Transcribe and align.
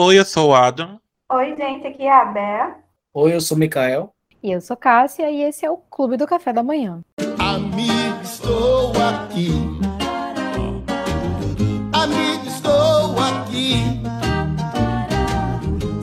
Oi, 0.00 0.16
eu 0.16 0.24
sou 0.24 0.50
o 0.50 0.54
Adam. 0.54 1.00
Oi, 1.28 1.56
gente, 1.56 1.84
aqui 1.88 2.04
é 2.04 2.12
a 2.12 2.24
Bea. 2.26 2.76
Oi, 3.12 3.34
eu 3.34 3.40
sou 3.40 3.56
o 3.56 3.58
Mikael. 3.58 4.14
E 4.40 4.52
eu 4.52 4.60
sou 4.60 4.76
Cássia 4.76 5.28
e 5.28 5.42
esse 5.42 5.66
é 5.66 5.70
o 5.72 5.76
Clube 5.76 6.16
do 6.16 6.24
Café 6.24 6.52
da 6.52 6.62
Manhã. 6.62 7.00
Amigo, 7.36 8.22
estou 8.22 8.92
aqui. 8.92 9.50
Amigo, 11.92 12.46
estou 12.46 13.16
aqui. 13.18 14.00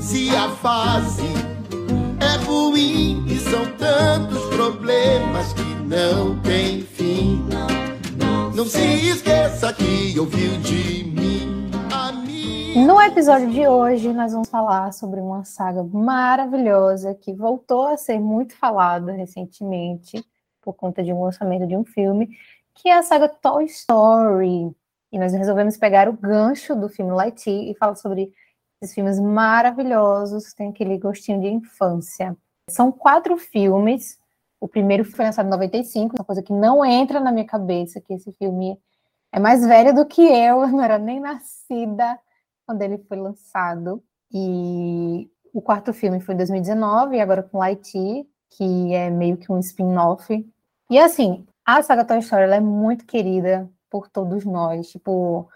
Se 0.01 0.35
a 0.35 0.49
fase 0.49 1.23
é 2.19 2.45
ruim 2.45 3.25
e 3.29 3.39
são 3.39 3.65
tantos 3.77 4.43
problemas 4.53 5.53
que 5.53 5.63
não 5.85 6.37
tem 6.41 6.81
fim. 6.81 7.47
Não 8.53 8.65
se 8.65 9.09
esqueça 9.09 9.71
que 9.71 10.19
ouviu 10.19 10.57
de 10.57 11.05
mim. 11.05 11.14
No 12.75 13.01
episódio 13.01 13.49
de 13.49 13.65
hoje, 13.65 14.11
nós 14.11 14.33
vamos 14.33 14.49
falar 14.49 14.91
sobre 14.91 15.21
uma 15.21 15.45
saga 15.45 15.81
maravilhosa 15.81 17.15
que 17.15 17.31
voltou 17.31 17.87
a 17.87 17.95
ser 17.95 18.19
muito 18.19 18.53
falada 18.57 19.13
recentemente 19.13 20.21
por 20.61 20.73
conta 20.73 21.01
de 21.01 21.13
um 21.13 21.23
lançamento 21.23 21.65
de 21.65 21.77
um 21.77 21.85
filme, 21.85 22.37
que 22.73 22.89
é 22.89 22.97
a 22.97 23.01
saga 23.01 23.29
Toy 23.29 23.63
Story. 23.63 24.75
E 25.09 25.17
nós 25.17 25.31
resolvemos 25.31 25.77
pegar 25.77 26.09
o 26.09 26.13
gancho 26.13 26.75
do 26.75 26.89
filme 26.89 27.13
Lightyear 27.13 27.63
e 27.63 27.75
falar 27.75 27.95
sobre 27.95 28.33
esses 28.81 28.93
filmes 28.93 29.21
maravilhosos, 29.21 30.53
tem 30.53 30.67
aquele 30.67 30.97
gostinho 30.97 31.39
de 31.39 31.47
infância. 31.47 32.35
São 32.69 32.91
quatro 32.91 33.37
filmes. 33.37 34.19
O 34.59 34.67
primeiro 34.67 35.05
foi 35.05 35.23
lançado 35.23 35.45
em 35.45 35.51
95, 35.51 36.17
uma 36.17 36.25
coisa 36.25 36.43
que 36.43 36.51
não 36.51 36.83
entra 36.83 37.21
na 37.21 37.31
minha 37.31 37.45
cabeça, 37.45 38.01
que 38.01 38.13
esse 38.13 38.33
filme 38.33 38.77
é 39.31 39.39
mais 39.39 39.65
velho 39.65 39.95
do 39.95 40.05
que 40.05 40.21
eu, 40.21 40.61
eu 40.61 40.67
não 40.75 40.83
era 40.83 40.97
nem 40.97 41.21
nascida 41.21 42.19
quando 42.65 42.81
ele 42.81 42.97
foi 42.97 43.17
lançado. 43.17 44.03
E 44.31 45.29
o 45.53 45.61
quarto 45.61 45.93
filme 45.93 46.19
foi 46.19 46.33
em 46.33 46.37
2019, 46.37 47.15
e 47.15 47.21
agora 47.21 47.43
com 47.43 47.59
Lightyear, 47.59 48.25
que 48.49 48.93
é 48.93 49.09
meio 49.09 49.37
que 49.37 49.51
um 49.51 49.59
spin-off. 49.59 50.45
E 50.89 50.99
assim, 50.99 51.45
a 51.65 51.81
saga 51.81 52.05
Toy 52.05 52.19
Story 52.19 52.51
é 52.51 52.59
muito 52.59 53.05
querida 53.05 53.69
por 53.89 54.09
todos 54.09 54.45
nós. 54.45 54.89
Tipo, 54.89 55.49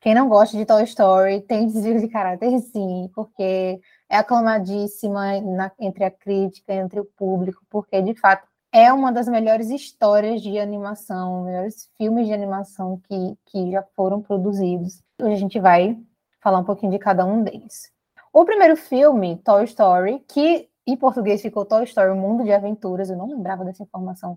quem 0.00 0.14
não 0.14 0.28
gosta 0.28 0.56
de 0.56 0.64
Toy 0.64 0.82
Story 0.84 1.42
tem 1.42 1.66
desvio 1.68 2.00
de 2.00 2.08
caráter 2.08 2.58
sim, 2.60 3.10
porque 3.14 3.80
é 4.08 4.16
aclamadíssima 4.16 5.40
na, 5.40 5.70
entre 5.78 6.04
a 6.04 6.10
crítica, 6.10 6.74
entre 6.74 7.00
o 7.00 7.04
público, 7.04 7.62
porque 7.70 8.00
de 8.02 8.14
fato 8.14 8.46
é 8.72 8.92
uma 8.92 9.12
das 9.12 9.28
melhores 9.28 9.68
histórias 9.68 10.40
de 10.40 10.58
animação, 10.58 11.44
melhores 11.44 11.90
filmes 11.98 12.26
de 12.26 12.32
animação 12.32 13.00
que, 13.06 13.36
que 13.46 13.70
já 13.70 13.82
foram 13.94 14.22
produzidos. 14.22 15.02
Hoje 15.20 15.34
a 15.34 15.38
gente 15.38 15.60
vai 15.60 15.96
falar 16.42 16.58
um 16.58 16.64
pouquinho 16.64 16.92
de 16.92 16.98
cada 16.98 17.24
um 17.24 17.42
deles. 17.42 17.90
O 18.32 18.44
primeiro 18.44 18.76
filme, 18.76 19.36
Toy 19.44 19.64
Story, 19.64 20.24
que 20.28 20.68
em 20.86 20.96
português 20.96 21.40
ficou 21.40 21.64
Toy 21.64 21.84
Story, 21.84 22.10
o 22.10 22.16
Mundo 22.16 22.42
de 22.42 22.52
Aventuras, 22.52 23.08
eu 23.08 23.16
não 23.16 23.28
lembrava 23.28 23.64
dessa 23.64 23.82
informação, 23.82 24.36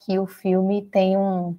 que 0.00 0.18
o 0.18 0.26
filme 0.26 0.82
tem 0.82 1.16
um 1.16 1.56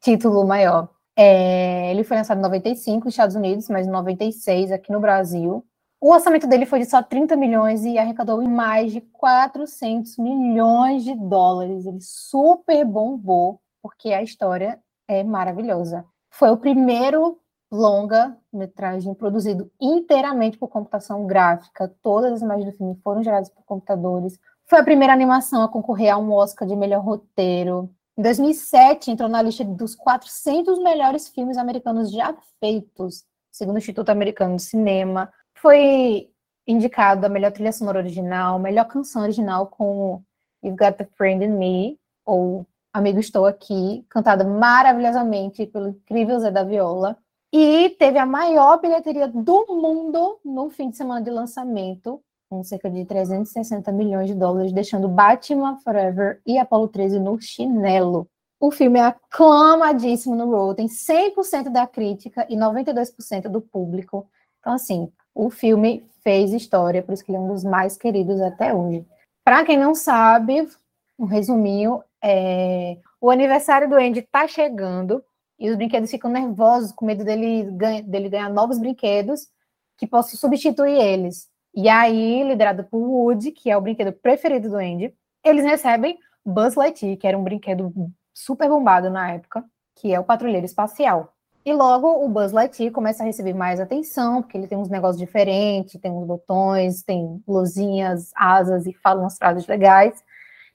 título 0.00 0.46
maior. 0.46 0.88
É, 1.16 1.90
ele 1.90 2.02
foi 2.02 2.16
lançado 2.16 2.38
em 2.38 2.42
95 2.42 3.04
nos 3.04 3.14
Estados 3.14 3.36
Unidos, 3.36 3.68
mas 3.68 3.86
em 3.86 3.90
96 3.90 4.72
aqui 4.72 4.90
no 4.90 5.00
Brasil. 5.00 5.64
O 6.00 6.12
orçamento 6.12 6.46
dele 6.46 6.66
foi 6.66 6.80
de 6.80 6.86
só 6.86 7.02
30 7.02 7.36
milhões 7.36 7.84
e 7.84 7.98
arrecadou 7.98 8.42
mais 8.42 8.92
de 8.92 9.00
400 9.00 10.18
milhões 10.18 11.04
de 11.04 11.14
dólares. 11.14 11.86
Ele 11.86 12.00
super 12.00 12.84
bombou, 12.84 13.60
porque 13.82 14.12
a 14.12 14.22
história 14.22 14.78
é 15.08 15.22
maravilhosa. 15.22 16.04
Foi 16.30 16.50
o 16.50 16.56
primeiro 16.56 17.38
longa-metragem 17.74 19.12
produzido 19.14 19.70
inteiramente 19.80 20.56
por 20.56 20.68
computação 20.68 21.26
gráfica. 21.26 21.92
Todas 22.02 22.32
as 22.34 22.42
imagens 22.42 22.70
do 22.70 22.76
filme 22.76 22.94
foram 23.02 23.22
geradas 23.22 23.48
por 23.48 23.64
computadores. 23.64 24.38
Foi 24.66 24.78
a 24.78 24.84
primeira 24.84 25.12
animação 25.12 25.62
a 25.62 25.68
concorrer 25.68 26.14
a 26.14 26.16
um 26.16 26.32
Oscar 26.32 26.66
de 26.66 26.76
melhor 26.76 27.02
roteiro. 27.02 27.90
Em 28.16 28.22
2007, 28.22 29.10
entrou 29.10 29.28
na 29.28 29.42
lista 29.42 29.64
dos 29.64 29.96
400 29.96 30.78
melhores 30.78 31.28
filmes 31.28 31.58
americanos 31.58 32.12
já 32.12 32.32
feitos, 32.60 33.24
segundo 33.50 33.74
o 33.74 33.78
Instituto 33.78 34.10
Americano 34.10 34.56
de 34.56 34.62
Cinema. 34.62 35.32
Foi 35.54 36.30
indicado 36.66 37.26
a 37.26 37.28
melhor 37.28 37.50
trilha 37.50 37.72
sonora 37.72 37.98
original, 37.98 38.58
melhor 38.58 38.86
canção 38.86 39.22
original 39.22 39.66
com 39.66 40.22
You've 40.62 40.78
Got 40.78 41.02
a 41.02 41.06
Friend 41.16 41.44
in 41.44 41.58
Me, 41.58 41.98
ou 42.24 42.64
Amigo 42.92 43.18
Estou 43.18 43.44
Aqui, 43.44 44.06
cantada 44.08 44.44
maravilhosamente 44.44 45.66
pelo 45.66 45.88
incrível 45.88 46.38
Zé 46.38 46.52
da 46.52 46.62
Viola. 46.62 47.18
E 47.56 47.90
teve 47.90 48.18
a 48.18 48.26
maior 48.26 48.80
bilheteria 48.80 49.28
do 49.28 49.64
mundo 49.68 50.40
no 50.44 50.70
fim 50.70 50.90
de 50.90 50.96
semana 50.96 51.22
de 51.22 51.30
lançamento, 51.30 52.20
com 52.50 52.64
cerca 52.64 52.90
de 52.90 53.04
360 53.04 53.92
milhões 53.92 54.26
de 54.26 54.34
dólares, 54.34 54.72
deixando 54.72 55.06
Batman 55.06 55.78
Forever 55.78 56.40
e 56.44 56.58
Apollo 56.58 56.88
13 56.88 57.20
no 57.20 57.40
chinelo. 57.40 58.26
O 58.58 58.72
filme 58.72 58.98
é 58.98 59.04
aclamadíssimo 59.04 60.34
no 60.34 60.50
Rotten, 60.50 60.88
100% 60.88 61.68
da 61.68 61.86
crítica 61.86 62.44
e 62.50 62.56
92% 62.56 63.42
do 63.42 63.60
público. 63.60 64.28
Então, 64.58 64.72
assim, 64.72 65.08
o 65.32 65.48
filme 65.48 66.04
fez 66.24 66.52
história, 66.52 67.04
por 67.04 67.12
isso 67.12 67.24
que 67.24 67.30
ele 67.30 67.38
é 67.38 67.40
um 67.40 67.52
dos 67.52 67.62
mais 67.62 67.96
queridos 67.96 68.40
até 68.40 68.74
hoje. 68.74 69.06
Para 69.44 69.64
quem 69.64 69.78
não 69.78 69.94
sabe, 69.94 70.68
um 71.16 71.24
resuminho, 71.24 72.02
é... 72.20 72.98
o 73.20 73.30
aniversário 73.30 73.88
do 73.88 73.94
Andy 73.94 74.18
está 74.18 74.48
chegando, 74.48 75.22
e 75.58 75.70
os 75.70 75.76
brinquedos 75.76 76.10
ficam 76.10 76.30
nervosos, 76.30 76.92
com 76.92 77.06
medo 77.06 77.24
dele, 77.24 77.70
ganha, 77.72 78.02
dele 78.02 78.28
ganhar 78.28 78.50
novos 78.50 78.78
brinquedos 78.78 79.48
que 79.96 80.06
possam 80.06 80.38
substituir 80.38 80.98
eles. 80.98 81.48
E 81.74 81.88
aí, 81.88 82.42
liderado 82.42 82.84
por 82.84 82.98
Woody, 82.98 83.50
que 83.50 83.70
é 83.70 83.76
o 83.76 83.80
brinquedo 83.80 84.12
preferido 84.12 84.68
do 84.68 84.76
Andy, 84.76 85.14
eles 85.44 85.64
recebem 85.64 86.18
Buzz 86.44 86.74
Lightyear, 86.74 87.16
que 87.16 87.26
era 87.26 87.38
um 87.38 87.42
brinquedo 87.42 87.92
super 88.32 88.68
bombado 88.68 89.10
na 89.10 89.32
época, 89.32 89.64
que 89.96 90.12
é 90.12 90.18
o 90.18 90.24
patrulheiro 90.24 90.66
espacial. 90.66 91.32
E 91.64 91.72
logo 91.72 92.24
o 92.24 92.28
Buzz 92.28 92.52
Lightyear 92.52 92.92
começa 92.92 93.22
a 93.22 93.26
receber 93.26 93.54
mais 93.54 93.80
atenção, 93.80 94.42
porque 94.42 94.58
ele 94.58 94.66
tem 94.66 94.76
uns 94.76 94.90
negócios 94.90 95.18
diferentes, 95.18 96.00
tem 96.00 96.12
uns 96.12 96.26
botões, 96.26 97.02
tem 97.02 97.42
luzinhas, 97.48 98.30
asas 98.36 98.86
e 98.86 98.92
fala 98.92 99.20
umas 99.20 99.38
frases 99.38 99.66
legais. 99.66 100.22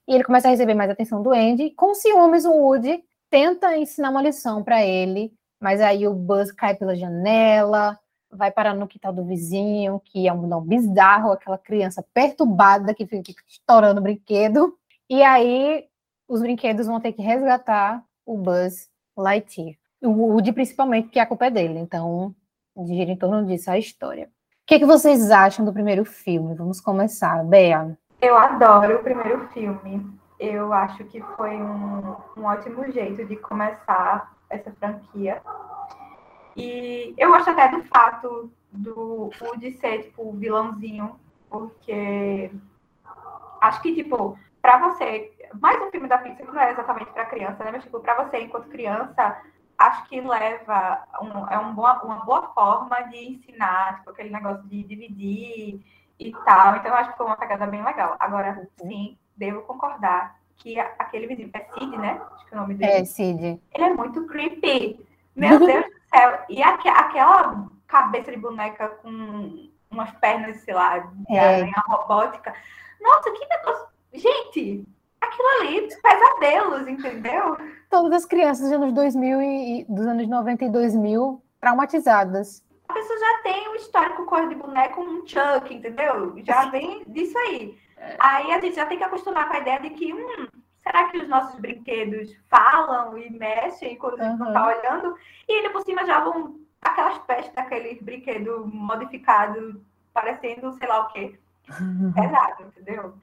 E 0.07 0.16
ele 0.16 0.23
começa 0.23 0.47
a 0.47 0.51
receber 0.51 0.73
mais 0.73 0.89
atenção 0.89 1.22
do 1.22 1.31
Andy. 1.31 1.69
Com 1.72 1.94
ciúmes, 1.94 2.44
o 2.44 2.51
Woody 2.51 3.03
tenta 3.29 3.78
ensinar 3.78 4.09
uma 4.09 4.22
lição 4.22 4.63
para 4.63 4.85
ele, 4.85 5.34
mas 5.59 5.81
aí 5.81 6.07
o 6.07 6.13
Buzz 6.13 6.51
cai 6.51 6.75
pela 6.75 6.95
janela, 6.95 8.00
vai 8.31 8.51
parar 8.51 8.73
no 8.73 8.88
quintal 8.88 9.12
do 9.12 9.25
vizinho, 9.25 10.01
que 10.06 10.28
é 10.28 10.34
um 10.34 10.47
não 10.47 10.62
bizarro, 10.62 11.31
aquela 11.31 11.57
criança 11.57 12.06
perturbada 12.13 12.94
que 12.94 13.06
fica 13.06 13.34
estourando 13.47 14.01
brinquedo. 14.01 14.78
E 15.09 15.23
aí 15.23 15.85
os 16.28 16.41
brinquedos 16.41 16.88
vão 16.88 17.00
ter 17.00 17.13
que 17.13 17.22
resgatar 17.22 18.03
o 18.25 18.38
Buzz 18.38 18.89
Lightyear. 19.18 19.75
O 20.01 20.09
Woody, 20.09 20.53
principalmente, 20.53 21.06
porque 21.06 21.19
a 21.19 21.25
culpa 21.25 21.47
é 21.47 21.51
dele. 21.51 21.79
Então, 21.79 22.34
gira 22.85 23.12
em 23.12 23.18
torno 23.18 23.45
disso 23.45 23.69
a 23.69 23.78
história. 23.78 24.25
O 24.25 24.29
que, 24.68 24.75
é 24.75 24.79
que 24.79 24.85
vocês 24.85 25.31
acham 25.31 25.66
do 25.66 25.73
primeiro 25.73 26.06
filme? 26.06 26.53
Vamos 26.53 26.79
começar. 26.79 27.44
Bea. 27.44 27.97
Eu 28.22 28.38
adoro 28.38 28.97
o 28.97 29.03
primeiro 29.03 29.47
filme 29.50 30.19
eu 30.39 30.72
acho 30.72 31.03
que 31.05 31.22
foi 31.35 31.55
um, 31.57 32.16
um 32.38 32.45
ótimo 32.45 32.89
jeito 32.91 33.25
de 33.25 33.35
começar 33.35 34.33
essa 34.50 34.72
franquia. 34.72 35.41
E 36.55 37.13
eu 37.17 37.29
gosto 37.29 37.50
até 37.50 37.67
do 37.67 37.83
fato 37.83 38.51
do 38.72 39.29
Woody 39.41 39.73
ser, 39.73 40.03
tipo, 40.03 40.31
vilãozinho, 40.33 41.19
porque 41.50 42.51
acho 43.61 43.81
que, 43.81 43.94
tipo, 43.94 44.38
para 44.61 44.77
você, 44.77 45.31
mais 45.59 45.81
um 45.81 45.91
filme 45.91 46.07
da 46.07 46.17
Pixar 46.17 46.45
que 46.45 46.51
não 46.51 46.61
é 46.61 46.71
exatamente 46.71 47.11
para 47.11 47.25
criança, 47.25 47.63
né? 47.63 47.71
Mas, 47.71 47.83
tipo, 47.83 48.00
para 48.00 48.23
você, 48.23 48.39
enquanto 48.39 48.69
criança, 48.69 49.41
acho 49.77 50.07
que 50.07 50.21
leva, 50.21 51.03
um, 51.21 51.47
é 51.47 51.59
um 51.59 51.74
boa, 51.74 52.01
uma 52.03 52.24
boa 52.25 52.53
forma 52.53 53.01
de 53.03 53.33
ensinar, 53.33 53.97
tipo, 53.97 54.12
aquele 54.12 54.30
negócio 54.30 54.63
de 54.63 54.83
dividir 54.83 55.81
e 56.19 56.31
tal. 56.45 56.77
Então, 56.77 56.94
acho 56.94 57.12
que 57.12 57.18
foi 57.18 57.25
uma 57.25 57.38
pegada 57.38 57.68
bem 57.68 57.83
legal. 57.83 58.15
Agora, 58.19 58.68
sim, 58.81 59.18
devo 59.39 59.62
concordar 59.62 60.38
que 60.57 60.77
aquele 60.77 61.27
vizinho, 61.27 61.50
é 61.53 61.65
Cid, 61.74 61.97
né? 61.97 62.21
Acho 62.33 62.45
que 62.45 62.53
é 62.53 62.57
o 62.57 62.62
nome 62.62 62.75
dele. 62.75 62.91
É, 62.91 63.06
Cid. 63.06 63.62
Ele 63.74 63.83
é 63.83 63.94
muito 63.94 64.27
creepy. 64.27 65.00
Meu 65.36 65.57
Deus 65.65 65.86
do 65.86 65.91
céu. 66.13 66.39
E 66.50 66.62
aqu 66.62 66.89
aquela 66.89 67.69
cabeça 67.88 68.31
de 68.31 68.38
boneca 68.38 68.89
com 69.01 69.69
umas 69.89 70.12
pernas, 70.18 70.57
sei 70.57 70.74
lá, 70.74 71.00
de 71.00 71.36
é. 71.36 71.65
robótica. 71.88 72.53
Nossa, 73.01 73.31
que 73.31 73.47
negócio. 73.47 73.88
Gente, 74.13 74.86
aquilo 75.21 75.47
ali, 75.62 75.88
pesadelos, 76.01 76.88
entendeu? 76.88 77.57
Todas 77.89 78.24
as 78.24 78.25
crianças 78.25 78.65
dos 78.65 78.74
anos 78.74 78.94
2000 78.94 79.41
e 79.41 79.86
dos 79.88 80.06
anos 80.06 80.27
90 80.27 80.65
e 80.65 80.69
2000 80.69 81.41
traumatizadas. 81.59 82.63
A 82.89 82.94
pessoa 82.94 83.19
já 83.19 83.44
tem 83.44 83.69
um 83.69 83.75
histórico 83.75 84.25
cor 84.25 84.50
de 84.50 84.56
boneco, 84.56 85.01
um 85.01 85.25
Chuck, 85.25 85.74
entendeu? 85.74 86.33
Já 86.44 86.65
vem 86.69 87.03
disso 87.07 87.38
aí. 87.38 87.77
Aí 88.19 88.51
a 88.51 88.60
gente 88.60 88.75
já 88.75 88.86
tem 88.86 88.98
que 88.98 89.04
acostumar 89.04 89.48
com 89.48 89.57
a 89.57 89.60
ideia 89.60 89.80
de 89.80 89.90
que, 89.92 90.13
hum, 90.13 90.48
será 90.78 91.10
que 91.10 91.18
os 91.18 91.28
nossos 91.28 91.60
brinquedos 91.60 92.36
falam 92.50 93.18
e 93.18 93.30
mexem 93.30 93.98
quando 93.98 94.22
a 94.22 94.30
gente 94.30 94.40
não 94.40 94.48
está 94.48 94.68
olhando? 94.68 95.16
E 95.48 95.54
ainda 95.54 95.69
por 95.72 95.84
cima 95.84 96.06
já 96.06 96.19
vão 96.22 96.60
aquelas 96.81 97.18
pestes 97.19 97.54
daquele 97.54 98.00
brinquedo 98.01 98.66
modificado 98.68 99.84
parecendo 100.13 100.74
sei 100.74 100.88
lá 100.88 101.01
o 101.01 101.07
quê. 101.10 101.40
Pesado, 102.16 102.63
entendeu? 102.63 103.13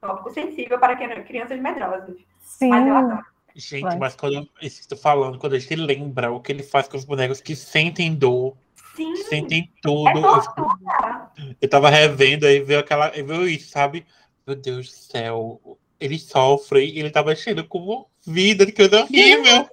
Tópico 0.00 0.30
sensível 0.30 0.78
para 0.78 0.96
crianças 1.24 1.58
medrosas. 1.58 2.16
Sim. 2.40 2.68
Mas 2.68 2.86
eu 2.86 2.96
adoro. 2.96 3.26
Gente, 3.56 3.84
Vai. 3.84 3.96
mas 3.96 4.14
quando 4.14 4.34
eu 4.34 4.46
tô 4.86 4.96
falando, 4.96 5.38
quando 5.38 5.54
a 5.54 5.58
gente 5.58 5.74
lembra 5.76 6.30
o 6.30 6.40
que 6.40 6.52
ele 6.52 6.62
faz 6.62 6.86
com 6.86 6.96
os 6.98 7.06
bonecos 7.06 7.40
que 7.40 7.56
sentem 7.56 8.14
dor, 8.14 8.54
Sim, 8.94 9.16
sentem 9.16 9.72
é 9.74 9.80
tudo. 9.80 10.18
eu, 10.18 10.22
tortura. 10.22 11.30
eu 11.60 11.68
tava 11.68 11.88
revendo 11.88 12.46
aí, 12.46 12.60
veio 12.60 12.80
aquela. 12.80 13.08
Veio 13.08 13.48
isso, 13.48 13.70
sabe? 13.70 14.06
Meu 14.46 14.54
Deus 14.54 14.86
do 14.86 14.92
céu. 14.92 15.78
Ele 15.98 16.18
sofre 16.18 16.84
e 16.84 17.00
ele 17.00 17.10
tava 17.10 17.34
cheio 17.34 17.66
como 17.66 18.08
vida, 18.24 18.64
que 18.64 18.72
coisa 18.72 19.02
horrível. 19.02 19.68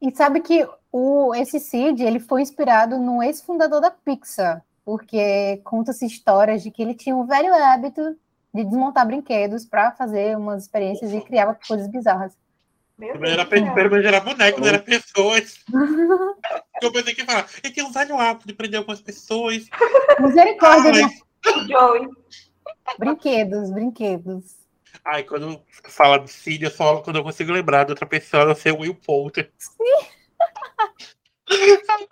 E 0.00 0.14
sabe 0.14 0.40
que 0.40 0.66
o, 0.92 1.34
esse 1.34 1.58
Cid, 1.58 2.02
ele 2.02 2.20
foi 2.20 2.42
inspirado 2.42 2.98
no 2.98 3.22
ex-fundador 3.22 3.80
da 3.80 3.90
Pixar, 3.90 4.62
porque 4.84 5.60
conta-se 5.64 6.06
histórias 6.06 6.62
de 6.62 6.70
que 6.70 6.82
ele 6.82 6.94
tinha 6.94 7.16
um 7.16 7.26
velho 7.26 7.52
hábito 7.52 8.16
de 8.54 8.64
desmontar 8.64 9.06
brinquedos 9.06 9.64
para 9.64 9.90
fazer 9.90 10.36
umas 10.36 10.62
experiências 10.62 11.12
e 11.12 11.20
criava 11.20 11.58
coisas 11.66 11.88
bizarras. 11.88 12.32
Meu 12.96 13.10
Primeiro 13.10 13.40
era, 13.40 13.44
primeiro 13.44 13.96
era 14.06 14.20
boneco, 14.20 14.60
não 14.60 14.68
era 14.68 14.78
pessoas. 14.78 15.58
eu 16.80 16.92
pensei 16.92 17.12
que 17.12 17.24
falar, 17.24 17.48
ele 17.64 17.72
tem 17.72 17.82
um 17.82 17.90
velho 17.90 18.16
hábito 18.16 18.46
de 18.46 18.54
prender 18.54 18.78
algumas 18.78 19.00
pessoas. 19.00 19.66
Misericórdia, 20.20 20.92
Ai, 20.92 21.02
né? 21.02 21.10
O 21.44 21.66
Joey. 21.66 22.08
Brinquedos, 22.98 23.70
brinquedos. 23.70 24.56
ai, 25.04 25.24
quando 25.24 25.62
fala 25.84 26.18
de 26.18 26.30
Cília, 26.30 26.70
só 26.70 27.00
quando 27.02 27.16
eu 27.16 27.24
consigo 27.24 27.52
lembrar 27.52 27.84
de 27.84 27.92
outra 27.92 28.06
pessoa, 28.06 28.44
eu 28.44 28.54
sei 28.54 28.72
o 28.72 28.80
Will 28.80 28.94
Poulter. 28.94 29.52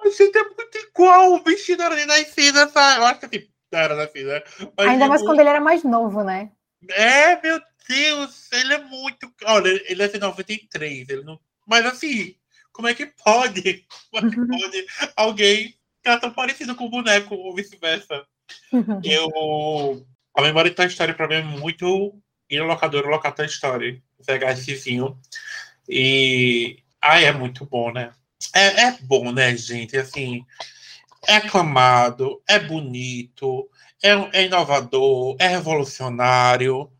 O 0.04 0.10
Cília 0.10 0.40
é 0.40 0.44
muito 0.44 0.78
igual, 0.78 1.34
o 1.34 1.42
vestido 1.42 1.82
era 1.82 2.06
nascida, 2.06 2.68
sabe? 2.68 3.00
Eu 3.00 3.06
acho 3.06 3.20
que 3.20 3.26
assim, 3.26 3.48
não 3.72 3.78
era 3.80 3.96
nascida. 3.96 4.44
Ainda 4.78 5.08
mais 5.08 5.22
quando 5.22 5.40
ele 5.40 5.48
era 5.48 5.60
mais 5.60 5.82
novo, 5.84 6.22
né? 6.22 6.50
É, 6.90 7.40
meu 7.40 7.60
Deus, 7.88 8.50
ele 8.52 8.74
é 8.74 8.78
muito. 8.78 9.32
Olha, 9.44 9.68
ele 9.90 10.02
é 10.02 10.08
de 10.08 10.18
93, 10.18 11.08
ele 11.08 11.22
não. 11.22 11.38
Mas 11.66 11.86
assim, 11.86 12.36
como 12.72 12.88
é 12.88 12.94
que 12.94 13.06
pode? 13.06 13.86
Como 14.10 14.26
é 14.26 14.30
que 14.30 14.46
pode 14.46 14.86
alguém 15.16 15.74
ficar 15.96 16.18
tão 16.18 16.32
parecido 16.32 16.74
com 16.74 16.86
o 16.86 16.90
boneco 16.90 17.34
ou 17.34 17.54
vice-versa? 17.54 18.26
Eu. 19.04 20.06
A 20.34 20.42
memória 20.42 20.70
de 20.70 20.76
Toy 20.76 20.86
Story 20.86 21.14
pra 21.14 21.28
mim 21.28 21.34
é 21.34 21.42
muito 21.42 22.18
ir 22.48 22.58
no 22.58 22.66
locador 22.66 23.06
locar 23.06 23.34
Toy 23.34 23.46
Story. 23.46 24.02
Essezinho. 24.26 25.18
E. 25.88 26.78
Ai, 27.00 27.24
é 27.24 27.32
muito 27.32 27.66
bom, 27.66 27.92
né? 27.92 28.12
É, 28.54 28.84
é 28.84 28.98
bom, 29.02 29.32
né, 29.32 29.56
gente? 29.56 29.96
Assim, 29.96 30.44
é 31.26 31.36
aclamado, 31.36 32.42
é 32.48 32.58
bonito, 32.58 33.68
é, 34.02 34.10
é 34.32 34.44
inovador, 34.44 35.36
é 35.38 35.48
revolucionário. 35.48 36.90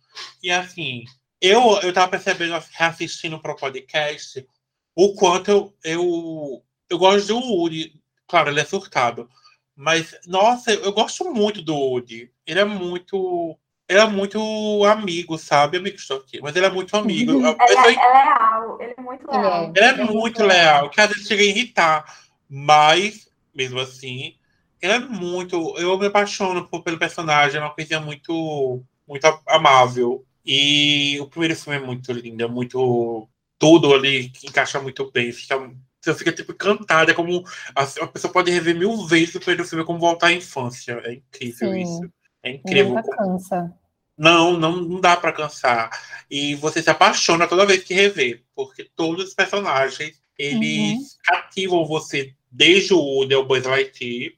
E 0.43 0.51
assim, 0.51 1.05
eu, 1.41 1.81
eu 1.83 1.93
tava 1.93 2.09
percebendo, 2.09 2.55
assim, 2.55 2.71
reassistindo 2.73 3.41
para 3.41 3.53
o 3.53 3.57
podcast, 3.57 4.47
o 4.95 5.15
quanto 5.15 5.51
eu, 5.51 5.75
eu, 5.85 6.65
eu 6.89 6.99
gosto 6.99 7.29
do 7.29 7.39
Woody. 7.39 8.01
Claro, 8.27 8.51
ele 8.51 8.61
é 8.61 8.65
surtado. 8.65 9.29
Mas, 9.75 10.15
nossa, 10.27 10.73
eu 10.73 10.93
gosto 10.93 11.33
muito 11.33 11.63
do 11.63 11.75
Woody. 11.75 12.31
Ele 12.47 12.61
é 12.61 12.65
muito. 12.65 13.59
Ele 13.89 13.99
é 14.01 14.07
muito 14.07 14.85
amigo, 14.87 15.37
sabe? 15.37 15.77
Amigo, 15.77 15.97
estou 15.97 16.19
aqui. 16.19 16.41
Mas 16.41 16.55
ele 16.57 16.67
é 16.67 16.71
muito 16.71 16.97
amigo. 16.97 17.33
Ele 17.33 17.47
é, 17.47 17.57
é 17.59 17.87
leal, 17.91 18.79
ele 18.81 18.95
é 18.97 19.01
muito 19.03 19.25
Ele 19.29 19.37
é. 19.37 19.41
leal. 19.41 19.73
ele 19.77 19.87
é 19.87 20.05
muito 20.05 20.45
leal, 20.45 20.89
que 20.91 21.01
às 21.01 21.09
vezes 21.11 21.27
chega 21.29 21.43
a 21.43 21.47
irritar, 21.47 22.19
mas, 22.49 23.29
mesmo 23.55 23.81
assim, 23.81 24.37
ele 24.81 24.93
é 24.93 24.99
muito. 24.99 25.77
Eu 25.79 25.99
me 25.99 26.07
apaixono 26.07 26.67
por- 26.69 26.83
pelo 26.83 26.99
personagem, 26.99 27.61
é 27.61 27.65
uma 27.65 27.75
coisinha 27.75 28.01
muito, 28.01 28.83
muito 29.07 29.27
amável. 29.47 30.25
E 30.45 31.19
o 31.21 31.27
primeiro 31.27 31.55
filme 31.57 31.79
é 31.79 31.83
muito 31.83 32.13
lindo, 32.13 32.43
é 32.43 32.49
muito. 32.49 33.29
Tudo 33.59 33.95
ali 33.95 34.29
que 34.31 34.47
encaixa 34.49 34.81
muito 34.81 35.11
bem. 35.13 35.31
Fica, 35.33 35.57
você 36.03 36.15
fica 36.15 36.33
tipo 36.33 36.53
encantada, 36.53 37.13
é 37.13 37.15
como. 37.15 37.45
A, 37.75 37.83
a 37.83 38.07
pessoa 38.09 38.33
pode 38.33 38.51
rever 38.51 38.77
mil 38.77 39.07
vezes 39.07 39.35
o 39.35 39.41
primeiro 39.41 39.65
filme, 39.65 39.85
é 39.85 39.87
como 39.87 39.99
voltar 39.99 40.29
à 40.29 40.33
infância. 40.33 41.01
É 41.05 41.15
incrível 41.15 41.73
Sim. 41.73 41.83
isso. 41.83 42.13
É 42.43 42.51
incrível. 42.51 42.95
Nunca 42.95 43.17
cansa. 43.17 43.73
Não, 44.19 44.59
não, 44.59 44.77
não 44.77 45.01
dá 45.01 45.17
pra 45.17 45.33
cansar. 45.33 45.91
E 46.31 46.55
você 46.57 46.83
se 46.83 46.91
apaixona 46.91 47.47
toda 47.47 47.67
vez 47.67 47.83
que 47.83 47.95
revê, 47.95 48.43
porque 48.55 48.85
todos 48.97 49.29
os 49.29 49.35
personagens, 49.35 50.21
eles 50.39 51.17
cativam 51.25 51.87
você, 51.87 52.35
desde 52.51 52.93
o 52.93 53.23
ao 53.35 53.47
Buzz 53.47 53.65
Lightyear, 53.65 54.33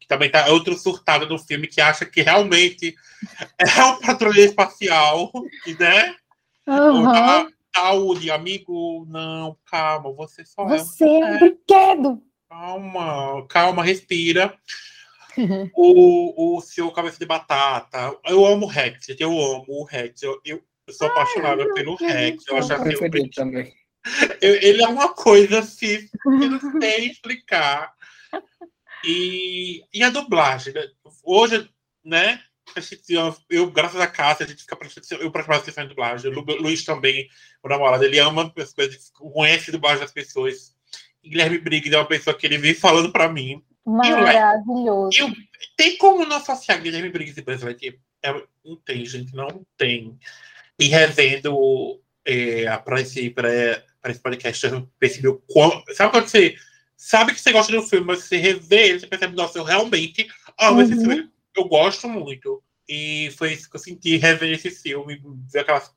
que 0.00 0.06
também 0.08 0.30
tá 0.30 0.46
outro 0.48 0.76
surtado 0.78 1.28
no 1.28 1.38
filme, 1.38 1.66
que 1.66 1.80
acha 1.80 2.06
que 2.06 2.22
realmente 2.22 2.94
é 3.58 3.84
um 3.84 4.00
patrulheiro 4.00 4.50
espacial, 4.50 5.30
e, 5.66 5.74
né? 5.78 6.14
Aham. 6.66 7.12
Tá, 7.12 7.48
Woody, 7.92 8.30
amigo, 8.30 9.06
não, 9.08 9.56
calma, 9.64 10.12
você 10.12 10.44
só 10.44 10.62
é 10.62 10.74
um 10.74 10.78
Você 10.78 11.04
é 11.04 11.24
um 11.24 11.38
brinquedo. 11.38 12.22
Calma, 12.48 13.46
calma, 13.48 13.84
respira. 13.84 14.56
o, 15.74 16.56
o 16.56 16.60
seu 16.60 16.90
cabeça 16.90 17.18
de 17.18 17.26
batata. 17.26 18.16
Eu 18.24 18.44
amo 18.44 18.66
o 18.66 18.68
Rex, 18.68 19.06
eu 19.18 19.30
amo 19.30 19.64
o 19.68 19.84
Rex. 19.84 20.22
Eu, 20.22 20.40
eu, 20.44 20.62
eu 20.86 20.94
sou 20.94 21.06
apaixonada 21.06 21.72
pelo 21.74 21.94
Rex. 21.96 22.46
Eu 22.46 22.56
eu 22.56 22.58
acho 22.58 22.72
assim, 22.72 23.30
também. 23.30 23.72
eu- 24.40 24.54
ele 24.54 24.82
é 24.82 24.88
uma 24.88 25.14
coisa 25.14 25.60
assim, 25.60 26.08
que 26.08 26.48
não 26.48 26.58
sei 26.80 27.06
explicar. 27.06 27.92
E, 29.04 29.84
e 29.94 30.02
a 30.02 30.10
dublagem, 30.10 30.74
né? 30.74 30.88
Hoje, 31.22 31.70
né? 32.04 32.40
Eu, 33.48 33.70
graças 33.70 34.00
a 34.00 34.06
Cássia, 34.06 34.46
a 34.46 34.48
gente 34.48 34.62
fica 34.62 34.76
prestando- 34.76 35.22
eu 35.22 35.30
praticamente 35.30 35.62
atenção 35.64 35.84
em 35.84 35.88
dublagem. 35.88 36.30
O 36.30 36.34
Lu- 36.34 36.62
Luiz 36.62 36.84
também, 36.84 37.28
o 37.62 37.68
namorado, 37.68 38.04
ele 38.04 38.18
ama 38.18 38.52
as 38.56 38.72
coisas, 38.72 39.10
conhece 39.10 39.70
a 39.70 39.72
dublagem 39.72 40.00
das 40.00 40.12
pessoas. 40.12 40.74
E 41.22 41.28
Guilherme 41.30 41.58
Briggs 41.58 41.94
é 41.94 41.98
uma 41.98 42.06
pessoa 42.06 42.36
que 42.36 42.46
ele 42.46 42.58
vem 42.58 42.74
falando 42.74 43.10
pra 43.10 43.28
mim. 43.28 43.62
Maravilhoso. 43.84 45.18
Eu- 45.18 45.32
Tem 45.76 45.96
como 45.96 46.24
não 46.24 46.36
associar 46.36 46.80
Guilherme 46.80 47.10
Briggs 47.10 47.40
e 47.40 47.64
Lightyear? 47.64 47.94
É, 48.22 48.32
não 48.64 48.76
tem, 48.76 49.04
gente, 49.04 49.34
não 49.34 49.64
tem. 49.76 50.18
E 50.78 50.86
revendo 50.86 52.00
é, 52.24 52.76
para 52.78 53.00
esse, 53.00 53.30
pra, 53.30 53.48
pra 54.02 54.10
esse 54.10 54.20
podcast, 54.20 54.66
eu 54.66 54.88
percebi 54.98 55.28
o 55.28 55.42
quão. 55.48 55.82
Sabe 55.94 56.10
quando 56.12 56.28
você 56.28 56.54
sabe 56.96 57.32
que 57.32 57.40
você 57.40 57.52
gosta 57.52 57.72
do 57.72 57.82
filme, 57.82 58.06
mas 58.06 58.24
você 58.24 58.36
revê 58.36 58.88
ele, 58.88 59.00
você 59.00 59.06
percebe, 59.06 59.34
nossa, 59.36 59.58
eu 59.58 59.64
realmente 59.64 60.28
amo 60.58 60.82
esse 60.82 60.94
Uhum. 60.94 61.00
filme. 61.00 61.30
Eu 61.58 61.64
gosto 61.64 62.08
muito. 62.08 62.62
E 62.88 63.30
foi 63.36 63.52
isso 63.52 63.68
que 63.68 63.76
eu 63.76 63.80
senti 63.80 64.16
revendo 64.16 64.54
esse 64.54 64.70
filme, 64.70 65.20
ver 65.52 65.60
aquelas, 65.60 65.92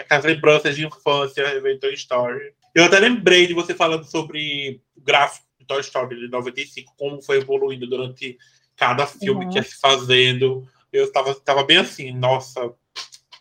aquelas 0.00 0.24
lembranças 0.24 0.74
de 0.74 0.84
infância, 0.84 1.46
revendo 1.46 1.78
Toy 1.78 1.94
Story. 1.94 2.52
Eu 2.74 2.84
até 2.84 2.98
lembrei 2.98 3.46
de 3.46 3.54
você 3.54 3.74
falando 3.74 4.04
sobre 4.04 4.80
o 4.96 5.00
gráfico 5.00 5.46
de 5.60 5.66
Toy 5.66 5.80
Story 5.80 6.16
de 6.16 6.28
95, 6.28 6.94
como 6.98 7.22
foi 7.22 7.38
evoluindo 7.38 7.86
durante 7.86 8.36
cada 8.74 9.06
filme 9.06 9.48
que 9.48 9.56
ia 9.56 9.62
se 9.62 9.78
fazendo. 9.78 10.66
Eu 10.92 11.04
estava 11.04 11.32
tava 11.34 11.62
bem 11.62 11.76
assim, 11.76 12.10
nossa, 12.10 12.72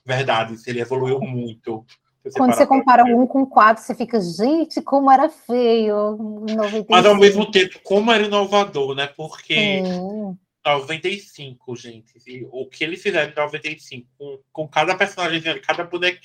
verdade, 0.05 0.55
ele 0.67 0.81
evoluiu 0.81 1.19
muito. 1.19 1.83
Se 2.27 2.37
Quando 2.37 2.53
você 2.53 2.67
compara 2.67 3.03
um 3.03 3.25
com 3.25 3.47
quatro, 3.47 3.83
você 3.83 3.95
fica, 3.95 4.21
gente, 4.21 4.79
como 4.79 5.09
era 5.09 5.27
feio. 5.27 6.45
em 6.47 6.55
95. 6.55 6.85
Mas 6.87 7.05
ao 7.05 7.15
mesmo 7.15 7.49
tempo, 7.49 7.79
como 7.83 8.11
era 8.11 8.23
inovador, 8.23 8.93
né? 8.93 9.07
Porque 9.07 9.83
Sim. 9.83 10.37
95, 10.65 11.75
gente. 11.75 12.13
e 12.27 12.47
o 12.51 12.65
que 12.67 12.83
eles 12.83 13.01
fizeram 13.01 13.31
em 13.31 13.35
95, 13.35 14.07
com, 14.17 14.39
com 14.51 14.67
cada 14.67 14.95
personagem, 14.95 15.41
cada 15.61 15.83
boneco. 15.83 16.19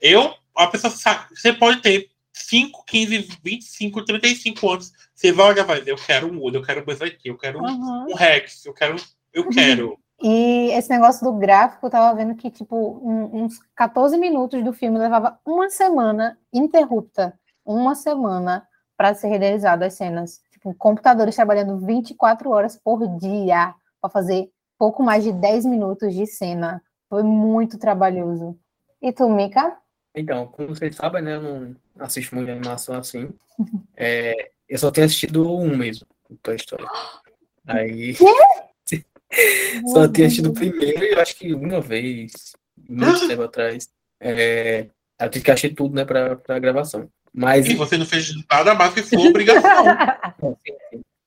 Eu, 0.00 0.34
a 0.56 0.66
pessoa 0.66 0.90
sabe, 0.90 1.34
você 1.36 1.52
pode 1.52 1.80
ter 1.82 2.08
5, 2.32 2.84
15, 2.86 3.28
25, 3.42 4.04
35 4.04 4.70
anos. 4.70 4.92
Você 5.14 5.32
vai 5.32 5.48
olhar 5.48 5.64
e 5.64 5.66
vai 5.66 5.78
dizer, 5.80 5.90
eu 5.92 5.96
quero 5.96 6.32
um 6.32 6.38
Woody, 6.38 6.56
eu 6.58 6.62
quero 6.62 6.80
um 6.82 6.84
Lightyear, 6.86 7.18
eu 7.24 7.38
quero 7.38 7.58
um, 7.58 7.66
Uhum. 7.66 8.06
um 8.10 8.14
Rex, 8.14 8.64
eu 8.66 8.72
quero. 8.74 8.96
Eu 9.32 9.48
quero. 9.50 9.98
E 10.22 10.70
esse 10.72 10.90
negócio 10.90 11.24
do 11.24 11.32
gráfico, 11.38 11.86
eu 11.86 11.90
tava 11.90 12.16
vendo 12.16 12.34
que, 12.34 12.50
tipo, 12.50 13.00
um- 13.04 13.44
uns 13.44 13.58
14 13.74 14.16
minutos 14.18 14.62
do 14.64 14.72
filme 14.72 14.98
levava 14.98 15.38
uma 15.46 15.70
semana 15.70 16.36
interrupta. 16.52 17.38
Uma 17.64 17.94
semana 17.94 18.66
para 18.96 19.14
ser 19.14 19.28
renderizado 19.28 19.84
as 19.84 19.94
cenas. 19.94 20.40
Tipo, 20.58 20.74
computadores 20.74 21.36
trabalhando 21.36 21.78
24 21.78 22.50
horas 22.50 22.76
por 22.76 23.06
dia 23.18 23.74
para 24.00 24.10
fazer 24.10 24.50
pouco 24.76 25.02
mais 25.02 25.22
de 25.22 25.32
10 25.32 25.66
minutos 25.66 26.12
de 26.14 26.26
cena. 26.26 26.82
Foi 27.08 27.22
muito 27.22 27.78
trabalhoso. 27.78 28.58
E 29.00 29.12
tu, 29.12 29.28
Mika? 29.28 29.78
Então, 30.14 30.48
como 30.48 30.74
vocês 30.74 30.96
sabem, 30.96 31.22
né? 31.22 31.36
Eu 31.36 31.42
não 31.42 31.76
assisto 32.00 32.34
muito 32.34 32.50
animação 32.50 32.96
assim. 32.96 33.30
É, 34.00 34.52
eu 34.68 34.78
só 34.78 34.92
tenho 34.92 35.06
assistido 35.06 35.52
um 35.52 35.76
mesmo, 35.76 36.06
Toy 36.40 36.54
Story. 36.54 36.84
Aí. 37.66 38.14
Só 39.92 40.08
tinha 40.08 40.26
assistido 40.26 40.50
o 40.50 40.54
primeiro 40.54 41.04
e 41.04 41.14
acho 41.14 41.36
que 41.36 41.52
uma 41.52 41.80
vez, 41.80 42.54
muito 42.88 43.26
tempo 43.26 43.42
atrás. 43.42 43.90
É, 44.20 44.88
eu 45.20 45.30
tive 45.30 45.44
que 45.44 45.50
assistir 45.50 45.74
tudo, 45.74 45.94
né, 45.94 46.04
pra, 46.04 46.36
pra 46.36 46.58
gravação. 46.60 47.10
Mas 47.38 47.68
E 47.68 47.74
você 47.74 47.96
não 47.96 48.04
fez 48.04 48.34
nada 48.50 48.74
mais 48.74 48.92
que 48.92 49.02
sua 49.04 49.20
obrigação. 49.20 49.84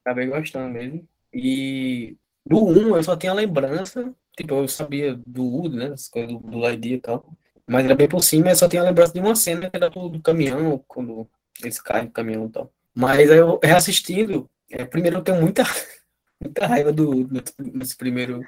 acabei 0.03 0.27
gostando 0.27 0.73
mesmo. 0.73 1.07
E 1.33 2.17
Do 2.45 2.65
1 2.65 2.97
eu 2.97 3.03
só 3.03 3.15
tinha 3.15 3.33
lembrança, 3.33 4.13
tipo, 4.35 4.53
eu 4.53 4.67
sabia 4.67 5.17
do 5.25 5.45
Woody, 5.45 5.77
né? 5.77 5.85
As 5.87 6.09
coisas 6.09 6.33
do, 6.33 6.39
do 6.39 6.69
e 6.69 6.99
tal. 6.99 7.25
Mas 7.65 7.85
era 7.85 7.95
bem 7.95 8.09
por 8.09 8.21
cima, 8.21 8.49
eu 8.49 8.55
só 8.57 8.67
tinha 8.67 8.83
lembrança 8.83 9.13
de 9.13 9.21
uma 9.21 9.35
cena 9.35 9.69
que 9.69 9.77
era 9.77 9.89
do, 9.89 10.09
do 10.09 10.21
caminhão, 10.21 10.83
quando 10.85 11.29
eles 11.63 11.79
caem 11.79 12.07
do 12.07 12.11
caminhão 12.11 12.47
e 12.47 12.49
tal. 12.49 12.73
Mas 12.93 13.31
aí 13.31 13.37
eu 13.37 13.57
reassistindo, 13.63 14.49
é, 14.69 14.83
primeiro 14.83 15.17
eu 15.17 15.21
tenho 15.21 15.39
muita, 15.39 15.63
muita 16.43 16.67
raiva 16.67 16.91
do, 16.91 17.23
desse 17.23 17.95
primeiro 17.95 18.41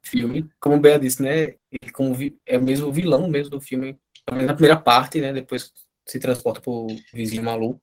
filme. 0.00 0.48
Como 0.60 0.76
o 0.76 0.80
Bea 0.80 0.96
disse, 0.96 1.20
né? 1.20 1.54
Ele 1.72 1.90
como 1.92 2.14
vi, 2.14 2.38
é 2.46 2.56
o 2.56 2.62
mesmo 2.62 2.92
vilão 2.92 3.28
mesmo 3.28 3.50
do 3.50 3.60
filme. 3.60 3.98
Na 4.30 4.54
primeira 4.54 4.76
parte, 4.76 5.20
né? 5.20 5.32
Depois 5.32 5.72
se 6.06 6.18
transporta 6.18 6.60
pro 6.60 6.86
vizinho 7.12 7.42
maluco. 7.42 7.80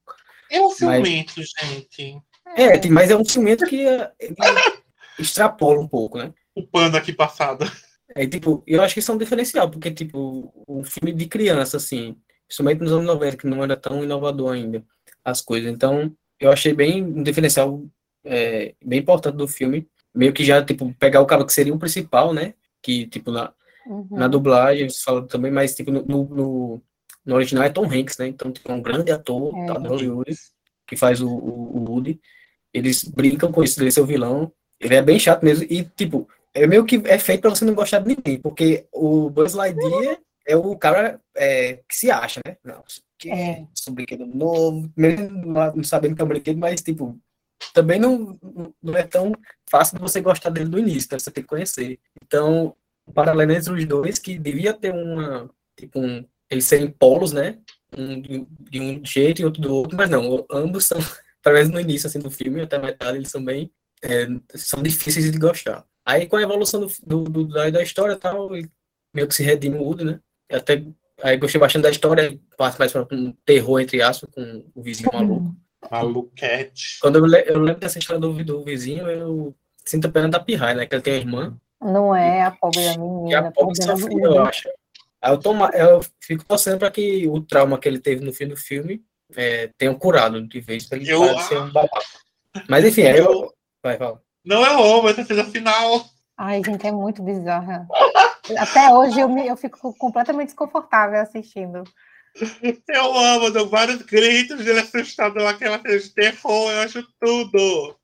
É 0.50 0.62
um 0.62 0.70
ciumento, 0.72 1.34
mas... 1.38 1.70
gente. 1.70 2.22
É, 2.56 2.90
mas 2.90 3.10
é 3.10 3.16
um 3.16 3.24
ciumento 3.24 3.66
que 3.66 3.86
extrapola 5.18 5.80
um 5.80 5.88
pouco, 5.88 6.18
né? 6.18 6.34
O 6.56 6.66
pano 6.68 6.98
aqui 6.98 7.14
passado. 7.14 7.66
É, 8.14 8.28
tipo, 8.28 8.62
eu 8.68 8.82
acho 8.82 8.94
que 8.94 9.00
isso 9.00 9.12
é 9.12 9.16
um 9.16 9.18
diferencial, 9.18 9.70
porque, 9.70 9.90
tipo, 9.92 10.54
um 10.68 10.84
filme 10.84 11.14
de 11.14 11.28
criança, 11.28 11.78
assim, 11.78 12.18
principalmente 12.48 12.82
nos 12.82 12.92
anos 12.92 13.06
90, 13.06 13.38
que 13.38 13.48
não 13.48 13.64
era 13.64 13.78
tão 13.78 14.04
inovador 14.04 14.54
ainda, 14.54 14.84
as 15.24 15.42
coisas. 15.42 15.72
Então, 15.72 16.14
eu 16.40 16.52
achei 16.52 16.74
bem 16.74 17.02
um 17.04 17.24
diferencial 17.24 17.84
é, 18.26 18.76
bem 18.84 19.00
importante 19.00 19.38
do 19.38 19.48
filme. 19.48 19.88
Meio 20.14 20.34
que 20.34 20.44
já, 20.44 20.64
tipo, 20.64 20.94
pegar 20.96 21.22
o 21.22 21.26
cara 21.26 21.46
que 21.46 21.54
seria 21.54 21.74
o 21.74 21.80
principal, 21.80 22.34
né? 22.34 22.54
Que, 22.82 23.08
tipo, 23.08 23.32
na, 23.32 23.54
uhum. 23.88 24.08
na 24.12 24.28
dublagem, 24.28 24.90
você 24.90 25.02
fala 25.02 25.26
também, 25.26 25.52
mas, 25.52 25.74
tipo, 25.74 25.90
no, 25.92 26.04
no, 26.04 26.82
no, 27.26 27.36
original 27.36 27.64
é 27.64 27.70
Tom 27.70 27.86
Hanks, 27.86 28.18
né? 28.18 28.28
Então, 28.28 28.52
tipo, 28.52 28.72
é 28.72 28.76
um 28.76 28.82
grande 28.82 29.12
ator, 29.12 29.56
é. 29.56 29.66
tá, 29.68 29.74
Hollywood, 29.74 30.36
que 30.88 30.96
faz 30.96 31.22
o, 31.22 31.30
o, 31.30 31.78
o 31.78 31.90
Woody. 31.90 32.20
Eles 32.74 33.04
brincam 33.04 33.52
com 33.52 33.64
isso, 33.64 33.78
dele 33.78 33.92
ser 33.92 34.02
o 34.02 34.06
vilão. 34.06 34.52
Ele 34.80 34.96
é 34.96 35.02
bem 35.02 35.20
chato 35.20 35.44
mesmo. 35.44 35.66
E, 35.70 35.84
tipo, 35.84 36.28
é 36.54 36.66
meio 36.68 36.86
que 36.86 37.02
é 37.06 37.18
feito 37.20 37.42
para 37.42 37.52
você 37.52 37.66
não 37.66 37.74
gostar 37.74 38.00
de 38.00 38.16
ninguém, 38.16 38.40
porque 38.40 38.86
o 38.92 39.30
Buzz 39.30 39.54
Lightyear 39.54 40.20
é 40.48 40.56
o 40.56 40.76
cara 40.76 41.20
é, 41.36 41.80
que 41.88 41.96
se 41.96 42.12
acha, 42.12 42.42
né? 42.46 42.58
Não, 42.64 42.84
que 43.18 43.30
é 43.30 43.66
um 43.88 43.94
brinquedo 43.94 44.26
novo, 44.26 44.92
mesmo 44.98 45.54
não 45.54 45.84
sabendo 45.84 46.16
que 46.16 46.22
é 46.22 46.26
um 46.26 46.28
brinquedo, 46.28 46.58
mas 46.58 46.82
tipo, 46.82 47.20
também 47.74 48.00
não, 48.00 48.38
não 48.82 48.98
é 48.98 49.04
tão 49.04 49.32
fácil 49.70 49.96
de 49.96 50.02
você 50.02 50.20
gostar 50.20 50.50
dele 50.50 50.70
do 50.70 50.80
início, 50.80 51.06
então 51.06 51.20
você 51.20 51.32
tem 51.32 51.44
que 51.44 51.50
conhecer. 51.50 52.00
Então, 52.24 52.76
o 53.06 53.14
paralelo 53.14 53.52
entre 53.52 53.72
os 53.72 53.86
dois, 53.86 54.18
que 54.18 54.38
devia 54.38 54.74
ter 54.74 54.94
uma, 54.94 55.50
tipo, 55.78 56.00
um, 56.00 56.26
eles 56.52 56.66
serem 56.66 56.90
polos, 56.90 57.32
né? 57.32 57.58
Um 57.98 58.22
de, 58.22 58.80
um 58.80 59.04
jeito 59.04 59.42
e 59.42 59.46
outro 59.46 59.62
do 59.62 59.74
outro, 59.74 59.98
mas 59.98 60.10
não, 60.10 60.46
ambos 60.52 60.86
são, 60.86 60.98
pelo 61.42 61.56
menos 61.56 61.70
no 61.70 61.80
início 61.80 62.08
assim, 62.08 62.20
do 62.20 62.30
filme, 62.30 62.62
até 62.62 62.76
a 62.76 62.80
metade, 62.80 63.18
eles 63.18 63.30
são 63.30 63.44
bem, 63.44 63.72
é, 64.04 64.28
são 64.56 64.84
difíceis 64.84 65.32
de 65.32 65.40
gostar. 65.40 65.86
Aí 66.06 66.28
com 66.28 66.36
a 66.36 66.42
evolução 66.42 66.82
do, 66.82 66.92
do, 67.04 67.24
do 67.24 67.48
da, 67.48 67.82
história 67.82 68.16
tal, 68.16 68.50
meio 69.14 69.28
que 69.28 69.36
se 69.36 69.44
redime 69.44 69.78
o 69.78 69.84
Woody, 69.84 70.04
né? 70.04 70.20
Eu 70.50 70.58
até 70.58 70.84
aí 71.22 71.38
gostei 71.38 71.60
bastante 71.60 71.84
da 71.84 71.92
história, 71.92 72.38
parte 72.58 72.80
mais 72.80 72.92
para 72.92 73.08
um 73.12 73.34
terror, 73.46 73.80
entre 73.80 74.02
aspas, 74.02 74.30
com 74.34 74.66
o 74.76 74.82
vizinho 74.82 75.10
maluco. 75.14 75.56
Maluquete. 75.90 77.00
Quando 77.02 77.18
eu, 77.18 77.26
eu 77.44 77.60
lembro 77.60 77.80
dessa 77.80 78.00
história 78.00 78.20
do, 78.20 78.44
do 78.44 78.64
vizinho, 78.64 79.08
eu 79.08 79.56
sinto 79.86 80.08
a 80.08 80.12
pena 80.12 80.30
da 80.30 80.40
pirraia, 80.40 80.76
né? 80.76 80.86
Que 80.86 80.96
ele 80.96 81.02
tem 81.02 81.14
uma 81.14 81.20
irmã. 81.20 81.58
Não 81.82 82.16
é 82.16 82.44
a 82.44 82.52
pobre 82.52 82.84
da 82.84 82.98
menina. 82.98 83.30
E 83.30 83.36
a 83.36 83.52
pobre 83.52 83.84
sofreu, 83.84 84.20
eu 84.20 84.44
acho. 84.44 84.70
Aí 85.22 85.32
eu, 85.32 85.40
tomo, 85.40 85.66
eu 85.68 86.02
fico 86.20 86.44
torcendo 86.44 86.80
para 86.80 86.92
que 86.92 87.28
o 87.28 87.42
trauma 87.42 87.78
que 87.78 87.88
ele 87.88 88.00
teve 88.00 88.26
no 88.26 88.34
fim 88.34 88.48
do 88.48 88.58
filme 88.58 89.04
é, 89.36 89.70
tenha 89.78 89.94
curado 89.94 90.46
de 90.48 90.60
vez 90.60 90.86
para 90.86 90.98
ele 90.98 91.12
eu, 91.12 91.40
ser 91.42 91.58
um 91.60 91.72
babaca. 91.72 92.06
Mas 92.68 92.86
enfim, 92.86 93.04
aí 93.04 93.20
eu. 93.20 93.32
eu... 93.32 93.54
Vai, 93.84 93.98
fala. 93.98 94.22
Não 94.44 94.66
é 94.66 94.74
amo 94.74 95.10
essa 95.10 95.24
cena 95.24 95.44
final. 95.46 96.06
Ai, 96.38 96.62
gente, 96.66 96.88
é 96.88 96.92
muito 96.92 97.22
bizarra. 97.22 97.88
Até 98.58 98.92
hoje 98.92 99.20
eu, 99.20 99.30
me, 99.30 99.48
eu 99.48 99.56
fico 99.56 99.94
completamente 99.96 100.48
desconfortável 100.48 101.22
assistindo. 101.22 101.84
Eu 102.88 103.18
amo, 103.18 103.52
dou 103.52 103.68
vários 103.68 104.02
gritos 104.04 104.64
dele 104.64 104.80
assustado 104.80 105.36
naquela 105.36 105.80
cena 105.80 106.00
de 106.00 106.10
terror, 106.10 106.72
eu 106.72 106.82
acho 106.82 107.06
tudo. 107.20 107.96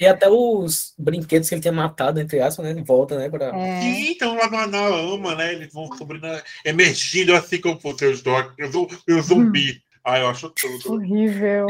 E 0.00 0.06
até 0.06 0.28
os 0.28 0.94
brinquedos 0.98 1.48
que 1.48 1.54
ele 1.54 1.62
tinha 1.62 1.72
matado, 1.72 2.20
entre 2.20 2.40
aspas, 2.40 2.74
né? 2.74 2.82
volta, 2.82 3.18
né? 3.18 3.28
Pra... 3.28 3.46
É. 3.46 3.80
Sim, 3.80 4.10
então 4.10 4.36
lá 4.36 4.48
na, 4.50 4.66
na 4.66 4.86
ama, 4.86 5.34
né? 5.34 5.52
Eles 5.52 5.72
vão 5.72 5.86
subindo, 5.96 6.26
emergindo 6.64 7.34
assim 7.34 7.60
como 7.60 7.78
os 7.84 8.22
dogs, 8.22 8.76
o 9.08 9.22
zumbi. 9.22 9.72
Hum. 9.72 9.80
Ai, 10.06 10.22
eu 10.22 10.28
acho 10.28 10.50
tudo. 10.50 10.94
Horrível. 10.94 11.66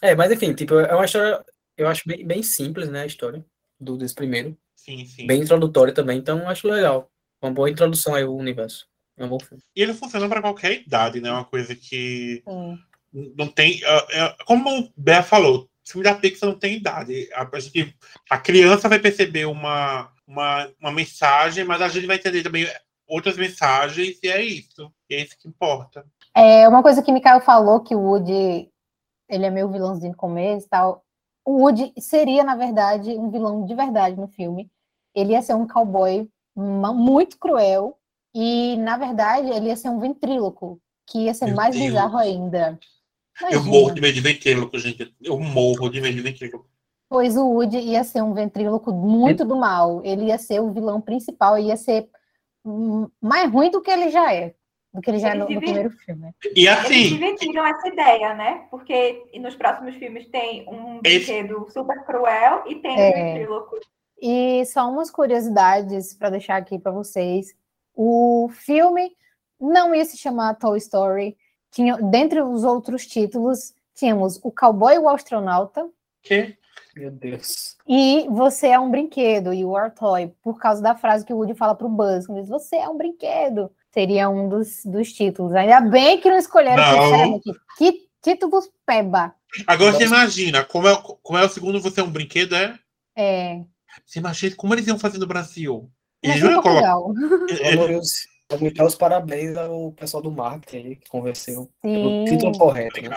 É, 0.00 0.14
mas 0.14 0.30
enfim, 0.30 0.52
tipo, 0.54 0.74
é 0.74 0.94
uma 0.94 1.04
história 1.04 1.44
eu 1.76 1.88
acho 1.88 2.02
bem, 2.06 2.26
bem 2.26 2.42
simples, 2.42 2.88
né, 2.88 3.02
a 3.02 3.06
história 3.06 3.44
do 3.80 3.96
desse 3.96 4.14
primeiro. 4.14 4.56
Sim, 4.76 5.04
sim. 5.06 5.26
Bem 5.26 5.42
introdutória 5.42 5.92
também, 5.92 6.18
então 6.18 6.48
acho 6.48 6.68
legal. 6.68 7.10
Uma 7.40 7.52
boa 7.52 7.70
introdução 7.70 8.14
aí 8.14 8.22
ao 8.22 8.36
universo. 8.36 8.86
É 9.16 9.24
um 9.24 9.28
bom 9.28 9.38
filme. 9.38 9.62
E 9.74 9.82
ele 9.82 9.94
funciona 9.94 10.28
para 10.28 10.40
qualquer 10.40 10.80
idade, 10.80 11.20
né? 11.20 11.30
Uma 11.30 11.44
coisa 11.44 11.74
que 11.74 12.42
hum. 12.46 12.78
não 13.12 13.48
tem. 13.48 13.80
Uh, 13.84 14.44
como 14.44 14.80
o 14.80 14.92
Bé 14.96 15.22
falou, 15.22 15.68
filme 15.84 16.04
da 16.04 16.14
Pixar 16.14 16.48
não 16.48 16.58
tem 16.58 16.76
idade. 16.76 17.28
A, 17.32 17.42
a, 17.42 17.50
a 18.30 18.38
criança 18.38 18.88
vai 18.88 18.98
perceber 18.98 19.46
uma, 19.46 20.10
uma, 20.26 20.70
uma 20.80 20.92
mensagem, 20.92 21.64
mas 21.64 21.80
a 21.82 21.88
gente 21.88 22.06
vai 22.06 22.16
entender 22.16 22.42
também 22.42 22.66
outras 23.06 23.36
mensagens, 23.36 24.18
e 24.22 24.28
é 24.28 24.42
isso. 24.42 24.92
E 25.08 25.14
é 25.14 25.22
isso 25.22 25.36
que 25.38 25.48
importa. 25.48 26.04
É, 26.34 26.68
uma 26.68 26.82
coisa 26.82 27.02
que 27.02 27.10
o 27.10 27.14
Mikael 27.14 27.40
falou, 27.40 27.80
que 27.80 27.94
o 27.94 28.00
Woody 28.00 28.70
ele 29.28 29.46
é 29.46 29.50
meio 29.50 29.70
vilãozinho 29.70 30.12
no 30.12 30.16
começo 30.16 30.66
e 30.66 30.68
tal 30.68 31.04
o 31.44 31.62
Woody 31.62 31.92
seria, 31.98 32.44
na 32.44 32.54
verdade, 32.54 33.10
um 33.10 33.30
vilão 33.30 33.64
de 33.64 33.74
verdade 33.74 34.16
no 34.16 34.28
filme. 34.28 34.70
Ele 35.14 35.32
ia 35.32 35.42
ser 35.42 35.54
um 35.54 35.66
cowboy 35.66 36.28
muito 36.56 37.38
cruel 37.38 37.98
e, 38.34 38.76
na 38.78 38.96
verdade, 38.96 39.48
ele 39.50 39.66
ia 39.66 39.76
ser 39.76 39.88
um 39.88 39.98
ventríloco, 39.98 40.80
que 41.06 41.24
ia 41.24 41.34
ser 41.34 41.46
Meu 41.46 41.56
mais 41.56 41.74
Deus. 41.74 41.86
bizarro 41.86 42.16
ainda. 42.16 42.78
Imagina. 43.40 43.60
Eu 43.60 43.64
morro 43.64 43.94
de 43.94 44.00
medo 44.00 44.14
de 44.14 44.20
ventríloco, 44.20 44.78
gente. 44.78 45.14
Eu 45.20 45.38
morro 45.38 45.88
de 45.88 46.00
medo 46.00 46.14
de 46.14 46.22
ventríloco. 46.22 46.68
Pois 47.08 47.36
o 47.36 47.46
Woody 47.46 47.78
ia 47.78 48.04
ser 48.04 48.22
um 48.22 48.32
ventríloco 48.32 48.92
muito 48.92 49.44
do 49.44 49.56
mal. 49.56 50.00
Ele 50.04 50.26
ia 50.26 50.38
ser 50.38 50.60
o 50.60 50.72
vilão 50.72 51.00
principal, 51.00 51.58
ia 51.58 51.76
ser 51.76 52.08
mais 53.20 53.50
ruim 53.50 53.70
do 53.70 53.82
que 53.82 53.90
ele 53.90 54.10
já 54.10 54.32
é 54.32 54.54
do 54.92 55.00
que 55.00 55.10
ele 55.10 55.18
já 55.18 55.30
é 55.30 55.34
no, 55.34 55.48
no 55.48 55.60
primeiro 55.60 55.90
filme. 55.90 56.34
E 56.54 56.68
assim. 56.68 56.94
Eles 56.94 57.10
divertiram 57.10 57.66
essa 57.66 57.88
ideia, 57.88 58.34
né? 58.34 58.66
Porque 58.70 59.24
nos 59.36 59.54
próximos 59.54 59.96
filmes 59.96 60.28
tem 60.28 60.68
um 60.68 61.00
brinquedo 61.00 61.66
super 61.70 62.04
cruel 62.04 62.64
e 62.66 62.74
tem 62.76 63.00
é. 63.00 63.08
um 63.08 63.12
ventríloco. 63.12 63.80
E 64.20 64.64
só 64.66 64.88
umas 64.88 65.10
curiosidades 65.10 66.14
para 66.14 66.30
deixar 66.30 66.56
aqui 66.56 66.78
para 66.78 66.92
vocês. 66.92 67.54
O 67.94 68.48
filme 68.52 69.16
não 69.58 69.94
ia 69.94 70.04
se 70.04 70.16
chamar 70.16 70.54
Toy 70.54 70.78
Story. 70.78 71.36
Tinha, 71.72 71.96
dentre 71.96 72.40
os 72.40 72.62
outros 72.62 73.06
títulos, 73.06 73.74
tínhamos 73.94 74.38
O 74.42 74.52
Cowboy 74.52 74.94
e 74.94 74.98
o 74.98 75.08
Astronauta. 75.08 75.88
Que? 76.22 76.56
Meu 76.94 77.10
Deus. 77.10 77.76
E 77.88 78.26
você 78.28 78.68
é 78.68 78.78
um 78.78 78.90
brinquedo, 78.90 79.52
you 79.52 79.74
are 79.76 79.90
toy, 79.90 80.32
por 80.42 80.58
causa 80.58 80.80
da 80.80 80.94
frase 80.94 81.24
que 81.24 81.32
o 81.32 81.36
Woody 81.36 81.54
fala 81.54 81.74
pro 81.74 81.88
Buzz, 81.88 82.26
diz, 82.26 82.48
você 82.48 82.76
é 82.76 82.88
um 82.88 82.96
brinquedo 82.96 83.70
seria 83.92 84.28
um 84.28 84.48
dos, 84.48 84.84
dos 84.84 85.12
títulos. 85.12 85.54
Ainda 85.54 85.80
bem 85.80 86.20
que 86.20 86.28
não 86.28 86.38
escolheram 86.38 86.82
não. 86.82 87.40
Que 87.76 88.08
títulos 88.22 88.68
peba. 88.86 89.34
Agora 89.66 89.92
você 89.92 90.04
imagina, 90.04 90.64
como 90.64 90.88
é, 90.88 91.02
como 91.22 91.38
é 91.38 91.44
o 91.44 91.48
segundo 91.48 91.80
Você 91.80 92.00
é 92.00 92.02
um 92.04 92.10
Brinquedo, 92.10 92.56
é? 92.56 92.78
É. 93.14 93.60
Você 94.06 94.18
imagina 94.18 94.56
como 94.56 94.74
eles 94.74 94.86
iam 94.86 94.98
fazer 94.98 95.18
no 95.18 95.26
Brasil? 95.26 95.90
Eles 96.22 96.42
iam 96.42 96.62
colocar. 96.62 96.96
Vamos 98.52 98.74
dar 98.74 98.84
os 98.84 98.94
parabéns 98.94 99.56
ao 99.56 99.92
pessoal 99.92 100.22
do 100.22 100.30
marketing 100.30 100.96
que 100.96 101.08
convenceu 101.08 101.68
Sim. 101.80 102.24
título 102.26 102.56
correto. 102.58 103.00
Né? 103.00 103.16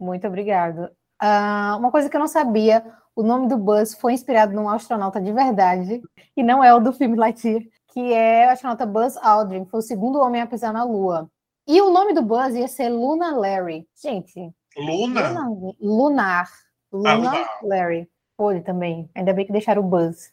Muito 0.00 0.26
obrigado. 0.26 0.90
Uh, 1.22 1.76
uma 1.78 1.90
coisa 1.90 2.08
que 2.08 2.16
eu 2.16 2.20
não 2.20 2.28
sabia, 2.28 2.84
o 3.14 3.22
nome 3.22 3.48
do 3.48 3.58
Buzz 3.58 3.94
foi 3.94 4.12
inspirado 4.12 4.54
num 4.54 4.68
astronauta 4.68 5.20
de 5.20 5.32
verdade, 5.32 6.00
e 6.36 6.42
não 6.42 6.62
é 6.62 6.72
o 6.72 6.80
do 6.80 6.92
filme 6.92 7.16
Lightyear 7.16 7.62
que 7.98 8.12
é 8.12 8.46
o 8.46 8.50
astronauta 8.50 8.86
Buzz 8.86 9.16
Aldrin, 9.16 9.64
foi 9.64 9.80
o 9.80 9.82
segundo 9.82 10.20
homem 10.20 10.40
a 10.40 10.46
pisar 10.46 10.72
na 10.72 10.84
Lua. 10.84 11.28
E 11.66 11.80
o 11.80 11.90
nome 11.90 12.14
do 12.14 12.22
Buzz 12.22 12.54
ia 12.54 12.68
ser 12.68 12.88
Luna 12.88 13.36
Larry. 13.36 13.86
Gente. 14.00 14.52
Luna? 14.76 15.28
Luna 15.30 15.74
lunar. 15.80 16.48
Luna 16.92 17.32
ah, 17.32 17.60
Larry. 17.62 18.08
Foi 18.36 18.60
também. 18.60 19.10
Ainda 19.14 19.32
bem 19.32 19.44
que 19.44 19.52
deixaram 19.52 19.82
o 19.82 19.86
Buzz. 19.86 20.32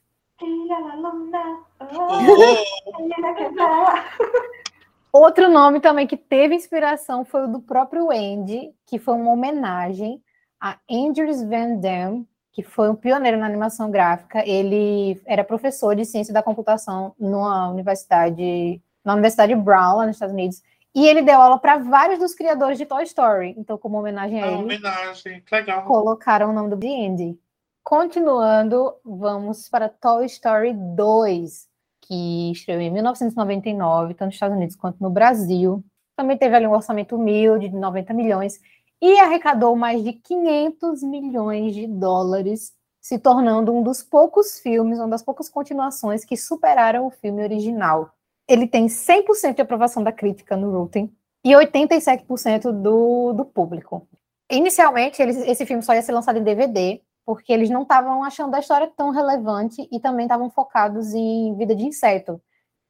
Outro 5.11 5.49
nome 5.49 5.79
também 5.79 6.05
que 6.05 6.17
teve 6.17 6.55
inspiração 6.55 7.23
foi 7.23 7.45
o 7.45 7.47
do 7.47 7.61
próprio 7.61 8.11
Andy, 8.11 8.73
que 8.85 8.99
foi 8.99 9.13
uma 9.13 9.31
homenagem 9.31 10.21
a 10.59 10.77
Andrews 10.91 11.41
Van 11.43 11.75
Damme, 11.75 12.27
que 12.51 12.63
foi 12.63 12.89
um 12.89 12.95
pioneiro 12.95 13.37
na 13.37 13.45
animação 13.45 13.91
gráfica. 13.91 14.45
Ele 14.45 15.21
era 15.25 15.43
professor 15.43 15.95
de 15.95 16.05
ciência 16.05 16.33
da 16.33 16.43
computação 16.43 17.13
numa 17.19 17.69
universidade, 17.69 18.81
na 19.03 19.13
Universidade 19.13 19.53
Brown, 19.55 19.97
lá 19.97 20.05
nos 20.05 20.15
Estados 20.15 20.33
Unidos. 20.33 20.61
E 20.93 21.05
ele 21.05 21.21
deu 21.21 21.41
aula 21.41 21.59
para 21.59 21.77
vários 21.77 22.19
dos 22.19 22.33
criadores 22.33 22.77
de 22.77 22.85
Toy 22.85 23.03
Story. 23.03 23.53
Então, 23.57 23.77
como 23.77 23.99
homenagem 23.99 24.41
a 24.41 24.45
ah, 24.45 24.51
ele, 24.51 24.63
homenagem, 24.63 25.43
legal. 25.51 25.83
colocaram 25.83 26.49
o 26.49 26.53
nome 26.53 26.69
do 26.69 26.75
Andy. 26.75 27.37
Continuando, 27.85 28.95
vamos 29.05 29.69
para 29.69 29.87
Toy 29.87 30.25
Story 30.25 30.73
2, 30.73 31.67
que 32.01 32.51
estreou 32.51 32.81
em 32.81 32.89
1999, 32.89 34.15
tanto 34.15 34.25
nos 34.25 34.33
Estados 34.33 34.57
Unidos 34.57 34.75
quanto 34.75 34.97
no 34.99 35.11
Brasil. 35.11 35.85
Também 36.17 36.35
teve 36.35 36.55
ali 36.55 36.65
um 36.65 36.73
orçamento 36.73 37.15
humilde 37.15 37.69
de 37.69 37.75
90 37.75 38.11
milhões 38.11 38.59
e 38.99 39.19
arrecadou 39.19 39.75
mais 39.75 40.03
de 40.03 40.13
500 40.13 41.03
milhões 41.03 41.75
de 41.75 41.85
dólares, 41.85 42.73
se 42.99 43.19
tornando 43.19 43.71
um 43.71 43.83
dos 43.83 44.01
poucos 44.01 44.59
filmes, 44.59 44.97
uma 44.97 45.09
das 45.09 45.21
poucas 45.21 45.47
continuações 45.47 46.25
que 46.25 46.35
superaram 46.35 47.05
o 47.05 47.11
filme 47.11 47.43
original. 47.43 48.09
Ele 48.49 48.67
tem 48.67 48.87
100% 48.87 49.53
de 49.53 49.61
aprovação 49.61 50.03
da 50.03 50.11
crítica 50.11 50.57
no 50.57 50.71
Rotten 50.71 51.15
e 51.43 51.51
87% 51.51 52.71
do, 52.71 53.31
do 53.31 53.45
público. 53.45 54.07
Inicialmente, 54.51 55.21
eles, 55.21 55.37
esse 55.37 55.67
filme 55.67 55.83
só 55.83 55.93
ia 55.93 56.01
ser 56.01 56.13
lançado 56.13 56.39
em 56.39 56.43
DVD, 56.43 56.99
porque 57.25 57.51
eles 57.51 57.69
não 57.69 57.81
estavam 57.81 58.23
achando 58.23 58.55
a 58.55 58.59
história 58.59 58.91
tão 58.95 59.09
relevante 59.09 59.87
e 59.91 59.99
também 59.99 60.25
estavam 60.25 60.49
focados 60.49 61.13
em 61.13 61.55
vida 61.57 61.75
de 61.75 61.83
inseto. 61.83 62.39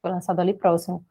Foi 0.01 0.11
lançado 0.11 0.41
ali 0.41 0.53
próximo. 0.53 1.05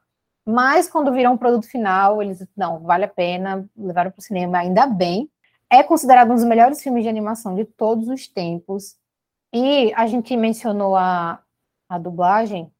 Mas 0.46 0.88
quando 0.88 1.12
viram 1.12 1.32
um 1.32 1.38
produto 1.38 1.66
final, 1.66 2.22
eles, 2.22 2.46
não, 2.54 2.80
vale 2.80 3.06
a 3.06 3.08
pena, 3.08 3.66
levaram 3.74 4.10
para 4.10 4.20
o 4.20 4.22
cinema, 4.22 4.58
ainda 4.58 4.86
bem. 4.86 5.30
É 5.70 5.82
considerado 5.82 6.30
um 6.30 6.34
dos 6.34 6.44
melhores 6.44 6.82
filmes 6.82 7.02
de 7.02 7.08
animação 7.08 7.54
de 7.54 7.64
todos 7.64 8.08
os 8.08 8.28
tempos. 8.28 8.96
E 9.52 9.92
a 9.94 10.06
gente 10.06 10.36
mencionou 10.36 10.94
a, 10.94 11.42
a 11.88 11.98
dublagem, 11.98 12.70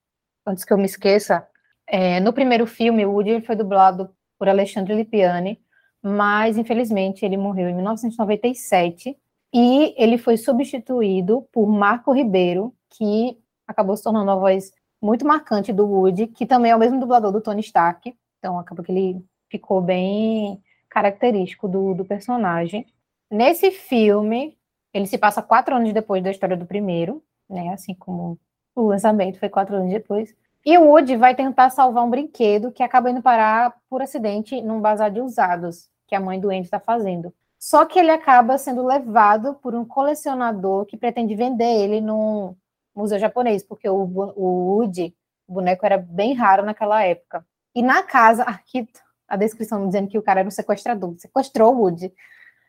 antes 0.47 0.65
que 0.65 0.73
eu 0.73 0.79
me 0.79 0.85
esqueça. 0.85 1.49
É, 1.87 2.21
no 2.21 2.33
primeiro 2.35 2.67
filme, 2.67 3.07
o 3.07 3.13
Woody 3.13 3.41
foi 3.41 3.57
dublado 3.57 4.11
por 4.39 4.49
Alexandre 4.49 4.95
Lipiani, 4.95 5.59
mas 6.03 6.59
infelizmente 6.59 7.25
ele 7.25 7.39
morreu 7.39 7.71
em 7.71 7.75
1997 7.75 9.17
e 9.55 9.95
ele 9.97 10.19
foi 10.19 10.37
substituído 10.37 11.47
por 11.53 11.65
Marco 11.69 12.13
Ribeiro, 12.13 12.75
que 12.91 13.39
acabou 13.69 13.97
se 13.97 14.03
tornando 14.03 14.25
uma 14.25 14.37
voz 14.37 14.73
muito 15.01 15.25
marcante 15.25 15.73
do 15.73 15.87
Woody, 15.87 16.27
que 16.27 16.45
também 16.45 16.73
é 16.73 16.77
o 16.77 16.79
mesmo 16.79 16.99
dublador 16.99 17.31
do 17.31 17.41
Tony 17.41 17.61
Stark. 17.61 18.13
Então, 18.41 18.59
acaba 18.59 18.83
que 18.83 18.91
ele 18.91 19.25
ficou 19.49 19.81
bem 19.81 20.61
característico 20.89 21.69
do, 21.69 21.95
do 21.95 22.05
personagem. 22.05 22.85
Nesse 23.31 23.71
filme, 23.71 24.59
ele 24.93 25.07
se 25.07 25.17
passa 25.17 25.41
quatro 25.41 25.77
anos 25.77 25.93
depois 25.93 26.21
da 26.21 26.33
história 26.33 26.57
do 26.57 26.67
primeiro, 26.67 27.23
né? 27.49 27.69
Assim 27.69 27.95
como 27.95 28.37
o 28.75 28.89
lançamento 28.89 29.39
foi 29.39 29.49
quatro 29.49 29.77
anos 29.77 29.93
depois. 29.93 30.35
E 30.67 30.77
o 30.77 30.89
Woody 30.89 31.17
vai 31.17 31.35
tentar 31.35 31.71
salvar 31.71 32.05
um 32.05 32.11
brinquedo 32.11 32.73
que 32.73 32.83
acaba 32.83 33.09
indo 33.09 33.23
parar 33.23 33.73
por 33.89 34.03
acidente 34.03 34.61
num 34.61 34.81
bazar 34.81 35.13
de 35.13 35.21
usados 35.21 35.89
que 36.09 36.15
a 36.17 36.21
mãe 36.21 36.41
doente 36.41 36.65
está 36.65 36.81
fazendo. 36.81 37.33
Só 37.59 37.85
que 37.87 37.99
ele 37.99 38.11
acaba 38.11 38.59
sendo 38.59 38.85
levado 38.85 39.55
por 39.55 39.75
um 39.75 39.85
colecionador 39.85 40.85
que 40.87 40.97
pretende 40.97 41.35
vender 41.35 41.65
ele 41.65 42.01
num 42.01 42.55
museu 42.95 43.19
japonês, 43.19 43.63
porque 43.63 43.89
o, 43.89 44.03
o 44.37 44.77
Woody, 44.77 45.15
o 45.49 45.55
boneco, 45.55 45.85
era 45.85 45.99
bem 45.99 46.35
raro 46.35 46.65
naquela 46.65 47.03
época. 47.03 47.45
E 47.75 47.83
na 47.83 48.03
casa, 48.03 48.43
aqui 48.45 48.87
a 49.27 49.37
descrição 49.37 49.87
dizendo 49.87 50.09
que 50.09 50.19
o 50.19 50.23
cara 50.23 50.41
era 50.41 50.49
um 50.49 50.53
sequestrador, 50.53 51.15
sequestrou 51.19 51.75
o 51.75 51.81
Woody. 51.81 52.13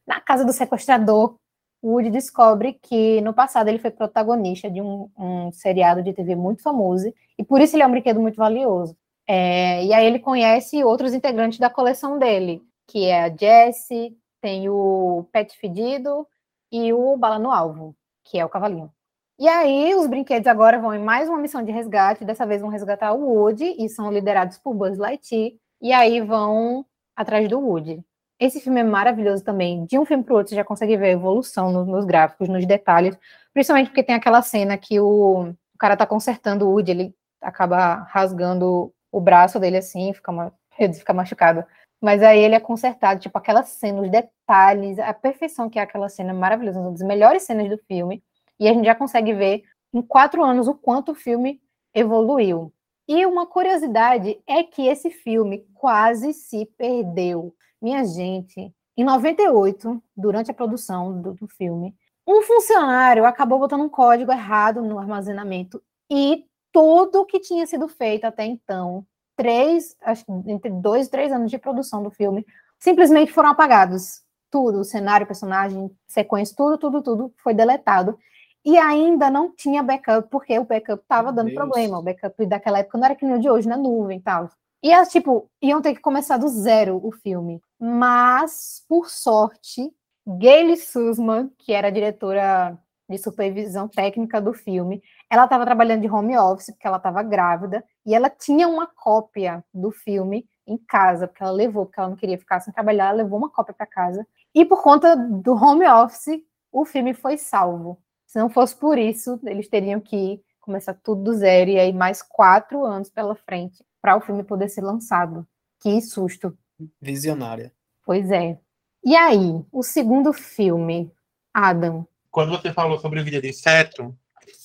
Na 0.08 0.20
casa 0.20 0.46
do 0.46 0.54
sequestrador, 0.54 1.38
o 1.82 1.92
Woody 1.92 2.10
descobre 2.10 2.74
que 2.82 3.22
no 3.22 3.34
passado 3.34 3.68
ele 3.68 3.80
foi 3.80 3.92
protagonista 3.92 4.70
de 4.70 4.82
um, 4.82 5.10
um 5.18 5.51
seriado 5.51 6.01
de 6.01 6.13
TV 6.13 6.36
muito 6.36 6.63
famoso, 6.63 7.13
e 7.38 7.44
por 7.44 7.62
isso 7.62 7.75
ele 7.75 7.84
é 7.84 7.88
um 7.88 7.92
brinquedo 7.92 8.20
muito 8.20 8.38
valioso. 8.38 8.98
É, 9.27 9.84
e 9.84 9.94
aí 9.94 10.06
ele 10.06 10.20
conhece 10.20 10.84
outros 10.84 11.13
integrantes 11.13 11.60
da 11.60 11.70
coleção 11.70 12.18
dele, 12.18 12.62
que 12.88 13.06
é 13.06 13.24
a 13.24 13.30
Jessie, 13.30 14.15
tem 14.45 14.69
o 14.69 15.27
Pet 15.31 15.57
Fedido 15.57 16.27
e 16.71 16.93
o 16.93 17.17
Bala 17.17 17.39
no 17.39 17.49
Alvo, 17.49 17.95
que 18.23 18.37
é 18.37 18.45
o 18.45 18.49
cavalinho. 18.49 18.91
E 19.39 19.47
aí, 19.47 19.95
os 19.95 20.05
brinquedos 20.05 20.45
agora 20.45 20.79
vão 20.79 20.93
em 20.93 21.03
mais 21.03 21.27
uma 21.27 21.39
missão 21.39 21.63
de 21.63 21.71
resgate, 21.71 22.23
dessa 22.23 22.45
vez 22.45 22.62
vão 22.62 22.69
resgatar 22.69 23.12
o 23.13 23.25
Woody, 23.27 23.75
e 23.84 23.89
são 23.89 24.12
liderados 24.12 24.60
por 24.60 24.75
Buzz 24.75 24.99
Lightyear, 24.99 25.53
e 25.81 25.91
aí 25.91 26.21
vão 26.21 26.86
atrás 27.15 27.49
do 27.49 27.60
Woody. 27.60 28.05
Esse 28.39 28.60
filme 28.60 28.81
é 28.81 28.84
maravilhoso 28.84 29.43
também. 29.43 29.84
De 29.88 29.97
um 29.97 30.05
filme 30.05 30.23
para 30.23 30.36
o 30.36 30.38
outro, 30.38 30.51
você 30.51 30.55
já 30.55 30.63
consegue 30.63 30.95
ver 30.95 31.08
a 31.08 31.13
evolução 31.13 31.71
nos, 31.84 32.05
gráficos, 32.05 32.47
nos 32.47 32.67
detalhes, 32.67 33.17
principalmente 33.51 33.88
porque 33.88 34.03
tem 34.03 34.13
aquela 34.13 34.43
cena 34.43 34.77
que 34.77 34.99
o, 34.99 35.55
cara 35.79 35.97
tá 35.97 36.05
consertando 36.05 36.67
o 36.67 36.71
Woody, 36.71 36.91
ele 36.91 37.15
acaba 37.41 38.08
rasgando 38.12 38.93
o 39.12 39.19
braço 39.19 39.60
dele 39.60 39.77
assim, 39.77 40.13
fica, 40.13 40.31
ele 40.77 40.93
fica 40.93 41.13
machucado. 41.15 41.65
Mas 42.01 42.21
aí 42.21 42.39
ele 42.39 42.55
é 42.55 42.60
consertado, 42.60 43.19
tipo, 43.19 43.38
aquela 43.38 43.63
cena, 43.63 44.01
os 44.01 44.10
detalhes, 44.12 44.99
a 44.99 45.13
perfeição 45.13 45.69
que 45.69 45.79
é 45.79 45.81
aquela 45.81 46.10
cena 46.10 46.34
maravilhosa, 46.34 46.79
uma 46.79 46.91
das 46.91 47.01
melhores 47.01 47.43
cenas 47.43 47.69
do 47.69 47.77
filme. 47.88 48.23
E 48.60 48.67
a 48.67 48.73
gente 48.73 48.86
já 48.86 48.95
consegue 48.95 49.34
ver 49.34 49.63
em 49.93 50.01
quatro 50.01 50.43
anos 50.43 50.67
o 50.67 50.75
quanto 50.75 51.13
o 51.13 51.15
filme 51.15 51.62
evoluiu. 51.93 52.71
E 53.08 53.25
uma 53.25 53.45
curiosidade 53.45 54.41
é 54.47 54.63
que 54.63 54.88
esse 54.88 55.10
filme 55.10 55.65
quase 55.73 56.34
se 56.34 56.65
perdeu. 56.77 57.55
Minha 57.81 58.03
gente, 58.03 58.73
em 58.97 59.03
98, 59.03 60.01
durante 60.15 60.51
a 60.51 60.53
produção 60.53 61.21
do, 61.21 61.34
do 61.34 61.47
filme, 61.47 61.95
um 62.27 62.41
funcionário 62.41 63.25
acabou 63.25 63.60
botando 63.60 63.81
um 63.81 63.89
código 63.89 64.31
errado 64.31 64.81
no 64.81 64.97
armazenamento 64.97 65.81
e 66.10 66.45
tudo 66.71 67.25
que 67.25 67.39
tinha 67.39 67.65
sido 67.67 67.88
feito 67.88 68.25
até 68.25 68.43
então 68.45 69.05
três, 69.36 69.95
acho 70.02 70.24
entre 70.48 70.69
dois 70.69 71.08
e 71.08 71.10
três 71.10 71.32
anos 71.32 71.52
de 71.52 71.58
produção 71.58 72.02
do 72.02 72.10
filme, 72.10 72.45
simplesmente 72.80 73.32
foram 73.32 73.50
apagados. 73.50 74.24
Tudo, 74.50 74.80
o 74.80 74.84
cenário, 74.84 75.28
personagem, 75.28 75.91
sequência, 76.08 76.56
tudo, 76.56 76.78
tudo, 76.78 77.02
tudo 77.02 77.34
foi 77.38 77.54
deletado. 77.54 78.17
E 78.63 78.78
ainda 78.78 79.30
não 79.30 79.54
tinha 79.56 79.84
backup, 79.84 80.30
porque 80.30 80.58
o 80.58 80.65
backup 80.65 81.02
estava 81.02 81.32
dando 81.32 81.48
Deus. 81.48 81.58
problema. 81.58 82.00
O 82.00 82.02
backup 82.02 82.45
daquela 82.45 82.80
época 82.80 82.98
não 82.98 83.06
era 83.06 83.15
que 83.15 83.26
nem 83.26 83.36
o 83.36 83.39
de 83.39 83.50
hoje, 83.50 83.67
na 83.67 83.78
nuvem 83.78 84.17
e 84.17 84.21
tal. 84.21 84.50
E, 84.82 85.06
tipo, 85.08 85.50
iam 85.62 85.82
ter 85.82 85.93
que 85.93 86.02
começar 86.02 86.38
do 86.38 86.48
zero 86.48 87.00
o 87.04 87.12
filme. 87.12 87.62
Mas, 87.80 88.84
por 88.88 89.10
sorte, 89.10 89.91
Gayle 90.26 90.78
Sussman, 90.78 91.52
que 91.58 91.74
era 91.74 91.88
a 91.88 91.91
diretora 91.91 92.78
de 93.10 93.18
supervisão 93.18 93.88
técnica 93.88 94.41
do 94.41 94.54
filme. 94.54 95.02
Ela 95.30 95.46
estava 95.46 95.65
trabalhando 95.65 96.02
de 96.02 96.10
home 96.10 96.38
office, 96.38 96.72
porque 96.72 96.88
ela 96.88 96.98
estava 96.98 97.22
grávida, 97.24 97.84
e 98.06 98.13
ela 98.13 98.30
tinha 98.30 98.68
uma 98.68 98.88
cópia 98.88 99.63
do 99.74 99.91
filme 99.91 100.48
em 100.68 100.78
casa, 100.78 101.28
porque 101.28 101.44
ela 101.44 101.52
levou, 101.52 101.86
porque 101.86 102.00
ela 102.00 102.10
não 102.10 102.15
queria 102.15 102.38
ficar 102.38 102.60
sem 102.60 102.74
trabalhar, 102.74 103.10
ela 103.10 103.24
levou 103.24 103.38
uma 103.38 103.50
cópia 103.50 103.74
para 103.74 103.86
casa. 103.86 104.26
E 104.54 104.65
por 104.65 104.82
conta 104.82 105.15
do 105.15 105.54
home 105.54 105.86
office, 105.88 106.41
o 106.72 106.86
filme 106.86 107.13
foi 107.13 107.38
salvo. 107.38 108.00
Se 108.26 108.39
não 108.39 108.50
fosse 108.50 108.76
por 108.76 108.98
isso, 108.98 109.39
eles 109.44 109.70
teriam 109.70 110.00
que 110.00 110.41
começar 110.60 110.96
tudo 110.96 111.24
do 111.24 111.34
zero, 111.34 111.70
e 111.70 111.80
aí 111.80 111.94
mais 111.94 112.24
quatro 112.24 112.84
anos 112.84 113.10
pela 113.10 113.36
frente 113.36 113.84
para 114.02 114.18
o 114.18 114.22
filme 114.22 114.44
poder 114.44 114.70
ser 114.70 114.82
lançado. 114.82 115.48
Que 115.80 116.02
susto. 116.02 116.58
Visionária. 117.00 117.72
Pois 118.04 118.32
é. 118.32 118.60
E 119.04 119.15
aí, 119.15 119.63
o 119.72 119.84
segundo 119.84 120.34
filme, 120.34 121.12
Adam, 121.54 122.08
quando 122.36 122.50
você 122.50 122.74
falou 122.74 123.00
sobre 123.00 123.21
o 123.21 123.24
vídeo 123.24 123.41
de 123.41 123.48
inseto, 123.48 124.13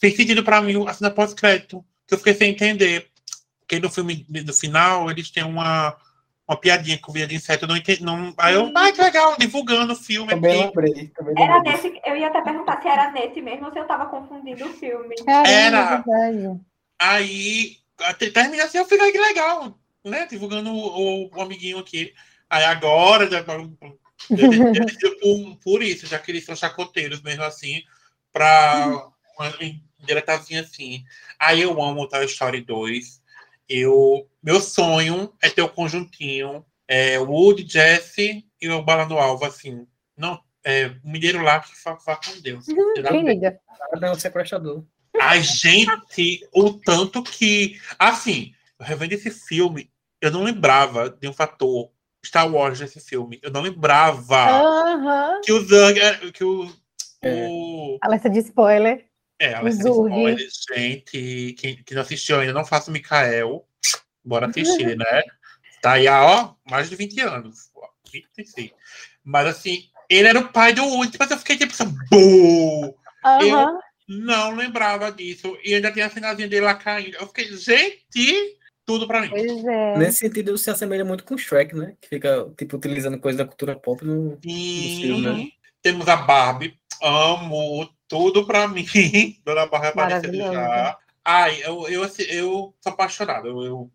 fez 0.00 0.16
sentido 0.16 0.42
pra 0.42 0.60
mim 0.60 0.84
a 0.88 0.92
cena 0.92 1.08
pós-crédito, 1.08 1.84
que 2.04 2.14
eu 2.14 2.18
fiquei 2.18 2.34
sem 2.34 2.50
entender. 2.50 3.08
Porque 3.60 3.78
no 3.78 3.88
filme, 3.88 4.26
no 4.28 4.52
final, 4.52 5.08
eles 5.08 5.30
têm 5.30 5.44
uma, 5.44 5.96
uma 6.48 6.56
piadinha 6.56 6.98
com 6.98 7.12
o 7.12 7.14
vídeo 7.14 7.28
de 7.28 7.36
inseto, 7.36 7.66
eu 7.66 7.68
não 7.68 7.76
entendi. 7.76 8.02
Não, 8.02 8.34
aí 8.36 8.56
eu, 8.56 8.72
ai, 8.74 8.92
que 8.92 9.00
legal, 9.00 9.36
divulgando 9.38 9.92
o 9.92 9.96
filme. 9.96 10.30
Também 10.30 10.66
lembrei. 10.66 11.12
Também 11.14 11.32
lembrei. 11.32 11.44
Era 11.44 11.60
nesse, 11.60 12.00
eu 12.04 12.16
ia 12.16 12.26
até 12.26 12.42
perguntar 12.42 12.82
se 12.82 12.88
era 12.88 13.12
nesse 13.12 13.40
mesmo 13.40 13.66
ou 13.66 13.72
se 13.72 13.78
eu 13.78 13.86
tava 13.86 14.06
confundindo 14.06 14.66
o 14.66 14.72
filme. 14.72 15.14
Era. 15.28 16.02
Aí, 17.00 17.76
termina 18.34 18.64
assim, 18.64 18.78
eu 18.78 18.84
fiquei 18.84 19.12
que 19.12 19.18
legal, 19.18 19.78
né? 20.04 20.26
Divulgando 20.26 20.72
o, 20.72 21.28
o, 21.28 21.30
o 21.36 21.40
amiguinho 21.40 21.78
aqui. 21.78 22.12
Aí 22.50 22.64
agora, 22.64 23.30
já, 23.30 23.44
por, 24.28 25.56
por 25.62 25.82
isso, 25.82 26.06
já 26.06 26.18
que 26.18 26.30
eles 26.30 26.44
são 26.44 26.54
chacoteiros 26.54 27.22
mesmo 27.22 27.42
assim, 27.42 27.82
pra 28.32 29.10
uma 29.38 29.52
indiretazinha 30.00 30.62
assim. 30.62 31.04
Aí 31.38 31.62
eu 31.62 31.82
amo 31.82 32.08
Toy 32.08 32.24
Story 32.26 32.60
2. 32.60 33.20
Eu, 33.68 34.28
meu 34.42 34.60
sonho 34.60 35.32
é 35.40 35.48
ter 35.48 35.62
o 35.62 35.68
conjuntinho 35.68 36.64
é, 36.90 37.18
Woody, 37.20 37.64
Jesse 37.68 38.44
e 38.60 38.68
o 38.68 38.82
Bala 38.82 39.06
no 39.06 39.16
Alvo, 39.16 39.44
assim. 39.44 39.86
Não, 40.16 40.42
é, 40.64 40.88
o 41.04 41.08
mineiro 41.08 41.40
lá 41.40 41.60
que 41.60 41.74
fala 41.76 41.96
com 41.96 42.40
Deus. 42.42 42.66
Quem 42.66 43.24
liga? 43.24 43.60
É 44.02 44.10
o 44.10 44.14
sequestrador. 44.16 44.84
Ai, 45.20 45.40
gente, 45.40 46.48
o 46.52 46.72
tanto 46.72 47.22
que. 47.22 47.80
Assim, 47.98 48.52
eu 48.78 48.84
revendo 48.84 49.14
esse 49.14 49.30
filme, 49.30 49.90
eu 50.20 50.30
não 50.30 50.42
lembrava 50.42 51.08
de 51.08 51.28
um 51.28 51.32
fator 51.32 51.90
Star 52.24 52.52
Wars 52.52 52.80
nesse 52.80 53.00
filme. 53.00 53.38
Eu 53.42 53.50
não 53.50 53.62
lembrava 53.62 55.40
que 55.42 55.52
o 55.52 55.60
Zang. 55.64 55.98
Que 56.32 56.44
o, 56.44 56.70
é. 57.22 57.48
o... 57.48 57.98
De 58.30 58.38
spoiler. 58.38 59.06
É, 59.38 59.60
de 59.62 59.68
spoiler. 59.70 60.36
Gente, 60.74 61.54
quem, 61.58 61.82
quem 61.82 61.94
não 61.94 62.02
assistiu 62.02 62.38
ainda, 62.38 62.52
não 62.52 62.64
faça 62.64 62.90
o 62.90 62.92
Mikael. 62.92 63.66
Bora 64.24 64.46
assistir, 64.46 64.96
né? 64.98 65.22
Tá 65.80 65.92
aí 65.92 66.06
há, 66.06 66.22
ó, 66.22 66.54
mais 66.70 66.90
de 66.90 66.96
20 66.96 67.20
anos. 67.20 67.70
26. 68.12 68.72
Mas 69.24 69.46
assim, 69.46 69.84
ele 70.08 70.28
era 70.28 70.38
o 70.38 70.48
pai 70.48 70.72
do 70.72 70.84
Woody, 70.84 71.16
mas 71.18 71.30
eu 71.30 71.38
fiquei 71.38 71.56
tipo 71.56 71.72
assim, 71.72 71.96
Boo! 72.10 72.94
Aham. 73.24 73.78
Não 74.08 74.56
lembrava 74.56 75.12
disso. 75.12 75.56
E 75.64 75.72
ainda 75.72 75.92
tem 75.92 76.02
a 76.02 76.10
finazinha 76.10 76.48
dele 76.48 76.66
lá 76.66 76.74
caindo. 76.74 77.14
Eu 77.14 77.28
fiquei, 77.28 77.56
gente, 77.56 78.58
tudo 78.90 79.06
pra 79.06 79.20
mim. 79.20 79.30
Pois 79.30 79.64
é. 79.64 79.98
Nesse 79.98 80.18
sentido, 80.18 80.58
se 80.58 80.68
assemelha 80.68 81.04
muito 81.04 81.24
com 81.24 81.38
Shrek, 81.38 81.74
né? 81.74 81.94
Que 82.00 82.08
fica, 82.08 82.52
tipo, 82.56 82.76
utilizando 82.76 83.20
coisa 83.20 83.38
da 83.38 83.44
cultura 83.44 83.76
pop 83.76 84.04
no, 84.04 84.36
E 84.44 84.98
filme, 85.00 85.20
né? 85.22 85.48
temos 85.80 86.08
a 86.08 86.16
Barbie. 86.16 86.74
Amo 87.00 87.88
tudo 88.08 88.44
pra 88.44 88.66
mim. 88.66 88.84
Dona 89.44 89.66
Barbie 89.66 89.86
aparecendo 89.88 90.36
já. 90.36 90.98
Ai, 91.24 91.62
eu, 91.62 91.88
eu, 91.88 92.02
assim, 92.02 92.24
eu 92.24 92.74
sou 92.80 92.92
apaixonado. 92.92 93.46
Eu, 93.46 93.62
eu 93.62 93.90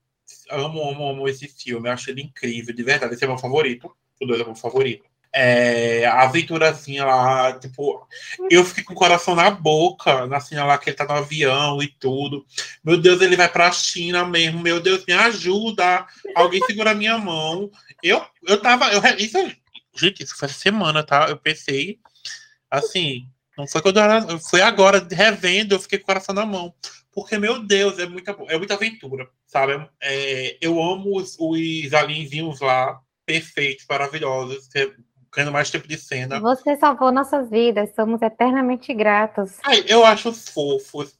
amo, 0.50 0.90
amo, 0.90 1.10
amo 1.10 1.28
esse 1.28 1.48
filme. 1.48 1.90
Eu 1.90 1.94
acho 1.94 2.10
ele 2.10 2.22
incrível, 2.22 2.74
de 2.74 2.84
verdade. 2.84 3.14
Esse 3.14 3.26
é 3.26 3.28
meu 3.28 3.38
favorito. 3.38 3.94
O 4.22 4.26
dois 4.26 4.40
é 4.40 4.46
meu 4.46 4.56
favorito. 4.56 5.04
É, 5.38 6.06
a 6.06 6.22
aventurazinha 6.22 7.04
lá, 7.04 7.60
tipo, 7.60 8.08
eu 8.50 8.64
fiquei 8.64 8.86
com 8.86 8.94
o 8.94 8.96
coração 8.96 9.36
na 9.36 9.52
boca, 9.52 10.26
na 10.28 10.40
cena 10.40 10.64
lá 10.64 10.78
que 10.78 10.90
ele 10.90 10.96
tá 10.96 11.04
no 11.04 11.12
avião 11.12 11.84
e 11.84 11.88
tudo. 11.88 12.46
Meu 12.82 12.96
Deus, 12.96 13.20
ele 13.20 13.36
vai 13.36 13.50
pra 13.50 13.70
China 13.70 14.24
mesmo. 14.24 14.62
Meu 14.62 14.80
Deus, 14.80 15.04
me 15.06 15.14
ajuda. 15.14 16.08
Alguém 16.34 16.62
segura 16.66 16.92
a 16.92 16.96
minha 16.96 17.18
mão. 17.18 17.70
Eu, 18.02 18.26
eu 18.48 18.62
tava. 18.62 18.88
Eu, 18.94 19.02
isso, 19.18 19.38
gente, 19.94 20.24
isso 20.24 20.38
foi 20.38 20.48
semana, 20.48 21.04
tá? 21.04 21.28
Eu 21.28 21.36
pensei, 21.36 22.00
assim, 22.72 23.28
não 23.58 23.68
foi 23.68 23.82
quando 23.82 23.98
eu 23.98 24.04
era. 24.04 24.40
Foi 24.40 24.62
agora, 24.62 25.06
revendo, 25.12 25.76
eu 25.76 25.80
fiquei 25.82 26.00
com 26.00 26.04
o 26.04 26.08
coração 26.08 26.34
na 26.34 26.46
mão. 26.46 26.74
Porque, 27.12 27.38
meu 27.38 27.62
Deus, 27.62 28.00
é 28.00 28.06
muita, 28.06 28.32
é 28.48 28.58
muita 28.58 28.76
aventura, 28.76 29.28
sabe? 29.48 29.86
É, 30.02 30.58
eu 30.62 30.82
amo 30.82 31.18
os, 31.18 31.36
os 31.38 31.94
alienzinhos 31.94 32.62
lá, 32.62 33.02
perfeitos, 33.26 33.86
maravilhosos, 33.90 34.70
ganhando 35.36 35.52
mais 35.52 35.70
tempo 35.70 35.88
de 35.88 35.98
cena. 35.98 36.40
Você 36.40 36.78
salvou 36.78 37.12
nossas 37.12 37.50
vidas, 37.50 37.94
somos 37.96 38.22
eternamente 38.22 38.94
gratos. 38.94 39.54
Ai, 39.64 39.84
eu 39.88 40.06
acho 40.06 40.32
fofos. 40.32 41.14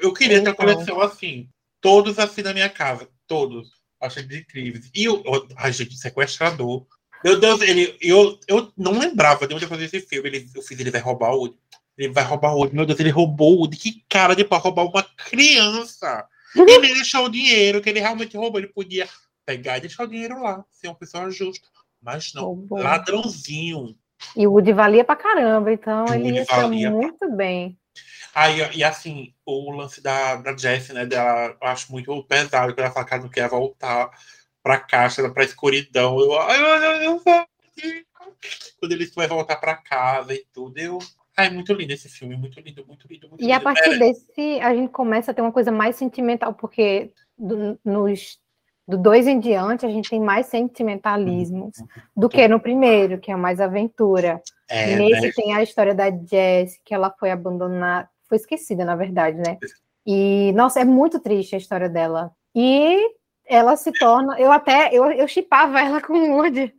Eu 0.00 0.12
queria 0.12 0.42
ter 0.42 0.48
uma 0.48 0.50
Então. 0.50 0.66
coleção 0.66 1.00
assim. 1.00 1.48
Todos 1.80 2.18
assim 2.18 2.42
na 2.42 2.52
minha 2.52 2.68
casa. 2.68 3.08
Todos. 3.26 3.68
Acho 4.00 4.18
eles 4.18 4.40
incríveis. 4.40 4.90
E 4.94 5.08
o. 5.08 5.22
Ai, 5.56 5.72
gente, 5.72 5.96
sequestrador. 5.96 6.84
Meu 7.24 7.38
Deus, 7.38 7.60
ele. 7.62 7.96
Eu, 8.00 8.38
eu 8.48 8.72
não 8.76 8.98
lembrava 8.98 9.46
de 9.46 9.54
onde 9.54 9.64
eu 9.64 9.68
fazia 9.68 9.86
esse 9.86 10.00
filme. 10.00 10.28
Ele, 10.28 10.48
eu 10.54 10.60
fiz, 10.62 10.78
ele 10.78 10.90
vai 10.90 11.00
roubar 11.00 11.30
o 11.32 11.38
Woody. 11.38 11.56
Ele 11.96 12.12
vai 12.12 12.24
roubar 12.24 12.52
o 12.54 12.58
Woody. 12.58 12.74
Meu 12.74 12.84
Deus, 12.84 12.98
ele 12.98 13.10
roubou 13.10 13.54
o 13.54 13.58
Woody. 13.60 13.76
Que 13.76 14.04
cara 14.08 14.34
de 14.34 14.44
pra 14.44 14.58
roubar 14.58 14.84
uma 14.84 15.02
criança. 15.02 16.26
Ele 16.56 16.88
deixou 16.94 17.26
o 17.26 17.30
dinheiro 17.30 17.80
que 17.80 17.88
ele 17.88 18.00
realmente 18.00 18.36
roubou. 18.36 18.58
Ele 18.60 18.68
podia 18.68 19.08
pegar 19.46 19.78
e 19.78 19.82
deixar 19.82 20.04
o 20.04 20.08
dinheiro 20.08 20.42
lá. 20.42 20.64
Ser 20.70 20.88
uma 20.88 20.96
pessoa 20.96 21.30
justa. 21.30 21.68
Mas 22.04 22.32
não. 22.34 22.66
Ladrãozinho. 22.70 23.96
E 24.36 24.46
o 24.46 24.52
Woody 24.52 24.72
valia 24.72 25.04
pra 25.04 25.16
caramba, 25.16 25.72
então 25.72 26.06
ele 26.14 26.32
ia 26.32 26.44
ser 26.44 26.54
valia. 26.54 26.90
muito 26.90 27.30
bem. 27.32 27.78
Aí, 28.34 28.58
e 28.74 28.82
assim, 28.82 29.32
o 29.46 29.70
lance 29.70 30.02
da, 30.02 30.36
da 30.36 30.56
Jessie, 30.56 30.92
né, 30.92 31.06
dela, 31.06 31.56
eu 31.60 31.68
acho 31.68 31.92
muito 31.92 32.22
pesado, 32.24 32.72
quando 32.74 32.80
ela 32.80 32.90
fala 32.90 33.06
que 33.06 33.14
ela 33.14 33.22
não 33.22 33.30
quer 33.30 33.48
voltar 33.48 34.10
pra 34.62 34.78
caixa, 34.78 35.28
pra 35.30 35.44
escuridão. 35.44 36.18
Eu, 36.18 36.40
ai, 36.40 36.58
meu 36.58 36.80
Deus, 36.80 37.02
eu 37.02 37.18
vou. 37.18 37.46
Quando 38.78 38.92
ele 38.92 39.06
vai 39.14 39.28
voltar 39.28 39.56
pra 39.56 39.76
casa 39.76 40.34
e 40.34 40.44
tudo, 40.52 40.78
eu. 40.78 40.98
Ai, 41.36 41.50
muito 41.50 41.72
lindo 41.72 41.92
esse 41.92 42.08
filme, 42.08 42.36
muito 42.36 42.60
lindo, 42.60 42.84
muito 42.86 43.06
lindo, 43.08 43.28
muito 43.28 43.42
E 43.42 43.50
a 43.50 43.56
lindo. 43.56 43.64
partir 43.64 43.90
É, 43.90 43.98
desse, 43.98 44.60
a 44.60 44.74
gente 44.74 44.90
começa 44.90 45.30
a 45.30 45.34
ter 45.34 45.42
uma 45.42 45.52
coisa 45.52 45.70
mais 45.72 45.96
sentimental, 45.96 46.54
porque 46.54 47.12
do, 47.36 47.78
nos, 47.84 48.38
do 48.86 48.98
dois 48.98 49.26
em 49.26 49.40
diante 49.40 49.86
a 49.86 49.88
gente 49.88 50.10
tem 50.10 50.20
mais 50.20 50.46
sentimentalismo 50.46 51.70
do 52.14 52.28
que 52.28 52.46
no 52.46 52.60
primeiro, 52.60 53.18
que 53.18 53.30
é 53.32 53.36
mais 53.36 53.60
aventura. 53.60 54.42
é, 54.68 54.96
Nesse 54.96 55.26
né? 55.26 55.32
tem 55.34 55.54
a 55.54 55.62
história 55.62 55.94
da 55.94 56.10
Jess, 56.10 56.78
que 56.84 56.94
ela 56.94 57.14
foi 57.18 57.30
abandonada, 57.30 58.08
foi 58.28 58.36
esquecida, 58.36 58.84
na 58.84 58.94
verdade, 58.94 59.38
né? 59.38 59.58
E, 60.06 60.52
nossa, 60.52 60.80
é 60.80 60.84
muito 60.84 61.18
triste 61.18 61.54
a 61.54 61.58
história 61.58 61.88
dela. 61.88 62.30
E 62.54 62.98
ela 63.46 63.76
se 63.76 63.90
torna. 63.92 64.38
Eu 64.38 64.52
até. 64.52 64.90
Eu, 64.92 65.10
eu 65.10 65.26
chipava 65.26 65.80
ela 65.80 66.00
com 66.00 66.12
o 66.12 66.36
Woody. 66.36 66.72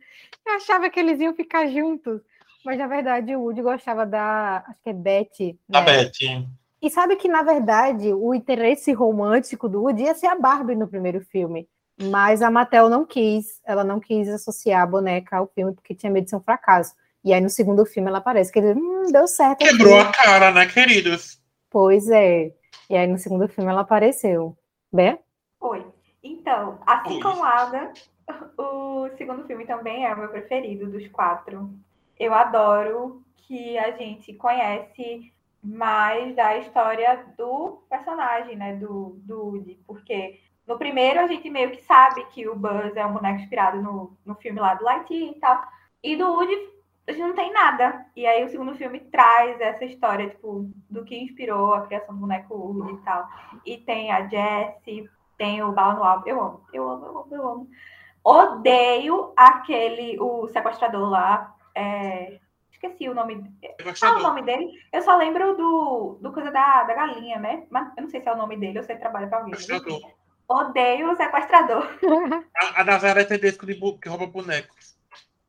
Eu 0.46 0.54
achava 0.54 0.88
que 0.88 1.00
eles 1.00 1.20
iam 1.20 1.34
ficar 1.34 1.66
juntos. 1.66 2.20
Mas, 2.64 2.78
na 2.78 2.86
verdade, 2.86 3.34
o 3.34 3.42
Woody 3.42 3.62
gostava 3.62 4.06
da. 4.06 4.64
Acho 4.66 4.80
que 4.82 4.90
é 4.90 4.92
Betty. 4.92 5.58
A 5.72 5.80
né? 5.80 6.04
Betty. 6.04 6.48
E 6.80 6.90
sabe 6.90 7.16
que, 7.16 7.26
na 7.26 7.42
verdade, 7.42 8.12
o 8.12 8.34
interesse 8.34 8.92
romântico 8.92 9.68
do 9.68 9.82
Woody 9.82 10.04
ia 10.04 10.14
ser 10.14 10.26
a 10.26 10.38
Barbie 10.38 10.76
no 10.76 10.86
primeiro 10.86 11.20
filme. 11.20 11.68
Mas 12.00 12.42
a 12.42 12.50
Mattel 12.50 12.88
não 12.88 13.06
quis, 13.06 13.60
ela 13.64 13.82
não 13.82 13.98
quis 13.98 14.28
associar 14.28 14.82
a 14.82 14.86
boneca 14.86 15.38
ao 15.38 15.46
filme 15.46 15.74
porque 15.74 15.94
tinha 15.94 16.12
medo 16.12 16.24
de 16.24 16.30
ser 16.30 16.36
um 16.36 16.40
fracasso. 16.42 16.94
E 17.24 17.32
aí 17.32 17.40
no 17.40 17.48
segundo 17.48 17.84
filme 17.86 18.08
ela 18.08 18.18
aparece, 18.18 18.52
que 18.52 18.58
ele, 18.58 18.78
hum, 18.78 19.10
deu 19.10 19.26
certo. 19.26 19.62
aqui." 19.62 19.76
Quebrou 19.76 20.00
a 20.00 20.12
cara, 20.12 20.52
né, 20.52 20.66
queridos? 20.66 21.40
Pois 21.70 22.08
é. 22.10 22.52
E 22.88 22.96
aí 22.96 23.06
no 23.06 23.18
segundo 23.18 23.48
filme 23.48 23.70
ela 23.70 23.80
apareceu. 23.80 24.56
Bé? 24.92 25.18
Oi. 25.60 25.86
Então, 26.22 26.78
assim 26.86 27.16
Oi. 27.16 27.22
como 27.22 27.42
Ada, 27.42 27.92
o 28.58 29.08
segundo 29.16 29.46
filme 29.46 29.66
também 29.66 30.04
é 30.04 30.14
o 30.14 30.18
meu 30.18 30.28
preferido 30.28 30.90
dos 30.90 31.08
quatro. 31.08 31.70
Eu 32.18 32.34
adoro 32.34 33.22
que 33.36 33.78
a 33.78 33.92
gente 33.92 34.32
conhece 34.34 35.32
mais 35.62 36.34
da 36.36 36.56
história 36.58 37.24
do 37.36 37.82
personagem, 37.88 38.56
né, 38.56 38.76
do, 38.76 39.18
do 39.24 39.46
Woody, 39.46 39.80
porque 39.86 40.40
no 40.66 40.78
primeiro 40.78 41.20
a 41.20 41.26
gente 41.26 41.48
meio 41.50 41.70
que 41.70 41.82
sabe 41.82 42.24
que 42.26 42.48
o 42.48 42.54
Buzz 42.56 42.96
é 42.96 43.06
um 43.06 43.12
boneco 43.12 43.40
inspirado 43.40 43.80
no, 43.80 44.16
no 44.24 44.34
filme 44.34 44.58
lá 44.60 44.74
do 44.74 44.84
Lightyear 44.84 45.30
e 45.30 45.40
tal, 45.40 45.62
e 46.02 46.16
do 46.16 46.26
Woody 46.32 46.76
a 47.08 47.12
gente 47.12 47.22
não 47.22 47.34
tem 47.34 47.52
nada. 47.52 48.04
E 48.16 48.26
aí 48.26 48.44
o 48.44 48.48
segundo 48.48 48.74
filme 48.74 48.98
traz 48.98 49.60
essa 49.60 49.84
história, 49.84 50.28
tipo, 50.28 50.68
do 50.90 51.04
que 51.04 51.16
inspirou 51.16 51.72
a 51.72 51.86
criação 51.86 52.14
do 52.14 52.20
boneco 52.20 52.54
Woody 52.54 52.94
e 52.94 52.98
tal. 52.98 53.28
E 53.64 53.78
tem 53.78 54.10
a 54.10 54.26
Jessie, 54.26 55.08
tem 55.38 55.62
o 55.62 55.70
Bala 55.70 55.94
no 55.94 56.02
Alvo. 56.02 56.28
Eu 56.28 56.40
amo, 56.42 56.60
eu 56.72 56.90
amo, 56.90 57.04
eu 57.06 57.18
amo, 57.18 57.28
eu 57.30 57.48
amo. 57.48 57.68
Odeio 58.24 59.32
aquele, 59.36 60.18
o 60.20 60.48
sequestrador 60.48 61.08
lá. 61.08 61.54
é, 61.76 62.40
Esqueci 62.72 63.08
o 63.08 63.14
nome. 63.14 63.42
Qual 63.98 64.14
é 64.14 64.16
o 64.16 64.22
nome 64.22 64.42
dele? 64.42 64.68
Eu 64.92 65.00
só 65.02 65.16
lembro 65.16 65.56
do, 65.56 66.18
do 66.20 66.32
coisa 66.32 66.50
da, 66.50 66.82
da 66.82 66.92
galinha, 66.92 67.38
né? 67.38 67.66
Mas 67.70 67.88
eu 67.96 68.02
não 68.02 68.10
sei 68.10 68.20
se 68.20 68.28
é 68.28 68.32
o 68.32 68.36
nome 68.36 68.56
dele 68.56 68.78
ou 68.78 68.84
se 68.84 68.92
ele 68.92 68.98
trabalha 69.00 69.28
pra 69.28 69.38
alguém. 69.38 69.54
Gostador. 69.54 70.00
Odeio 70.48 71.10
o 71.12 71.16
sequestrador. 71.16 71.88
A, 72.56 72.80
a 72.80 72.84
Nazaré 72.84 73.24
Tedesco 73.24 73.66
de 73.66 73.74
bu- 73.74 73.98
que 73.98 74.08
rouba 74.08 74.26
bonecos. 74.26 74.96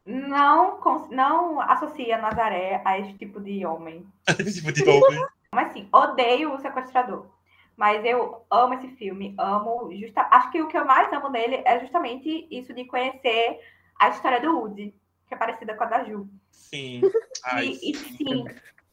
Não, 0.05 0.79
não 1.12 1.60
associa 1.62 2.17
Nazaré 2.17 2.81
a 2.86 2.97
esse 2.99 3.13
tipo 3.13 3.39
de 3.41 3.65
homem. 3.65 4.05
Esse 4.39 4.55
tipo 4.62 4.71
de 4.71 4.88
homem. 4.89 5.25
Mas 5.53 5.69
assim, 5.69 5.88
odeio 5.91 6.53
o 6.53 6.60
sequestrador. 6.60 7.27
Mas 7.75 8.03
eu 8.05 8.43
amo 8.49 8.73
esse 8.75 8.88
filme, 8.95 9.36
amo. 9.38 9.89
Justa... 9.95 10.27
Acho 10.31 10.49
que 10.51 10.62
o 10.62 10.67
que 10.67 10.77
eu 10.77 10.86
mais 10.86 11.12
amo 11.13 11.29
nele 11.29 11.62
é 11.65 11.79
justamente 11.79 12.47
isso 12.49 12.73
de 12.73 12.86
conhecer 12.86 13.60
a 13.99 14.10
história 14.10 14.39
do 14.41 14.57
Woody, 14.57 14.95
que 15.27 15.33
é 15.33 15.38
parecida 15.38 15.75
com 15.75 15.83
a 15.83 15.88
da 15.88 16.03
Ju. 16.03 16.27
Sim. 16.49 17.01
Ai, 17.45 17.67
E, 17.67 17.91
e 17.91 17.95
sim, 17.95 18.45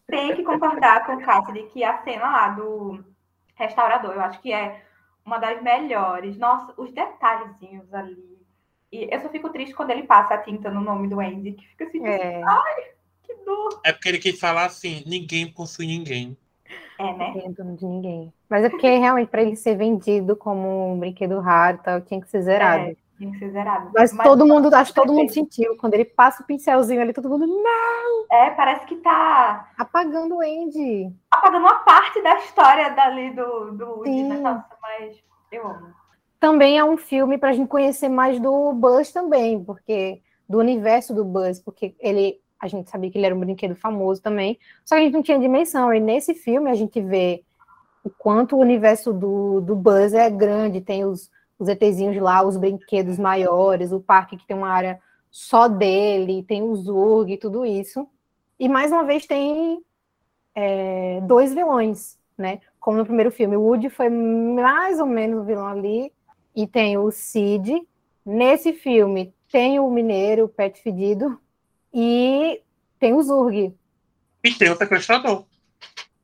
tem 0.06 0.34
que 0.36 0.42
concordar 0.42 1.06
com 1.06 1.14
o 1.14 1.24
Cássio 1.24 1.54
de 1.54 1.62
que 1.64 1.82
a 1.82 2.02
cena 2.02 2.24
lá 2.30 2.48
do 2.50 3.02
restaurador, 3.54 4.12
eu 4.12 4.20
acho 4.20 4.40
que 4.42 4.52
é 4.52 4.84
uma 5.24 5.38
das 5.38 5.62
melhores. 5.62 6.36
Nossa, 6.36 6.74
os 6.76 6.92
detalhezinhos 6.92 7.92
ali. 7.92 8.38
E 8.92 9.08
eu 9.10 9.20
só 9.20 9.28
fico 9.28 9.50
triste 9.50 9.74
quando 9.74 9.90
ele 9.90 10.04
passa 10.04 10.34
a 10.34 10.38
tinta 10.38 10.70
no 10.70 10.80
nome 10.80 11.08
do 11.08 11.20
Andy, 11.20 11.52
que 11.52 11.66
fica 11.68 11.84
assim, 11.84 12.06
É, 12.06 12.40
que 13.22 13.34
dor. 13.44 13.80
É 13.84 13.92
porque 13.92 14.08
ele 14.08 14.18
quis 14.18 14.38
falar 14.38 14.66
assim: 14.66 15.02
ninguém 15.06 15.50
possui 15.50 15.86
ninguém. 15.86 16.36
É, 16.98 17.12
né? 17.12 17.26
não 17.26 17.32
tem 17.32 17.52
dono 17.52 17.76
de 17.76 17.84
ninguém. 17.84 18.32
Mas 18.48 18.64
é 18.64 18.68
porque 18.68 18.88
realmente 18.88 19.28
para 19.28 19.42
ele 19.42 19.56
ser 19.56 19.76
vendido 19.76 20.36
como 20.36 20.92
um 20.92 20.98
brinquedo 21.00 21.40
raro, 21.40 21.78
e 21.78 21.82
tal, 21.82 22.00
tinha 22.02 22.20
que 22.20 22.28
ser 22.28 22.42
zerado. 22.42 22.84
É, 22.90 22.96
tinha 23.24 23.32
que 23.32 23.38
ser 23.38 23.50
zerado. 23.50 23.90
Mas, 23.94 24.12
todo 24.12 24.46
mundo, 24.46 24.72
acho 24.74 24.92
que 24.92 25.00
todo 25.00 25.12
mundo 25.12 25.32
sentiu. 25.32 25.76
Quando 25.76 25.94
ele 25.94 26.04
passa 26.04 26.42
o 26.42 26.46
pincelzinho 26.46 27.00
ali, 27.00 27.12
todo 27.12 27.28
mundo 27.28 27.46
"Não!" 27.46 28.26
É, 28.30 28.50
parece 28.50 28.86
que 28.86 28.96
tá 28.96 29.70
apagando 29.78 30.36
o 30.36 30.40
Andy. 30.40 31.12
apagando 31.30 31.62
uma 31.62 31.76
parte 31.76 32.22
da 32.22 32.38
história 32.38 32.90
dali 32.90 33.30
do, 33.30 33.72
do 33.72 34.02
né? 34.02 34.04
Sim. 34.04 34.28
Nossa, 34.40 34.76
mas 34.80 35.16
eu 35.50 35.66
amo. 35.66 35.94
Também 36.38 36.78
é 36.78 36.84
um 36.84 36.96
filme 36.96 37.38
para 37.38 37.50
a 37.50 37.52
gente 37.52 37.68
conhecer 37.68 38.08
mais 38.08 38.38
do 38.38 38.72
Buzz 38.74 39.10
também, 39.12 39.64
porque 39.64 40.20
do 40.46 40.58
universo 40.58 41.14
do 41.14 41.24
Buzz, 41.24 41.58
porque 41.58 41.94
ele, 41.98 42.38
a 42.60 42.68
gente 42.68 42.90
sabia 42.90 43.10
que 43.10 43.16
ele 43.16 43.26
era 43.26 43.34
um 43.34 43.40
brinquedo 43.40 43.74
famoso 43.74 44.20
também, 44.20 44.58
só 44.84 44.94
que 44.94 45.00
a 45.00 45.04
gente 45.04 45.14
não 45.14 45.22
tinha 45.22 45.38
dimensão. 45.38 45.92
E 45.92 46.00
nesse 46.00 46.34
filme 46.34 46.70
a 46.70 46.74
gente 46.74 47.00
vê 47.00 47.42
o 48.04 48.10
quanto 48.10 48.56
o 48.56 48.60
universo 48.60 49.10
do, 49.12 49.62
do 49.62 49.74
Buzz 49.74 50.12
é 50.12 50.28
grande, 50.28 50.82
tem 50.82 51.06
os, 51.06 51.30
os 51.58 51.68
ETzinhos 51.68 52.16
lá, 52.20 52.42
os 52.42 52.56
brinquedos 52.56 53.18
maiores, 53.18 53.92
o 53.92 54.00
parque 54.00 54.36
que 54.36 54.46
tem 54.46 54.56
uma 54.56 54.70
área 54.70 55.00
só 55.30 55.68
dele, 55.68 56.44
tem 56.44 56.62
o 56.62 56.74
Zurg 56.76 57.32
e 57.32 57.38
tudo 57.38 57.64
isso. 57.64 58.06
E 58.58 58.68
mais 58.68 58.92
uma 58.92 59.04
vez 59.04 59.26
tem 59.26 59.82
é, 60.54 61.20
dois 61.22 61.52
vilões, 61.52 62.18
né? 62.36 62.60
Como 62.78 62.98
no 62.98 63.04
primeiro 63.04 63.30
filme, 63.30 63.56
o 63.56 63.62
Woody 63.62 63.90
foi 63.90 64.08
mais 64.08 65.00
ou 65.00 65.06
menos 65.06 65.40
o 65.40 65.44
vilão 65.44 65.66
ali, 65.66 66.12
e 66.54 66.66
tem 66.66 66.96
o 66.96 67.10
Cid. 67.10 67.82
Nesse 68.24 68.72
filme 68.72 69.34
tem 69.50 69.80
o 69.80 69.90
Mineiro, 69.90 70.44
o 70.44 70.48
Pet 70.48 70.80
Fedido, 70.80 71.38
e 71.92 72.60
tem 72.98 73.14
o 73.14 73.22
Zurg. 73.22 73.74
E 74.42 74.52
tem 74.52 74.70
o 74.70 74.76
sequestrador. 74.76 75.44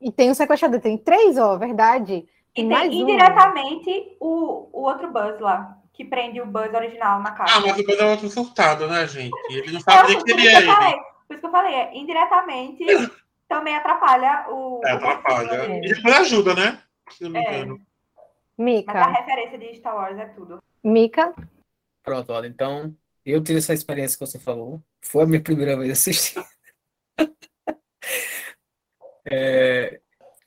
E 0.00 0.10
tem 0.10 0.30
um 0.30 0.34
sequestrador, 0.34 0.80
tem 0.80 0.96
três, 0.96 1.36
ó, 1.36 1.56
verdade. 1.56 2.26
E 2.56 2.64
mais 2.64 2.88
tem 2.90 2.98
um. 3.04 3.08
indiretamente 3.08 4.16
o, 4.20 4.68
o 4.72 4.82
outro 4.82 5.10
Buzz 5.12 5.38
lá, 5.40 5.78
que 5.92 6.04
prende 6.04 6.40
o 6.40 6.46
Buzz 6.46 6.72
original 6.74 7.20
na 7.20 7.32
casa. 7.32 7.52
Ah, 7.56 7.60
mas 7.60 7.78
o 7.78 7.84
Buzz 7.84 7.98
é 7.98 8.06
outro 8.06 8.28
surtado, 8.28 8.88
né, 8.88 9.06
gente? 9.06 9.34
Ele 9.50 9.72
não 9.72 9.78
É, 9.78 9.82
sabe 9.82 10.08
nem 10.08 10.24
que 10.24 10.30
isso 10.32 10.40
ele 10.40 10.48
é 10.48 10.62
falei, 10.66 10.92
por 11.26 11.32
isso 11.34 11.40
que 11.40 11.46
eu 11.46 11.50
falei, 11.50 11.74
é, 11.74 11.96
indiretamente 11.96 12.84
também 13.48 13.74
atrapalha 13.76 14.46
o. 14.48 14.80
É, 14.84 14.92
o 14.92 14.96
atrapalha. 14.96 15.48
personagem. 15.48 15.84
E 15.84 15.94
depois 15.94 16.14
ajuda, 16.16 16.54
né? 16.54 16.82
Se 17.10 17.24
não 17.24 17.30
me 17.30 17.38
É. 17.38 17.42
engano. 17.62 17.78
Mas 17.78 17.86
a 18.58 18.62
Mica. 18.62 19.06
referência 19.06 19.58
de 19.58 19.74
Star 19.76 19.94
Wars 19.96 20.18
é 20.18 20.26
tudo. 20.26 20.62
Mica. 20.84 21.34
Pronto, 22.02 22.30
olha, 22.32 22.46
então 22.46 22.94
eu 23.24 23.42
tive 23.42 23.58
essa 23.58 23.72
experiência 23.72 24.18
que 24.18 24.26
você 24.26 24.38
falou. 24.38 24.82
Foi 25.02 25.22
a 25.22 25.26
minha 25.26 25.42
primeira 25.42 25.76
vez 25.78 25.92
assistindo. 25.92 26.44
É, 29.30 30.00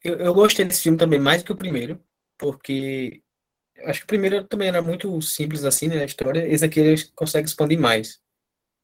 eu, 0.03 0.17
eu 0.17 0.33
gostei 0.33 0.65
desse 0.65 0.83
filme 0.83 0.97
também 0.97 1.19
mais 1.19 1.41
do 1.41 1.45
que 1.45 1.51
o 1.51 1.57
primeiro, 1.57 1.99
porque 2.37 3.21
acho 3.85 3.99
que 3.99 4.05
o 4.05 4.07
primeiro 4.07 4.43
também 4.45 4.67
era 4.67 4.81
muito 4.81 5.21
simples 5.21 5.63
assim, 5.63 5.87
né, 5.87 6.01
a 6.01 6.05
história. 6.05 6.47
Esse 6.47 6.65
aqui 6.65 6.79
eles 6.79 7.11
conseguem 7.15 7.45
expandir 7.45 7.79
mais. 7.79 8.21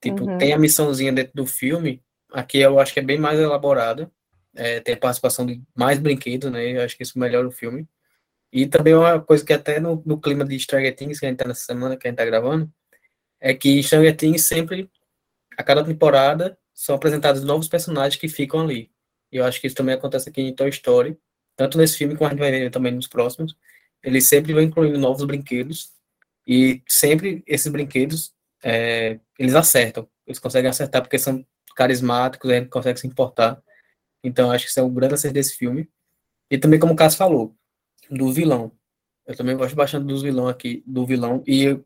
Tipo, 0.01 0.23
Uhum. 0.25 0.37
tem 0.37 0.53
a 0.53 0.57
missãozinha 0.59 1.11
dentro 1.11 1.33
do 1.35 1.45
filme, 1.45 2.01
aqui 2.31 2.59
eu 2.59 2.79
acho 2.79 2.93
que 2.93 2.99
é 2.99 3.03
bem 3.03 3.17
mais 3.19 3.39
elaborada. 3.39 4.11
É, 4.55 4.79
tem 4.79 4.95
a 4.95 4.97
participação 4.97 5.45
de 5.45 5.61
mais 5.75 5.99
brinquedos, 5.99 6.51
né? 6.51 6.77
Eu 6.77 6.83
acho 6.83 6.97
que 6.97 7.03
isso 7.03 7.19
melhora 7.19 7.47
o 7.47 7.51
filme. 7.51 7.87
E 8.51 8.65
também 8.67 8.95
uma 8.95 9.21
coisa 9.21 9.45
que 9.45 9.53
até 9.53 9.79
no, 9.79 10.01
no 10.05 10.19
clima 10.19 10.43
de 10.43 10.59
Stranger 10.59 10.95
Things, 10.95 11.19
que 11.19 11.25
a 11.25 11.29
gente 11.29 11.37
tá 11.37 11.47
nessa 11.47 11.65
semana, 11.65 11.95
que 11.95 12.07
a 12.07 12.09
gente 12.09 12.17
tá 12.17 12.25
gravando, 12.25 12.71
é 13.39 13.53
que 13.53 13.81
Stranger 13.83 14.15
Things 14.17 14.43
sempre, 14.43 14.89
a 15.57 15.63
cada 15.63 15.83
temporada, 15.83 16.57
são 16.73 16.95
apresentados 16.95 17.43
novos 17.43 17.67
personagens 17.67 18.19
que 18.19 18.27
ficam 18.27 18.61
ali. 18.61 18.91
E 19.31 19.37
eu 19.37 19.45
acho 19.45 19.61
que 19.61 19.67
isso 19.67 19.75
também 19.75 19.95
acontece 19.95 20.29
aqui 20.29 20.41
em 20.41 20.53
Toy 20.53 20.69
Story, 20.69 21.17
tanto 21.55 21.77
nesse 21.77 21.97
filme 21.97 22.15
como 22.15 22.27
a 22.27 22.31
gente 22.31 22.39
vai 22.39 22.51
ver 22.51 22.71
também 22.71 22.91
nos 22.91 23.07
próximos. 23.07 23.55
Eles 24.03 24.27
sempre 24.27 24.53
vão 24.53 24.63
incluindo 24.63 24.97
novos 24.97 25.23
brinquedos, 25.25 25.91
e 26.47 26.81
sempre 26.87 27.43
esses 27.45 27.71
brinquedos, 27.71 28.33
é, 28.63 29.19
eles 29.37 29.53
acertam. 29.53 30.09
Eles 30.25 30.39
conseguem 30.39 30.67
acertar 30.67 31.01
porque 31.01 31.19
são 31.19 31.45
carismáticos, 31.75 32.49
a 32.49 32.55
gente 32.55 32.69
consegue 32.69 32.99
se 32.99 33.05
importar. 33.05 33.61
Então, 34.23 34.51
acho 34.51 34.65
que 34.65 34.71
isso 34.71 34.79
é 34.79 34.83
um 34.83 34.91
grande 34.91 35.13
acerto 35.13 35.35
desse 35.35 35.55
filme. 35.55 35.87
E 36.49 36.57
também, 36.57 36.79
como 36.79 36.93
o 36.93 36.95
Cássio 36.95 37.19
falou, 37.19 37.55
do 38.09 38.31
vilão. 38.33 38.71
Eu 39.27 39.35
também 39.35 39.55
gosto 39.55 39.75
bastante 39.75 40.07
dos 40.07 40.23
vilão 40.23 40.47
aqui, 40.47 40.83
do 40.87 41.05
vilão. 41.05 41.43
E, 41.45 41.79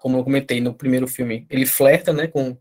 como 0.00 0.16
eu 0.16 0.24
comentei 0.24 0.62
no 0.62 0.74
primeiro 0.74 1.06
filme, 1.06 1.46
ele 1.50 1.66
flerta, 1.66 2.10
né, 2.10 2.26
com 2.26 2.56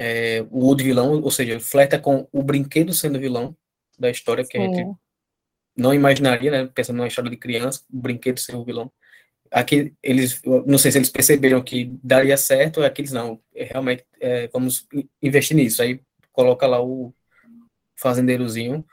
é, 0.00 0.42
o 0.50 0.64
outro 0.64 0.82
vilão, 0.84 1.20
ou 1.20 1.30
seja, 1.30 1.60
flerta 1.60 1.98
com 1.98 2.26
o 2.32 2.42
brinquedo 2.42 2.94
sendo 2.94 3.20
vilão 3.20 3.54
da 3.98 4.10
história, 4.10 4.42
que 4.44 4.56
a 4.56 4.62
gente 4.62 4.76
Sim. 4.76 4.96
não 5.76 5.92
imaginaria, 5.92 6.50
né, 6.50 6.70
pensando 6.74 6.96
numa 6.96 7.06
história 7.06 7.30
de 7.30 7.36
criança, 7.36 7.82
o 7.92 7.98
brinquedo 8.00 8.40
ser 8.40 8.56
o 8.56 8.64
vilão. 8.64 8.90
Aqui, 9.50 9.94
eles, 10.02 10.40
não 10.66 10.78
sei 10.78 10.90
se 10.90 10.98
eles 10.98 11.10
perceberam 11.10 11.62
que 11.62 11.92
daria 12.02 12.36
certo, 12.38 12.82
aqui 12.82 13.02
eles 13.02 13.12
não, 13.12 13.42
é, 13.54 13.64
realmente, 13.64 14.06
é, 14.18 14.48
vamos 14.48 14.86
in- 14.94 15.06
investir 15.20 15.54
nisso. 15.56 15.82
Aí 15.82 16.00
coloca 16.32 16.66
lá 16.66 16.82
o 16.82 17.12
fazendeirozinho 17.96 18.84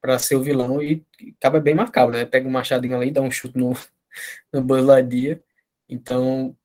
para 0.00 0.18
ser 0.18 0.34
o 0.36 0.42
vilão 0.42 0.82
e 0.82 1.04
acaba 1.38 1.60
bem 1.60 1.74
marcado, 1.74 2.12
né? 2.12 2.24
Pega 2.24 2.48
um 2.48 2.50
machadinho 2.50 2.96
ali, 2.96 3.12
dá 3.12 3.20
um 3.22 3.30
chute 3.30 3.56
no, 3.56 3.72
no 4.52 4.62
Buzz 4.62 4.84
Lightyear. 4.84 5.40
Então, 5.88 6.56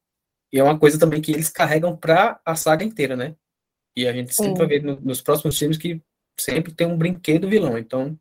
e 0.52 0.60
é 0.60 0.64
uma 0.64 0.80
coisa 0.80 1.00
também 1.00 1.22
que 1.22 1.32
eles 1.32 1.50
carregam 1.50 1.96
para 1.96 2.40
a 2.46 2.56
saga 2.56 2.84
inteira, 2.84 3.16
né? 3.16 3.36
E 3.96 4.08
a 4.08 4.14
gente 4.14 4.34
sempre 4.34 4.52
Sim. 4.54 4.58
vai 4.58 4.68
ver 4.68 4.84
no- 4.84 5.00
nos 5.02 5.22
próximos 5.22 5.58
filmes 5.58 5.78
que 5.78 6.02
sempre 6.40 6.74
tem 6.74 6.88
um 6.88 6.98
brinquedo 6.98 7.48
vilão. 7.50 7.78
Então, 7.78 8.18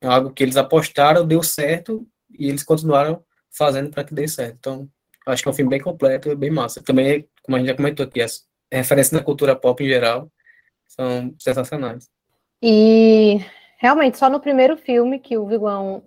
é 0.00 0.06
algo 0.06 0.30
que 0.32 0.42
eles 0.42 0.56
apostaram, 0.56 1.26
deu 1.26 1.42
certo 1.42 2.06
e 2.38 2.48
eles 2.48 2.62
continuaram 2.62 3.22
fazendo 3.56 3.90
para 3.90 4.04
que 4.04 4.14
dê 4.14 4.26
certo. 4.26 4.56
Então, 4.58 4.88
acho 5.26 5.42
que 5.42 5.48
é 5.48 5.50
um 5.52 5.54
filme 5.54 5.70
bem 5.70 5.80
completo 5.80 6.28
e 6.30 6.34
bem 6.36 6.50
massa. 6.50 6.82
Também, 6.82 7.28
como 7.42 7.56
a 7.56 7.58
gente 7.58 7.68
já 7.68 7.76
comentou 7.76 8.04
aqui, 8.04 8.20
as 8.20 8.46
referências 8.72 9.12
na 9.12 9.22
cultura 9.24 9.54
pop 9.54 9.82
em 9.82 9.88
geral 9.88 10.30
são 10.88 11.34
sensacionais. 11.38 12.08
E 12.62 13.40
realmente, 13.78 14.18
só 14.18 14.28
no 14.30 14.40
primeiro 14.40 14.76
filme 14.76 15.18
que 15.18 15.36
o 15.36 15.46
vilão 15.46 16.04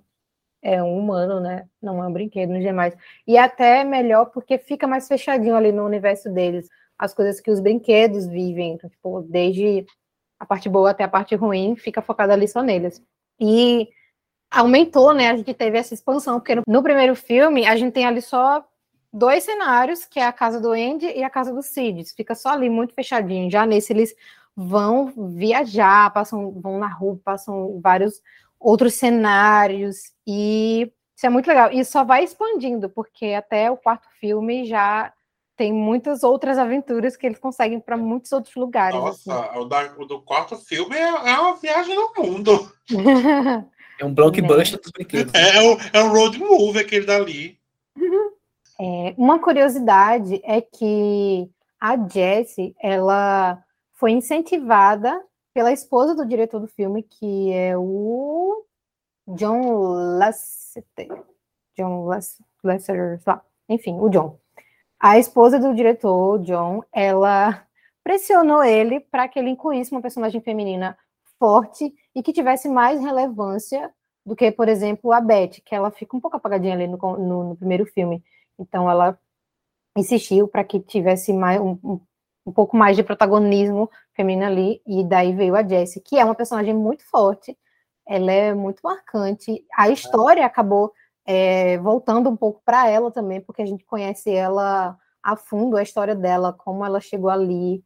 é 0.61 0.81
um 0.81 0.97
humano, 0.97 1.39
né? 1.39 1.67
Não 1.81 2.03
é 2.03 2.07
um 2.07 2.11
brinquedo, 2.13 2.49
nos 2.49 2.63
demais. 2.63 2.95
E 3.27 3.37
é 3.37 3.41
até 3.41 3.83
melhor 3.83 4.25
porque 4.31 4.57
fica 4.57 4.87
mais 4.87 5.07
fechadinho 5.07 5.55
ali 5.55 5.71
no 5.71 5.85
universo 5.85 6.29
deles. 6.31 6.67
As 6.97 7.13
coisas 7.13 7.39
que 7.39 7.51
os 7.51 7.59
brinquedos 7.59 8.27
vivem, 8.27 8.73
então, 8.73 8.89
tipo, 8.89 9.21
desde 9.21 9.85
a 10.39 10.45
parte 10.45 10.69
boa 10.69 10.91
até 10.91 11.03
a 11.03 11.07
parte 11.07 11.35
ruim, 11.35 11.75
fica 11.75 12.01
focada 12.01 12.33
ali 12.33 12.47
só 12.47 12.61
neles. 12.61 13.01
E 13.39 13.89
aumentou, 14.49 15.13
né? 15.13 15.29
A 15.29 15.37
gente 15.37 15.53
teve 15.53 15.77
essa 15.77 15.93
expansão, 15.93 16.39
porque 16.39 16.55
no, 16.55 16.63
no 16.67 16.83
primeiro 16.83 17.15
filme 17.15 17.65
a 17.65 17.75
gente 17.75 17.93
tem 17.93 18.05
ali 18.05 18.21
só 18.21 18.65
dois 19.11 19.43
cenários, 19.43 20.05
que 20.05 20.19
é 20.19 20.25
a 20.25 20.31
casa 20.33 20.59
do 20.59 20.71
Andy 20.71 21.07
e 21.07 21.23
a 21.23 21.29
casa 21.29 21.53
do 21.53 21.61
Sid. 21.61 22.03
Fica 22.15 22.35
só 22.35 22.49
ali 22.49 22.69
muito 22.69 22.93
fechadinho. 22.93 23.49
Já 23.49 23.65
nesse 23.65 23.93
eles 23.93 24.15
vão 24.55 25.13
viajar, 25.35 26.11
passam, 26.13 26.51
vão 26.51 26.79
na 26.79 26.87
rua, 26.87 27.19
passam 27.23 27.79
vários 27.81 28.21
outros 28.59 28.95
cenários 28.95 30.13
e 30.25 30.91
isso 31.15 31.25
é 31.25 31.29
muito 31.29 31.47
legal. 31.47 31.71
E 31.71 31.83
só 31.83 32.03
vai 32.03 32.23
expandindo, 32.23 32.89
porque 32.89 33.27
até 33.27 33.71
o 33.71 33.77
quarto 33.77 34.07
filme 34.19 34.65
já 34.65 35.11
tem 35.57 35.73
muitas 35.73 36.23
outras 36.23 36.57
aventuras 36.57 37.17
que 37.17 37.25
eles 37.25 37.39
conseguem 37.39 37.79
para 37.79 37.97
muitos 37.97 38.31
outros 38.31 38.55
lugares. 38.55 38.95
Nossa, 38.95 39.33
assim. 39.49 39.59
o, 39.59 39.65
da- 39.65 39.93
o 39.97 40.05
do 40.05 40.21
quarto 40.21 40.55
filme 40.55 40.95
é, 40.95 41.01
é 41.09 41.39
uma 41.39 41.55
viagem 41.57 41.95
no 41.95 42.13
mundo. 42.15 42.71
É 43.99 44.05
um 44.05 44.13
blockbuster 44.13 44.79
dos 44.81 44.91
brinquedos. 44.91 45.33
né? 45.33 45.39
É, 45.57 45.61
o, 45.61 45.77
é 45.93 46.03
o 46.03 46.09
road 46.13 46.37
movie 46.39 46.79
aquele 46.79 47.05
dali. 47.05 47.59
É, 48.79 49.15
uma 49.17 49.39
curiosidade 49.39 50.39
é 50.43 50.61
que 50.61 51.49
a 51.81 51.97
Jessie, 52.07 52.75
ela 52.79 53.59
foi 53.95 54.11
incentivada 54.11 55.19
pela 55.51 55.71
esposa 55.73 56.13
do 56.13 56.23
diretor 56.23 56.59
do 56.59 56.67
filme, 56.67 57.01
que 57.01 57.51
é 57.51 57.75
o 57.75 58.63
John 59.29 59.61
Lasseter. 60.19 61.07
John 61.75 62.05
Lass- 62.05 62.39
Lasseter, 62.63 63.19
sei 63.19 63.33
lá. 63.33 63.41
enfim, 63.67 63.97
o 63.99 64.09
John. 64.09 64.37
A 64.99 65.17
esposa 65.19 65.59
do 65.59 65.73
diretor, 65.75 66.39
John, 66.39 66.83
ela 66.91 67.63
pressionou 68.03 68.63
ele 68.63 68.99
para 68.99 69.27
que 69.27 69.37
ele 69.37 69.49
incluísse 69.51 69.91
uma 69.91 70.01
personagem 70.01 70.41
feminina 70.41 70.97
forte 71.39 71.93
e 72.15 72.23
que 72.23 72.33
tivesse 72.33 72.67
mais 72.67 72.99
relevância 72.99 73.91
do 74.25 74.35
que, 74.35 74.51
por 74.51 74.67
exemplo, 74.67 75.11
a 75.11 75.21
Beth, 75.21 75.61
que 75.63 75.75
ela 75.75 75.91
fica 75.91 76.15
um 76.17 76.19
pouco 76.19 76.37
apagadinha 76.37 76.73
ali 76.73 76.87
no, 76.87 76.97
no- 76.97 77.43
no 77.49 77.55
primeiro 77.55 77.85
filme. 77.85 78.23
Então, 78.59 78.89
ela 78.89 79.17
insistiu 79.95 80.47
para 80.47 80.63
que 80.63 80.79
tivesse 80.79 81.31
mais, 81.33 81.59
um, 81.61 81.77
um- 81.83 81.99
um 82.45 82.51
pouco 82.51 82.75
mais 82.77 82.95
de 82.95 83.03
protagonismo 83.03 83.89
feminino 84.15 84.45
ali, 84.45 84.81
e 84.87 85.03
daí 85.03 85.33
veio 85.33 85.55
a 85.55 85.63
Jessie, 85.67 86.01
que 86.01 86.17
é 86.17 86.25
uma 86.25 86.35
personagem 86.35 86.73
muito 86.73 87.03
forte, 87.09 87.57
ela 88.07 88.31
é 88.31 88.53
muito 88.53 88.79
marcante. 88.83 89.63
A 89.75 89.89
história 89.89 90.45
acabou 90.45 90.91
é, 91.27 91.77
voltando 91.79 92.29
um 92.29 92.37
pouco 92.37 92.61
para 92.63 92.89
ela 92.89 93.11
também, 93.11 93.41
porque 93.41 93.61
a 93.61 93.65
gente 93.65 93.83
conhece 93.83 94.33
ela 94.33 94.97
a 95.21 95.35
fundo, 95.35 95.75
a 95.75 95.83
história 95.83 96.15
dela, 96.15 96.53
como 96.53 96.85
ela 96.85 97.01
chegou 97.01 97.29
ali 97.29 97.83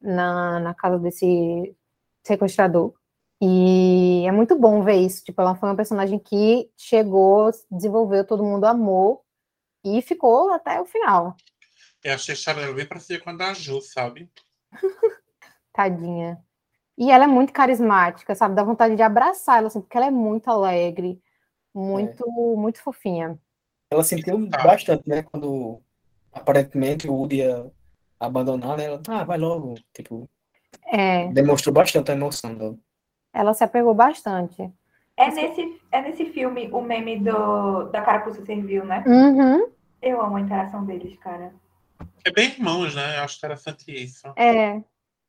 na, 0.00 0.60
na 0.60 0.74
casa 0.74 0.96
desse 0.96 1.76
sequestrador. 2.22 2.94
E 3.42 4.24
é 4.26 4.30
muito 4.30 4.56
bom 4.56 4.82
ver 4.84 4.94
isso. 4.94 5.24
Tipo, 5.24 5.42
ela 5.42 5.56
foi 5.56 5.68
uma 5.68 5.76
personagem 5.76 6.20
que 6.20 6.70
chegou, 6.76 7.50
desenvolveu, 7.68 8.24
todo 8.24 8.44
mundo 8.44 8.64
amou 8.64 9.24
e 9.84 10.00
ficou 10.00 10.52
até 10.52 10.80
o 10.80 10.86
final. 10.86 11.36
Eu 12.02 12.14
achei 12.14 12.36
Charlie 12.36 12.72
bem 12.74 12.86
parecida 12.86 13.22
com 13.22 13.30
a 13.30 13.32
da 13.34 13.52
Ju, 13.54 13.80
sabe? 13.80 14.30
Tadinha. 15.72 16.38
E 16.96 17.10
ela 17.10 17.24
é 17.24 17.26
muito 17.26 17.52
carismática, 17.52 18.36
sabe? 18.36 18.54
Dá 18.54 18.62
vontade 18.62 18.94
de 18.94 19.02
abraçar 19.02 19.58
ela, 19.58 19.66
assim, 19.66 19.80
porque 19.80 19.96
ela 19.96 20.06
é 20.06 20.10
muito 20.12 20.48
alegre, 20.48 21.20
muito, 21.74 22.24
muito 22.56 22.80
fofinha. 22.82 23.38
Ela 23.90 24.04
sentiu 24.04 24.48
Tá. 24.50 24.62
bastante, 24.62 25.08
né? 25.08 25.22
Quando 25.22 25.80
aparentemente 26.32 27.08
o 27.08 27.14
Woody 27.14 27.36
ia 27.36 27.70
abandonar, 28.18 28.76
né? 28.76 28.84
Ela, 28.86 29.00
ah, 29.08 29.24
vai 29.24 29.38
logo. 29.38 29.74
Tipo, 29.92 30.28
É, 30.86 31.28
demonstrou 31.32 31.72
bastante 31.72 32.10
a 32.10 32.14
emoção 32.14 32.54
dela. 32.54 32.76
ela 33.32 33.54
se 33.54 33.62
apegou 33.64 33.94
bastante. 33.94 34.70
É 35.16 35.30
nesse, 35.30 35.80
é 35.92 36.02
nesse 36.02 36.26
filme 36.26 36.68
o 36.72 36.80
meme 36.80 37.20
do, 37.20 37.84
da 37.84 38.02
carapuça 38.02 38.44
serviu, 38.44 38.84
né? 38.84 39.04
Uhum, 39.06 39.68
Eu 40.02 40.20
amo 40.20 40.36
a 40.36 40.40
interação 40.40 40.84
deles, 40.84 41.16
cara. 41.18 41.54
É 42.24 42.32
bem 42.32 42.48
irmãos, 42.50 42.94
né? 42.96 43.18
Eu 43.18 43.22
acho 43.22 43.36
interessante 43.38 43.84
isso. 43.92 44.26
é. 44.36 44.82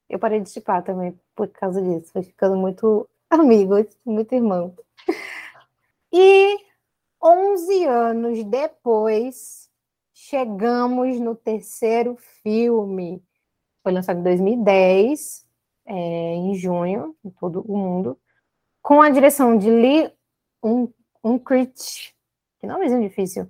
Eu 0.07 0.19
parei 0.19 0.39
de 0.39 0.49
chipar 0.51 0.83
também 0.83 1.19
por 1.35 1.47
causa 1.47 1.81
disso. 1.81 2.11
Foi 2.13 2.21
ficando 2.23 2.55
muito 2.55 3.07
amigos, 3.29 3.85
muito 4.05 4.33
irmão. 4.35 4.75
E 6.17 6.57
11 7.21 7.83
anos 7.83 8.43
depois, 8.45 9.69
chegamos 10.13 11.19
no 11.19 11.35
terceiro 11.35 12.15
filme. 12.41 13.21
Foi 13.83 13.91
lançado 13.91 14.19
em 14.19 14.23
2010, 14.23 15.45
é, 15.85 15.93
em 16.35 16.55
junho, 16.55 17.13
em 17.21 17.29
todo 17.31 17.59
o 17.67 17.77
mundo, 17.77 18.17
com 18.81 19.01
a 19.01 19.09
direção 19.09 19.57
de 19.57 19.69
Lee 19.69 20.09
crit. 21.43 22.15
Que 22.61 22.65
nomezinho 22.65 23.01
difícil. 23.01 23.49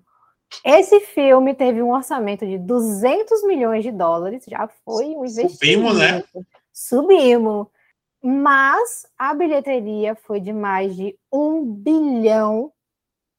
Esse 0.63 0.99
filme 1.01 1.53
teve 1.53 1.83
um 1.83 1.91
orçamento 1.91 2.47
de 2.47 2.57
200 2.57 3.43
milhões 3.43 3.83
de 3.83 3.91
dólares, 3.91 4.43
já 4.47 4.67
foi 4.83 5.05
um 5.15 5.23
investimento. 5.23 5.53
Subimos, 5.53 5.99
né? 5.99 6.23
Subimos. 6.73 7.67
Mas 8.27 9.05
a 9.19 9.35
bilheteria 9.35 10.15
foi 10.15 10.39
de 10.39 10.51
mais 10.51 10.95
de 10.95 11.15
1 11.31 11.63
bilhão 11.75 12.73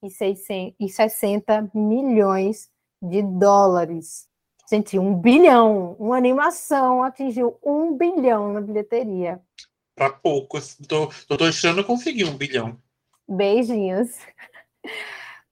e, 0.00 0.08
600, 0.08 0.76
e 0.78 0.88
60 0.88 1.72
milhões 1.74 2.70
de 3.02 3.20
dólares. 3.20 4.28
Gente, 4.70 4.96
um 4.96 5.12
bilhão. 5.12 5.96
Uma 5.98 6.16
animação 6.16 7.02
atingiu 7.02 7.58
um 7.64 7.96
bilhão 7.96 8.52
na 8.52 8.60
bilheteria. 8.60 9.42
Pra 9.96 10.08
poucos. 10.08 10.76
Tô, 10.86 11.08
tô 11.26 11.36
deixando 11.36 11.82
conseguir 11.82 12.26
um 12.26 12.36
bilhão. 12.36 12.78
Beijinhos. 13.28 14.10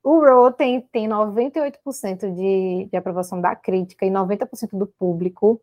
O 0.01 0.21
Raw 0.21 0.53
tem, 0.53 0.81
tem 0.93 1.09
98% 1.09 2.33
de, 2.33 2.89
de 2.89 2.97
aprovação 2.97 3.41
da 3.41 3.57
crítica 3.57 4.07
e 4.07 4.11
90% 4.11 4.79
do 4.79 4.87
público. 4.87 5.61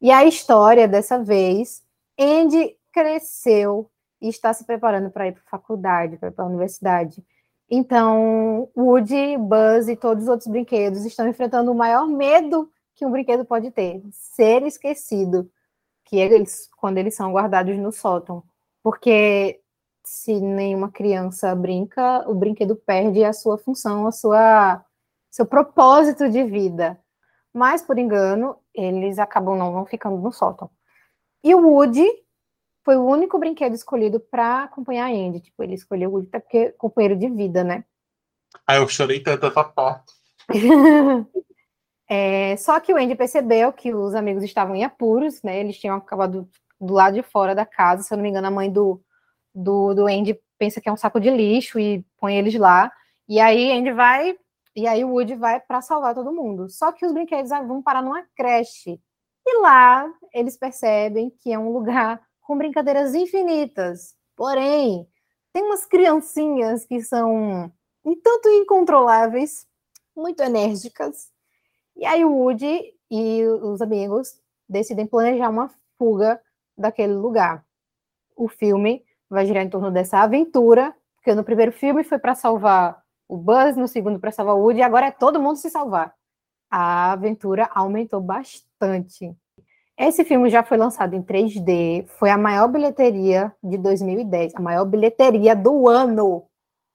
E 0.00 0.12
a 0.12 0.24
história, 0.24 0.86
dessa 0.86 1.18
vez, 1.24 1.82
Andy 2.16 2.76
cresceu 2.92 3.90
e 4.20 4.28
está 4.28 4.52
se 4.52 4.64
preparando 4.64 5.10
para 5.10 5.28
ir 5.28 5.32
para 5.32 5.42
a 5.46 5.50
faculdade, 5.50 6.18
para 6.18 6.32
a 6.36 6.46
universidade. 6.46 7.24
Então, 7.68 8.68
Woody, 8.76 9.36
Buzz 9.38 9.88
e 9.88 9.96
todos 9.96 10.24
os 10.24 10.28
outros 10.28 10.48
brinquedos 10.48 11.04
estão 11.04 11.28
enfrentando 11.28 11.70
o 11.70 11.74
maior 11.74 12.06
medo 12.06 12.70
que 12.94 13.06
um 13.06 13.10
brinquedo 13.10 13.44
pode 13.44 13.70
ter, 13.70 14.02
ser 14.12 14.62
esquecido, 14.64 15.50
que 16.04 16.16
eles, 16.16 16.68
quando 16.76 16.98
eles 16.98 17.14
são 17.14 17.32
guardados 17.32 17.78
no 17.78 17.92
sótão. 17.92 18.42
Porque 18.82 19.60
se 20.04 20.40
nenhuma 20.40 20.90
criança 20.90 21.54
brinca, 21.54 22.28
o 22.28 22.34
brinquedo 22.34 22.74
perde 22.74 23.24
a 23.24 23.32
sua 23.32 23.56
função, 23.56 24.06
a 24.06 24.12
sua 24.12 24.84
seu 25.30 25.46
propósito 25.46 26.28
de 26.28 26.42
vida. 26.42 26.98
Mas 27.54 27.82
por 27.82 27.98
engano, 27.98 28.56
eles 28.74 29.18
acabam 29.18 29.56
não, 29.56 29.72
não 29.72 29.86
ficando 29.86 30.18
no 30.18 30.32
sótão. 30.32 30.70
E 31.42 31.54
o 31.54 31.68
Woody 31.68 32.08
foi 32.90 32.96
o 32.96 33.06
único 33.06 33.38
brinquedo 33.38 33.72
escolhido 33.72 34.18
para 34.18 34.64
acompanhar 34.64 35.04
a 35.04 35.14
Andy. 35.14 35.38
Tipo, 35.38 35.62
ele 35.62 35.74
escolheu 35.74 36.10
o 36.10 36.14
Woody 36.14 36.26
até 36.26 36.40
porque 36.40 36.58
é 36.58 36.72
companheiro 36.72 37.16
de 37.16 37.28
vida, 37.28 37.62
né? 37.62 37.84
Aí 38.66 38.78
eu 38.78 38.88
chorei 38.88 39.20
tanto 39.20 39.46
essa 39.46 39.62
parte. 39.62 40.12
É, 42.12 42.56
só 42.56 42.80
que 42.80 42.92
o 42.92 42.96
Andy 42.96 43.14
percebeu 43.14 43.72
que 43.72 43.94
os 43.94 44.16
amigos 44.16 44.42
estavam 44.42 44.74
em 44.74 44.82
apuros, 44.82 45.40
né? 45.44 45.60
Eles 45.60 45.78
tinham 45.78 45.94
acabado 45.94 46.48
do 46.80 46.92
lado 46.92 47.14
de 47.14 47.22
fora 47.22 47.54
da 47.54 47.64
casa. 47.64 48.02
Se 48.02 48.12
eu 48.12 48.16
não 48.16 48.24
me 48.24 48.30
engano, 48.30 48.48
a 48.48 48.50
mãe 48.50 48.68
do, 48.68 49.00
do, 49.54 49.94
do 49.94 50.08
Andy 50.08 50.36
pensa 50.58 50.80
que 50.80 50.88
é 50.88 50.92
um 50.92 50.96
saco 50.96 51.20
de 51.20 51.30
lixo 51.30 51.78
e 51.78 52.04
põe 52.18 52.36
eles 52.36 52.56
lá. 52.56 52.90
E 53.28 53.38
aí 53.38 53.70
Andy 53.70 53.92
vai, 53.92 54.36
e 54.74 54.88
aí 54.88 55.04
o 55.04 55.10
Woody 55.10 55.36
vai 55.36 55.60
para 55.60 55.80
salvar 55.80 56.12
todo 56.12 56.32
mundo. 56.32 56.68
Só 56.68 56.90
que 56.90 57.06
os 57.06 57.12
brinquedos 57.12 57.50
vão 57.50 57.80
parar 57.80 58.02
numa 58.02 58.24
creche. 58.34 59.00
E 59.46 59.60
lá 59.60 60.12
eles 60.34 60.56
percebem 60.56 61.30
que 61.30 61.52
é 61.52 61.58
um 61.60 61.70
lugar 61.72 62.20
com 62.50 62.58
brincadeiras 62.58 63.14
infinitas. 63.14 64.16
Porém, 64.34 65.06
tem 65.52 65.62
umas 65.62 65.86
criancinhas 65.86 66.84
que 66.84 67.00
são 67.00 67.70
um 68.04 68.20
tanto 68.20 68.48
incontroláveis, 68.48 69.68
muito 70.16 70.42
enérgicas, 70.42 71.30
e 71.96 72.04
aí 72.04 72.24
o 72.24 72.32
Woody 72.32 72.92
e 73.08 73.46
os 73.46 73.80
amigos 73.80 74.34
decidem 74.68 75.06
planejar 75.06 75.48
uma 75.48 75.70
fuga 75.96 76.40
daquele 76.76 77.12
lugar. 77.12 77.64
O 78.34 78.48
filme 78.48 79.04
vai 79.28 79.46
girar 79.46 79.62
em 79.62 79.70
torno 79.70 79.92
dessa 79.92 80.18
aventura, 80.18 80.92
porque 81.14 81.36
no 81.36 81.44
primeiro 81.44 81.70
filme 81.70 82.02
foi 82.02 82.18
para 82.18 82.34
salvar 82.34 83.00
o 83.28 83.36
Buzz, 83.36 83.76
no 83.76 83.86
segundo 83.86 84.18
para 84.18 84.32
salvar 84.32 84.56
o 84.56 84.62
Woody, 84.62 84.80
e 84.80 84.82
agora 84.82 85.06
é 85.06 85.12
todo 85.12 85.40
mundo 85.40 85.54
se 85.54 85.70
salvar. 85.70 86.12
A 86.68 87.12
aventura 87.12 87.70
aumentou 87.72 88.20
bastante. 88.20 89.36
Esse 90.00 90.24
filme 90.24 90.48
já 90.48 90.62
foi 90.62 90.78
lançado 90.78 91.14
em 91.14 91.22
3D, 91.22 92.06
foi 92.06 92.30
a 92.30 92.38
maior 92.38 92.68
bilheteria 92.68 93.54
de 93.62 93.76
2010, 93.76 94.54
a 94.54 94.60
maior 94.60 94.86
bilheteria 94.86 95.54
do 95.54 95.86
ano. 95.86 96.46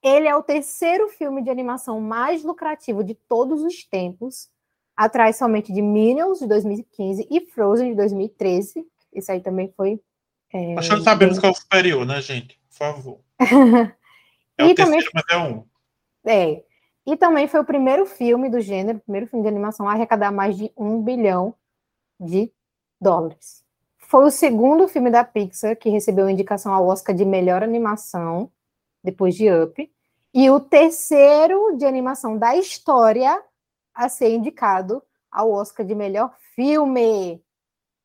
Ele 0.02 0.26
é 0.26 0.34
o 0.34 0.42
terceiro 0.42 1.08
filme 1.10 1.40
de 1.40 1.48
animação 1.48 2.00
mais 2.00 2.42
lucrativo 2.42 3.04
de 3.04 3.14
todos 3.14 3.62
os 3.62 3.84
tempos 3.84 4.48
atrás 4.96 5.36
somente 5.36 5.72
de 5.72 5.80
Minions, 5.80 6.40
de 6.40 6.48
2015, 6.48 7.28
e 7.30 7.40
Frozen, 7.42 7.90
de 7.90 7.94
2013. 7.94 8.84
Isso 9.14 9.30
aí 9.30 9.40
também 9.40 9.72
foi. 9.76 10.00
É, 10.52 10.76
Acho 10.76 10.96
que 10.96 11.02
sabemos 11.04 11.38
qual 11.38 11.52
é 11.52 11.54
o 11.54 11.58
superior, 11.58 12.04
né, 12.04 12.20
gente? 12.20 12.58
Por 12.70 12.76
favor. 12.76 13.20
é 14.58 14.66
e 14.66 14.72
o 14.72 14.74
também, 14.74 14.98
terceiro, 14.98 15.10
mas 15.14 15.24
é 15.30 15.36
um. 15.38 15.64
É. 16.26 16.64
E 17.06 17.16
também 17.16 17.46
foi 17.46 17.60
o 17.60 17.64
primeiro 17.64 18.04
filme 18.04 18.50
do 18.50 18.60
gênero, 18.60 18.98
o 18.98 19.02
primeiro 19.02 19.28
filme 19.28 19.44
de 19.44 19.48
animação 19.48 19.88
a 19.88 19.92
arrecadar 19.92 20.32
mais 20.32 20.56
de 20.56 20.72
um 20.76 21.00
bilhão 21.00 21.54
de 22.18 22.50
dólares. 23.00 23.64
Foi 23.98 24.24
o 24.24 24.30
segundo 24.30 24.86
filme 24.86 25.10
da 25.10 25.24
Pixar 25.24 25.76
que 25.76 25.90
recebeu 25.90 26.28
indicação 26.28 26.72
ao 26.72 26.86
Oscar 26.86 27.14
de 27.14 27.24
melhor 27.24 27.62
animação, 27.62 28.50
depois 29.02 29.34
de 29.34 29.50
Up. 29.50 29.92
E 30.32 30.50
o 30.50 30.60
terceiro 30.60 31.76
de 31.76 31.84
animação 31.84 32.38
da 32.38 32.56
história 32.56 33.42
a 33.94 34.08
ser 34.08 34.30
indicado 34.30 35.02
ao 35.30 35.50
Oscar 35.50 35.84
de 35.84 35.94
melhor 35.94 36.36
filme. 36.54 37.42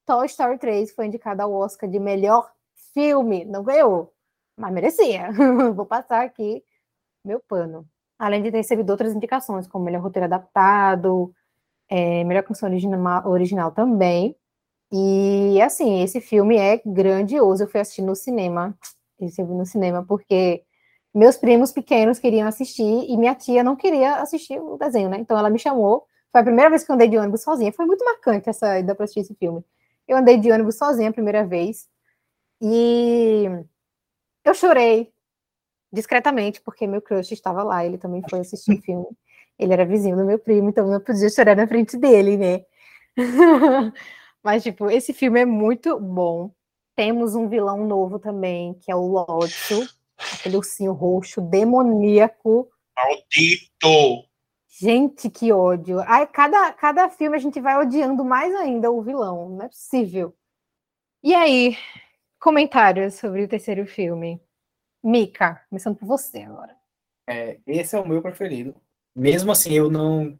Toy 0.05 0.25
Story 0.25 0.57
3 0.57 0.91
foi 0.93 1.07
indicado 1.07 1.41
ao 1.41 1.53
Oscar 1.53 1.89
de 1.89 1.99
melhor 1.99 2.51
filme. 2.93 3.45
Não 3.45 3.63
ganhou, 3.63 4.13
mas 4.57 4.73
merecia. 4.73 5.29
Vou 5.75 5.85
passar 5.85 6.23
aqui 6.23 6.63
meu 7.23 7.39
pano. 7.39 7.87
Além 8.17 8.41
de 8.41 8.51
ter 8.51 8.57
recebido 8.57 8.89
outras 8.89 9.13
indicações, 9.13 9.67
como 9.67 9.85
melhor 9.85 10.01
roteiro 10.01 10.25
adaptado, 10.25 11.33
é, 11.89 12.23
melhor 12.23 12.43
canção 12.43 12.69
original, 12.69 13.27
original 13.27 13.71
também. 13.71 14.35
E, 14.91 15.61
assim, 15.61 16.01
esse 16.03 16.19
filme 16.19 16.57
é 16.57 16.81
grandioso. 16.85 17.63
Eu 17.63 17.67
fui 17.67 17.79
assistir 17.79 18.01
no 18.01 18.15
cinema. 18.15 18.77
Esse 19.19 19.41
eu 19.41 19.47
no 19.47 19.65
cinema 19.65 20.03
porque 20.05 20.63
meus 21.13 21.37
primos 21.37 21.71
pequenos 21.71 22.19
queriam 22.19 22.47
assistir 22.47 22.83
e 22.83 23.17
minha 23.17 23.35
tia 23.35 23.63
não 23.63 23.75
queria 23.75 24.15
assistir 24.15 24.59
o 24.59 24.77
desenho, 24.77 25.09
né? 25.09 25.17
Então 25.19 25.37
ela 25.37 25.49
me 25.49 25.59
chamou. 25.59 26.05
Foi 26.31 26.41
a 26.41 26.43
primeira 26.43 26.69
vez 26.69 26.83
que 26.83 26.91
eu 26.91 26.95
andei 26.95 27.07
de 27.07 27.17
ônibus 27.17 27.43
sozinha. 27.43 27.71
Foi 27.73 27.85
muito 27.85 28.03
marcante 28.05 28.49
essa 28.49 28.79
ida 28.79 28.95
para 28.95 29.03
assistir 29.05 29.21
esse 29.21 29.35
filme. 29.35 29.63
Eu 30.07 30.17
andei 30.17 30.37
de 30.37 30.51
ônibus 30.51 30.77
sozinha 30.77 31.09
a 31.09 31.13
primeira 31.13 31.45
vez 31.45 31.87
e 32.61 33.45
eu 34.45 34.53
chorei 34.53 35.11
discretamente 35.91 36.61
porque 36.61 36.87
meu 36.87 37.01
crush 37.01 37.31
estava 37.33 37.63
lá. 37.63 37.85
Ele 37.85 37.97
também 37.97 38.23
foi 38.29 38.39
assistir 38.39 38.73
o 38.73 38.81
filme. 38.81 39.07
Ele 39.59 39.73
era 39.73 39.85
vizinho 39.85 40.17
do 40.17 40.25
meu 40.25 40.39
primo, 40.39 40.69
então 40.69 40.91
eu 40.91 41.01
podia 41.01 41.29
chorar 41.29 41.55
na 41.55 41.67
frente 41.67 41.97
dele, 41.97 42.37
né? 42.37 42.65
Mas 44.43 44.63
tipo, 44.63 44.89
esse 44.89 45.13
filme 45.13 45.41
é 45.41 45.45
muito 45.45 45.99
bom. 45.99 46.51
Temos 46.95 47.35
um 47.35 47.47
vilão 47.47 47.85
novo 47.85 48.19
também, 48.19 48.73
que 48.75 48.91
é 48.91 48.95
o 48.95 49.07
Lotso 49.07 49.87
aquele 50.39 50.57
ursinho 50.57 50.93
roxo 50.93 51.41
demoníaco. 51.41 52.69
Maldito! 52.95 54.27
Gente, 54.67 55.29
que 55.29 55.51
ódio. 55.51 55.99
Ai, 56.01 56.25
cada, 56.27 56.73
cada 56.73 57.09
filme 57.09 57.35
a 57.35 57.39
gente 57.39 57.59
vai 57.59 57.77
odiando 57.77 58.23
mais 58.23 58.53
ainda 58.55 58.91
o 58.91 59.01
vilão, 59.01 59.49
não 59.49 59.65
é 59.65 59.67
possível. 59.67 60.35
E 61.23 61.35
aí, 61.35 61.77
comentários 62.39 63.15
sobre 63.15 63.43
o 63.43 63.47
terceiro 63.47 63.85
filme. 63.85 64.41
Mika, 65.03 65.63
começando 65.69 65.97
por 65.97 66.07
você 66.07 66.39
agora. 66.39 66.75
É, 67.27 67.59
esse 67.67 67.95
é 67.95 67.99
o 67.99 68.07
meu 68.07 68.21
preferido. 68.21 68.75
Mesmo 69.15 69.51
assim, 69.51 69.73
eu 69.73 69.89
não. 69.89 70.39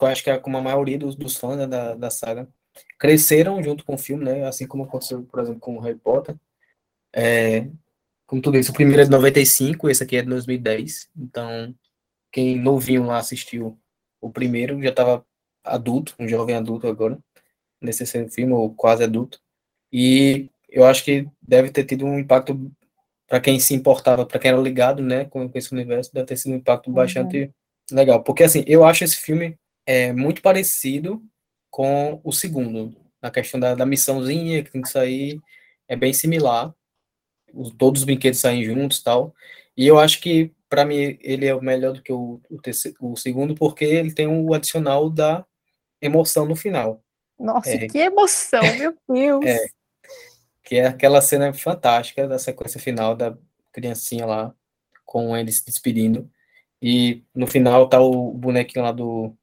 Eu 0.00 0.06
acho 0.06 0.22
que 0.22 0.30
é 0.30 0.38
como 0.38 0.56
a 0.56 0.62
maioria 0.62 0.98
dos, 0.98 1.14
dos 1.14 1.36
fãs 1.36 1.56
né, 1.56 1.66
da, 1.66 1.94
da 1.94 2.10
saga 2.10 2.48
cresceram 2.98 3.62
junto 3.62 3.84
com 3.84 3.94
o 3.94 3.98
filme, 3.98 4.24
né? 4.24 4.46
Assim 4.46 4.66
como 4.66 4.84
aconteceu, 4.84 5.22
por 5.24 5.40
exemplo, 5.40 5.60
com 5.60 5.76
o 5.76 5.80
Harry 5.80 5.98
Potter. 5.98 6.36
É, 7.14 7.68
como 8.26 8.42
tu 8.42 8.50
disse, 8.50 8.70
o 8.70 8.74
primeiro 8.74 9.02
é 9.02 9.04
de 9.04 9.10
95, 9.10 9.88
esse 9.88 10.02
aqui 10.02 10.16
é 10.16 10.22
de 10.22 10.28
2010. 10.28 11.08
Então, 11.16 11.74
quem 12.32 12.58
novinho 12.58 13.04
lá 13.06 13.18
assistiu 13.18 13.78
o 14.20 14.30
primeiro 14.30 14.82
já 14.82 14.90
estava 14.90 15.24
adulto, 15.64 16.14
um 16.18 16.28
jovem 16.28 16.54
adulto 16.56 16.86
agora, 16.86 17.18
nesse 17.80 18.04
filme, 18.28 18.52
ou 18.52 18.74
quase 18.74 19.04
adulto. 19.04 19.40
E 19.92 20.50
eu 20.68 20.84
acho 20.84 21.04
que 21.04 21.28
deve 21.40 21.70
ter 21.70 21.84
tido 21.84 22.04
um 22.04 22.18
impacto 22.18 22.70
para 23.26 23.40
quem 23.40 23.58
se 23.58 23.74
importava, 23.74 24.26
para 24.26 24.38
quem 24.38 24.50
era 24.50 24.60
ligado, 24.60 25.02
né, 25.02 25.24
com, 25.24 25.50
esse 25.54 25.72
universo, 25.72 26.12
deve 26.12 26.26
ter 26.26 26.36
sido 26.36 26.52
um 26.52 26.56
impacto 26.56 26.88
uhum. 26.88 26.94
bastante 26.94 27.50
legal. 27.90 28.22
Porque, 28.22 28.44
assim, 28.44 28.64
eu 28.66 28.84
acho 28.84 29.04
esse 29.04 29.16
filme 29.16 29.58
é, 29.84 30.12
muito 30.12 30.42
parecido 30.42 31.22
com 31.76 32.22
o 32.24 32.32
segundo, 32.32 32.96
na 33.20 33.30
questão 33.30 33.60
da, 33.60 33.74
da 33.74 33.84
missãozinha 33.84 34.64
que 34.64 34.70
tem 34.70 34.80
que 34.80 34.88
sair, 34.88 35.38
é 35.86 35.94
bem 35.94 36.10
similar 36.10 36.74
todos 37.76 38.00
os 38.00 38.06
brinquedos 38.06 38.40
saem 38.40 38.64
juntos 38.64 39.02
tal. 39.02 39.34
E 39.76 39.86
eu 39.86 39.98
acho 39.98 40.22
que, 40.22 40.50
para 40.70 40.86
mim, 40.86 41.18
ele 41.20 41.44
é 41.44 41.54
o 41.54 41.62
melhor 41.62 41.92
do 41.92 42.02
que 42.02 42.10
o, 42.10 42.40
o, 42.50 42.60
terceiro, 42.62 42.96
o 42.98 43.14
segundo, 43.14 43.54
porque 43.54 43.84
ele 43.84 44.10
tem 44.10 44.26
o 44.26 44.54
adicional 44.54 45.10
da 45.10 45.44
emoção 46.00 46.46
no 46.46 46.56
final. 46.56 47.02
Nossa, 47.38 47.68
é, 47.68 47.86
que 47.86 47.98
emoção, 47.98 48.62
meu 48.78 48.96
Deus! 49.06 49.44
É, 49.44 49.66
que 50.64 50.76
é 50.76 50.86
aquela 50.86 51.20
cena 51.20 51.52
fantástica 51.52 52.26
da 52.26 52.38
sequência 52.38 52.80
final 52.80 53.14
da 53.14 53.36
criancinha 53.70 54.24
lá 54.24 54.54
com 55.04 55.36
ele 55.36 55.52
se 55.52 55.66
despedindo. 55.66 56.30
E 56.80 57.22
no 57.34 57.46
final 57.46 57.86
tá 57.86 58.00
o 58.00 58.32
bonequinho 58.32 58.84
lá 58.84 58.92
do, 58.92 59.36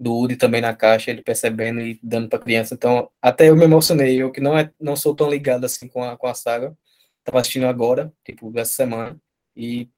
do 0.00 0.16
Udi 0.16 0.34
também 0.36 0.62
na 0.62 0.74
caixa, 0.74 1.10
ele 1.10 1.22
percebendo 1.22 1.80
e 1.80 2.00
dando 2.02 2.28
pra 2.28 2.38
criança. 2.38 2.74
Então, 2.74 3.10
até 3.20 3.50
eu 3.50 3.56
me 3.56 3.64
emocionei, 3.64 4.22
eu 4.22 4.32
que 4.32 4.40
não, 4.40 4.58
é, 4.58 4.72
não 4.80 4.96
sou 4.96 5.14
tão 5.14 5.28
ligado 5.28 5.66
assim 5.66 5.86
com 5.88 6.02
a, 6.02 6.16
com 6.16 6.26
a 6.26 6.32
saga. 6.32 6.74
Tava 7.22 7.40
assistindo 7.40 7.66
agora, 7.66 8.10
tipo, 8.24 8.50
essa 8.58 8.72
semana, 8.72 9.20
e 9.54 9.90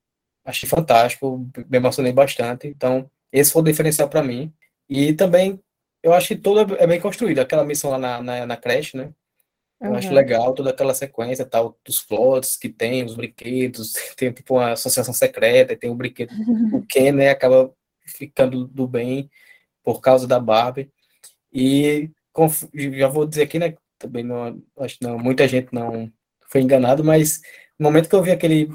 achei 0.45 0.69
fantástico, 0.69 1.49
me 1.69 1.77
emocionei 1.77 2.13
bastante. 2.13 2.67
Então, 2.67 3.09
esse 3.33 3.53
foi 3.53 3.63
o 3.63 3.65
diferencial 3.65 4.09
para 4.09 4.25
mim. 4.25 4.53
E 4.89 5.13
também, 5.13 5.61
eu 6.03 6.13
acho 6.13 6.29
que 6.29 6.37
tudo 6.37 6.75
é 6.77 6.87
bem 6.87 7.01
construído. 7.01 7.39
Aquela 7.39 7.65
missão 7.65 7.91
lá 7.93 7.99
na, 7.99 8.21
na, 8.23 8.47
na 8.47 8.57
creche, 8.57 8.97
né? 8.97 9.13
Eu 9.81 9.91
uhum. 9.91 9.97
acho 9.97 10.13
legal 10.13 10.53
toda 10.53 10.71
aquela 10.71 10.95
sequência 10.95 11.45
tal, 11.45 11.79
dos 11.85 12.01
plots 12.03 12.57
que 12.57 12.69
tem, 12.69 13.05
os 13.05 13.15
brinquedos, 13.15 13.93
tem 14.17 14.33
tipo 14.33 14.55
uma 14.55 14.73
associação 14.73 15.15
secreta, 15.15 15.77
tem 15.77 15.91
o 15.91 15.93
um 15.93 15.97
brinquedo, 15.97 16.33
o 16.73 16.83
Ken, 16.87 17.13
né, 17.13 17.31
acaba 17.31 17.73
ficando 18.05 18.67
do 18.67 18.87
bem 18.87 19.31
por 19.83 20.01
causa 20.01 20.27
da 20.27 20.39
Barbie. 20.41 20.91
E 21.53 22.11
já 22.99 23.09
vou 23.09 23.27
dizer 23.27 23.43
aqui, 23.43 23.59
né, 23.59 23.75
também 23.99 24.25
não, 24.25 24.63
acho 24.79 24.99
que 24.99 25.05
não, 25.05 25.19
muita 25.19 25.47
gente 25.47 25.73
não 25.73 26.11
foi 26.49 26.61
enganado, 26.61 27.05
mas 27.05 27.41
no 27.79 27.85
momento 27.85 28.09
que 28.09 28.15
eu 28.15 28.23
vi 28.23 28.31
aquele 28.31 28.69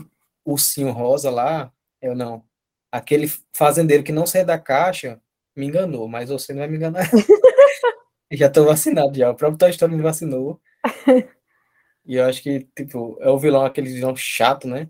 ursinho 0.45 0.91
rosa 0.91 1.29
lá, 1.29 1.71
eu 2.01 2.15
não, 2.15 2.43
aquele 2.91 3.27
fazendeiro 3.53 4.03
que 4.03 4.11
não 4.11 4.25
sai 4.25 4.45
da 4.45 4.57
caixa 4.57 5.21
me 5.55 5.65
enganou, 5.65 6.07
mas 6.07 6.29
você 6.29 6.53
não 6.53 6.59
vai 6.59 6.67
me 6.67 6.77
enganar. 6.77 7.09
já 8.31 8.49
tô 8.49 8.65
vacinado 8.65 9.17
já, 9.17 9.31
o 9.31 9.35
próprio 9.35 9.57
Toy 9.57 9.69
Story 9.71 9.95
me 9.95 10.01
vacinou. 10.01 10.61
e 12.05 12.15
eu 12.15 12.25
acho 12.25 12.41
que, 12.43 12.67
tipo, 12.75 13.17
é 13.21 13.29
o 13.29 13.39
vilão, 13.39 13.65
aquele 13.65 13.91
vilão 13.91 14.15
chato, 14.15 14.67
né? 14.67 14.89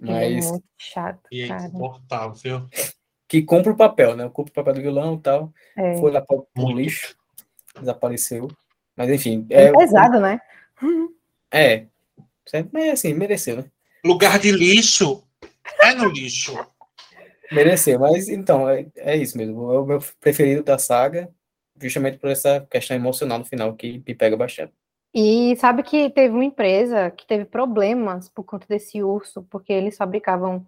Mas. 0.00 0.46
é 0.46 0.50
muito 0.50 0.64
chato. 0.76 1.26
E 1.32 1.42
é 1.42 1.46
insuportável. 1.46 2.68
Que 3.28 3.42
cumpre 3.42 3.72
o 3.72 3.76
papel, 3.76 4.16
né? 4.16 4.28
Cumpre 4.32 4.52
o 4.52 4.54
papel 4.54 4.74
do 4.74 4.82
vilão 4.82 5.14
e 5.14 5.20
tal. 5.20 5.52
É. 5.76 5.96
Foi 5.98 6.10
lá 6.10 6.20
para 6.20 6.36
o 6.36 6.72
lixo, 6.72 7.16
desapareceu. 7.78 8.48
Mas 8.96 9.10
enfim. 9.10 9.46
É, 9.50 9.64
é 9.64 9.72
pesado, 9.72 10.20
né? 10.20 10.40
É. 11.50 11.86
Mas 12.72 12.90
assim, 12.90 13.14
mereceu, 13.14 13.56
né? 13.56 13.64
Lugar 14.04 14.38
de 14.38 14.52
lixo 14.52 15.24
é 15.82 15.94
no 15.94 16.08
lixo. 16.08 16.56
Mereceu, 17.50 17.98
mas 18.00 18.28
então, 18.28 18.68
é, 18.68 18.86
é 18.96 19.16
isso 19.16 19.36
mesmo. 19.36 19.72
É 19.72 19.78
o 19.78 19.86
meu 19.86 20.00
preferido 20.20 20.62
da 20.62 20.78
saga, 20.78 21.28
justamente 21.80 22.18
por 22.18 22.30
essa 22.30 22.66
questão 22.70 22.96
emocional 22.96 23.38
no 23.38 23.44
final 23.44 23.74
que 23.74 24.02
me 24.06 24.14
pega 24.14 24.36
bastante. 24.36 24.72
E 25.14 25.56
sabe 25.56 25.82
que 25.82 26.10
teve 26.10 26.34
uma 26.34 26.44
empresa 26.44 27.10
que 27.10 27.26
teve 27.26 27.44
problemas 27.44 28.28
por 28.28 28.44
conta 28.44 28.66
desse 28.68 29.02
urso, 29.02 29.46
porque 29.50 29.72
eles 29.72 29.96
fabricavam 29.96 30.66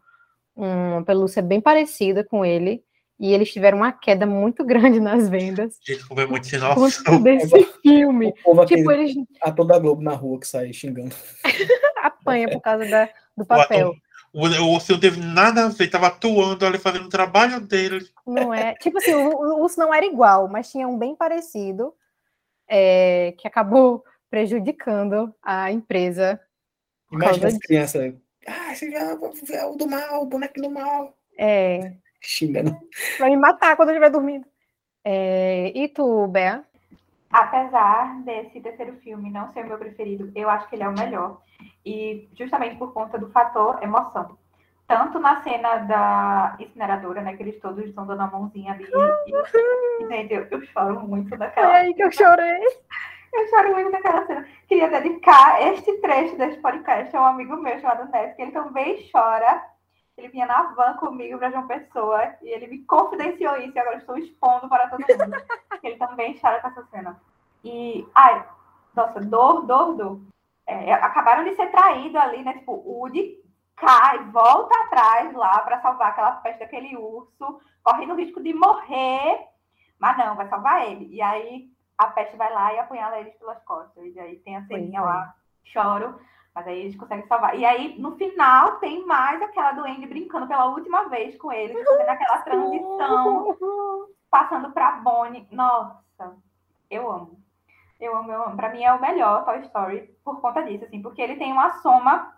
uma 0.58 1.04
pelúcia 1.04 1.40
bem 1.40 1.60
parecida 1.60 2.24
com 2.24 2.44
ele, 2.44 2.82
e 3.18 3.32
eles 3.32 3.52
tiveram 3.52 3.78
uma 3.78 3.92
queda 3.92 4.26
muito 4.26 4.64
grande 4.66 5.00
nas 5.00 5.28
vendas. 5.28 5.78
Gente, 5.86 6.06
como 6.06 6.20
é 6.20 6.26
muito 6.26 6.46
sinal 6.46 6.74
desse 7.22 7.64
filme. 7.82 8.32
tipo, 8.66 8.92
eles... 8.92 9.14
A 9.42 9.52
toda 9.52 9.78
Globo 9.78 10.02
na 10.02 10.12
rua 10.12 10.40
que 10.40 10.46
sai 10.46 10.72
xingando. 10.72 11.14
Apanha 12.02 12.48
por 12.48 12.60
causa 12.60 12.86
da, 12.86 13.08
do 13.36 13.46
papel. 13.46 13.94
O, 14.32 14.46
o 14.46 14.74
urso 14.74 14.92
não 14.92 15.00
teve 15.00 15.20
nada 15.20 15.64
a 15.64 15.68
ver, 15.68 15.88
tava 15.88 16.08
atuando 16.08 16.66
ali, 16.66 16.78
fazendo 16.78 17.06
o 17.06 17.10
trabalho 17.10 17.60
dele. 17.60 18.06
Não 18.26 18.52
é? 18.52 18.74
Tipo 18.74 18.98
assim, 18.98 19.14
o, 19.14 19.30
o 19.30 19.62
urso 19.62 19.78
não 19.78 19.92
era 19.92 20.04
igual, 20.04 20.48
mas 20.48 20.70
tinha 20.70 20.86
um 20.86 20.98
bem 20.98 21.16
parecido, 21.16 21.94
é, 22.68 23.34
que 23.38 23.48
acabou 23.48 24.04
prejudicando 24.30 25.34
a 25.42 25.72
empresa. 25.72 26.38
Imagina 27.10 27.48
as 27.48 27.58
crianças. 27.58 28.14
Ah, 28.48 28.72
esse 28.72 28.92
é 28.94 29.64
o 29.64 29.76
do 29.76 29.88
mal, 29.88 30.22
o 30.22 30.26
boneco 30.26 30.60
do 30.60 30.70
mal. 30.70 31.14
É. 31.38 31.92
Xingando. 32.20 32.76
Vai 33.18 33.30
me 33.30 33.36
matar 33.36 33.76
quando 33.76 33.90
eu 33.90 33.94
estiver 33.94 34.10
dormindo. 34.10 34.46
É... 35.04 35.72
E 35.74 35.88
tu, 35.88 36.26
Bea? 36.28 36.64
Apesar 37.30 38.22
desse 38.22 38.60
terceiro 38.60 38.96
filme 39.02 39.30
não 39.30 39.52
ser 39.52 39.64
o 39.64 39.68
meu 39.68 39.78
preferido, 39.78 40.32
eu 40.34 40.48
acho 40.48 40.68
que 40.68 40.76
ele 40.76 40.82
é 40.82 40.88
o 40.88 40.98
melhor. 40.98 41.40
E 41.84 42.28
justamente 42.36 42.76
por 42.76 42.92
conta 42.92 43.18
do 43.18 43.30
fator 43.30 43.82
emoção. 43.82 44.36
Tanto 44.86 45.18
na 45.18 45.42
cena 45.42 45.76
da 45.78 46.56
incineradora, 46.58 47.20
né? 47.20 47.36
Que 47.36 47.42
eles 47.42 47.60
todos 47.60 47.84
estão 47.84 48.06
dando 48.06 48.22
a 48.22 48.26
mãozinha 48.26 48.72
ali. 48.72 48.86
E, 49.26 50.06
gente, 50.08 50.32
eu, 50.32 50.46
eu 50.50 50.62
choro 50.62 51.00
muito 51.06 51.36
daquela. 51.36 51.78
É 51.78 51.80
aí 51.82 51.94
que 51.94 52.02
eu 52.02 52.10
chorei. 52.10 52.60
Eu 53.32 53.48
choro 53.48 53.72
muito 53.72 53.90
naquela 53.90 54.26
cena. 54.26 54.48
Queria 54.66 54.88
dedicar 54.88 55.62
este 55.62 55.92
trecho 55.98 56.36
deste 56.36 56.60
podcast 56.60 57.14
a 57.16 57.22
um 57.22 57.26
amigo 57.26 57.56
meu 57.56 57.78
chamado 57.80 58.10
Neto, 58.10 58.36
que 58.36 58.42
ele 58.42 58.52
também 58.52 59.08
chora. 59.10 59.64
Ele 60.16 60.28
vinha 60.28 60.46
na 60.46 60.62
van 60.74 60.94
comigo 60.94 61.38
para 61.38 61.50
João 61.50 61.66
Pessoa 61.66 62.34
e 62.42 62.48
ele 62.48 62.66
me 62.66 62.84
confidenciou 62.84 63.56
isso 63.58 63.72
e 63.74 63.78
agora 63.78 63.98
estou 63.98 64.18
expondo 64.18 64.68
para 64.68 64.88
todo 64.88 65.00
mundo. 65.00 65.36
ele 65.82 65.96
também 65.96 66.38
chora 66.40 66.60
com 66.60 66.68
essa 66.68 66.84
cena. 66.86 67.20
E, 67.62 68.06
ai, 68.14 68.44
nossa, 68.94 69.20
dor, 69.20 69.66
dor, 69.66 69.94
dor. 69.94 70.20
É, 70.66 70.92
acabaram 70.92 71.44
de 71.44 71.54
ser 71.54 71.70
traídos 71.70 72.16
ali, 72.16 72.42
né? 72.42 72.54
Tipo, 72.54 72.72
o 72.72 73.00
Woody 73.00 73.38
cai, 73.76 74.18
volta 74.30 74.76
atrás 74.82 75.32
lá 75.34 75.60
para 75.60 75.80
salvar 75.80 76.08
aquela 76.08 76.32
peste 76.32 76.60
daquele 76.60 76.96
urso, 76.96 77.60
correndo 77.82 78.12
o 78.12 78.16
risco 78.16 78.42
de 78.42 78.52
morrer, 78.52 79.46
mas 79.98 80.16
não, 80.18 80.34
vai 80.34 80.48
salvar 80.48 80.90
ele. 80.90 81.08
E 81.14 81.22
aí 81.22 81.70
a 81.98 82.06
peste 82.06 82.36
vai 82.36 82.52
lá 82.52 82.72
e 82.72 82.78
apunhala 82.78 83.18
eles 83.18 83.34
pelas 83.34 83.62
costas. 83.64 84.14
E 84.14 84.20
aí 84.20 84.36
tem 84.38 84.56
a 84.56 84.64
ceninha 84.66 85.02
lá, 85.02 85.34
é. 85.34 85.68
choro, 85.68 86.18
mas 86.54 86.66
aí 86.66 86.80
eles 86.80 86.96
conseguem 86.96 87.26
salvar. 87.26 87.58
E 87.58 87.64
aí, 87.64 87.98
no 87.98 88.16
final, 88.16 88.76
tem 88.76 89.04
mais 89.04 89.42
aquela 89.42 89.72
do 89.72 89.84
Andy 89.84 90.06
brincando 90.06 90.46
pela 90.46 90.66
última 90.66 91.08
vez 91.08 91.36
com 91.36 91.52
eles, 91.52 91.76
fazendo 91.84 92.08
aquela 92.08 92.38
transição, 92.38 94.08
passando 94.30 94.70
pra 94.70 94.92
Bonnie. 94.92 95.46
Nossa, 95.50 96.36
eu 96.88 97.10
amo. 97.10 97.38
Eu 98.00 98.16
amo, 98.16 98.30
eu 98.30 98.42
amo. 98.44 98.56
Pra 98.56 98.70
mim 98.70 98.84
é 98.84 98.92
o 98.92 99.00
melhor 99.00 99.44
Toy 99.44 99.58
Story 99.62 100.16
por 100.24 100.40
conta 100.40 100.62
disso, 100.62 100.84
assim, 100.84 101.02
porque 101.02 101.20
ele 101.20 101.36
tem 101.36 101.52
uma 101.52 101.80
soma 101.80 102.32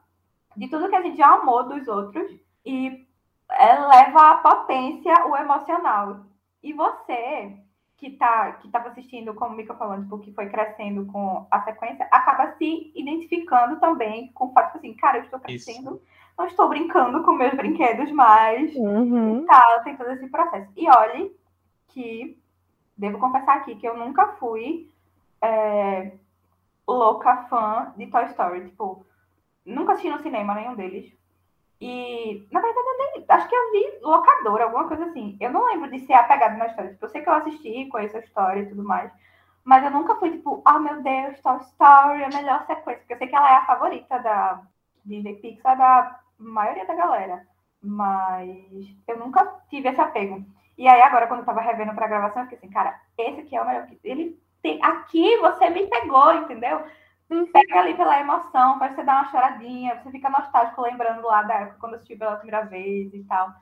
de 0.57 0.69
tudo 0.69 0.89
que 0.89 0.97
a 0.97 1.03
gente 1.03 1.19
já 1.19 1.35
amou 1.35 1.69
dos 1.69 1.87
outros 1.87 2.31
e 2.65 3.07
leva 3.49 4.31
à 4.31 4.37
potência 4.39 5.27
o 5.27 5.37
emocional. 5.37 6.25
E 6.63 6.73
você, 6.73 7.59
que 8.01 8.13
tá 8.13 8.53
que 8.53 8.67
estava 8.67 8.89
assistindo, 8.89 9.35
como 9.35 9.53
o 9.53 9.57
Mika 9.57 9.75
falando, 9.75 10.05
tipo, 10.05 10.19
que 10.19 10.33
foi 10.33 10.49
crescendo 10.49 11.05
com 11.07 11.47
a 11.51 11.63
sequência, 11.63 12.09
acaba 12.11 12.53
se 12.57 12.91
identificando 12.97 13.79
também 13.79 14.33
com 14.33 14.47
o 14.47 14.53
fato 14.53 14.79
assim, 14.79 14.95
cara, 14.95 15.19
eu 15.19 15.25
estou 15.25 15.39
crescendo, 15.39 15.97
Isso. 15.97 16.03
não 16.37 16.47
estou 16.47 16.69
brincando 16.71 17.23
com 17.23 17.33
meus 17.33 17.55
brinquedos 17.55 18.11
mais, 18.11 18.75
uhum. 18.75 19.45
tá, 19.45 19.81
tem 19.85 19.97
todo 19.99 20.11
esse 20.13 20.27
processo. 20.29 20.73
E 20.75 20.89
olhe 20.89 21.37
que 21.89 22.39
devo 22.97 23.19
confessar 23.19 23.59
aqui 23.59 23.77
que 23.77 23.87
eu 23.87 23.97
nunca 23.97 24.29
fui 24.39 24.91
é, 25.43 26.13
louca 26.89 27.45
fã 27.51 27.93
de 27.99 28.07
Toy 28.07 28.25
Story, 28.27 28.65
tipo, 28.65 29.05
nunca 29.65 29.93
assisti 29.93 30.09
no 30.09 30.23
cinema 30.23 30.55
nenhum 30.55 30.75
deles. 30.75 31.13
E, 31.81 32.47
na 32.53 32.61
verdade, 32.61 32.87
eu 32.87 32.99
nem, 32.99 33.25
acho 33.29 33.49
que 33.49 33.55
eu 33.55 33.73
vi 33.73 33.99
locadora, 34.03 34.65
alguma 34.65 34.87
coisa 34.87 35.07
assim. 35.07 35.37
Eu 35.41 35.51
não 35.51 35.67
lembro 35.67 35.91
de 35.91 36.01
ser 36.01 36.13
apegado 36.13 36.59
na 36.59 36.67
história. 36.67 36.91
Tipo, 36.91 37.07
eu 37.07 37.09
sei 37.09 37.23
que 37.23 37.29
eu 37.29 37.35
assisti, 37.35 37.87
conheço 37.87 38.17
a 38.17 38.21
história 38.21 38.61
e 38.61 38.69
tudo 38.69 38.85
mais. 38.85 39.11
Mas 39.65 39.85
eu 39.85 39.91
nunca 39.91 40.15
fui, 40.17 40.31
tipo, 40.31 40.63
oh 40.67 40.79
meu 40.79 41.03
Deus, 41.03 41.41
Toy 41.41 41.57
Story, 41.59 42.25
a 42.25 42.29
melhor 42.29 42.67
sequência. 42.67 43.01
Porque 43.01 43.15
eu 43.15 43.19
sei 43.19 43.29
que 43.29 43.37
ela 43.37 43.51
é 43.51 43.57
a 43.57 43.67
favorita 43.67 44.19
da 44.19 44.63
Disney 45.05 45.37
Pixar 45.37 45.77
da 45.79 46.21
maioria 46.39 46.87
da 46.87 46.95
galera. 46.95 47.47
Mas 47.83 48.95
eu 49.09 49.19
nunca 49.19 49.45
tive 49.71 49.89
esse 49.89 50.01
apego. 50.01 50.45
E 50.77 50.87
aí, 50.87 51.01
agora, 51.01 51.27
quando 51.27 51.41
eu 51.41 51.47
tava 51.47 51.61
revendo 51.63 51.95
pra 51.95 52.09
gravação, 52.09 52.43
eu 52.43 52.49
fiquei 52.49 52.59
assim, 52.59 52.71
cara, 52.71 53.01
esse 53.17 53.41
aqui 53.41 53.57
é 53.57 53.63
o 53.63 53.67
melhor. 53.67 53.87
Ele 54.05 54.39
tem. 54.63 54.83
Aqui 54.83 55.37
você 55.39 55.71
me 55.71 55.87
pegou, 55.87 56.35
entendeu? 56.35 56.83
Pega 57.53 57.79
ali 57.79 57.95
pela 57.95 58.21
emoção, 58.21 58.77
faz 58.81 58.93
você 58.95 59.05
dar 59.05 59.23
uma 59.23 59.31
choradinha, 59.31 59.95
você 60.03 60.11
fica 60.11 60.29
nostálgico 60.29 60.83
lembrando 60.83 61.23
lá 61.23 61.45
da 61.45 61.55
época 61.55 61.77
quando 61.79 61.95
assistiu 61.95 62.19
pela 62.19 62.35
primeira 62.35 62.67
vez 62.67 63.15
e 63.15 63.23
tal. 63.23 63.55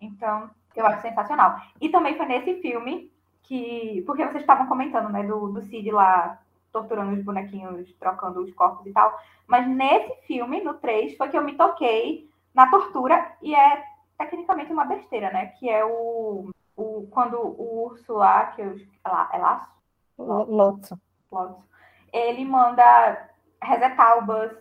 Então, 0.00 0.50
eu 0.74 0.84
acho 0.84 1.02
sensacional. 1.02 1.56
E 1.80 1.88
também 1.88 2.16
foi 2.16 2.26
nesse 2.26 2.60
filme 2.60 3.12
que. 3.44 4.02
Porque 4.06 4.26
vocês 4.26 4.40
estavam 4.40 4.66
comentando, 4.66 5.08
né, 5.08 5.22
do, 5.22 5.52
do 5.52 5.62
Cid 5.62 5.88
lá 5.92 6.40
torturando 6.72 7.12
os 7.12 7.22
bonequinhos, 7.22 7.94
trocando 7.94 8.42
os 8.42 8.52
corpos 8.52 8.84
e 8.86 8.92
tal. 8.92 9.16
Mas 9.46 9.68
nesse 9.68 10.12
filme, 10.26 10.60
no 10.62 10.74
3, 10.74 11.16
foi 11.16 11.28
que 11.28 11.38
eu 11.38 11.44
me 11.44 11.54
toquei 11.54 12.28
na 12.52 12.68
tortura, 12.68 13.36
e 13.40 13.54
é 13.54 13.84
tecnicamente 14.18 14.72
uma 14.72 14.84
besteira, 14.84 15.30
né? 15.30 15.46
Que 15.58 15.70
é 15.70 15.84
o. 15.84 16.50
o 16.76 17.06
quando 17.12 17.38
o 17.38 17.84
urso 17.84 18.14
lá, 18.14 18.46
que 18.46 18.62
eu. 18.62 18.76
É, 19.04 19.08
lá, 19.08 19.30
é 19.32 19.38
laço? 19.38 19.70
Lotso. 20.18 21.00
Lotso 21.30 21.75
ele 22.16 22.44
manda 22.44 23.28
resetar 23.62 24.18
o 24.18 24.22
Buzz. 24.22 24.52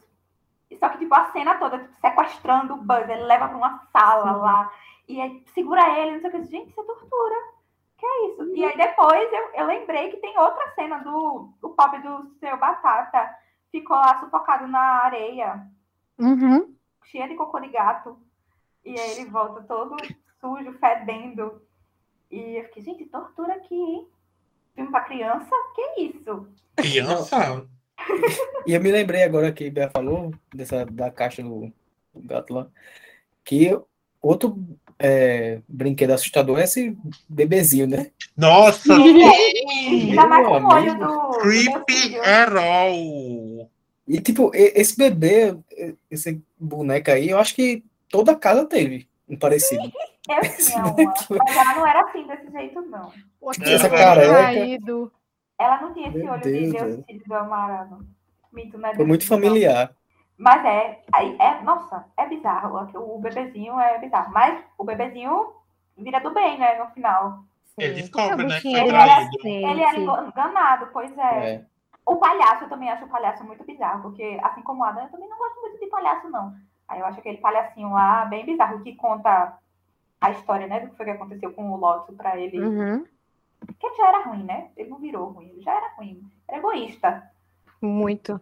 Só 0.80 0.90
que, 0.90 0.98
tipo, 1.00 1.16
a 1.16 1.32
cena 1.32 1.56
toda, 1.56 1.80
tipo, 1.80 1.94
sequestrando 2.02 2.74
o 2.74 2.78
Buzz, 2.78 3.08
ele 3.08 3.24
leva 3.24 3.48
para 3.48 3.58
uma 3.58 3.88
sala 3.92 4.34
Sim. 4.34 4.40
lá, 4.40 4.72
e 5.08 5.22
aí 5.22 5.44
segura 5.54 6.00
ele, 6.00 6.14
não 6.14 6.20
sei 6.22 6.30
o 6.30 6.34
que. 6.34 6.44
Gente, 6.44 6.70
isso 6.70 6.82
é 6.82 6.84
tortura. 6.84 7.36
Que 7.98 8.06
é 8.06 8.28
isso? 8.28 8.42
Uhum. 8.42 8.56
E 8.56 8.66
aí 8.66 8.76
depois 8.76 9.34
eu, 9.34 9.50
eu 9.54 9.66
lembrei 9.68 10.12
que 10.12 10.18
tem 10.18 10.38
outra 10.38 10.74
cena 10.74 10.98
do 11.00 11.54
o 11.62 11.70
pop 11.70 11.98
do 12.00 12.30
seu 12.40 12.58
Batata. 12.58 13.36
Ficou 13.72 13.96
lá 13.96 14.20
sufocado 14.20 14.68
na 14.68 15.04
areia. 15.04 15.66
Uhum. 16.18 16.76
Cheia 17.04 17.28
de 17.28 17.36
cocô 17.36 17.60
de 17.60 17.70
gato. 17.70 18.18
E 18.84 19.00
aí 19.00 19.12
ele 19.12 19.30
volta 19.30 19.62
todo 19.64 19.96
sujo, 20.40 20.74
fedendo. 20.80 21.62
E 22.30 22.58
eu 22.58 22.64
fiquei, 22.66 22.84
gente, 22.84 23.06
tortura 23.06 23.54
aqui, 23.56 23.76
hein? 23.76 24.08
Filme 24.76 24.92
pra 24.92 25.02
criança? 25.02 25.50
Que 25.74 26.02
isso? 26.02 26.48
Criança? 26.76 27.66
E 28.68 28.74
eu 28.74 28.82
me 28.82 28.92
lembrei 28.92 29.24
agora 29.24 29.52
que 29.52 29.68
a 29.68 29.72
Bia 29.72 29.90
falou, 29.90 30.34
dessa, 30.54 30.86
da 30.86 31.10
caixa 31.10 31.42
do, 31.42 31.72
do 32.14 32.28
gato 32.28 32.54
lá, 32.54 32.68
que 33.44 33.78
outro 34.22 34.60
é, 35.00 35.62
brinquedo 35.68 36.12
assustador 36.12 36.60
é 36.60 36.64
esse 36.64 36.98
bebezinho, 37.28 37.88
né? 37.88 38.12
Nossa! 38.36 38.94
Ainda 38.96 40.28
mais 40.28 40.48
com 40.48 40.62
o 40.62 40.74
olho 40.74 41.00
do. 41.00 41.30
Creepy 41.40 42.18
all. 42.20 43.70
E 44.08 44.22
tipo, 44.22 44.52
esse 44.54 44.98
bebê, 44.98 45.58
esse 46.12 46.42
boneco 46.60 47.12
aí, 47.12 47.30
eu 47.30 47.40
acho 47.40 47.56
que 47.56 47.84
toda 48.10 48.36
casa 48.36 48.66
teve 48.66 49.08
um 49.28 49.38
parecido. 49.38 49.84
Eu 50.28 50.42
tinha 50.58 50.86
uma. 50.86 51.14
Mas 51.46 51.58
ela 51.58 51.76
não 51.76 51.88
era 51.88 52.02
assim 52.02 52.26
desse 52.28 52.52
jeito, 52.52 52.82
não. 52.82 53.12
Essa 53.62 53.88
Ela- 53.88 53.98
careca 53.98 54.34
caído. 54.34 55.12
Ela 55.58 55.82
não 55.82 55.94
tinha 55.94 56.10
esse 56.10 56.18
Meu 56.18 56.34
olho 56.34 56.42
Deus, 56.42 56.58
de. 56.60 56.72
Deus 56.72 57.06
filho 57.06 57.24
do 57.26 57.34
amarelo. 57.36 58.06
Mito, 58.52 58.78
né? 58.78 58.94
foi 58.96 59.06
muito 59.06 59.28
familiar. 59.28 59.92
Mas 60.38 60.66
é, 60.66 61.02
aí 61.14 61.36
é, 61.40 61.62
nossa, 61.62 62.06
é 62.18 62.26
bizarro. 62.28 62.90
O 62.96 63.20
bebezinho 63.20 63.80
é 63.80 63.98
bizarro. 64.00 64.34
Mas 64.34 64.64
o 64.78 64.84
bebezinho 64.84 65.54
vira 65.98 66.20
do 66.20 66.34
bem, 66.34 66.58
né, 66.58 66.78
no 66.78 66.88
final. 66.92 67.40
Ele 67.78 68.02
descobre, 68.02 68.46
O 68.46 68.48
né, 68.48 68.60
que 68.60 68.72
foi 68.72 68.90
era. 68.90 69.30
Ele 69.44 69.82
era 69.82 70.00
enganado, 70.00 70.88
pois 70.92 71.18
é. 71.18 71.54
É. 71.54 71.66
O 72.06 72.18
palhaço, 72.18 72.66
eu 72.66 72.70
também 72.70 72.90
acho 72.90 73.06
o 73.06 73.10
palhaço 73.10 73.44
muito 73.44 73.66
bizarro, 73.66 74.04
porque 74.04 74.40
assim 74.44 74.62
como 74.62 74.82
o 74.82 74.86
Adam, 74.86 75.04
eu 75.04 75.10
também 75.10 75.28
não 75.28 75.38
gosto 75.38 75.60
muito 75.62 75.80
de 75.80 75.88
palhaço, 75.88 76.30
não. 76.30 76.54
Aí 76.88 77.00
eu 77.00 77.06
acho 77.06 77.20
aquele 77.20 77.38
palhacinho 77.38 77.92
lá 77.92 78.26
bem 78.26 78.46
bizarro, 78.46 78.82
que 78.84 78.96
conta 78.96 79.58
a 80.20 80.32
história, 80.32 80.68
né, 80.68 80.80
do 80.80 80.90
que 80.90 80.98
foi 80.98 81.06
que 81.06 81.12
aconteceu 81.12 81.52
com 81.52 81.72
o 81.72 81.78
Lotus 81.78 82.16
pra 82.16 82.38
ele. 82.38 82.60
Uhum. 82.60 83.06
Porque 83.60 83.86
ele 83.86 83.96
já 83.96 84.08
era 84.08 84.24
ruim, 84.24 84.44
né? 84.44 84.70
Ele 84.78 84.90
não 84.90 85.00
virou 85.00 85.30
ruim, 85.30 85.50
ele 85.50 85.62
já 85.62 85.76
era 85.76 85.90
ruim. 85.98 86.24
Era 86.48 86.58
egoísta. 86.60 87.32
Muito. 87.82 88.40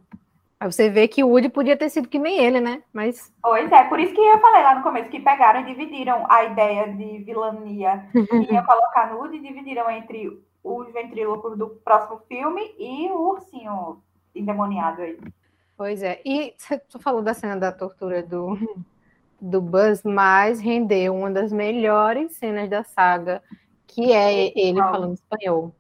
Aí 0.60 0.72
você 0.72 0.90
vê 0.90 1.08
que 1.08 1.24
o 1.24 1.28
Woody 1.28 1.50
podia 1.50 1.76
ter 1.76 1.90
sido 1.90 2.08
que 2.08 2.18
nem 2.18 2.40
ele, 2.40 2.62
né? 2.62 2.82
Mas 2.94 3.34
Pois 3.42 3.70
é, 3.72 3.84
por 3.86 4.00
isso 4.00 4.14
que 4.14 4.22
eu 4.22 4.40
falei 4.40 4.64
lá 4.64 4.76
no 4.76 4.84
começo, 4.84 5.10
que 5.10 5.20
pegaram 5.20 5.62
e 5.62 5.66
dividiram 5.66 6.26
a 6.30 6.46
ideia 6.46 6.88
de 6.94 7.18
vilania 7.20 8.06
que 8.12 8.54
ia 8.54 8.64
colocar 8.64 9.12
no 9.12 9.18
Woody 9.18 9.38
e 9.38 9.42
dividiram 9.42 9.90
entre 9.92 10.42
os 10.64 10.94
ventrílocos 10.94 11.58
do 11.58 11.68
próximo 11.68 12.22
filme 12.30 12.74
e 12.80 13.10
o 13.10 13.32
ursinho 13.32 14.02
endemoniado 14.34 15.02
aí. 15.02 15.20
Pois 15.76 16.02
é. 16.02 16.22
E 16.24 16.54
você 16.58 16.82
falou 17.00 17.22
da 17.22 17.34
cena 17.34 17.58
da 17.58 17.72
tortura 17.72 18.24
do, 18.24 18.58
do 19.44 19.60
Buzz, 19.62 20.02
mas 20.04 20.62
rendeu 20.62 21.14
uma 21.14 21.30
das 21.30 21.52
melhores 21.52 22.32
cenas 22.38 22.70
da 22.70 22.82
saga, 22.84 23.44
que 23.86 24.14
é 24.14 24.58
ele 24.58 24.80
falando 24.80 25.16
espanhol. 25.16 25.76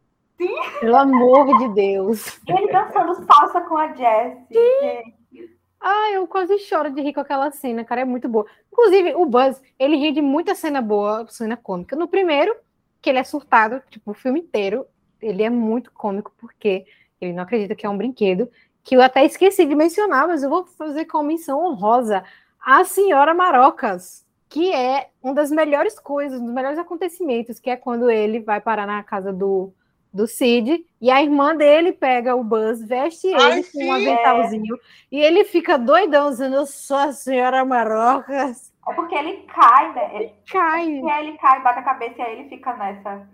Pelo 0.81 0.97
amor 0.97 1.57
de 1.59 1.69
Deus. 1.69 2.41
Ele 2.45 2.69
dançando 2.69 3.15
salsa 3.25 3.61
com 3.61 3.77
a 3.77 3.93
Jessie. 3.93 4.45
gente. 4.51 5.57
Ah, 5.79 6.11
eu 6.11 6.27
quase 6.27 6.59
choro 6.59 6.91
de 6.91 7.01
rir 7.01 7.13
com 7.13 7.21
aquela 7.21 7.51
cena, 7.51 7.85
cara, 7.85 8.01
é 8.01 8.05
muito 8.05 8.27
boa. 8.27 8.45
Inclusive, 8.71 9.15
o 9.15 9.25
Buzz, 9.25 9.61
ele 9.79 9.95
rende 9.95 10.21
muita 10.21 10.55
cena 10.55 10.81
boa, 10.81 11.25
cena 11.29 11.55
cômica. 11.55 11.95
No 11.95 12.07
primeiro, 12.07 12.55
que 13.01 13.09
ele 13.09 13.19
é 13.19 13.23
surtado, 13.23 13.81
tipo, 13.89 14.11
o 14.11 14.13
filme 14.13 14.41
inteiro, 14.41 14.85
ele 15.21 15.43
é 15.43 15.49
muito 15.49 15.91
cômico, 15.91 16.33
porque 16.37 16.85
ele 17.19 17.33
não 17.33 17.43
acredita 17.43 17.75
que 17.75 17.85
é 17.85 17.89
um 17.89 17.97
brinquedo, 17.97 18.49
que 18.83 18.95
eu 18.95 19.01
até 19.01 19.23
esqueci 19.25 19.65
de 19.65 19.75
mencionar, 19.75 20.27
mas 20.27 20.43
eu 20.43 20.49
vou 20.49 20.65
fazer 20.65 21.05
com 21.05 21.23
menção 21.23 21.65
honrosa 21.65 22.23
a 22.63 22.83
Senhora 22.85 23.33
Marocas, 23.33 24.25
que 24.47 24.71
é 24.71 25.09
uma 25.21 25.33
das 25.33 25.51
melhores 25.51 25.99
coisas, 25.99 26.39
um 26.39 26.45
dos 26.45 26.53
melhores 26.53 26.79
acontecimentos, 26.79 27.59
que 27.59 27.69
é 27.69 27.75
quando 27.75 28.09
ele 28.09 28.39
vai 28.39 28.61
parar 28.61 28.87
na 28.87 29.03
casa 29.03 29.33
do, 29.33 29.73
do 30.13 30.25
Cid, 30.27 30.85
e 31.01 31.11
a 31.11 31.21
irmã 31.21 31.55
dele 31.55 31.91
pega 31.91 32.35
o 32.35 32.43
Buzz, 32.43 32.81
veste 32.87 33.27
ele 33.27 33.41
Ai, 33.41 33.63
com 33.63 33.83
um 33.83 33.91
aventalzinho, 33.91 34.77
e 35.11 35.19
ele 35.19 35.43
fica 35.43 35.77
doidão, 35.77 36.29
dizendo, 36.29 36.55
eu 36.55 36.65
sou 36.65 36.97
a 36.97 37.11
Senhora 37.11 37.65
Marocas. 37.65 38.71
É 38.87 38.93
porque 38.93 39.15
ele 39.15 39.43
cai, 39.53 39.93
né? 39.93 40.15
Ele, 40.15 40.33
Cai, 40.49 40.87
e 40.87 41.09
aí 41.09 41.27
ele 41.27 41.37
cai, 41.37 41.61
bate 41.61 41.79
a 41.79 41.83
cabeça 41.83 42.15
e 42.19 42.21
aí 42.21 42.39
ele 42.39 42.49
fica 42.49 42.73
nessa. 42.75 43.27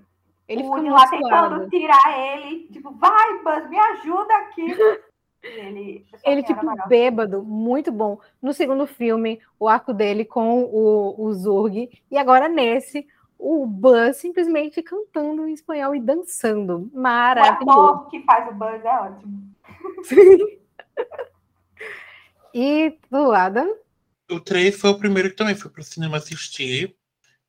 ele 0.48 0.64
o 0.64 0.74
fica 0.76 0.92
lá 0.92 1.08
tentando 1.08 1.70
tirar 1.70 2.18
ele, 2.18 2.68
tipo, 2.72 2.92
vai, 2.92 3.40
Buzz, 3.44 3.70
me 3.70 3.78
ajuda 3.78 4.34
aqui. 4.38 4.68
Ele, 5.42 6.06
Ele, 6.24 6.44
tipo, 6.44 6.62
bêbado, 6.88 7.42
muito 7.42 7.92
bom. 7.92 8.20
No 8.42 8.54
segundo 8.54 8.86
filme, 8.86 9.40
o 9.58 9.68
arco 9.68 9.94
dele 9.94 10.26
com 10.26 10.64
o, 10.64 11.16
o 11.18 11.34
Zurg. 11.34 11.90
E 12.12 12.18
agora 12.18 12.50
nesse, 12.50 13.08
o 13.38 13.66
Buzz 13.66 14.18
simplesmente 14.18 14.84
cantando 14.84 15.48
em 15.48 15.54
espanhol 15.54 15.96
e 15.96 16.00
dançando. 16.00 16.90
O 16.94 17.00
Maravilhoso. 17.00 17.80
ator 17.80 18.10
que 18.10 18.22
faz 18.24 18.50
o 18.50 18.54
Buzz 18.54 18.84
é 18.84 19.00
ótimo. 19.00 19.56
E 22.54 22.98
do 23.10 23.32
Adam, 23.32 23.76
O 24.30 24.40
3 24.40 24.76
foi 24.76 24.90
o 24.90 24.98
primeiro 24.98 25.30
que 25.30 25.36
também 25.36 25.56
fui 25.56 25.70
pro 25.70 25.84
cinema 25.84 26.18
assistir. 26.18 26.96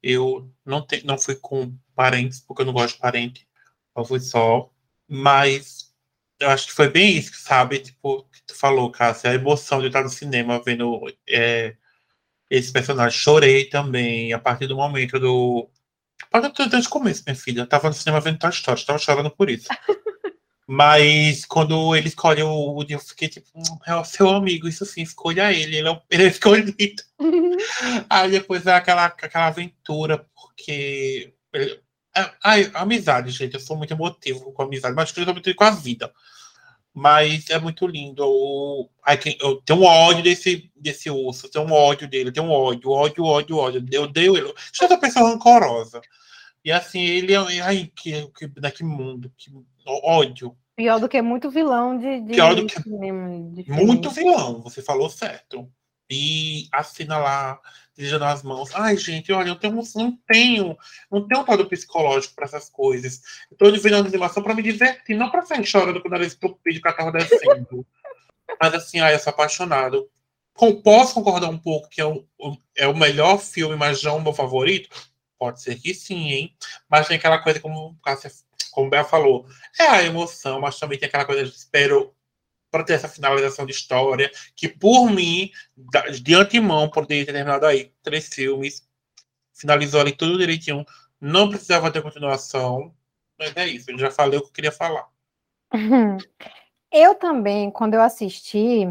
Eu 0.02 0.48
não, 0.64 0.86
te, 0.86 1.04
não 1.04 1.18
fui 1.18 1.34
com 1.34 1.74
parentes, 1.94 2.40
porque 2.40 2.62
eu 2.62 2.66
não 2.66 2.72
gosto 2.72 2.94
de 2.94 3.00
parente. 3.00 3.48
Eu 3.96 4.04
fui 4.04 4.20
só. 4.20 4.70
Mas 5.08 5.89
eu 6.40 6.50
acho 6.50 6.66
que 6.68 6.72
foi 6.72 6.88
bem 6.88 7.16
isso, 7.16 7.32
sabe? 7.36 7.78
Tipo, 7.80 8.24
que 8.32 8.42
tu 8.46 8.54
falou, 8.56 8.90
Cássia, 8.90 9.30
a 9.30 9.34
emoção 9.34 9.80
de 9.80 9.88
estar 9.88 10.02
no 10.02 10.08
cinema 10.10 10.62
vendo 10.64 11.00
é, 11.28 11.76
esse 12.50 12.72
personagem. 12.72 13.18
Chorei 13.18 13.66
também 13.66 14.32
a 14.32 14.38
partir 14.38 14.66
do 14.66 14.76
momento 14.76 15.18
do. 15.20 15.70
A 16.24 16.26
partir 16.40 16.64
do- 16.64 16.70
Desde 16.70 16.88
o 16.88 16.92
começo, 16.92 17.22
minha 17.26 17.36
filha. 17.36 17.62
Eu 17.62 17.66
tava 17.68 17.88
no 17.88 17.94
cinema 17.94 18.20
vendo 18.20 18.38
Toy 18.38 18.50
Story, 18.50 18.84
tava 18.86 18.98
chorando 18.98 19.30
por 19.30 19.50
isso. 19.50 19.68
Mas 20.66 21.44
quando 21.46 21.96
ele 21.96 22.08
escolhe 22.08 22.42
o 22.42 22.48
Woody, 22.50 22.92
eu 22.92 23.00
fiquei 23.00 23.28
tipo, 23.28 23.48
"Hum, 23.56 23.62
é 23.86 23.94
o 23.96 24.04
seu 24.04 24.28
amigo, 24.30 24.68
isso 24.68 24.86
sim, 24.86 25.02
escolha 25.02 25.52
ele, 25.52 25.76
ele 25.78 25.88
é, 25.88 25.90
o- 25.90 26.00
ele 26.10 26.24
é 26.24 26.28
escolhido. 26.28 27.02
Aí 28.08 28.30
depois 28.30 28.66
é 28.66 28.74
aquela, 28.74 29.06
aquela 29.06 29.46
aventura, 29.48 30.24
porque. 30.34 31.34
ele- 31.52 31.80
é- 32.16 32.30
ai, 32.42 32.70
amizade, 32.74 33.30
gente, 33.30 33.54
eu 33.54 33.60
sou 33.60 33.76
muito 33.76 33.92
emotivo 33.92 34.52
com 34.52 34.62
amizade, 34.62 34.94
mas 34.94 35.12
eu 35.16 35.24
sou 35.24 35.32
muito 35.34 35.54
com 35.54 35.64
a 35.64 35.70
vida. 35.70 36.12
Mas 36.92 37.48
é 37.50 37.58
muito 37.58 37.86
lindo. 37.86 38.24
Quem- 39.22 39.38
eu 39.40 39.62
tenho 39.62 39.80
um 39.80 39.84
ódio 39.84 40.24
desse, 40.24 40.70
desse 40.74 41.08
urso, 41.08 41.46
eu 41.46 41.50
tenho 41.50 41.64
um 41.66 41.72
ódio 41.72 42.08
dele, 42.08 42.30
eu 42.30 42.32
tenho 42.32 42.46
um 42.46 42.50
ódio, 42.52 42.90
ódio, 42.90 43.24
ódio, 43.24 43.56
ódio. 43.56 43.86
Eu 43.92 44.02
odeio 44.04 44.36
ele. 44.36 44.52
Deixa 44.52 44.86
essa 44.86 44.98
pessoa 44.98 45.30
rancorosa. 45.30 46.00
E 46.64 46.72
assim, 46.72 47.00
ele 47.00 47.32
é. 47.32 47.60
Ai, 47.62 47.90
que, 47.94 48.26
que, 48.36 48.50
né, 48.60 48.70
que 48.72 48.82
mundo, 48.82 49.32
que 49.36 49.50
ódio. 49.86 50.56
pior 50.76 50.98
do 50.98 51.08
que 51.08 51.22
muito 51.22 51.48
vilão 51.50 51.96
de, 51.96 52.20
de 52.22 52.32
Pior 52.34 52.54
do 52.56 52.66
que- 52.66 52.82
de. 52.82 53.70
Muito 53.70 54.10
vilão, 54.10 54.60
você 54.60 54.82
falou 54.82 55.08
certo. 55.08 55.70
E 56.10 56.66
assina 56.72 57.18
lá, 57.18 57.60
beijando 58.00 58.24
as 58.24 58.42
mãos. 58.42 58.70
Ai, 58.74 58.96
gente, 58.96 59.30
olha, 59.30 59.48
eu 59.50 59.56
tenho, 59.56 59.74
não 59.94 60.16
tenho, 60.26 60.76
não 61.10 61.28
tenho 61.28 61.44
tal 61.44 61.56
do 61.58 61.68
psicológico 61.68 62.34
para 62.34 62.46
essas 62.46 62.70
coisas. 62.70 63.20
Eu 63.50 63.56
tô 63.58 63.66
a 63.66 63.98
animação 63.98 64.42
para 64.42 64.54
me 64.54 64.62
divertir, 64.62 65.16
não 65.16 65.30
para 65.30 65.42
sair 65.42 65.64
chorando 65.66 66.00
quando 66.00 66.14
ela 66.14 66.24
estupide 66.24 66.80
com 66.80 66.88
a 66.88 66.92
carro 66.94 67.12
descendo. 67.12 67.86
Mas 68.60 68.74
assim, 68.74 69.00
ai, 69.00 69.14
eu 69.14 69.18
sou 69.18 69.30
apaixonado. 69.30 70.08
Com- 70.54 70.80
posso 70.80 71.14
concordar 71.14 71.50
um 71.50 71.58
pouco 71.58 71.88
que 71.90 72.00
é 72.00 72.06
o, 72.06 72.24
o- 72.38 72.56
é 72.76 72.86
o 72.86 72.96
melhor 72.96 73.38
filme, 73.38 73.76
mas 73.76 74.02
não 74.02 74.16
o 74.16 74.22
meu 74.22 74.32
favorito? 74.32 74.88
Pode 75.38 75.60
ser 75.62 75.78
que 75.78 75.92
sim, 75.92 76.30
hein? 76.32 76.56
Mas 76.88 77.06
tem 77.06 77.18
aquela 77.18 77.38
coisa, 77.38 77.60
como, 77.60 77.96
a 78.02 78.10
Cássia- 78.10 78.32
como 78.72 78.86
o 78.86 78.90
Bel 78.90 79.04
falou, 79.04 79.46
é 79.78 79.86
a 79.86 80.02
emoção, 80.02 80.60
mas 80.60 80.78
também 80.78 80.98
tem 80.98 81.06
aquela 81.06 81.24
coisa 81.26 81.44
de 81.44 81.50
espero 81.50 82.14
para 82.70 82.84
ter 82.84 82.94
essa 82.94 83.08
finalização 83.08 83.66
de 83.66 83.72
história, 83.72 84.30
que 84.54 84.68
por 84.68 85.10
mim, 85.10 85.50
de 86.22 86.34
antemão, 86.34 86.88
poderia 86.88 87.26
ter 87.26 87.32
terminado 87.32 87.66
aí 87.66 87.92
três 88.02 88.28
filmes, 88.28 88.86
finalizou 89.52 90.00
ali 90.00 90.12
tudo 90.12 90.38
direitinho, 90.38 90.84
não 91.20 91.48
precisava 91.48 91.90
ter 91.90 92.02
continuação, 92.02 92.94
mas 93.38 93.54
é 93.56 93.66
isso, 93.66 93.90
eu 93.90 93.98
já 93.98 94.10
falei 94.10 94.38
o 94.38 94.42
que 94.42 94.48
eu 94.48 94.52
queria 94.52 94.72
falar. 94.72 95.08
Eu 96.92 97.14
também, 97.14 97.70
quando 97.70 97.94
eu 97.94 98.02
assisti, 98.02 98.84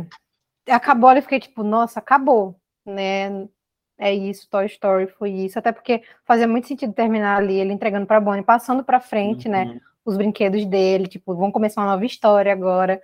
acabou, 0.70 1.12
eu 1.12 1.22
fiquei 1.22 1.38
tipo, 1.38 1.64
nossa, 1.64 2.00
acabou, 2.00 2.56
né? 2.86 3.46
É 3.98 4.14
isso, 4.14 4.48
Toy 4.50 4.66
Story 4.68 5.08
foi 5.08 5.32
isso, 5.32 5.60
até 5.60 5.74
porque 5.74 6.02
fazia 6.24 6.48
muito 6.48 6.70
sentido 6.70 6.94
terminar 6.94 7.36
ali 7.36 7.56
ele 7.60 7.74
entregando 7.74 8.06
para 8.06 8.22
Bonnie, 8.22 8.42
passando 8.42 8.86
para 8.86 9.02
frente, 9.02 9.50
né? 9.50 9.66
Uhum. 9.66 9.80
Os 10.06 10.16
brinquedos 10.16 10.66
dele, 10.66 11.08
tipo, 11.08 11.36
vão 11.36 11.52
começar 11.52 11.82
uma 11.82 11.92
nova 11.92 12.06
história 12.06 12.54
agora 12.54 13.02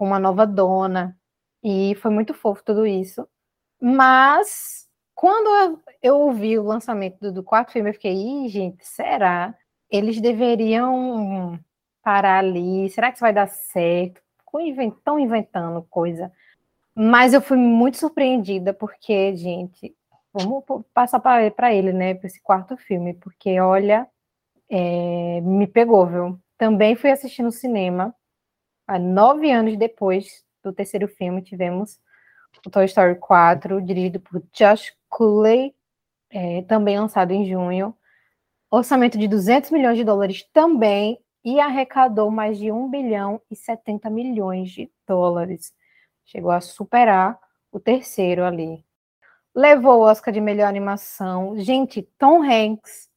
com 0.00 0.06
uma 0.06 0.18
nova 0.18 0.46
dona. 0.46 1.14
E 1.62 1.94
foi 1.96 2.10
muito 2.10 2.32
fofo 2.32 2.64
tudo 2.64 2.86
isso. 2.86 3.28
Mas 3.78 4.88
quando 5.14 5.78
eu, 6.02 6.16
ouvi 6.16 6.58
o 6.58 6.62
lançamento 6.62 7.18
do, 7.20 7.30
do 7.30 7.42
quarto 7.42 7.72
filme, 7.72 7.90
eu 7.90 7.94
fiquei, 7.94 8.14
Ih, 8.14 8.48
gente, 8.48 8.78
será? 8.86 9.54
Eles 9.90 10.18
deveriam 10.18 11.60
parar 12.02 12.38
ali. 12.38 12.88
Será 12.88 13.08
que 13.10 13.16
isso 13.16 13.24
vai 13.24 13.34
dar 13.34 13.46
certo? 13.46 14.22
Estão 14.88 15.18
inventando 15.18 15.86
coisa. 15.90 16.32
Mas 16.94 17.34
eu 17.34 17.42
fui 17.42 17.58
muito 17.58 17.98
surpreendida, 17.98 18.72
porque, 18.72 19.36
gente, 19.36 19.94
vamos 20.32 20.64
passar 20.94 21.20
para 21.20 21.74
ele, 21.74 21.92
né, 21.92 22.14
para 22.14 22.26
esse 22.26 22.40
quarto 22.40 22.74
filme, 22.78 23.12
porque 23.14 23.60
olha, 23.60 24.08
é, 24.70 25.42
me 25.42 25.66
pegou, 25.66 26.06
viu? 26.06 26.40
Também 26.56 26.96
fui 26.96 27.10
assistir 27.10 27.42
no 27.42 27.52
cinema, 27.52 28.14
nove 28.98 29.50
anos 29.50 29.76
depois 29.76 30.44
do 30.62 30.72
terceiro 30.72 31.08
filme, 31.08 31.42
tivemos 31.42 31.98
o 32.64 32.70
Toy 32.70 32.84
Story 32.84 33.16
4, 33.16 33.80
dirigido 33.80 34.20
por 34.20 34.42
Josh 34.52 34.92
Cooley, 35.08 35.74
é, 36.30 36.62
também 36.62 36.98
lançado 36.98 37.30
em 37.32 37.48
junho. 37.48 37.96
Orçamento 38.70 39.18
de 39.18 39.26
200 39.26 39.70
milhões 39.70 39.96
de 39.96 40.04
dólares 40.04 40.44
também, 40.52 41.18
e 41.44 41.58
arrecadou 41.58 42.30
mais 42.30 42.58
de 42.58 42.70
1 42.70 42.90
bilhão 42.90 43.40
e 43.50 43.56
70 43.56 44.10
milhões 44.10 44.70
de 44.70 44.90
dólares. 45.06 45.74
Chegou 46.24 46.50
a 46.50 46.60
superar 46.60 47.38
o 47.72 47.80
terceiro 47.80 48.44
ali. 48.44 48.84
Levou 49.54 50.00
o 50.00 50.02
Oscar 50.02 50.32
de 50.32 50.40
melhor 50.40 50.68
animação. 50.68 51.58
Gente, 51.58 52.02
Tom 52.18 52.42
Hanks, 52.42 53.08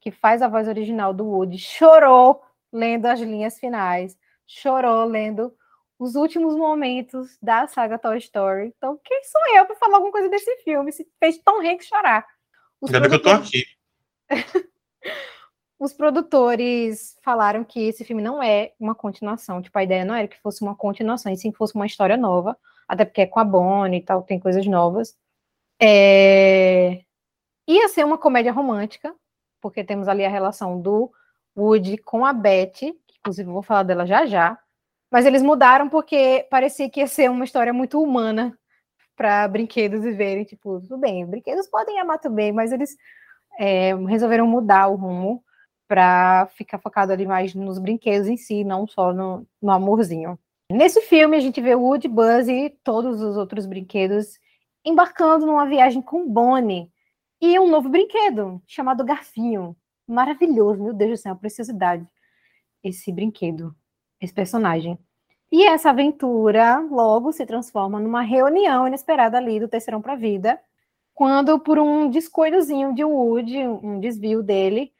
que 0.00 0.10
faz 0.10 0.42
a 0.42 0.48
voz 0.48 0.68
original 0.68 1.12
do 1.12 1.26
Woody, 1.26 1.58
chorou 1.58 2.42
lendo 2.72 3.06
as 3.06 3.20
linhas 3.20 3.58
finais, 3.58 4.16
chorou 4.50 5.04
lendo 5.04 5.54
os 5.98 6.14
últimos 6.14 6.56
momentos 6.56 7.38
da 7.40 7.68
saga 7.68 7.98
Toy 7.98 8.18
Story. 8.18 8.72
Então, 8.76 8.98
quem 9.04 9.22
sou 9.24 9.56
eu 9.56 9.66
para 9.66 9.76
falar 9.76 9.96
alguma 9.96 10.12
coisa 10.12 10.28
desse 10.28 10.56
filme? 10.58 10.90
Se 10.90 11.06
fez 11.18 11.38
Tom 11.38 11.60
Hanks 11.60 11.86
chorar. 11.86 12.26
Os 12.80 12.92
Ainda 12.92 13.08
produtores... 13.08 13.50
que 13.50 13.58
eu 13.58 14.38
tô 14.38 14.58
aqui. 14.58 14.70
os 15.78 15.92
produtores 15.92 17.16
falaram 17.22 17.62
que 17.62 17.80
esse 17.88 18.04
filme 18.04 18.22
não 18.22 18.42
é 18.42 18.72
uma 18.80 18.94
continuação. 18.94 19.62
Tipo, 19.62 19.78
a 19.78 19.84
ideia 19.84 20.04
não 20.04 20.14
era 20.14 20.26
que 20.26 20.40
fosse 20.40 20.62
uma 20.62 20.74
continuação, 20.74 21.32
e 21.32 21.36
sim 21.36 21.52
que 21.52 21.58
fosse 21.58 21.74
uma 21.74 21.86
história 21.86 22.16
nova. 22.16 22.56
Até 22.88 23.04
porque 23.04 23.20
é 23.20 23.26
com 23.26 23.38
a 23.38 23.44
Bonnie 23.44 24.00
e 24.00 24.02
tal, 24.02 24.22
tem 24.22 24.40
coisas 24.40 24.66
novas. 24.66 25.16
É... 25.80 27.02
Ia 27.68 27.88
ser 27.88 28.04
uma 28.04 28.18
comédia 28.18 28.52
romântica, 28.52 29.14
porque 29.60 29.84
temos 29.84 30.08
ali 30.08 30.24
a 30.24 30.30
relação 30.30 30.80
do 30.80 31.12
Woody 31.56 31.98
com 31.98 32.24
a 32.24 32.32
Beth, 32.32 32.72
que 32.72 32.96
inclusive 33.20 33.48
eu 33.48 33.54
vou 33.54 33.62
falar 33.62 33.82
dela 33.82 34.06
já 34.06 34.26
já. 34.26 34.58
Mas 35.10 35.26
eles 35.26 35.42
mudaram 35.42 35.88
porque 35.88 36.46
parecia 36.50 36.88
que 36.88 37.00
ia 37.00 37.06
ser 37.06 37.30
uma 37.30 37.44
história 37.44 37.72
muito 37.72 38.00
humana 38.00 38.56
para 39.16 39.46
brinquedos 39.48 40.02
viverem. 40.02 40.44
Tipo, 40.44 40.80
tudo 40.80 40.98
bem, 40.98 41.26
brinquedos 41.26 41.68
podem 41.68 41.98
amar 42.00 42.18
também, 42.18 42.52
mas 42.52 42.72
eles 42.72 42.96
é, 43.58 43.94
resolveram 44.06 44.46
mudar 44.46 44.88
o 44.88 44.96
rumo 44.96 45.44
para 45.88 46.46
ficar 46.54 46.78
focado 46.78 47.12
ali 47.12 47.26
mais 47.26 47.54
nos 47.54 47.78
brinquedos 47.78 48.28
em 48.28 48.36
si, 48.36 48.62
não 48.62 48.86
só 48.86 49.12
no, 49.12 49.46
no 49.60 49.72
amorzinho. 49.72 50.38
Nesse 50.70 51.00
filme, 51.02 51.36
a 51.36 51.40
gente 51.40 51.60
vê 51.60 51.74
Woody, 51.74 52.06
Buzz 52.06 52.46
e 52.46 52.70
todos 52.84 53.20
os 53.20 53.36
outros 53.36 53.66
brinquedos 53.66 54.38
embarcando 54.84 55.44
numa 55.44 55.66
viagem 55.66 56.00
com 56.00 56.28
Bonnie 56.28 56.88
e 57.40 57.58
um 57.58 57.68
novo 57.68 57.88
brinquedo 57.88 58.62
chamado 58.66 59.04
Garfinho. 59.04 59.76
Maravilhoso, 60.06 60.82
meu 60.82 60.92
Deus 60.92 61.10
do 61.10 61.16
céu, 61.16 61.34
preciosidade. 61.34 62.06
Esse 62.82 63.12
brinquedo, 63.12 63.74
esse 64.20 64.32
personagem. 64.32 64.98
E 65.52 65.64
essa 65.64 65.90
aventura 65.90 66.78
logo 66.78 67.32
se 67.32 67.44
transforma 67.44 67.98
numa 67.98 68.22
reunião 68.22 68.86
inesperada 68.86 69.36
ali 69.36 69.58
do 69.58 69.68
Terceirão 69.68 70.00
para 70.00 70.12
a 70.12 70.16
Vida, 70.16 70.60
quando, 71.12 71.58
por 71.58 71.78
um 71.78 72.08
descuidozinho 72.08 72.94
de 72.94 73.04
Woody, 73.04 73.66
um 73.66 73.98
desvio 74.00 74.42
dele, 74.42 74.92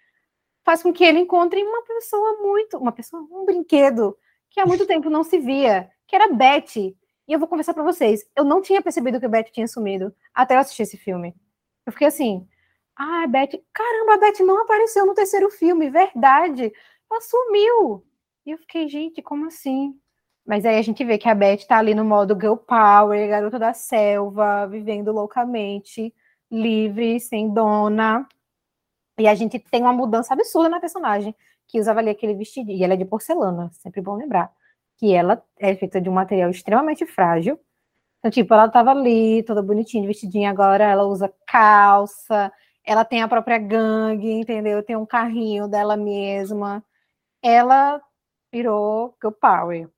faz 0.65 0.83
com 0.83 0.93
que 0.93 1.05
ele 1.05 1.21
encontre 1.21 1.63
uma 1.63 1.83
pessoa 1.83 2.43
muito, 2.43 2.77
uma 2.79 2.93
pessoa, 2.93 3.27
um 3.31 3.45
brinquedo 3.45 4.17
que 4.51 4.61
há 4.61 4.67
muito 4.67 4.87
tempo 4.87 5.09
não 5.09 5.23
se 5.23 5.39
via, 5.39 5.89
que 6.07 6.17
era 6.17 6.33
Beth. 6.33 6.77
E 6.77 6.95
eu 7.29 7.39
vou 7.39 7.49
conversar 7.49 7.73
para 7.73 7.85
vocês, 7.85 8.29
eu 8.37 8.45
não 8.45 8.61
tinha 8.61 8.83
percebido 8.83 9.21
que 9.21 9.29
Beth 9.29 9.51
tinha 9.53 9.69
sumido 9.69 10.15
até 10.35 10.57
eu 10.57 10.59
assistir 10.59 10.83
esse 10.83 10.97
filme. 10.97 11.35
Eu 11.87 11.93
fiquei 11.93 12.09
assim, 12.09 12.47
ah, 12.97 13.27
Beth, 13.27 13.63
caramba, 13.73 14.15
a 14.15 14.19
Beth 14.19 14.45
não 14.45 14.63
apareceu 14.63 15.07
no 15.07 15.15
terceiro 15.15 15.49
filme, 15.51 15.89
verdade. 15.89 16.73
Ela 17.11 17.21
sumiu. 17.21 18.05
E 18.47 18.51
eu 18.53 18.59
fiquei, 18.59 18.89
gente, 18.89 19.23
como 19.23 19.47
assim? 19.47 19.95
Mas 20.47 20.65
aí 20.65 20.79
a 20.79 20.83
gente 20.83 21.05
vê 21.05 21.19
que 21.19 21.29
a 21.29 21.35
Beth 21.35 21.67
tá 21.67 21.79
ali 21.79 21.95
no 21.95 22.05
modo 22.05 22.35
girl 22.35 22.57
power, 22.57 23.29
garota 23.29 23.59
da 23.59 23.73
selva, 23.73 24.67
vivendo 24.67 25.13
loucamente, 25.13 26.15
livre, 26.51 27.21
sem 27.21 27.53
dona. 27.53 28.27
E 29.19 29.29
a 29.29 29.35
gente 29.35 29.59
tem 29.59 29.83
uma 29.83 29.93
mudança 29.93 30.35
absurda 30.35 30.69
na 30.69 30.81
personagem, 30.81 31.35
que 31.69 31.79
usava 31.81 32.01
ali 32.01 32.11
aquele 32.11 32.35
vestido, 32.35 32.71
e 32.71 32.83
ela 32.83 32.95
é 32.95 32.97
de 32.97 33.05
porcelana, 33.05 33.71
sempre 33.75 34.01
bom 34.01 34.17
lembrar, 34.17 34.51
que 34.99 35.13
ela 35.15 35.43
é 35.59 35.75
feita 35.77 36.01
de 36.01 36.09
um 36.09 36.13
material 36.13 36.51
extremamente 36.51 37.07
frágil. 37.07 37.59
Então, 38.19 38.31
tipo, 38.31 38.53
ela 38.55 38.69
tava 38.69 38.91
ali, 38.93 39.43
toda 39.45 39.63
bonitinha, 39.63 40.07
vestidinha, 40.07 40.51
agora 40.51 40.85
ela 40.85 41.05
usa 41.07 41.33
calça, 41.47 42.53
ela 42.85 43.05
tem 43.05 43.23
a 43.23 43.29
própria 43.29 43.59
gangue, 43.59 44.31
entendeu? 44.33 44.83
Tem 44.83 44.97
um 44.97 45.07
carrinho 45.07 45.69
dela 45.69 45.97
mesma. 45.97 46.85
Ela 47.43 48.01
virou 48.53 49.17
girl 49.21 49.33
power. 49.33 49.89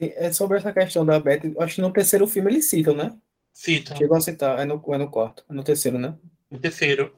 É 0.00 0.32
sobre 0.32 0.58
essa 0.58 0.72
questão 0.72 1.06
da 1.06 1.20
Beth, 1.20 1.42
acho 1.60 1.76
que 1.76 1.80
no 1.80 1.92
terceiro 1.92 2.26
filme 2.26 2.50
eles 2.50 2.64
citam, 2.64 2.94
né? 2.94 3.16
Citam. 3.52 3.96
Chegou 3.96 4.16
a 4.16 4.20
citar, 4.20 4.58
é 4.58 4.64
no, 4.64 4.82
é 4.88 4.98
no 4.98 5.10
quarto, 5.10 5.44
é 5.48 5.52
no 5.52 5.62
terceiro, 5.62 5.98
né? 5.98 6.14
No 6.50 6.58
terceiro. 6.58 7.14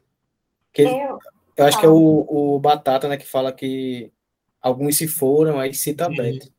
Que, 0.72 0.82
eu, 0.82 1.18
eu 1.56 1.64
acho 1.64 1.78
que 1.78 1.86
é 1.86 1.88
o, 1.88 2.26
o 2.28 2.58
Batata, 2.58 3.08
né, 3.08 3.16
que 3.16 3.26
fala 3.26 3.52
que 3.52 4.12
alguns 4.60 4.98
se 4.98 5.08
foram, 5.08 5.58
aí 5.58 5.72
cita 5.72 6.06
a 6.06 6.08
Beth. 6.08 6.50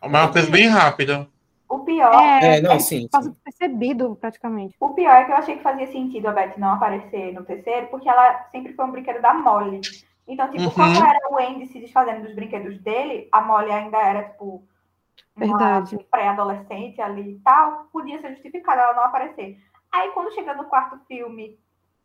É 0.00 0.06
uma 0.06 0.32
coisa 0.32 0.50
bem 0.50 0.68
rápida. 0.68 1.28
O 1.68 1.80
pior 1.80 2.14
é, 2.14 2.58
é 2.58 2.60
não, 2.60 2.78
sim, 2.78 3.08
sim. 3.12 3.32
percebido 3.42 4.16
praticamente. 4.20 4.76
O 4.78 4.90
pior 4.90 5.16
é 5.16 5.24
que 5.24 5.32
eu 5.32 5.36
achei 5.36 5.56
que 5.56 5.62
fazia 5.62 5.86
sentido 5.88 6.28
a 6.28 6.32
Beth 6.32 6.54
não 6.56 6.72
aparecer 6.72 7.32
no 7.32 7.44
terceiro, 7.44 7.88
porque 7.88 8.08
ela 8.08 8.48
sempre 8.52 8.72
foi 8.72 8.84
um 8.84 8.92
brinquedo 8.92 9.20
da 9.20 9.34
Molly. 9.34 9.80
Então, 10.26 10.50
tipo, 10.50 10.64
uhum. 10.64 10.70
quando 10.70 10.96
era 10.96 11.20
o 11.30 11.38
Andy 11.38 11.66
se 11.68 11.78
desfazendo 11.78 12.24
dos 12.24 12.34
brinquedos 12.34 12.78
dele, 12.80 13.28
a 13.30 13.40
Molly 13.40 13.70
ainda 13.70 13.98
era, 13.98 14.24
tipo, 14.30 14.66
Verdade. 15.36 15.98
pré-adolescente 16.10 17.00
ali 17.00 17.32
e 17.32 17.38
tal, 17.40 17.86
podia 17.92 18.20
ser 18.20 18.32
justificado 18.32 18.80
ela 18.80 18.94
não 18.94 19.04
aparecer. 19.04 19.58
Aí, 19.92 20.10
quando 20.10 20.34
chega 20.34 20.54
no 20.54 20.64
quarto 20.64 20.98
filme, 21.06 21.58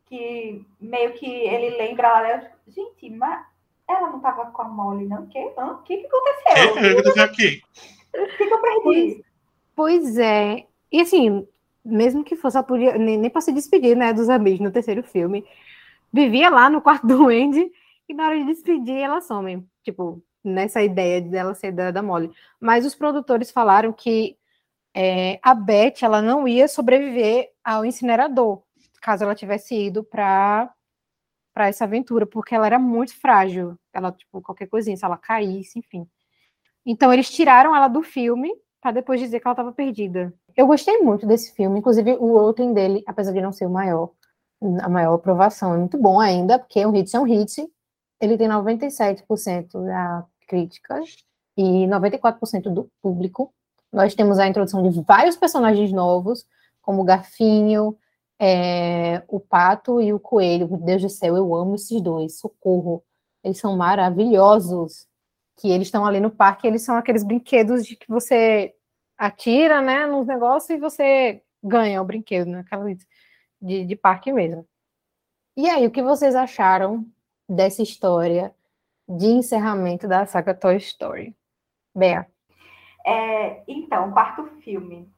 que 0.06 0.64
meio 0.80 1.14
que 1.14 1.26
ele 1.26 1.78
lembra 1.78 2.08
ela, 2.08 2.30
eu, 2.30 2.74
gente, 2.74 3.10
mas 3.10 3.44
ela 3.88 4.10
não 4.10 4.20
tava 4.20 4.46
com 4.48 4.62
a 4.62 4.66
Molly, 4.66 5.06
não? 5.06 5.24
O 5.24 5.28
que, 5.28 5.40
o 5.40 5.78
que, 5.80 5.98
que 5.98 6.08
aconteceu? 6.08 7.00
O 7.00 7.14
que 7.14 7.20
aqui? 7.20 7.62
Que, 8.38 8.48
que 8.48 8.54
eu 8.54 8.62
perdi? 8.62 9.26
Pois 9.76 10.18
é. 10.18 10.66
E 10.92 11.02
assim, 11.02 11.48
mesmo 11.84 12.24
que 12.24 12.36
fosse, 12.36 12.58
ela 12.58 12.66
podia, 12.66 12.98
nem, 12.98 13.18
nem 13.18 13.30
para 13.30 13.42
se 13.42 13.52
despedir, 13.52 13.96
né, 13.96 14.14
dos 14.14 14.30
amigos 14.30 14.60
no 14.60 14.72
terceiro 14.72 15.02
filme, 15.02 15.46
vivia 16.12 16.50
lá 16.50 16.70
no 16.70 16.82
quarto 16.82 17.08
do 17.08 17.28
Andy 17.30 17.72
e 18.12 18.14
na 18.14 18.28
hora 18.28 18.38
de 18.38 18.46
despedir 18.46 18.98
ela 18.98 19.22
some. 19.22 19.68
Tipo, 19.84 20.24
nessa 20.44 20.82
ideia 20.82 21.22
dela 21.22 21.54
ser 21.54 21.72
da, 21.72 21.92
da 21.92 22.02
Molly. 22.02 22.32
Mas 22.60 22.86
os 22.86 22.96
produtores 22.96 23.52
falaram 23.52 23.92
que 23.92 24.38
é, 24.96 25.40
a 25.42 25.56
Beth 25.56 26.04
ela 26.04 26.22
não 26.22 26.48
ia 26.48 26.68
sobreviver 26.68 27.52
ao 27.64 27.86
incinerador 27.86 28.62
caso 29.02 29.24
ela 29.24 29.36
tivesse 29.36 29.76
ido 29.76 30.04
para 30.04 30.72
para 31.54 31.68
essa 31.68 31.84
aventura, 31.84 32.26
porque 32.26 32.56
ela 32.56 32.66
era 32.66 32.80
muito 32.80 33.14
frágil. 33.14 33.78
Ela, 33.92 34.14
tipo, 34.14 34.42
qualquer 34.42 34.68
coisinha, 34.68 34.96
se 34.96 35.04
ela 35.04 35.18
caísse, 35.18 35.78
enfim. 35.80 36.08
Então, 36.86 37.12
eles 37.12 37.30
tiraram 37.30 37.76
ela 37.76 37.90
do 37.90 38.02
filme 38.02 38.50
para 38.80 38.92
depois 38.92 39.20
dizer 39.20 39.42
que 39.42 39.48
ela 39.48 39.52
estava 39.52 39.74
perdida. 39.74 40.34
Eu 40.56 40.66
gostei 40.66 41.00
muito 41.00 41.28
desse 41.28 41.54
filme, 41.54 41.78
inclusive 41.78 42.14
o 42.14 42.28
outro 42.28 42.74
dele, 42.74 43.04
apesar 43.06 43.34
de 43.34 43.42
não 43.42 43.52
ser 43.52 43.66
o 43.66 43.70
maior, 43.70 44.12
a 44.82 44.88
maior 44.88 45.16
aprovação, 45.16 45.74
é 45.76 45.78
muito 45.78 45.98
bom 45.98 46.22
ainda, 46.22 46.58
porque 46.58 46.86
um 46.86 46.92
hit 46.92 47.14
é 47.14 47.20
um 47.20 47.26
hit. 47.26 47.70
Ele 48.22 48.38
tem 48.38 48.48
97% 48.48 49.84
da 49.84 50.26
crítica 50.48 51.02
e 51.58 51.88
94% 51.88 52.72
do 52.72 52.90
público. 53.02 53.54
Nós 53.92 54.14
temos 54.14 54.38
a 54.38 54.48
introdução 54.48 54.88
de 54.88 55.02
vários 55.02 55.36
personagens 55.36 55.92
novos, 55.92 56.46
como 56.82 57.02
o 57.02 57.06
Garfinho, 57.06 57.98
é, 58.40 59.24
o 59.28 59.40
pato 59.40 60.00
e 60.00 60.14
o 60.14 60.20
coelho. 60.20 60.70
Meu 60.70 60.78
Deus 60.78 61.02
do 61.02 61.10
céu, 61.10 61.36
eu 61.36 61.54
amo 61.56 61.76
esses 61.76 62.00
dois. 62.02 62.38
Socorro. 62.38 63.04
Eles 63.44 63.58
são 63.58 63.76
maravilhosos. 63.76 65.08
Que 65.58 65.70
eles 65.70 65.88
estão 65.88 66.06
ali 66.06 66.20
no 66.20 66.32
parque, 66.32 66.66
eles 66.66 66.82
são 66.82 66.96
aqueles 66.96 67.24
brinquedos 67.24 67.86
de 67.86 67.96
que 67.96 68.08
você 68.08 68.74
atira, 69.18 69.82
né, 69.82 70.08
nos 70.08 70.26
negócios 70.26 70.70
e 70.72 70.78
você 70.78 71.44
ganha 71.62 72.02
o 72.02 72.06
brinquedo, 72.06 72.48
né? 72.50 72.60
Aquela 72.62 72.86
de, 73.62 73.86
de 73.86 73.96
parque 73.96 74.34
mesmo. 74.34 74.66
E 75.56 75.70
aí, 75.70 75.86
o 75.86 75.92
que 75.92 76.02
vocês 76.02 76.34
acharam 76.34 77.06
dessa 77.54 77.82
história 77.82 78.54
de 79.08 79.28
encerramento 79.28 80.08
da 80.08 80.26
saga 80.26 80.54
Toy 80.54 80.78
Story? 80.78 81.36
Bea. 81.94 82.28
É, 83.06 83.64
então, 83.68 84.12
quarto 84.12 84.46
filme 84.62 85.12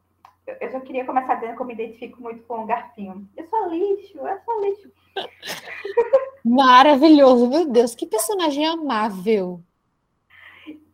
eu 0.59 0.71
só 0.71 0.79
queria 0.81 1.05
começar 1.05 1.35
dizendo 1.35 1.55
que 1.55 1.61
eu 1.61 1.65
me 1.65 1.73
identifico 1.73 2.21
muito 2.21 2.43
com 2.43 2.63
o 2.63 2.65
Garfinho. 2.65 3.27
Eu 3.35 3.47
sou 3.47 3.69
lixo, 3.69 4.17
eu 4.17 4.39
sou 4.43 4.61
lixo. 4.61 4.91
Maravilhoso, 6.43 7.47
meu 7.47 7.65
Deus, 7.69 7.95
que 7.95 8.05
personagem 8.05 8.65
amável. 8.65 9.61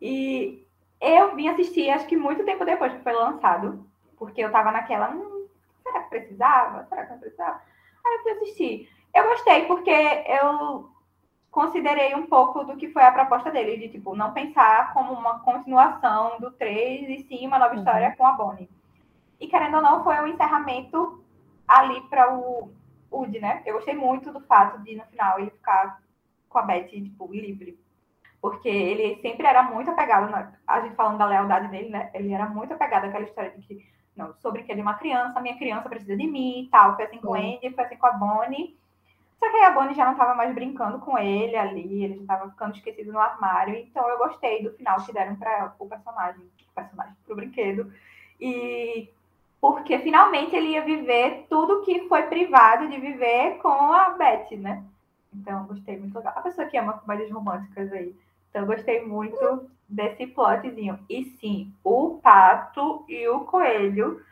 E 0.00 0.64
eu 1.00 1.34
vim 1.34 1.48
assistir, 1.48 1.90
acho 1.90 2.06
que 2.06 2.16
muito 2.16 2.44
tempo 2.44 2.64
depois 2.64 2.92
que 2.92 3.02
foi 3.02 3.12
lançado, 3.12 3.84
porque 4.16 4.40
eu 4.40 4.52
tava 4.52 4.70
naquela, 4.70 5.10
hum, 5.10 5.46
será 5.82 6.02
que 6.04 6.10
precisava? 6.10 6.86
Será 6.88 7.06
que 7.06 7.12
não 7.12 7.18
precisava? 7.18 7.60
Aí 8.06 8.14
eu 8.14 8.22
fui 8.22 8.32
assistir 8.32 8.64
assisti, 8.64 8.88
eu 9.14 9.24
gostei, 9.24 9.66
porque 9.66 9.90
eu 9.90 10.88
considerei 11.50 12.14
um 12.14 12.26
pouco 12.26 12.64
do 12.64 12.76
que 12.76 12.90
foi 12.90 13.02
a 13.02 13.12
proposta 13.12 13.50
dele, 13.50 13.76
de 13.76 13.88
tipo, 13.88 14.14
não 14.14 14.32
pensar 14.32 14.92
como 14.92 15.12
uma 15.12 15.40
continuação 15.40 16.38
do 16.38 16.50
3 16.52 17.08
e 17.08 17.26
sim 17.26 17.46
uma 17.46 17.58
nova 17.58 17.74
história 17.74 18.08
uhum. 18.10 18.16
com 18.16 18.26
a 18.26 18.32
Bonnie. 18.32 18.70
E 19.40 19.48
querendo 19.48 19.76
ou 19.76 19.82
não, 19.82 20.04
foi 20.04 20.20
um 20.20 20.26
encerramento 20.26 21.24
ali 21.66 22.00
para 22.02 22.32
o 22.34 22.70
Woody, 23.10 23.40
né? 23.40 23.62
Eu 23.66 23.74
gostei 23.74 23.94
muito 23.94 24.32
do 24.32 24.40
fato 24.40 24.82
de 24.82 24.94
no 24.96 25.04
final 25.04 25.38
ele 25.38 25.50
ficar 25.50 26.00
com 26.48 26.58
a 26.58 26.62
Betty, 26.62 27.02
tipo, 27.02 27.32
livre. 27.32 27.78
Porque 28.40 28.68
ele 28.68 29.20
sempre 29.20 29.46
era 29.46 29.62
muito 29.62 29.90
apegado, 29.90 30.30
na, 30.30 30.52
a 30.66 30.80
gente 30.80 30.94
falando 30.94 31.18
da 31.18 31.26
lealdade 31.26 31.68
dele, 31.68 31.90
né? 31.90 32.10
Ele 32.14 32.32
era 32.32 32.48
muito 32.48 32.74
apegado 32.74 33.06
àquela 33.06 33.24
história 33.24 33.50
de 33.50 33.62
que, 33.62 33.86
não, 34.16 34.34
sobre 34.40 34.62
que 34.62 34.72
ele 34.72 34.80
é 34.80 34.82
uma 34.82 34.94
criança, 34.94 35.40
minha 35.40 35.58
criança 35.58 35.88
precisa 35.88 36.16
de 36.16 36.26
mim 36.26 36.62
e 36.62 36.70
tal. 36.70 36.96
Foi 36.96 37.04
assim 37.04 37.18
com 37.18 37.28
o 37.28 37.34
Andy, 37.34 37.74
foi 37.74 37.84
assim 37.84 37.96
com 37.96 38.06
a 38.06 38.12
Bonnie. 38.12 38.78
Só 39.40 39.50
que 39.50 39.56
aí 39.56 39.64
a 39.64 39.70
Bonnie 39.70 39.94
já 39.94 40.04
não 40.04 40.12
estava 40.12 40.34
mais 40.34 40.54
brincando 40.54 40.98
com 40.98 41.18
ele 41.18 41.56
ali, 41.56 42.04
ele 42.04 42.16
já 42.16 42.20
estava 42.20 42.50
ficando 42.50 42.76
esquecido 42.76 43.10
no 43.10 43.18
armário. 43.18 43.74
Então 43.74 44.06
eu 44.08 44.18
gostei 44.18 44.62
do 44.62 44.70
final 44.72 45.02
que 45.04 45.12
deram 45.12 45.34
para 45.34 45.74
o 45.78 45.88
personagem, 45.88 46.42
o 46.42 46.74
personagem, 46.74 47.14
pro 47.24 47.34
brinquedo. 47.34 47.90
E 48.38 49.08
porque 49.60 49.98
finalmente 49.98 50.54
ele 50.54 50.70
ia 50.70 50.84
viver 50.84 51.46
tudo 51.48 51.82
que 51.82 52.08
foi 52.08 52.22
privado 52.24 52.88
de 52.88 52.98
viver 52.98 53.58
com 53.58 53.68
a 53.68 54.10
Betty, 54.10 54.56
né? 54.56 54.82
Então, 55.32 55.64
gostei 55.64 55.98
muito 55.98 56.16
legal. 56.16 56.32
A 56.36 56.40
pessoa 56.40 56.66
que 56.66 56.76
ama 56.76 56.94
comédias 56.94 57.30
românticas 57.30 57.92
aí. 57.92 58.14
Então, 58.48 58.66
gostei 58.66 59.04
muito 59.04 59.70
desse 59.88 60.26
plotzinho. 60.26 60.98
E 61.08 61.24
sim, 61.24 61.72
o 61.84 62.18
pato 62.22 63.04
e 63.08 63.28
o 63.28 63.40
coelho 63.40 64.24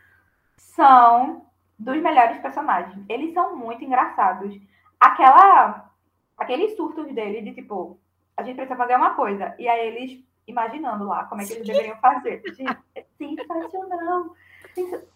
são 0.57 1.43
dos 1.79 2.01
melhores 2.03 2.39
personagens. 2.39 3.05
Eles 3.09 3.33
são 3.33 3.55
muito 3.55 3.85
engraçados 3.85 4.59
aquela, 5.01 5.91
aqueles 6.37 6.77
surtos 6.77 7.13
dele 7.15 7.43
de 7.43 7.55
tipo, 7.55 7.99
a 8.37 8.43
gente 8.43 8.57
precisa 8.57 8.77
fazer 8.77 8.97
uma 8.97 9.15
coisa. 9.15 9.55
E 9.59 9.69
aí 9.69 9.89
eles 9.89 10.25
imaginando 10.47 11.05
lá 11.05 11.25
como 11.25 11.43
é 11.43 11.45
que 11.45 11.53
eles 11.53 11.67
deveriam 11.67 11.97
fazer. 11.99 12.43
Gente, 12.55 12.79
é 12.95 13.05
sensacional. 13.19 14.35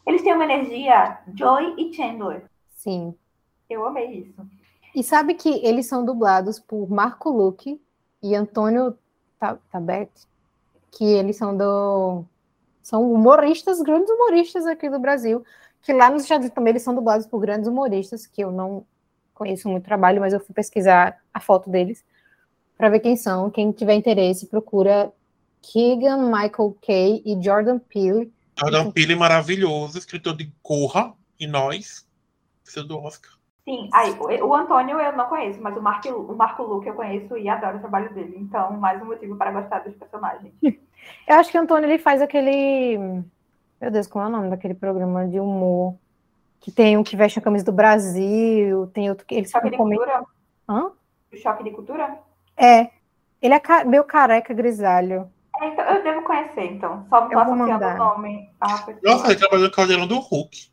Eles 0.06 0.22
têm 0.22 0.34
uma 0.34 0.44
energia, 0.44 1.18
Joy 1.34 1.74
e 1.78 1.92
Chandler. 1.92 2.44
Sim. 2.70 3.14
Eu 3.68 3.86
amei 3.86 4.06
isso. 4.18 4.46
E 4.94 5.02
sabe 5.02 5.34
que 5.34 5.48
eles 5.64 5.86
são 5.86 6.04
dublados 6.04 6.60
por 6.60 6.90
Marco 6.90 7.30
Luque 7.30 7.80
e 8.22 8.34
Antônio 8.34 8.96
Tabet, 9.70 10.10
que 10.90 11.04
eles 11.04 11.36
são 11.36 11.56
do 11.56 12.24
são 12.82 13.10
humoristas, 13.12 13.80
grandes 13.80 14.10
humoristas 14.10 14.66
aqui 14.66 14.90
do 14.90 14.98
Brasil, 14.98 15.44
que 15.82 15.92
lá 15.92 16.10
nos 16.10 16.22
Estados 16.22 16.44
Unidos 16.44 16.54
também 16.54 16.72
eles 16.72 16.82
são 16.82 16.94
dublados 16.94 17.26
por 17.26 17.40
grandes 17.40 17.68
humoristas, 17.68 18.26
que 18.26 18.42
eu 18.42 18.50
não 18.50 18.84
conheço 19.42 19.68
muito 19.68 19.84
trabalho, 19.84 20.20
mas 20.20 20.32
eu 20.32 20.40
fui 20.40 20.54
pesquisar 20.54 21.18
a 21.34 21.40
foto 21.40 21.68
deles 21.68 22.04
para 22.78 22.88
ver 22.88 23.00
quem 23.00 23.16
são. 23.16 23.50
Quem 23.50 23.72
tiver 23.72 23.94
interesse, 23.94 24.46
procura 24.46 25.12
Keegan 25.60 26.26
Michael 26.26 26.76
Kay 26.80 27.22
e 27.24 27.42
Jordan 27.42 27.78
Peele. 27.78 28.32
Jordan 28.58 28.90
Peele 28.90 29.16
maravilhoso, 29.16 29.98
escritor 29.98 30.36
de 30.36 30.52
Corra 30.62 31.12
e 31.38 31.46
Nós, 31.46 32.06
seu 32.62 32.86
do 32.86 32.98
Oscar. 32.98 33.32
Sim, 33.64 33.88
aí, 33.92 34.12
o 34.42 34.54
Antônio 34.54 34.98
eu 34.98 35.16
não 35.16 35.26
conheço, 35.26 35.60
mas 35.60 35.76
o 35.76 35.80
Marco, 35.80 36.08
o 36.08 36.36
Marco 36.36 36.62
Luque 36.62 36.88
eu 36.88 36.94
conheço 36.94 37.36
e 37.36 37.48
adoro 37.48 37.76
o 37.76 37.80
trabalho 37.80 38.12
dele. 38.12 38.36
Então, 38.36 38.72
mais 38.72 39.00
um 39.00 39.06
motivo 39.06 39.36
para 39.36 39.52
gostar 39.52 39.80
dos 39.80 39.94
personagens. 39.94 40.52
Eu 41.26 41.34
acho 41.34 41.50
que 41.50 41.58
o 41.58 41.60
Antônio 41.60 41.90
ele 41.90 41.98
faz 41.98 42.22
aquele. 42.22 42.96
Meu 43.80 43.90
Deus, 43.90 44.06
qual 44.06 44.24
é 44.24 44.28
o 44.28 44.30
nome 44.30 44.50
daquele 44.50 44.74
programa 44.74 45.26
de 45.26 45.40
humor? 45.40 45.96
Que 46.62 46.70
tem 46.70 46.96
um 46.96 47.02
que 47.02 47.16
veste 47.16 47.40
a 47.40 47.42
camisa 47.42 47.64
do 47.64 47.72
Brasil, 47.72 48.86
tem 48.94 49.10
outro 49.10 49.26
que 49.26 49.34
eles 49.34 49.50
Choque 49.50 49.68
de 49.68 49.76
cultura? 49.76 50.24
Hã? 50.68 50.92
O 51.32 51.36
choque 51.36 51.64
de 51.64 51.70
cultura? 51.72 52.18
É. 52.56 52.88
Ele 53.42 53.54
é 53.54 53.84
meio 53.84 54.04
careca 54.04 54.54
grisalho. 54.54 55.28
É, 55.60 55.66
então, 55.66 55.84
eu 55.84 56.04
devo 56.04 56.22
conhecer, 56.22 56.72
então. 56.72 57.04
Só 57.10 57.26
me 57.26 57.34
posso 57.34 57.50
o 57.50 57.56
nome. 57.56 58.48
Nossa, 59.02 59.26
ele 59.26 59.40
trabalhou 59.40 59.66
no 59.66 59.72
Caldeirão 59.72 60.06
do 60.06 60.20
Hulk. 60.20 60.70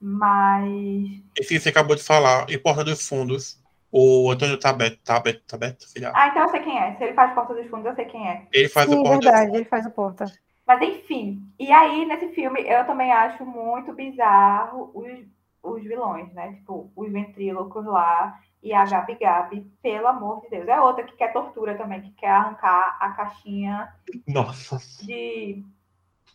Mas. 0.00 1.22
Esse 1.38 1.60
você 1.60 1.68
acabou 1.68 1.94
de 1.94 2.02
falar, 2.02 2.48
e 2.48 2.56
Porta 2.56 2.82
dos 2.82 3.06
Fundos. 3.06 3.60
O 3.92 4.30
Antônio 4.30 4.58
Tabet, 4.58 5.00
Tabet, 5.04 5.42
Tabet, 5.46 5.84
filha. 5.92 6.12
Ah, 6.14 6.28
então 6.28 6.44
eu 6.44 6.48
sei 6.48 6.60
quem 6.60 6.78
é. 6.78 6.94
Se 6.94 7.04
ele 7.04 7.12
faz 7.12 7.34
Porta 7.34 7.52
dos 7.52 7.66
Fundos, 7.68 7.86
eu 7.86 7.94
sei 7.94 8.04
quem 8.06 8.26
é. 8.26 8.46
Ele 8.52 8.68
faz 8.68 8.88
Sim, 8.88 9.00
o 9.00 9.02
Porta 9.02 9.30
verdade, 9.30 9.56
ele 9.56 9.64
faz 9.66 9.84
a 9.84 9.90
Porta. 9.90 10.24
Mas 10.70 10.82
enfim, 10.82 11.42
e 11.58 11.72
aí 11.72 12.06
nesse 12.06 12.28
filme 12.28 12.60
eu 12.62 12.86
também 12.86 13.10
acho 13.10 13.44
muito 13.44 13.92
bizarro 13.92 14.92
os, 14.94 15.26
os 15.60 15.82
vilões, 15.82 16.32
né? 16.32 16.52
Tipo, 16.52 16.92
os 16.94 17.10
ventrílocos 17.10 17.84
lá 17.84 18.38
e 18.62 18.72
a 18.72 18.84
Gabi 18.84 19.16
Gabi, 19.16 19.62
pelo 19.82 20.06
amor 20.06 20.42
de 20.42 20.50
Deus. 20.50 20.68
É 20.68 20.80
outra 20.80 21.02
que 21.02 21.16
quer 21.16 21.32
tortura 21.32 21.76
também, 21.76 22.02
que 22.02 22.12
quer 22.12 22.30
arrancar 22.30 22.96
a 23.00 23.10
caixinha 23.14 23.92
Nossa. 24.28 24.78
de, 25.04 25.64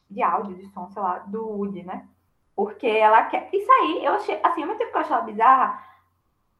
de 0.10 0.22
áudio, 0.22 0.58
de 0.58 0.68
som, 0.74 0.90
sei 0.90 1.02
lá, 1.02 1.20
do 1.20 1.48
Woody, 1.48 1.84
né? 1.84 2.06
Porque 2.54 2.88
ela 2.88 3.24
quer. 3.28 3.48
Isso 3.54 3.72
aí, 3.72 4.04
eu 4.04 4.16
achei, 4.16 4.38
assim, 4.44 4.64
ao 4.64 4.68
mesmo 4.68 4.78
tempo 4.78 4.92
que 4.92 4.98
eu 4.98 5.02
achei 5.02 5.16
ela 5.16 5.24
bizarra, 5.24 5.82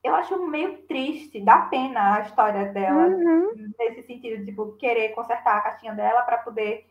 eu 0.02 0.16
acho 0.16 0.48
meio 0.48 0.78
triste, 0.84 1.42
dá 1.42 1.64
pena 1.64 2.16
a 2.16 2.22
história 2.22 2.72
dela, 2.72 3.08
uhum. 3.08 3.52
nesse 3.78 4.04
sentido, 4.04 4.38
de 4.38 4.46
tipo, 4.46 4.78
querer 4.78 5.10
consertar 5.10 5.58
a 5.58 5.62
caixinha 5.62 5.94
dela 5.94 6.22
para 6.22 6.38
poder 6.38 6.88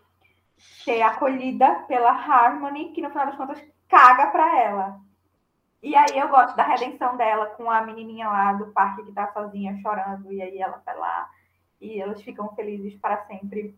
ser 0.56 1.02
acolhida 1.02 1.84
pela 1.86 2.10
Harmony, 2.10 2.92
que 2.92 3.02
no 3.02 3.10
final 3.10 3.26
das 3.26 3.36
contas 3.36 3.62
caga 3.88 4.28
para 4.28 4.60
ela. 4.60 5.00
E 5.82 5.94
aí 5.94 6.18
eu 6.18 6.28
gosto 6.28 6.56
da 6.56 6.62
redenção 6.62 7.16
dela 7.16 7.46
com 7.46 7.70
a 7.70 7.82
menininha 7.82 8.28
lá 8.28 8.52
do 8.54 8.72
parque 8.72 9.04
que 9.04 9.12
tá 9.12 9.30
sozinha 9.32 9.78
chorando, 9.82 10.32
e 10.32 10.40
aí 10.40 10.58
ela 10.58 10.82
vai 10.84 10.96
lá 10.96 11.28
e 11.80 12.00
elas 12.00 12.22
ficam 12.22 12.54
felizes 12.54 12.94
para 12.94 13.18
sempre. 13.26 13.76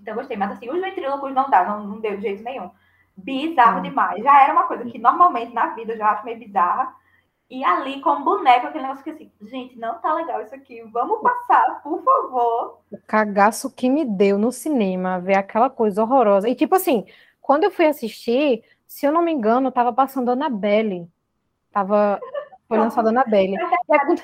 Então 0.00 0.14
eu 0.14 0.18
gostei, 0.18 0.36
mas 0.36 0.52
assim, 0.52 0.70
os 0.70 0.80
ventrílocos 0.80 1.34
não 1.34 1.50
dá, 1.50 1.64
não, 1.64 1.86
não 1.86 2.00
deu 2.00 2.16
de 2.16 2.22
jeito 2.22 2.42
nenhum. 2.42 2.70
Bizarro 3.16 3.78
hum. 3.78 3.82
demais. 3.82 4.22
Já 4.22 4.42
era 4.42 4.52
uma 4.52 4.64
coisa 4.64 4.84
que 4.84 4.98
normalmente 4.98 5.52
na 5.52 5.68
vida 5.68 5.92
eu 5.92 5.98
já 5.98 6.10
acho 6.10 6.24
meio 6.24 6.38
bizarra. 6.38 6.94
E 7.48 7.64
ali, 7.64 8.00
como 8.00 8.24
boneco, 8.24 8.66
aquele 8.66 8.82
negócio 8.82 9.04
que 9.04 9.10
assim, 9.10 9.30
gente, 9.42 9.78
não 9.78 9.98
tá 9.98 10.12
legal 10.14 10.42
isso 10.42 10.54
aqui, 10.54 10.82
vamos 10.92 11.20
passar, 11.20 11.80
por 11.80 12.02
favor. 12.02 12.80
O 12.90 12.98
cagaço 13.06 13.70
que 13.70 13.88
me 13.88 14.04
deu 14.04 14.36
no 14.36 14.50
cinema, 14.50 15.20
ver 15.20 15.36
aquela 15.36 15.70
coisa 15.70 16.02
horrorosa. 16.02 16.48
E 16.48 16.56
tipo 16.56 16.74
assim, 16.74 17.06
quando 17.40 17.62
eu 17.62 17.70
fui 17.70 17.86
assistir, 17.86 18.64
se 18.84 19.06
eu 19.06 19.12
não 19.12 19.22
me 19.22 19.32
engano, 19.32 19.70
tava 19.70 19.92
passando 19.92 20.30
Annabelle. 20.30 21.08
Tava. 21.70 22.18
Foi 22.66 22.78
lançada 22.78 23.10
Annabelle. 23.10 23.56
Quando, 23.86 24.22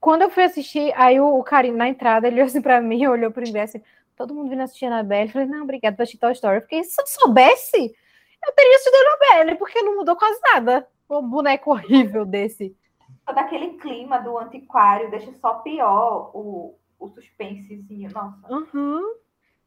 quando 0.00 0.22
eu 0.22 0.30
fui 0.30 0.44
assistir, 0.44 0.90
aí 0.96 1.20
o, 1.20 1.38
o 1.38 1.44
Karim, 1.44 1.72
na 1.72 1.88
entrada, 1.88 2.26
ele 2.26 2.36
olhou 2.36 2.46
assim 2.46 2.62
pra 2.62 2.80
mim, 2.80 3.04
olhou 3.06 3.30
pro 3.30 3.42
mim 3.42 3.58
assim, 3.58 3.82
todo 4.16 4.34
mundo 4.34 4.48
vindo 4.48 4.62
assistir 4.62 4.86
Annabelle. 4.86 5.28
Eu 5.28 5.32
falei, 5.34 5.48
não, 5.48 5.64
obrigado, 5.64 5.94
vou 5.94 6.04
assistir 6.04 6.18
Toy 6.18 6.32
Story. 6.32 6.56
Eu 6.56 6.62
fiquei, 6.62 6.82
se 6.84 6.98
eu 6.98 7.06
soubesse, 7.06 7.94
eu 8.46 8.52
teria 8.54 8.76
assistido 8.76 8.94
Annabelle, 8.94 9.58
porque 9.58 9.82
não 9.82 9.96
mudou 9.96 10.16
quase 10.16 10.40
nada 10.54 10.88
um 11.16 11.28
boneco 11.28 11.70
horrível 11.70 12.24
desse. 12.24 12.76
Daquele 13.24 13.74
clima 13.78 14.18
do 14.18 14.38
antiquário, 14.38 15.10
deixa 15.10 15.32
só 15.34 15.54
pior 15.54 16.30
o, 16.34 16.74
o 16.98 17.08
suspensezinho, 17.08 18.10
nossa. 18.10 18.52
Uhum. 18.52 19.16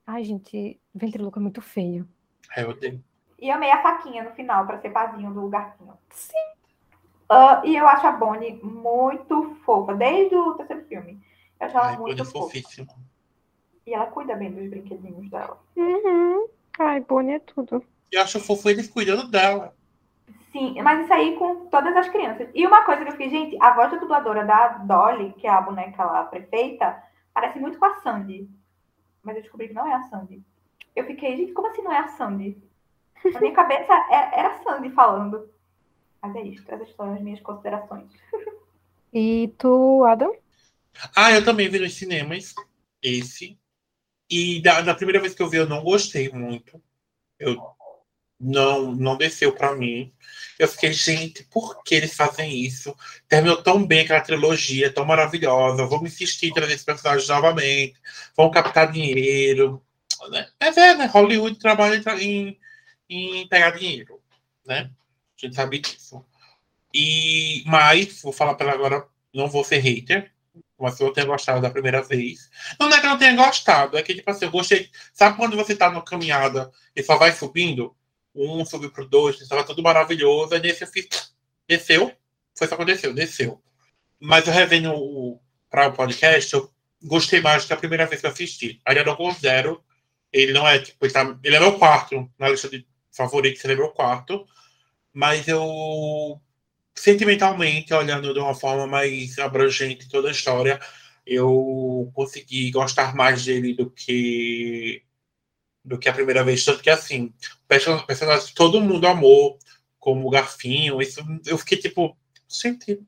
Ai, 0.06 0.24
gente, 0.24 0.80
ventriloco 0.94 1.40
é 1.40 1.42
muito 1.42 1.62
feio. 1.62 2.08
É, 2.56 2.64
eu 2.64 2.78
tenho. 2.78 3.04
E 3.40 3.50
amei 3.50 3.72
a 3.72 3.82
faquinha 3.82 4.24
no 4.24 4.32
final, 4.32 4.66
para 4.66 4.80
ser 4.80 4.90
pazinho 4.92 5.34
do 5.34 5.48
gatinho. 5.48 5.98
Sim. 6.10 6.38
Uh, 7.32 7.66
e 7.66 7.76
eu 7.76 7.88
acho 7.88 8.06
a 8.06 8.12
Bonnie 8.12 8.60
muito 8.62 9.56
fofa, 9.64 9.96
desde 9.96 10.36
o 10.36 10.54
terceiro 10.56 10.86
filme. 10.86 11.22
Eu 11.60 11.68
acho 11.68 11.78
ela 11.78 11.88
Ai, 11.88 11.98
muito 11.98 12.26
fofa. 12.26 12.40
Fofíssima. 12.40 12.94
E 13.86 13.94
ela 13.94 14.06
cuida 14.08 14.36
bem 14.36 14.52
dos 14.52 14.70
brinquedinhos 14.70 15.30
dela. 15.30 15.58
Uhum. 15.76 16.48
Ai, 16.78 17.00
Bonnie 17.00 17.36
é 17.36 17.40
tudo. 17.40 17.84
Eu 18.12 18.22
acho 18.22 18.40
fofo 18.40 18.70
eles 18.70 18.90
cuidando 18.90 19.30
dela. 19.30 19.74
Sim, 20.52 20.82
mas 20.82 21.04
isso 21.04 21.14
aí 21.14 21.36
com 21.38 21.68
todas 21.68 21.96
as 21.96 22.10
crianças. 22.10 22.50
E 22.54 22.68
uma 22.68 22.84
coisa 22.84 23.04
que 23.04 23.08
eu 23.08 23.12
fiquei, 23.14 23.30
gente, 23.30 23.58
a 23.62 23.74
voz 23.74 23.90
da 23.90 23.98
dubladora 23.98 24.46
da 24.46 24.80
Dolly, 24.80 25.34
que 25.34 25.48
é 25.48 25.50
a 25.50 25.62
boneca 25.62 26.04
lá, 26.04 26.22
a 26.22 26.26
prefeita, 26.26 27.02
parece 27.34 27.58
muito 27.58 27.80
com 27.80 27.86
a 27.86 28.02
Sandy. 28.02 28.50
Mas 29.24 29.38
eu 29.38 29.42
descobri 29.44 29.70
que 29.70 29.74
não 29.74 29.88
é 29.88 29.94
a 29.94 30.04
Sandy. 30.04 30.44
Eu 30.94 31.06
fiquei, 31.06 31.38
gente, 31.38 31.54
como 31.54 31.68
assim 31.68 31.82
não 31.82 31.94
é 31.94 32.00
a 32.00 32.08
Sandy? 32.10 32.58
Na 33.24 33.40
minha 33.40 33.54
cabeça 33.54 33.94
é, 34.10 34.40
era 34.40 34.50
a 34.50 34.64
Sandy 34.64 34.90
falando. 34.90 35.50
Mas 36.22 36.36
é 36.36 36.42
isso, 36.42 36.66
essas 36.68 36.94
são 36.96 37.14
as 37.14 37.22
minhas 37.22 37.40
considerações. 37.42 38.08
E 39.14 39.54
tu, 39.58 40.06
Adam? 40.06 40.34
Ah, 41.14 41.34
eu 41.34 41.44
também 41.44 41.68
vi 41.68 41.80
nos 41.80 41.96
cinemas 41.96 42.56
esse. 43.04 43.60
E 44.30 44.62
da, 44.62 44.80
da 44.80 44.96
primeira 44.96 45.20
vez 45.20 45.34
que 45.34 45.44
eu 45.44 45.50
vi, 45.50 45.58
eu 45.58 45.68
não 45.68 45.84
gostei 45.84 46.30
muito. 46.30 46.82
Eu 47.38 47.58
não, 48.42 48.92
não 48.94 49.18
desceu 49.18 49.54
para 49.54 49.76
mim. 49.76 50.12
Eu 50.58 50.68
fiquei, 50.68 50.94
gente, 50.94 51.44
por 51.46 51.84
que 51.84 51.96
eles 51.96 52.14
fazem 52.14 52.64
isso? 52.64 52.96
Terminou 53.28 53.62
tão 53.62 53.86
bem 53.86 54.02
aquela 54.02 54.22
trilogia, 54.22 54.92
tão 54.92 55.06
maravilhosa. 55.06 55.86
Vamos 55.86 56.14
insistir 56.14 56.48
em 56.48 56.54
trazer 56.54 56.74
esse 56.74 56.86
personagem 56.86 57.28
novamente. 57.28 57.94
Vão 58.36 58.52
captar 58.52 58.92
dinheiro. 58.92 59.84
Né? 60.30 60.48
Mas 60.60 60.78
é, 60.78 60.96
né? 60.96 61.06
Hollywood 61.06 61.58
trabalha 61.58 62.02
em, 62.20 62.58
em 63.10 63.48
pegar 63.48 63.72
dinheiro. 63.72 64.22
Né? 64.66 64.90
A 65.38 65.46
gente 65.46 65.56
sabe 65.56 65.80
disso. 65.80 66.24
E, 66.94 67.64
mas, 67.66 68.22
vou 68.22 68.34
falar 68.34 68.56
para 68.56 68.68
ela 68.68 68.76
agora, 68.76 69.08
não 69.34 69.48
vou 69.48 69.64
ser 69.64 69.78
hater, 69.78 70.32
mas 70.78 71.00
eu 71.00 71.14
tenha 71.14 71.26
gostado 71.26 71.62
da 71.62 71.70
primeira 71.70 72.02
vez. 72.02 72.50
Não 72.80 72.90
é 72.90 73.00
que 73.00 73.06
eu 73.06 73.12
não 73.12 73.18
tenha 73.18 73.36
gostado, 73.36 73.98
é 73.98 74.04
que, 74.04 74.16
tipo 74.16 74.30
assim, 74.30 74.46
eu 74.46 74.52
gostei. 74.52 74.90
Sabe 75.14 75.38
quando 75.38 75.56
você 75.56 75.76
tá 75.76 75.90
numa 75.90 76.04
caminhada 76.04 76.72
e 76.96 77.02
só 77.02 77.18
vai 77.18 77.32
subindo? 77.32 77.96
Um 78.34 78.64
subiu 78.66 78.92
pro 78.92 79.08
dois, 79.08 79.40
estava 79.42 79.64
tudo 79.64 79.84
maravilhoso, 79.84 80.54
aí 80.54 80.62
nesse 80.62 80.84
eu 80.84 80.88
fiz. 80.88 81.08
Desceu, 81.68 82.08
foi 82.58 82.66
isso 82.66 82.68
que 82.68 82.74
aconteceu, 82.74 83.14
desceu. 83.14 83.62
Mas 84.20 84.48
eu 84.48 84.54
revendo 84.54 85.40
para 85.70 85.88
o 85.88 85.94
podcast, 85.94 86.54
eu 86.54 86.72
gostei 87.04 87.42
mais 87.42 87.66
da 87.66 87.78
primeira 87.78 88.06
vez 88.06 88.22
que 88.22 88.28
eu 88.28 88.32
assisti. 88.32 88.82
Ainda 88.86 89.04
não 89.04 89.16
considero. 89.16 89.84
Ele 90.32 90.54
não 90.54 90.68
é, 90.68 90.80
tipo, 90.80 91.06
ele, 91.06 91.14
tá, 91.14 91.38
ele 91.44 91.56
é 91.56 91.60
meu 91.60 91.78
quarto 91.78 92.30
na 92.38 92.50
lista 92.50 92.70
de 92.70 92.86
favoritos, 93.12 93.64
ele 93.64 93.74
é 93.74 93.76
meu 93.78 93.90
quarto. 93.90 94.46
Mas 95.14 95.48
eu, 95.48 96.40
sentimentalmente, 96.96 97.94
olhando 97.94 98.34
de 98.34 98.40
uma 98.40 98.56
forma 98.56 98.88
mais 98.88 99.38
abrangente 99.40 100.08
toda 100.10 100.30
a 100.30 100.32
história, 100.32 100.80
eu 101.26 102.12
consegui 102.14 102.72
gostar 102.72 103.16
mais 103.16 103.44
dele 103.44 103.74
do 103.74 103.90
que 103.90 105.04
do 105.84 105.98
que 105.98 106.10
a 106.10 106.14
primeira 106.14 106.44
vez. 106.44 106.64
Tanto 106.64 106.82
que, 106.82 106.90
assim, 106.90 107.34
personagem 107.68 108.54
todo 108.54 108.82
mundo 108.82 109.08
amou, 109.08 109.58
como 110.00 110.28
o 110.28 110.30
Garfinho. 110.30 111.02
Isso, 111.02 111.22
eu 111.46 111.58
fiquei, 111.58 111.78
tipo, 111.78 112.18
gente, 112.48 113.00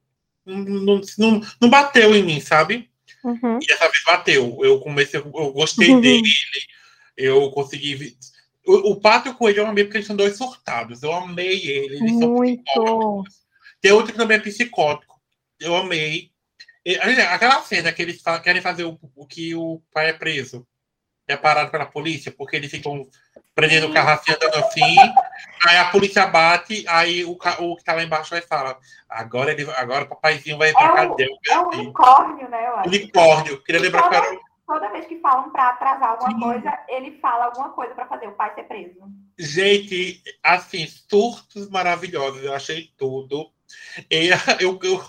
não, 0.46 1.02
não, 1.18 1.42
não 1.62 1.70
bateu 1.70 2.16
em 2.16 2.24
mim, 2.24 2.40
sabe? 2.40 2.90
Uhum. 3.24 3.60
E 3.62 3.66
dessa 3.66 3.90
vez 3.90 4.04
bateu. 4.06 4.60
Eu 4.62 4.80
comecei, 4.80 5.20
eu 5.20 5.54
gostei 5.54 5.92
uhum. 5.92 6.02
dele. 6.02 6.28
Eu 7.16 7.50
consegui. 7.52 8.18
O, 8.66 8.92
o 8.92 8.96
Pato 9.00 9.30
e 9.30 9.32
o 9.32 9.36
Coelho 9.36 9.60
eu 9.60 9.68
amei 9.68 9.84
porque 9.84 9.98
eles 9.98 10.08
são 10.08 10.16
dois 10.16 10.38
surtados. 10.38 11.04
Eu 11.04 11.14
amei 11.14 11.66
eles. 11.66 12.02
eles 12.02 12.12
Muito. 12.14 13.24
Tem 13.82 13.92
outro 13.92 14.12
que 14.12 14.18
também 14.18 14.38
é 14.38 14.42
psicótico. 14.42 15.22
Eu 15.60 15.76
amei. 15.76 16.32
E, 16.86 16.96
aquela 16.96 17.62
cena 17.62 17.94
que 17.94 18.02
eles 18.02 18.22
querem 18.44 18.62
fazer 18.62 18.84
o, 18.84 19.00
o 19.16 19.26
que 19.26 19.56
o 19.56 19.82
pai 19.94 20.10
é 20.10 20.14
preso. 20.14 20.68
É 21.28 21.38
parado 21.38 21.72
pela 21.72 21.86
polícia, 21.86 22.34
porque 22.38 22.58
eles 22.58 22.70
ficam 22.70 23.08
prendendo 23.56 23.88
o 23.88 23.94
carro 23.94 24.10
assim, 24.10 24.34
andando 24.34 24.56
assim. 24.56 24.98
Aí 25.66 25.78
a 25.78 25.86
polícia 25.86 26.28
bate, 26.28 26.86
aí 26.88 27.24
o, 27.24 27.32
o 27.32 27.76
que 27.78 27.84
tá 27.84 27.94
lá 27.94 28.04
embaixo 28.04 28.32
vai 28.32 28.42
falar: 28.42 28.78
agora, 29.08 29.52
ele, 29.52 29.70
agora 29.72 30.04
o 30.04 30.10
papaizinho 30.10 30.58
vai 30.58 30.74
pra 30.74 30.86
é 30.86 30.96
cadeia. 30.96 31.30
É 31.50 31.60
um 31.60 31.68
unicórnio, 31.68 32.50
né? 32.50 32.68
Eu 32.68 32.76
acho. 32.78 32.90
Unicórnio. 32.90 33.64
Queria 33.64 33.82
lembrar 33.82 34.04
toda, 34.04 34.22
que 34.22 34.28
era. 34.28 34.40
Toda 34.68 34.90
vez 34.92 35.08
que 35.08 35.20
falam 35.20 35.50
pra 35.50 35.70
atrasar 35.70 36.10
alguma 36.10 36.32
Sim. 36.32 36.40
coisa, 36.40 36.80
ele 36.90 37.20
fala 37.20 37.46
alguma 37.46 37.70
coisa 37.70 37.94
pra 37.94 38.08
fazer 38.08 38.28
o 38.28 38.34
pai 38.34 38.54
ser 38.56 38.64
preso. 38.64 39.00
Gente, 39.38 40.22
assim, 40.42 40.86
surtos 40.88 41.70
maravilhosos. 41.70 42.44
Eu 42.44 42.54
achei 42.54 42.90
tudo. 42.98 43.50
E 44.10 44.30
eu, 44.60 44.80
eu, 44.84 45.04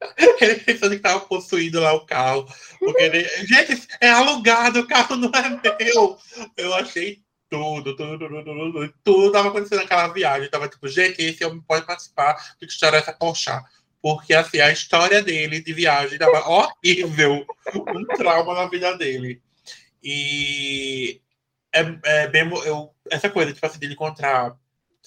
ele 0.40 0.56
pensando 0.56 0.96
que 0.96 1.02
tava 1.02 1.20
possuído 1.20 1.80
lá 1.80 1.92
o 1.92 2.06
carro. 2.06 2.46
Porque 2.78 3.02
ele, 3.02 3.24
gente, 3.46 3.86
é 4.00 4.10
alugado, 4.10 4.80
o 4.80 4.86
carro 4.86 5.16
não 5.16 5.30
é 5.30 5.84
meu. 5.84 6.18
Eu 6.56 6.74
achei 6.74 7.22
tudo, 7.50 7.96
tudo, 7.96 8.18
tudo, 8.18 8.44
tudo, 8.44 8.94
tudo 9.02 9.32
tava 9.32 9.48
acontecendo 9.48 9.80
naquela 9.80 10.08
viagem. 10.08 10.50
Tava 10.50 10.68
tipo, 10.68 10.86
gente, 10.88 11.22
esse 11.22 11.44
homem 11.44 11.62
pode 11.66 11.86
participar 11.86 12.34
do 12.60 12.66
que 12.66 12.72
história 12.72 12.98
essa 12.98 13.12
colchar. 13.12 13.64
Porque 14.00 14.32
assim, 14.32 14.60
a 14.60 14.70
história 14.70 15.22
dele 15.22 15.60
de 15.60 15.72
viagem 15.72 16.18
tava 16.18 16.48
horrível. 16.48 17.44
Um 17.74 18.04
trauma 18.16 18.54
na 18.54 18.68
vida 18.68 18.96
dele. 18.96 19.42
E 20.02 21.20
é, 21.74 21.80
é 22.04 22.28
bem. 22.28 22.48
Eu, 22.64 22.94
essa 23.10 23.28
coisa, 23.28 23.52
tipo 23.52 23.66
assim, 23.66 23.80
de 23.80 23.92
encontrar 23.92 24.56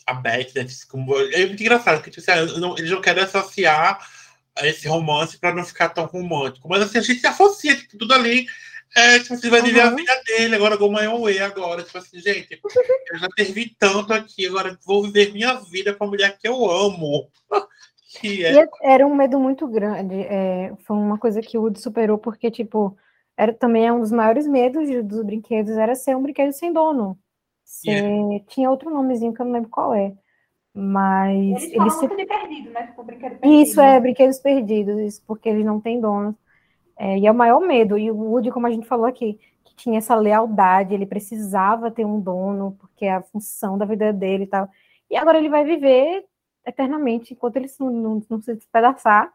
a 0.05 0.13
Beth, 0.13 0.51
né, 0.55 0.67
como, 0.89 1.17
é 1.17 1.45
muito 1.45 1.61
engraçado, 1.61 1.97
porque 1.97 2.09
tipo, 2.09 2.29
assim, 2.29 2.59
não, 2.59 2.77
eles 2.77 2.89
não 2.89 3.01
querem 3.01 3.23
associar 3.23 3.99
esse 4.63 4.87
romance 4.87 5.37
para 5.39 5.53
não 5.53 5.63
ficar 5.63 5.89
tão 5.89 6.05
romântico. 6.05 6.67
Mas 6.67 6.81
assim, 6.81 6.97
a 6.97 7.01
gente 7.01 7.19
se 7.19 7.27
associa, 7.27 7.75
tipo, 7.75 7.97
tudo 7.97 8.13
ali 8.13 8.47
é, 8.95 9.19
tipo, 9.19 9.37
você 9.37 9.49
vai 9.49 9.61
viver 9.61 9.85
uhum. 9.85 9.93
a 9.93 9.95
vida 9.95 10.21
dele, 10.25 10.55
agora 10.55 10.75
go 10.75 10.89
my 10.89 11.07
way 11.07 11.39
agora. 11.39 11.83
Tipo 11.83 11.97
assim, 11.97 12.19
gente, 12.19 12.59
eu 13.11 13.17
já 13.17 13.27
servi 13.37 13.73
tanto 13.79 14.13
aqui, 14.13 14.45
agora 14.45 14.77
vou 14.85 15.03
viver 15.03 15.31
minha 15.31 15.53
vida 15.55 15.93
com 15.93 16.03
a 16.03 16.07
mulher 16.07 16.37
que 16.37 16.47
eu 16.47 16.69
amo. 16.69 17.29
que 18.19 18.45
é... 18.45 18.67
Era 18.83 19.07
um 19.07 19.15
medo 19.15 19.39
muito 19.39 19.65
grande. 19.67 20.15
É, 20.23 20.73
foi 20.85 20.97
uma 20.97 21.17
coisa 21.17 21.41
que 21.41 21.57
o 21.57 21.61
Woody 21.61 21.79
superou, 21.79 22.17
porque, 22.17 22.51
tipo, 22.51 22.97
era 23.37 23.53
também 23.53 23.87
é 23.87 23.93
um 23.93 24.01
dos 24.01 24.11
maiores 24.11 24.45
medos 24.45 24.89
dos 25.05 25.23
brinquedos, 25.23 25.77
era 25.77 25.95
ser 25.95 26.17
um 26.17 26.23
brinquedo 26.23 26.51
sem 26.51 26.73
dono. 26.73 27.17
Ser... 27.63 27.91
Yeah. 27.91 28.45
Tinha 28.47 28.69
outro 28.69 28.89
nomezinho 28.89 29.33
que 29.33 29.41
eu 29.41 29.45
não 29.45 29.53
lembro 29.53 29.69
qual 29.69 29.93
é. 29.93 30.13
Mas. 30.73 31.63
Eles 31.63 31.93
se... 31.93 32.07
muito 32.07 32.15
de 32.17 32.25
perdido, 32.25 32.69
né? 32.71 32.87
Tipo, 32.87 33.03
brinquedo 33.03 33.37
perdido. 33.39 33.61
Isso, 33.61 33.81
é, 33.81 33.99
brinquedos 33.99 34.39
perdidos, 34.39 34.99
isso, 34.99 35.23
porque 35.27 35.49
eles 35.49 35.65
não 35.65 35.79
têm 35.81 35.99
dono. 35.99 36.35
É, 36.97 37.17
e 37.17 37.27
é 37.27 37.31
o 37.31 37.35
maior 37.35 37.59
medo. 37.59 37.97
E 37.97 38.09
o 38.09 38.15
Woody, 38.15 38.51
como 38.51 38.67
a 38.67 38.71
gente 38.71 38.87
falou 38.87 39.05
aqui, 39.05 39.39
que 39.63 39.75
tinha 39.75 39.97
essa 39.97 40.15
lealdade, 40.15 40.93
ele 40.93 41.05
precisava 41.05 41.91
ter 41.91 42.05
um 42.05 42.19
dono, 42.19 42.77
porque 42.79 43.05
é 43.05 43.15
a 43.15 43.21
função 43.21 43.77
da 43.77 43.85
vida 43.85 44.13
dele 44.13 44.45
e 44.45 44.47
tal. 44.47 44.69
E 45.09 45.17
agora 45.17 45.37
ele 45.37 45.49
vai 45.49 45.65
viver 45.65 46.25
eternamente, 46.65 47.33
enquanto 47.33 47.57
ele 47.57 47.67
não, 47.79 47.89
não, 47.89 48.23
não 48.29 48.41
se 48.41 48.53
despedaçar, 48.53 49.33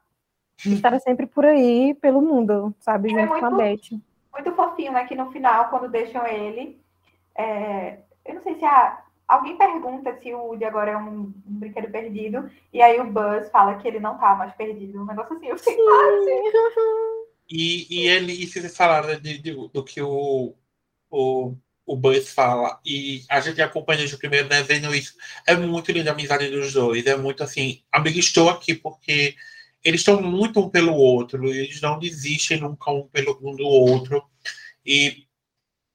ele 0.64 0.76
estará 0.76 0.98
sempre 1.00 1.26
por 1.26 1.44
aí, 1.44 1.94
pelo 1.94 2.22
mundo, 2.22 2.74
sabe? 2.80 3.08
É 3.08 3.10
junto 3.10 3.22
é 3.22 3.26
muito, 3.26 3.40
com 3.40 3.46
a 3.46 3.50
Beth. 3.50 4.00
Muito 4.32 4.52
fofinho, 4.52 4.92
né? 4.92 5.04
Que 5.06 5.14
no 5.14 5.30
final, 5.30 5.68
quando 5.68 5.88
deixam 5.88 6.26
ele, 6.26 6.80
é, 7.36 7.98
eu 8.24 8.34
não 8.34 8.42
sei 8.42 8.54
se 8.54 8.64
a, 8.64 9.02
alguém 9.28 9.56
pergunta 9.56 10.16
se 10.18 10.32
o 10.32 10.38
Woody 10.38 10.64
agora 10.64 10.92
é 10.92 10.96
um, 10.96 11.32
um, 11.46 11.58
brinquedo 11.58 11.90
perdido, 11.90 12.50
e 12.72 12.80
aí 12.80 13.00
o 13.00 13.10
Buzz 13.10 13.50
fala 13.50 13.76
que 13.76 13.88
ele 13.88 14.00
não 14.00 14.18
tá 14.18 14.34
mais 14.34 14.54
perdido. 14.54 15.02
Um 15.02 15.06
negócio 15.06 15.36
assim, 15.36 15.46
eu 15.46 15.58
fiquei 15.58 15.74
assim. 15.74 16.56
E, 17.48 17.86
e 17.90 18.08
ele, 18.08 18.32
e 18.32 18.46
vocês 18.46 18.76
falaram 18.76 19.20
de, 19.20 19.38
de, 19.38 19.52
do 19.52 19.84
que 19.84 20.02
o, 20.02 20.54
o, 21.10 21.54
o 21.84 21.96
Buzz 21.96 22.32
fala, 22.32 22.80
e 22.84 23.22
a 23.28 23.40
gente 23.40 23.60
acompanha 23.62 23.98
desde 23.98 24.16
o 24.16 24.18
primeiro, 24.18 24.48
né, 24.48 24.62
vendo 24.62 24.94
isso. 24.94 25.14
É 25.46 25.56
muito 25.56 25.92
linda 25.92 26.10
a 26.10 26.12
amizade 26.12 26.50
dos 26.50 26.72
dois, 26.72 27.06
é 27.06 27.16
muito 27.16 27.42
assim, 27.42 27.82
amigo, 27.92 28.18
estou 28.18 28.48
aqui 28.48 28.74
porque 28.74 29.34
eles 29.84 30.00
estão 30.00 30.20
muito 30.20 30.60
um 30.60 30.68
pelo 30.68 30.94
outro, 30.94 31.48
eles 31.48 31.80
não 31.80 31.98
desistem 31.98 32.60
nunca 32.60 32.90
um 32.90 33.06
pelo 33.06 33.38
um 33.42 33.54
do 33.54 33.64
outro. 33.64 34.22
E 34.84 35.26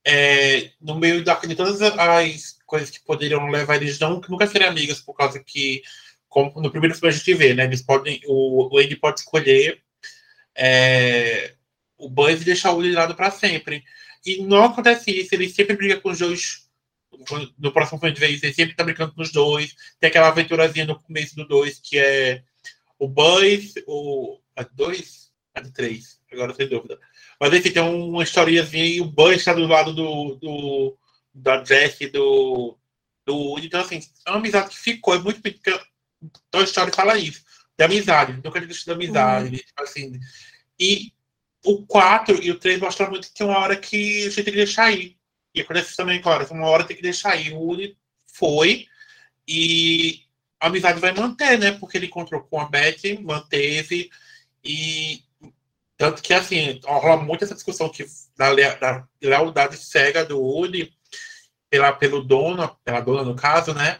é, 0.05 0.71
no 0.81 0.95
meio 0.95 1.23
da, 1.23 1.35
de 1.35 1.55
todas 1.55 1.81
as 1.81 2.60
coisas 2.71 2.89
que 2.89 3.03
poderiam 3.03 3.49
levar 3.49 3.75
eles 3.75 3.99
não, 3.99 4.21
nunca 4.29 4.47
serem 4.47 4.65
amigos, 4.65 5.01
por 5.01 5.13
causa 5.13 5.43
que, 5.43 5.83
como 6.29 6.61
no 6.61 6.71
primeiro 6.71 6.95
filme 6.95 7.13
a 7.13 7.17
gente 7.17 7.33
vê, 7.33 7.53
né, 7.53 7.65
eles 7.65 7.81
podem, 7.81 8.21
o, 8.25 8.73
o 8.73 8.77
Andy 8.79 8.95
pode 8.95 9.19
escolher 9.19 9.83
é, 10.55 11.53
o 11.97 12.09
Buzz 12.09 12.45
deixar 12.45 12.71
o 12.71 12.81
de 12.81 12.93
lado 12.93 13.13
para 13.13 13.29
sempre. 13.29 13.83
E 14.25 14.41
não 14.41 14.63
acontece 14.63 15.11
isso, 15.11 15.35
ele 15.35 15.49
sempre 15.49 15.75
briga 15.75 15.99
com 15.99 16.09
os 16.09 16.19
dois. 16.19 16.69
No 17.59 17.73
próximo 17.73 17.99
filme 17.99 18.15
de 18.15 18.21
vez, 18.21 18.41
ele 18.41 18.53
sempre 18.53 18.73
tá 18.73 18.85
brincando 18.85 19.13
com 19.13 19.21
os 19.21 19.33
dois. 19.33 19.75
Tem 19.99 20.07
aquela 20.07 20.29
aventurazinha 20.29 20.85
no 20.85 20.99
começo 20.99 21.35
do 21.35 21.45
dois, 21.45 21.77
que 21.77 21.97
é 21.97 22.41
o 22.97 23.07
Buzz, 23.07 23.73
o. 23.85 24.39
A 24.55 24.63
dois? 24.63 25.29
A 25.53 25.59
de 25.59 25.71
três, 25.71 26.19
agora 26.31 26.53
sem 26.53 26.69
dúvida. 26.69 26.97
Mas 27.39 27.53
enfim, 27.53 27.71
tem 27.71 27.83
uma 27.83 28.23
historiazinha 28.23 28.85
e 28.85 29.01
o 29.01 29.05
Buzz 29.05 29.37
está 29.37 29.53
do 29.53 29.67
lado 29.67 29.93
do, 29.93 30.35
do 30.35 30.97
da 31.33 31.63
Jess 31.63 31.97
do, 32.11 32.77
do 33.25 33.35
Woody. 33.35 33.67
Então, 33.67 33.81
assim, 33.81 33.99
é 34.25 34.29
uma 34.31 34.39
amizade 34.39 34.69
que 34.69 34.77
ficou, 34.77 35.15
é 35.15 35.19
muito 35.19 35.41
pequena. 35.41 35.79
A 36.53 36.61
história 36.61 36.93
fala 36.93 37.17
isso 37.17 37.43
de 37.77 37.85
amizade, 37.85 38.39
nunca 38.43 38.61
desistir 38.61 38.87
da 38.87 38.93
amizade, 38.93 39.55
uhum. 39.55 39.83
assim. 39.83 40.19
E 40.79 41.11
o 41.65 41.85
4 41.85 42.43
e 42.43 42.51
o 42.51 42.59
3 42.59 42.79
mostram 42.79 43.09
muito 43.09 43.27
que 43.27 43.33
tem 43.33 43.47
uma 43.47 43.57
hora 43.57 43.75
que 43.75 44.19
a 44.19 44.23
gente 44.23 44.35
tem 44.35 44.45
que 44.45 44.51
deixar 44.51 44.91
ir. 44.91 45.17
E 45.53 45.61
acontece 45.61 45.95
também, 45.95 46.21
claro, 46.21 46.45
uma 46.51 46.67
hora 46.67 46.83
tem 46.83 46.95
que 46.95 47.01
deixar 47.01 47.35
ir. 47.35 47.53
O 47.53 47.61
Uri 47.61 47.97
foi 48.27 48.87
e 49.47 50.21
a 50.59 50.67
amizade 50.67 50.99
vai 50.99 51.11
manter, 51.11 51.57
né? 51.57 51.71
Porque 51.71 51.97
ele 51.97 52.05
encontrou 52.05 52.41
com 52.41 52.59
a 52.59 52.69
Beth, 52.69 53.19
manteve 53.21 54.09
e 54.63 55.23
tanto 55.97 56.21
que 56.21 56.33
assim, 56.33 56.79
rola 56.83 57.21
muito 57.21 57.43
essa 57.43 57.53
discussão 57.53 57.89
que 57.89 58.05
da, 58.35 58.53
da 58.75 59.07
lealdade 59.21 59.77
cega 59.77 60.25
do 60.25 60.39
Woody 60.39 60.91
pela, 61.71 61.91
pelo 61.91 62.21
dono, 62.21 62.77
pela 62.85 62.99
dona 62.99 63.23
no 63.23 63.35
caso, 63.35 63.73
né? 63.73 63.97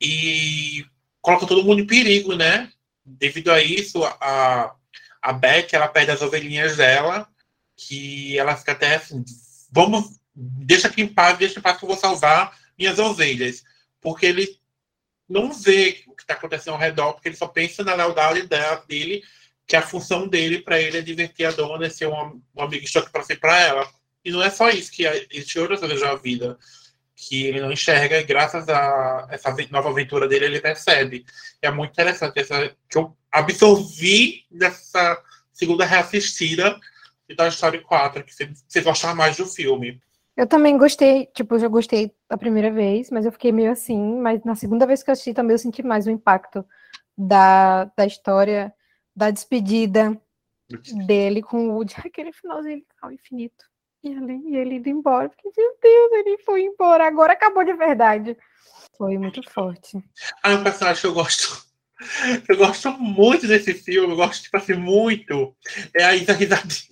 E 0.00 0.86
coloca 1.20 1.46
todo 1.46 1.64
mundo 1.64 1.80
em 1.80 1.86
perigo, 1.86 2.36
né? 2.36 2.70
devido 3.06 3.52
a 3.52 3.62
isso, 3.62 4.04
a, 4.04 4.74
a 5.22 5.32
Beth, 5.32 5.68
ela 5.72 5.86
perde 5.86 6.10
as 6.10 6.22
ovelhinhas 6.22 6.76
dela, 6.76 7.28
que 7.76 8.36
ela 8.36 8.56
fica 8.56 8.72
até 8.72 8.96
assim, 8.96 9.24
vamos, 9.70 10.18
deixa 10.34 10.88
aqui 10.88 11.02
em 11.02 11.08
paz, 11.08 11.38
deixa 11.38 11.58
em 11.58 11.62
paz 11.62 11.78
que 11.78 11.84
eu 11.84 11.88
vou 11.88 11.96
salvar 11.96 12.58
minhas 12.76 12.98
ovelhas. 12.98 13.62
Porque 14.00 14.26
ele 14.26 14.58
não 15.28 15.52
vê 15.52 16.02
o 16.08 16.14
que 16.14 16.22
está 16.22 16.34
acontecendo 16.34 16.74
ao 16.74 16.80
redor, 16.80 17.12
porque 17.12 17.28
ele 17.28 17.36
só 17.36 17.46
pensa 17.46 17.84
na 17.84 17.94
lealdade 17.94 18.48
dele, 18.88 19.22
que 19.66 19.76
a 19.76 19.82
função 19.82 20.28
dele 20.28 20.60
para 20.60 20.80
ele 20.80 20.98
é 20.98 21.02
divertir 21.02 21.46
a 21.46 21.50
dona, 21.50 21.88
ser 21.90 22.06
um, 22.06 22.40
um 22.54 22.62
amigo 22.62 22.84
que 22.84 23.10
para 23.10 23.22
ser 23.22 23.36
para 23.36 23.58
ela. 23.60 23.88
E 24.24 24.30
não 24.30 24.42
é 24.42 24.50
só 24.50 24.68
isso, 24.70 24.90
que 24.90 25.04
existe 25.30 25.58
outras 25.58 25.80
coisas 25.80 26.00
na 26.00 26.14
vida. 26.16 26.58
Que 27.16 27.46
ele 27.46 27.62
não 27.62 27.72
enxerga, 27.72 28.18
e 28.18 28.24
graças 28.24 28.68
a 28.68 29.26
essa 29.30 29.54
nova 29.70 29.88
aventura 29.88 30.28
dele, 30.28 30.44
ele 30.44 30.60
percebe. 30.60 31.24
É 31.62 31.70
muito 31.70 31.92
interessante 31.92 32.38
essa 32.38 32.76
que 32.88 32.98
eu 32.98 33.16
absorvi 33.32 34.44
dessa 34.50 35.20
segunda 35.50 35.86
reassistida 35.86 36.78
de 37.26 37.34
Toy 37.34 37.48
Story 37.48 37.80
4, 37.80 38.22
que 38.22 38.34
você, 38.34 38.50
você 38.68 38.80
gostar 38.82 39.14
mais 39.14 39.36
do 39.36 39.46
filme. 39.46 39.98
Eu 40.36 40.46
também 40.46 40.76
gostei, 40.76 41.26
tipo, 41.34 41.54
eu 41.54 41.58
já 41.58 41.68
gostei 41.68 42.14
a 42.28 42.36
primeira 42.36 42.70
vez, 42.70 43.10
mas 43.10 43.24
eu 43.24 43.32
fiquei 43.32 43.50
meio 43.50 43.72
assim, 43.72 44.20
mas 44.20 44.44
na 44.44 44.54
segunda 44.54 44.86
vez 44.86 45.02
que 45.02 45.08
eu 45.08 45.14
assisti 45.14 45.32
também 45.32 45.54
eu 45.54 45.58
senti 45.58 45.82
mais 45.82 46.06
o 46.06 46.10
impacto 46.10 46.64
da, 47.16 47.86
da 47.96 48.04
história, 48.04 48.72
da 49.14 49.30
despedida 49.30 50.20
dele 51.06 51.42
com 51.42 51.68
o 51.68 51.72
Woody, 51.76 51.94
aquele 52.04 52.32
finalzinho 52.32 52.84
ao 53.00 53.10
infinito. 53.10 53.64
E 54.06 54.12
ele, 54.12 54.40
e 54.46 54.56
ele 54.56 54.74
indo 54.76 54.88
embora. 54.88 55.28
Porque, 55.28 55.50
meu 55.56 55.76
Deus, 55.82 56.12
ele 56.12 56.38
foi 56.44 56.62
embora. 56.62 57.06
Agora 57.06 57.32
acabou 57.32 57.64
de 57.64 57.72
verdade. 57.72 58.36
Foi 58.96 59.18
muito 59.18 59.42
forte. 59.50 59.98
Ah, 60.44 60.54
um 60.54 60.62
personagem 60.62 61.00
que 61.00 61.06
eu 61.08 61.14
gosto. 61.14 61.66
Eu 62.46 62.58
gosto 62.58 62.90
muito 62.92 63.48
desse 63.48 63.72
filme, 63.72 64.12
eu 64.12 64.16
gosto, 64.16 64.42
tipo 64.42 64.56
assim, 64.58 64.74
muito. 64.74 65.56
É 65.96 66.04
a 66.04 66.14
Isa 66.14 66.34
Risadinha. 66.34 66.90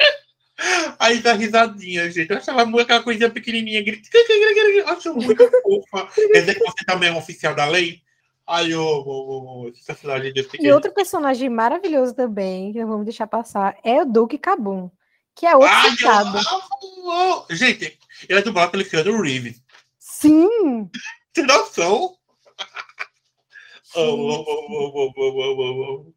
A 0.98 1.12
Isa 1.12 1.34
Risadinha, 1.34 2.10
gente. 2.10 2.30
Eu 2.30 2.38
achava 2.38 2.64
muito 2.64 2.84
aquela 2.84 3.02
coisinha 3.02 3.28
pequenininha. 3.28 3.84
Eu 3.84 4.88
acho 4.88 5.12
muito 5.12 5.50
fofa. 5.62 6.08
Quer 6.32 6.40
dizer 6.40 6.54
que 6.54 6.64
você 6.64 6.82
também 6.86 7.10
é 7.10 7.12
um 7.12 7.18
oficial 7.18 7.54
da 7.54 7.66
lei? 7.66 8.00
Ai, 8.46 8.72
eu 8.72 8.80
amo 8.82 9.68
esse 9.68 9.84
personagem 9.84 10.32
desse 10.32 10.56
E 10.58 10.72
outro 10.72 10.94
personagem 10.94 11.50
maravilhoso 11.50 12.14
também, 12.14 12.72
que 12.72 12.80
não 12.80 12.88
vamos 12.88 13.04
deixar 13.04 13.26
passar, 13.26 13.76
é 13.84 14.00
o 14.00 14.06
Duke 14.06 14.38
Cabum, 14.38 14.90
que 15.38 15.46
é 15.46 15.54
outro 15.54 15.70
Ai, 15.70 15.90
sentado. 15.90 16.38
Gente, 17.50 17.96
ele 18.28 18.38
é 18.40 18.42
dublado 18.42 18.72
pelo 18.72 18.84
Keanu 18.84 19.22
Reeves. 19.22 19.62
Sim! 19.96 20.90
Tem 21.32 21.46
noção? 21.46 22.16
Oh, 23.94 24.44
oh, 24.44 25.12
oh, 25.16 26.12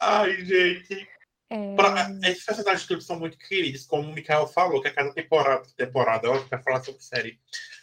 Ai, 0.00 0.44
gente. 0.44 1.08
É... 1.48 1.76
Pra, 1.76 2.10
esses 2.24 2.44
personagens 2.44 2.86
todos 2.86 3.06
são 3.06 3.18
muito 3.18 3.38
queridos, 3.38 3.86
como 3.86 4.10
o 4.10 4.12
Mikael 4.12 4.48
falou, 4.48 4.82
que 4.82 4.88
a 4.88 4.92
cada 4.92 5.14
temporada, 5.14 5.64
temporada, 5.76 6.26
eu 6.26 6.44
vai 6.48 6.60
falar 6.60 6.82
sobre 6.82 7.00
série, 7.00 7.38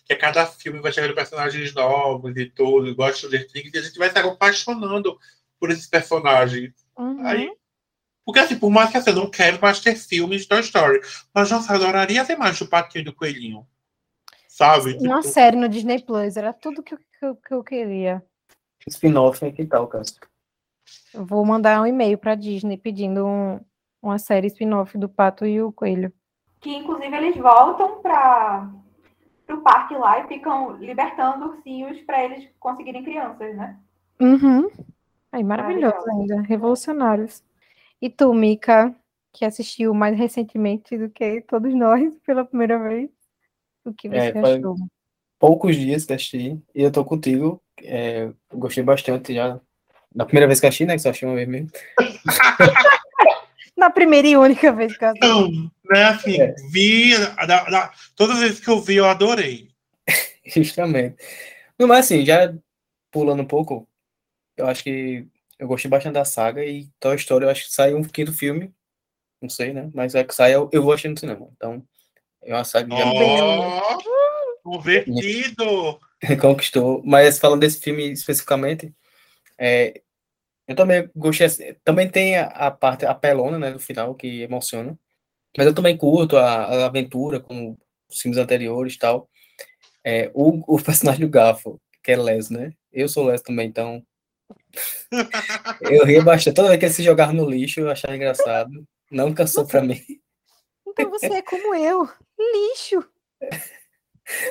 que 0.06 0.12
a 0.12 0.18
cada 0.18 0.46
filme 0.46 0.82
vai 0.82 0.92
chegando 0.92 1.16
personagens 1.16 1.74
novos 1.74 2.36
e 2.36 2.50
tudo, 2.50 3.02
a 3.02 3.14
Stranger 3.14 3.50
Things, 3.50 3.74
e 3.74 3.78
a 3.78 3.82
gente 3.82 3.98
vai 3.98 4.12
se 4.12 4.20
apaixonando 4.20 5.18
por 5.58 5.72
esses 5.72 5.88
personagens. 5.88 6.74
Uhum. 6.98 7.26
Aí, 7.26 7.50
porque 8.26 8.40
assim, 8.40 8.58
por 8.58 8.70
mais 8.70 8.90
que 8.90 8.98
assim, 8.98 9.10
eu 9.10 9.16
não 9.16 9.30
quero 9.30 9.60
mais 9.62 9.80
ter 9.80 9.96
filmes 9.96 10.42
de 10.42 10.48
Toy 10.48 10.62
Story, 10.62 11.02
mas 11.34 11.52
nossa, 11.52 11.74
eu 11.74 11.78
adoraria 11.78 12.26
ter 12.26 12.38
mais 12.38 12.58
do 12.58 12.68
Patinho 12.68 13.02
e 13.02 13.06
do 13.06 13.14
Coelhinho. 13.14 13.66
Sabe? 14.48 14.98
Uma 15.00 15.22
tipo... 15.22 15.34
série 15.34 15.58
no 15.58 15.68
Disney 15.68 16.02
Plus, 16.02 16.38
era 16.38 16.54
tudo 16.54 16.84
que 16.84 16.94
eu, 16.94 16.98
que 16.98 17.26
eu, 17.26 17.36
que 17.36 17.54
eu 17.54 17.64
queria. 17.64 18.24
Spin-off 18.88 19.52
que 19.52 19.66
tal, 19.66 19.88
Cássio? 19.88 20.20
Eu 21.14 21.26
vou 21.26 21.46
mandar 21.46 21.82
um 21.82 21.88
e-mail 21.88 22.18
para 22.18 22.36
Disney 22.36 22.78
pedindo 22.78 23.26
um, 23.26 23.60
uma 24.02 24.20
série 24.20 24.48
spin-off 24.48 24.98
do 24.98 25.10
Pato 25.10 25.46
e 25.46 25.62
o 25.62 25.72
Coelho. 25.72 26.14
Que 26.60 26.70
inclusive 26.76 27.16
eles 27.16 27.38
voltam 27.38 28.02
para 28.02 28.70
o 29.50 29.58
parque 29.58 29.96
lá 29.96 30.20
e 30.20 30.28
ficam 30.28 30.74
libertando 30.78 31.48
ursinhos 31.48 32.00
para 32.02 32.24
eles 32.24 32.48
conseguirem 32.60 33.04
crianças, 33.04 33.56
né? 33.56 33.80
Uhum. 34.20 34.70
Aí, 35.32 35.44
maravilhoso 35.44 36.10
ainda, 36.10 36.42
revolucionários. 36.42 37.44
E 38.04 38.10
tu, 38.10 38.34
Mika, 38.34 38.94
que 39.32 39.46
assistiu 39.46 39.94
mais 39.94 40.18
recentemente 40.18 40.98
do 40.98 41.10
que 41.10 41.40
todos 41.40 41.74
nós 41.74 42.14
pela 42.28 42.44
primeira 42.44 42.78
vez, 42.78 43.10
o 43.86 43.94
que 43.94 44.10
é, 44.10 44.34
você 44.34 44.38
é, 44.38 44.42
achou? 44.42 44.76
Poucos 45.40 45.78
dias 45.78 46.04
que 46.04 46.12
assisti, 46.12 46.62
e 46.76 46.84
eu 46.84 46.92
tô 46.92 47.06
contigo, 47.06 47.64
é, 47.82 48.30
gostei 48.52 48.84
bastante 48.84 49.34
já 49.34 49.58
na 50.14 50.26
primeira 50.26 50.48
vez 50.48 50.60
que 50.60 50.68
achei, 50.68 50.86
né? 50.86 50.96
Que 50.96 51.02
só 51.02 51.12
achei 51.12 51.26
uma 51.26 51.36
vez 51.36 51.48
mesmo. 51.48 51.72
Na 53.76 53.90
primeira 53.90 54.28
e 54.28 54.38
única 54.38 54.72
vez 54.72 54.96
que 54.96 55.04
eu 55.04 55.10
assisti. 55.10 55.28
Não, 55.28 55.50
né? 55.90 56.04
Assim, 56.04 56.42
é. 56.42 56.54
vi. 56.72 57.18
Da, 57.48 57.64
da, 57.64 57.92
todas 58.16 58.36
as 58.36 58.42
vezes 58.42 58.60
que 58.60 58.70
eu 58.70 58.80
vi, 58.80 58.98
eu 58.98 59.06
adorei. 59.06 59.70
Justamente. 60.46 61.16
Não, 61.80 61.88
mas 61.88 62.06
assim, 62.06 62.24
já 62.24 62.54
pulando 63.12 63.42
um 63.42 63.48
pouco, 63.48 63.88
eu 64.56 64.68
acho 64.68 64.84
que 64.84 65.28
eu 65.64 65.68
gostei 65.68 65.90
bastante 65.90 66.14
da 66.14 66.26
saga 66.26 66.64
e 66.66 66.90
Toy 67.00 67.16
Story, 67.16 67.46
eu 67.46 67.50
acho 67.50 67.66
que 67.66 67.72
sai 67.74 67.94
um 67.94 68.04
quinto 68.04 68.34
filme. 68.34 68.74
Não 69.42 69.48
sei, 69.48 69.72
né? 69.72 69.90
Mas 69.94 70.14
é 70.14 70.22
que 70.24 70.36
sai, 70.36 70.54
eu, 70.54 70.70
eu 70.74 70.84
vou 70.84 70.92
assistir 70.92 71.08
no 71.08 71.18
cinema. 71.18 71.50
Então, 71.56 71.82
é 72.44 72.54
uma 72.54 72.66
saga 72.66 72.90
que 72.90 72.98
já 72.98 73.06
oh, 73.10 74.04
Convertido! 74.62 76.00
Conquistou. 76.42 77.02
Mas 77.06 77.40
falando 77.40 77.62
desse 77.62 77.80
filme 77.80 78.12
especificamente, 78.12 78.94
é, 79.58 80.02
eu 80.68 80.76
também 80.76 81.10
gostei. 81.16 81.48
Assim, 81.48 81.74
também 81.82 82.10
tem 82.10 82.38
a, 82.38 82.48
a, 82.48 82.70
parte 82.70 83.06
apelona, 83.06 83.58
né, 83.58 83.72
do 83.72 83.80
final, 83.80 84.14
que 84.16 84.42
emociona. 84.42 85.00
Mas 85.58 85.66
eu 85.66 85.74
também 85.74 85.98
curto 85.98 86.36
a, 86.36 86.66
a 86.66 86.86
aventura 86.88 87.40
com 87.40 87.78
os 88.10 88.20
filmes 88.20 88.38
anteriores 88.38 88.96
e 88.96 89.00
tal. 89.00 89.30
É, 90.04 90.30
o, 90.34 90.76
o 90.76 90.78
personagem 90.84 91.22
do 91.22 91.30
Gafo, 91.32 91.80
que 92.04 92.12
é 92.12 92.18
Les, 92.18 92.50
né? 92.50 92.74
Eu 92.92 93.08
sou 93.08 93.26
Les 93.28 93.42
também, 93.42 93.70
então. 93.70 94.06
Eu 95.82 96.06
ria 96.06 96.22
bastante. 96.22 96.56
Toda 96.56 96.70
vez 96.70 96.80
que 96.80 96.86
ele 96.86 96.94
se 96.94 97.04
jogava 97.04 97.34
no 97.34 97.50
lixo, 97.50 97.80
eu 97.80 97.90
achava 97.90 98.16
engraçado. 98.16 98.88
Não 99.12 99.34
cansou 99.34 99.66
pra 99.66 99.82
mim. 99.82 100.02
Então 100.88 101.10
você 101.10 101.28
é 101.28 101.42
como 101.42 101.76
eu, 101.76 102.08
lixo. 102.38 103.04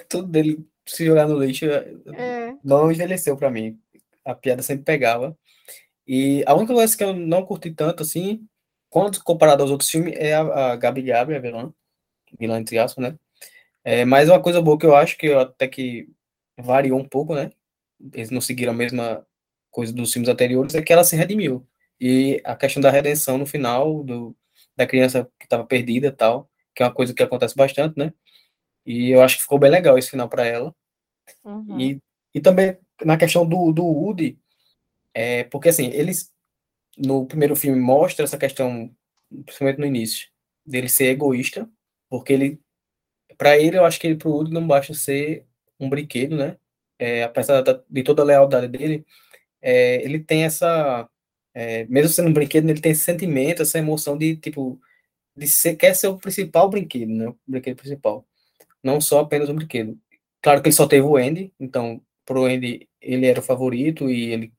Tudo 0.08 0.28
dele 0.28 0.66
se 0.86 1.04
jogar 1.04 1.26
no 1.26 1.38
lixo 1.38 1.66
é. 1.66 2.56
não 2.64 2.90
envelheceu 2.90 3.36
pra 3.36 3.50
mim 3.50 3.80
a 4.24 4.34
piada 4.34 4.62
sempre 4.62 4.84
pegava. 4.84 5.36
E 6.06 6.44
a 6.46 6.54
única 6.54 6.74
coisa 6.74 6.96
que 6.96 7.04
eu 7.04 7.14
não 7.14 7.44
curti 7.44 7.70
tanto, 7.72 8.02
assim, 8.02 8.46
quando 8.90 9.22
comparado 9.22 9.62
aos 9.62 9.70
outros 9.70 9.90
filmes, 9.90 10.14
é 10.16 10.34
a, 10.34 10.72
a 10.72 10.76
Gabi 10.76 11.02
Gabi, 11.02 11.34
a 11.34 11.38
vilã, 11.38 11.72
vilã 12.38 12.58
entre 12.58 12.78
aspas, 12.78 13.04
né? 13.04 13.18
É, 13.84 14.04
mas 14.04 14.28
uma 14.28 14.42
coisa 14.42 14.60
boa 14.62 14.78
que 14.78 14.86
eu 14.86 14.94
acho, 14.94 15.16
que 15.18 15.26
eu 15.26 15.40
até 15.40 15.68
que 15.68 16.08
variou 16.58 16.98
um 16.98 17.08
pouco, 17.08 17.34
né? 17.34 17.50
Eles 18.12 18.30
não 18.30 18.40
seguiram 18.40 18.72
a 18.72 18.76
mesma 18.76 19.26
coisa 19.72 19.92
dos 19.92 20.12
filmes 20.12 20.28
anteriores, 20.28 20.74
é 20.76 20.82
que 20.82 20.92
ela 20.92 21.02
se 21.02 21.16
redimiu. 21.16 21.66
E 22.00 22.40
a 22.44 22.54
questão 22.54 22.80
da 22.80 22.90
redenção 22.90 23.38
no 23.38 23.46
final, 23.46 24.04
do, 24.04 24.36
da 24.76 24.86
criança 24.86 25.28
que 25.38 25.46
estava 25.46 25.64
perdida 25.64 26.08
e 26.08 26.12
tal, 26.12 26.48
que 26.74 26.82
é 26.82 26.86
uma 26.86 26.94
coisa 26.94 27.14
que 27.14 27.22
acontece 27.22 27.56
bastante, 27.56 27.98
né? 27.98 28.12
E 28.86 29.10
eu 29.10 29.22
acho 29.22 29.36
que 29.36 29.42
ficou 29.42 29.58
bem 29.58 29.70
legal 29.70 29.98
esse 29.98 30.10
final 30.10 30.28
para 30.28 30.46
ela. 30.46 30.74
Uhum. 31.44 31.80
E, 31.80 32.00
e 32.34 32.40
também 32.40 32.76
na 33.04 33.16
questão 33.16 33.46
do, 33.46 33.72
do 33.72 33.84
Woody, 33.84 34.38
é, 35.14 35.44
porque 35.44 35.68
assim, 35.68 35.88
eles 35.88 36.32
no 36.96 37.26
primeiro 37.26 37.56
filme 37.56 37.80
mostra 37.80 38.24
essa 38.24 38.38
questão, 38.38 38.94
principalmente 39.44 39.78
no 39.78 39.86
início, 39.86 40.28
dele 40.64 40.88
ser 40.88 41.06
egoísta, 41.06 41.68
porque 42.08 42.32
ele, 42.32 42.60
para 43.38 43.58
ele, 43.58 43.78
eu 43.78 43.84
acho 43.84 43.98
que 43.98 44.14
para 44.14 44.28
o 44.28 44.32
Woody 44.32 44.52
não 44.52 44.66
basta 44.66 44.94
ser 44.94 45.46
um 45.80 45.88
brinquedo, 45.88 46.36
né? 46.36 46.56
É, 46.98 47.24
apesar 47.24 47.62
da, 47.62 47.82
de 47.88 48.02
toda 48.02 48.22
a 48.22 48.24
lealdade 48.24 48.68
dele, 48.68 49.04
é, 49.62 50.04
ele 50.04 50.20
tem 50.20 50.44
essa, 50.44 51.08
é, 51.54 51.84
mesmo 51.86 52.10
sendo 52.12 52.28
um 52.30 52.32
brinquedo, 52.32 52.68
ele 52.68 52.80
tem 52.80 52.92
esse 52.92 53.04
sentimento, 53.04 53.62
essa 53.62 53.78
emoção 53.78 54.18
de 54.18 54.36
tipo, 54.36 54.80
de 55.36 55.46
ser, 55.48 55.76
quer 55.76 55.94
ser 55.94 56.08
o 56.08 56.18
principal 56.18 56.68
brinquedo, 56.70 57.10
né? 57.12 57.28
O 57.28 57.38
brinquedo 57.46 57.76
principal, 57.76 58.26
não 58.82 59.00
só 59.00 59.20
apenas 59.20 59.48
um 59.48 59.54
brinquedo. 59.54 59.98
Claro 60.42 60.62
que 60.62 60.68
ele 60.68 60.76
só 60.76 60.86
teve 60.86 61.02
o 61.06 61.16
Andy, 61.16 61.52
então 61.60 62.02
pro 62.26 62.44
Andy 62.46 62.88
ele 63.00 63.26
era 63.26 63.40
o 63.40 63.42
favorito 63.42 64.10
e 64.10 64.30
ele 64.32 64.52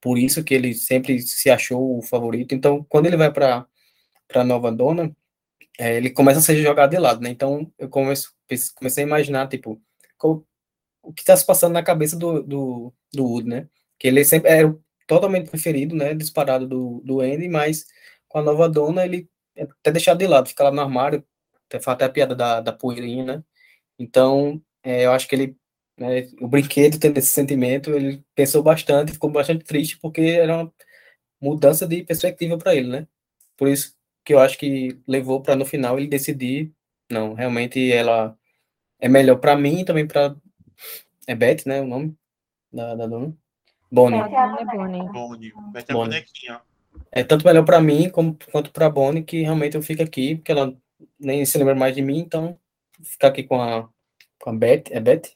por 0.00 0.18
isso 0.18 0.42
que 0.44 0.54
ele 0.54 0.74
sempre 0.74 1.20
se 1.20 1.50
achou 1.50 1.98
o 1.98 2.02
favorito. 2.02 2.54
Então, 2.54 2.84
quando 2.88 3.06
ele 3.06 3.16
vai 3.16 3.32
para 3.32 3.66
para 4.28 4.44
Nova 4.44 4.70
Dona, 4.72 5.14
é, 5.78 5.96
ele 5.96 6.10
começa 6.10 6.38
a 6.40 6.42
ser 6.42 6.56
jogado 6.62 6.90
de 6.90 6.98
lado, 6.98 7.20
né? 7.22 7.30
Então, 7.30 7.72
eu 7.78 7.88
começo, 7.88 8.32
comecei 8.76 9.04
a 9.04 9.06
imaginar, 9.06 9.48
tipo, 9.48 9.82
qual, 10.16 10.44
o 11.02 11.12
que 11.12 11.22
está 11.22 11.36
se 11.36 11.44
passando 11.44 11.72
na 11.72 11.82
cabeça 11.82 12.16
do, 12.16 12.42
do, 12.42 12.94
do 13.12 13.24
Wood, 13.24 13.48
né? 13.48 13.68
Que 14.00 14.08
ele 14.08 14.24
sempre 14.24 14.50
era 14.50 14.76
totalmente 15.06 15.50
preferido, 15.50 15.94
né? 15.94 16.14
Disparado 16.14 16.66
do, 16.66 17.02
do 17.04 17.20
Andy, 17.20 17.48
mas 17.48 17.86
com 18.28 18.38
a 18.38 18.42
Nova 18.42 18.68
Dona, 18.68 19.04
ele 19.04 19.28
é 19.56 19.64
até 19.64 19.92
deixado 19.92 20.18
de 20.18 20.26
lado, 20.26 20.48
fica 20.48 20.64
lá 20.64 20.72
no 20.72 20.80
armário, 20.80 21.24
até, 21.68 21.78
até 21.90 22.04
a 22.06 22.10
piada 22.10 22.34
da, 22.34 22.60
da 22.60 22.72
poeirinha, 22.72 23.24
né? 23.24 23.44
Então, 23.98 24.62
é, 24.82 25.06
eu 25.06 25.12
acho 25.12 25.28
que 25.28 25.34
ele 25.36 25.56
né, 26.00 26.28
o 26.40 26.48
brinquedo 26.48 26.98
tendo 26.98 27.18
esse 27.18 27.28
sentimento, 27.28 27.90
ele 27.90 28.24
pensou 28.34 28.62
bastante, 28.62 29.12
ficou 29.12 29.30
bastante 29.30 29.64
triste, 29.64 29.98
porque 29.98 30.22
era 30.22 30.56
uma 30.56 30.72
mudança 31.40 31.86
de 31.86 32.02
perspectiva 32.04 32.58
para 32.58 32.74
ele, 32.74 32.88
né? 32.88 33.08
Por 33.56 33.68
isso 33.68 33.94
que 34.24 34.34
eu 34.34 34.40
acho 34.40 34.58
que 34.58 34.98
levou 35.06 35.42
para 35.42 35.56
no 35.56 35.66
final 35.66 35.98
ele 35.98 36.08
decidir, 36.08 36.72
não, 37.10 37.34
realmente 37.34 37.92
ela 37.92 38.36
é 39.00 39.08
melhor 39.08 39.36
para 39.40 39.56
mim 39.56 39.80
e 39.80 39.84
também 39.84 40.06
para 40.06 40.36
é 41.26 41.34
Beth, 41.34 41.66
né, 41.66 41.80
o 41.82 41.86
nome 41.86 42.16
da, 42.72 42.94
da 42.94 43.06
dona? 43.06 43.36
Bonnie. 43.90 44.20
É, 44.20 44.76
Bonnie. 44.76 45.08
Bonnie. 45.12 45.52
Beth 45.72 45.84
é 45.88 45.92
bonequinha. 45.92 46.60
É 47.12 47.24
tanto 47.24 47.46
melhor 47.46 47.64
para 47.64 47.80
mim 47.80 48.08
como, 48.08 48.36
quanto 48.52 48.70
para 48.70 48.90
Bonnie 48.90 49.22
que 49.22 49.42
realmente 49.42 49.76
eu 49.76 49.82
fico 49.82 50.02
aqui, 50.02 50.36
porque 50.36 50.52
ela 50.52 50.74
nem 51.18 51.44
se 51.44 51.58
lembra 51.58 51.74
mais 51.74 51.94
de 51.94 52.02
mim, 52.02 52.18
então 52.18 52.56
ficar 53.02 53.28
aqui 53.28 53.42
com 53.42 53.60
a 53.60 53.88
com 54.40 54.50
a 54.50 54.52
Beth, 54.54 54.84
é 54.90 55.00
Beth? 55.00 55.32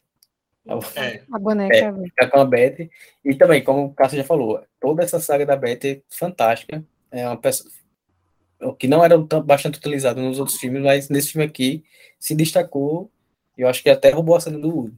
É. 0.96 1.22
A 1.30 1.38
boneca. 1.38 1.76
É, 1.76 1.92
ficar 1.92 2.30
com 2.30 2.40
a 2.40 2.44
Beth. 2.44 2.88
E 3.22 3.34
também, 3.34 3.62
como 3.62 3.84
o 3.84 3.94
Cássio 3.94 4.16
já 4.16 4.24
falou, 4.24 4.64
toda 4.80 5.02
essa 5.02 5.20
saga 5.20 5.44
da 5.44 5.56
Beth 5.56 5.84
é 5.84 6.00
fantástica. 6.08 6.82
É 7.10 7.28
uma 7.28 7.38
o 8.62 8.72
que 8.72 8.88
não 8.88 9.04
era 9.04 9.18
bastante 9.18 9.78
utilizado 9.78 10.22
nos 10.22 10.38
outros 10.38 10.56
filmes, 10.58 10.82
mas 10.82 11.10
nesse 11.10 11.32
filme 11.32 11.46
aqui 11.46 11.84
se 12.18 12.34
destacou. 12.34 13.10
E 13.58 13.60
eu 13.60 13.68
acho 13.68 13.82
que 13.82 13.90
até 13.90 14.10
roubou 14.10 14.36
a 14.36 14.40
cena 14.40 14.58
do 14.58 14.74
Woody. 14.74 14.96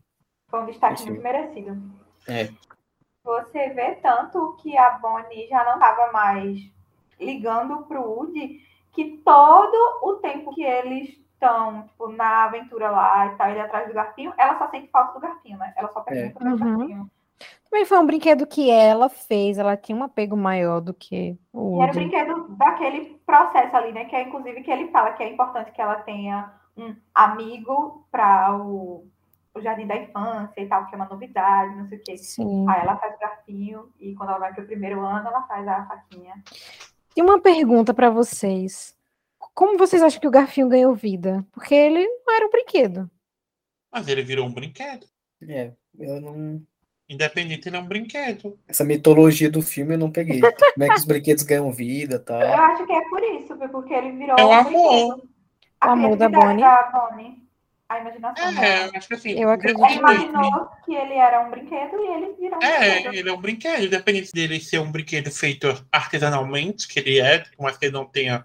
Foi 0.49 0.63
um 0.63 0.67
destaque 0.67 1.05
muito 1.07 1.23
merecido. 1.23 1.77
É. 2.29 2.49
Você 3.27 3.71
vê 3.71 3.97
tanto 3.97 4.57
que 4.63 4.77
a 4.79 4.99
Bonnie 4.99 5.49
já 5.49 5.65
não 5.65 5.75
estava 5.75 6.13
mais 6.13 6.59
ligando 7.21 7.85
pro 7.87 8.03
Woody, 8.03 8.61
que 8.93 9.19
todo 9.25 9.77
o 10.03 10.15
tempo 10.17 10.55
que 10.55 10.63
eles 10.65 11.11
estão, 11.35 11.87
tipo, 11.89 12.09
na 12.09 12.45
aventura 12.45 12.91
lá 12.91 13.27
e 13.27 13.37
tal, 13.37 13.51
ele 13.51 13.61
atrás 13.61 13.89
do 13.89 13.95
garfinho, 13.95 14.33
ela 14.39 14.59
só 14.59 14.71
sente 14.71 14.89
falta 14.91 15.15
do 15.15 15.21
garfinho, 15.21 15.59
né? 15.59 15.75
Ela 15.77 15.93
só 15.93 16.01
pergunta 16.03 16.41
pelo 16.41 16.57
Uhum. 16.57 16.59
garfinho. 16.59 17.11
Também 17.71 17.85
foi 17.87 17.99
um 17.99 18.07
brinquedo 18.07 18.47
que 18.47 18.71
ela 18.71 19.09
fez, 19.09 19.59
ela 19.59 19.77
tinha 19.77 19.97
um 19.99 20.05
apego 20.05 20.37
maior 20.37 20.81
do 20.81 20.95
que 20.95 21.39
o 21.53 21.61
E 21.73 21.81
era 21.81 21.93
o 21.93 21.95
Woody. 21.95 22.01
brinquedo 22.01 22.49
daquele 22.57 23.17
processo 23.27 23.77
ali, 23.77 23.93
né? 23.93 24.05
Que 24.07 24.17
é 24.17 24.23
inclusive 24.23 24.63
que 24.63 24.71
ele 24.71 24.91
fala 24.91 25.13
que 25.13 25.23
é 25.23 25.29
importante 25.33 25.73
que 25.73 25.81
ela 25.81 25.97
tenha 26.03 26.53
um 26.77 26.97
amigo 27.15 28.07
para 28.11 28.57
o, 28.57 29.07
o 29.57 29.63
jardim 29.63 29.87
da 29.87 29.97
infância 29.97 30.61
e 30.61 30.67
tal, 30.69 30.87
que 30.87 30.95
é 30.95 30.97
uma 30.97 31.09
novidade, 31.09 31.75
não 31.77 31.89
sei 31.89 31.99
o 31.99 32.03
quê. 32.03 32.17
Sim. 32.19 32.67
Aí 32.69 32.81
ela 32.81 32.97
faz 32.97 33.15
o 33.15 33.19
garfinho 33.19 33.93
e 33.99 34.15
quando 34.15 34.31
ela 34.31 34.39
vai 34.39 34.55
pro 34.55 34.67
primeiro 34.67 35.01
ano, 35.01 35.29
ela 35.29 35.43
faz 35.43 35.67
a 35.67 35.87
faquinha. 35.87 36.35
E 37.17 37.23
uma 37.23 37.41
pergunta 37.41 37.95
pra 37.95 38.11
vocês. 38.11 38.95
Como 39.55 39.79
vocês 39.79 40.03
acham 40.03 40.21
que 40.21 40.29
o 40.29 40.31
Garfinho 40.31 40.69
ganhou 40.69 40.95
vida? 40.95 41.43
Porque 41.51 41.75
ele 41.75 42.07
não 42.27 42.35
era 42.37 42.47
um 42.47 42.51
brinquedo. 42.51 43.11
Mas 43.91 44.07
ele 44.07 44.23
virou 44.23 44.45
um 44.47 44.53
brinquedo. 44.53 45.07
É, 45.49 45.73
eu 45.99 46.21
não. 46.21 46.61
Independente, 47.09 47.67
ele 47.69 47.77
é 47.77 47.81
um 47.81 47.87
brinquedo. 47.87 48.59
Essa 48.69 48.85
mitologia 48.85 49.51
do 49.51 49.63
filme 49.63 49.95
eu 49.95 49.99
não 49.99 50.11
peguei. 50.11 50.41
Como 50.43 50.85
é 50.85 50.89
que 50.89 50.95
os 50.95 51.05
brinquedos 51.07 51.43
ganham 51.45 51.73
vida 51.73 52.17
e 52.17 52.19
tal. 52.19 52.41
Eu 52.43 52.53
acho 52.53 52.85
que 52.87 52.93
é 52.93 53.01
por 53.09 53.23
isso, 53.23 53.57
porque 53.71 53.95
ele 53.95 54.13
virou 54.13 54.37
É 54.39 54.45
o 54.45 54.49
um 54.49 54.53
amor. 54.53 54.71
brinquedo. 54.73 55.29
A 55.81 55.89
O 55.89 55.91
amor 55.93 56.17
da 56.17 56.29
Bonnie. 56.29 56.61
da 56.63 56.83
Bonnie. 56.93 57.46
A 57.89 58.01
imaginação 58.01 58.45
É, 58.49 58.53
dela. 58.53 58.93
acho 58.97 59.09
que 59.09 59.15
assim. 59.15 59.31
Eu 59.31 59.49
acredito 59.51 59.85
independente- 59.85 60.25
imaginou 60.25 60.69
que 60.85 60.95
ele 60.95 61.15
era 61.15 61.47
um 61.47 61.51
brinquedo 61.51 61.97
e 61.97 62.07
ele 62.15 62.33
virou 62.35 62.59
um 62.59 62.63
É, 62.63 62.91
brinquedo. 62.95 63.15
ele 63.15 63.29
é 63.29 63.33
um 63.33 63.41
brinquedo, 63.41 63.85
independente 63.85 64.33
dele 64.33 64.61
ser 64.61 64.81
um 64.81 64.91
brinquedo 64.91 65.31
feito 65.31 65.87
artesanalmente, 65.93 66.89
que 66.89 66.99
ele 66.99 67.21
é, 67.21 67.45
mais 67.59 67.77
que 67.79 67.87
ele 67.87 67.93
não 67.93 68.05
tenha 68.05 68.45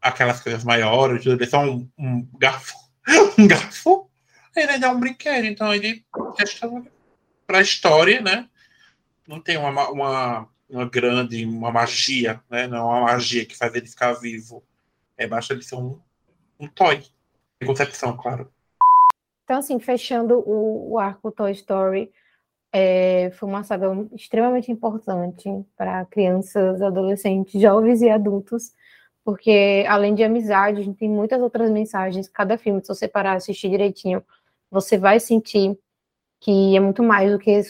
aquelas 0.00 0.40
coisas 0.40 0.62
maiores, 0.62 1.24
ele 1.24 1.42
é 1.42 1.46
só 1.46 1.60
um, 1.64 1.88
um 1.98 2.28
garfo, 2.38 2.76
um 3.38 3.46
garfo, 3.48 4.10
ele 4.54 4.72
ainda 4.72 4.86
é 4.88 4.90
um 4.90 5.00
brinquedo, 5.00 5.46
então 5.46 5.74
ele 5.74 6.04
resta 6.38 6.70
pra 7.46 7.62
história, 7.62 8.20
né? 8.20 8.46
Não 9.26 9.40
tem 9.40 9.56
uma, 9.56 9.72
ma- 9.72 9.88
uma, 9.90 10.48
uma 10.68 10.84
grande, 10.88 11.44
uma 11.46 11.72
magia, 11.72 12.40
né? 12.50 12.66
Não 12.66 12.76
é 12.76 12.82
uma 12.82 13.00
magia 13.12 13.44
que 13.46 13.56
faz 13.56 13.74
ele 13.74 13.86
ficar 13.88 14.12
vivo. 14.12 14.62
É, 15.16 15.26
basta 15.26 15.54
ele 15.54 15.62
ser 15.62 15.76
um, 15.76 15.98
um 16.60 16.68
toy. 16.68 17.02
Em 17.60 17.66
concepção, 17.66 18.14
claro. 18.16 18.52
Então, 19.46 19.60
assim, 19.60 19.78
fechando 19.78 20.40
o, 20.40 20.94
o 20.94 20.98
arco 20.98 21.30
Toy 21.30 21.52
Story, 21.52 22.12
é, 22.72 23.30
foi 23.30 23.48
uma 23.48 23.62
saga 23.62 23.86
extremamente 24.12 24.72
importante 24.72 25.48
para 25.76 26.04
crianças, 26.06 26.82
adolescentes, 26.82 27.60
jovens 27.62 28.02
e 28.02 28.10
adultos, 28.10 28.72
porque 29.24 29.84
além 29.88 30.16
de 30.16 30.24
amizade, 30.24 30.80
a 30.80 30.82
gente 30.82 30.98
tem 30.98 31.08
muitas 31.08 31.40
outras 31.40 31.70
mensagens. 31.70 32.28
Cada 32.28 32.58
filme, 32.58 32.80
se 32.82 32.88
você 32.88 33.06
parar 33.06 33.34
assistir 33.34 33.70
direitinho, 33.70 34.20
você 34.68 34.98
vai 34.98 35.20
sentir 35.20 35.78
que 36.40 36.76
é 36.76 36.80
muito 36.80 37.02
mais 37.04 37.30
do 37.30 37.38
que. 37.38 37.60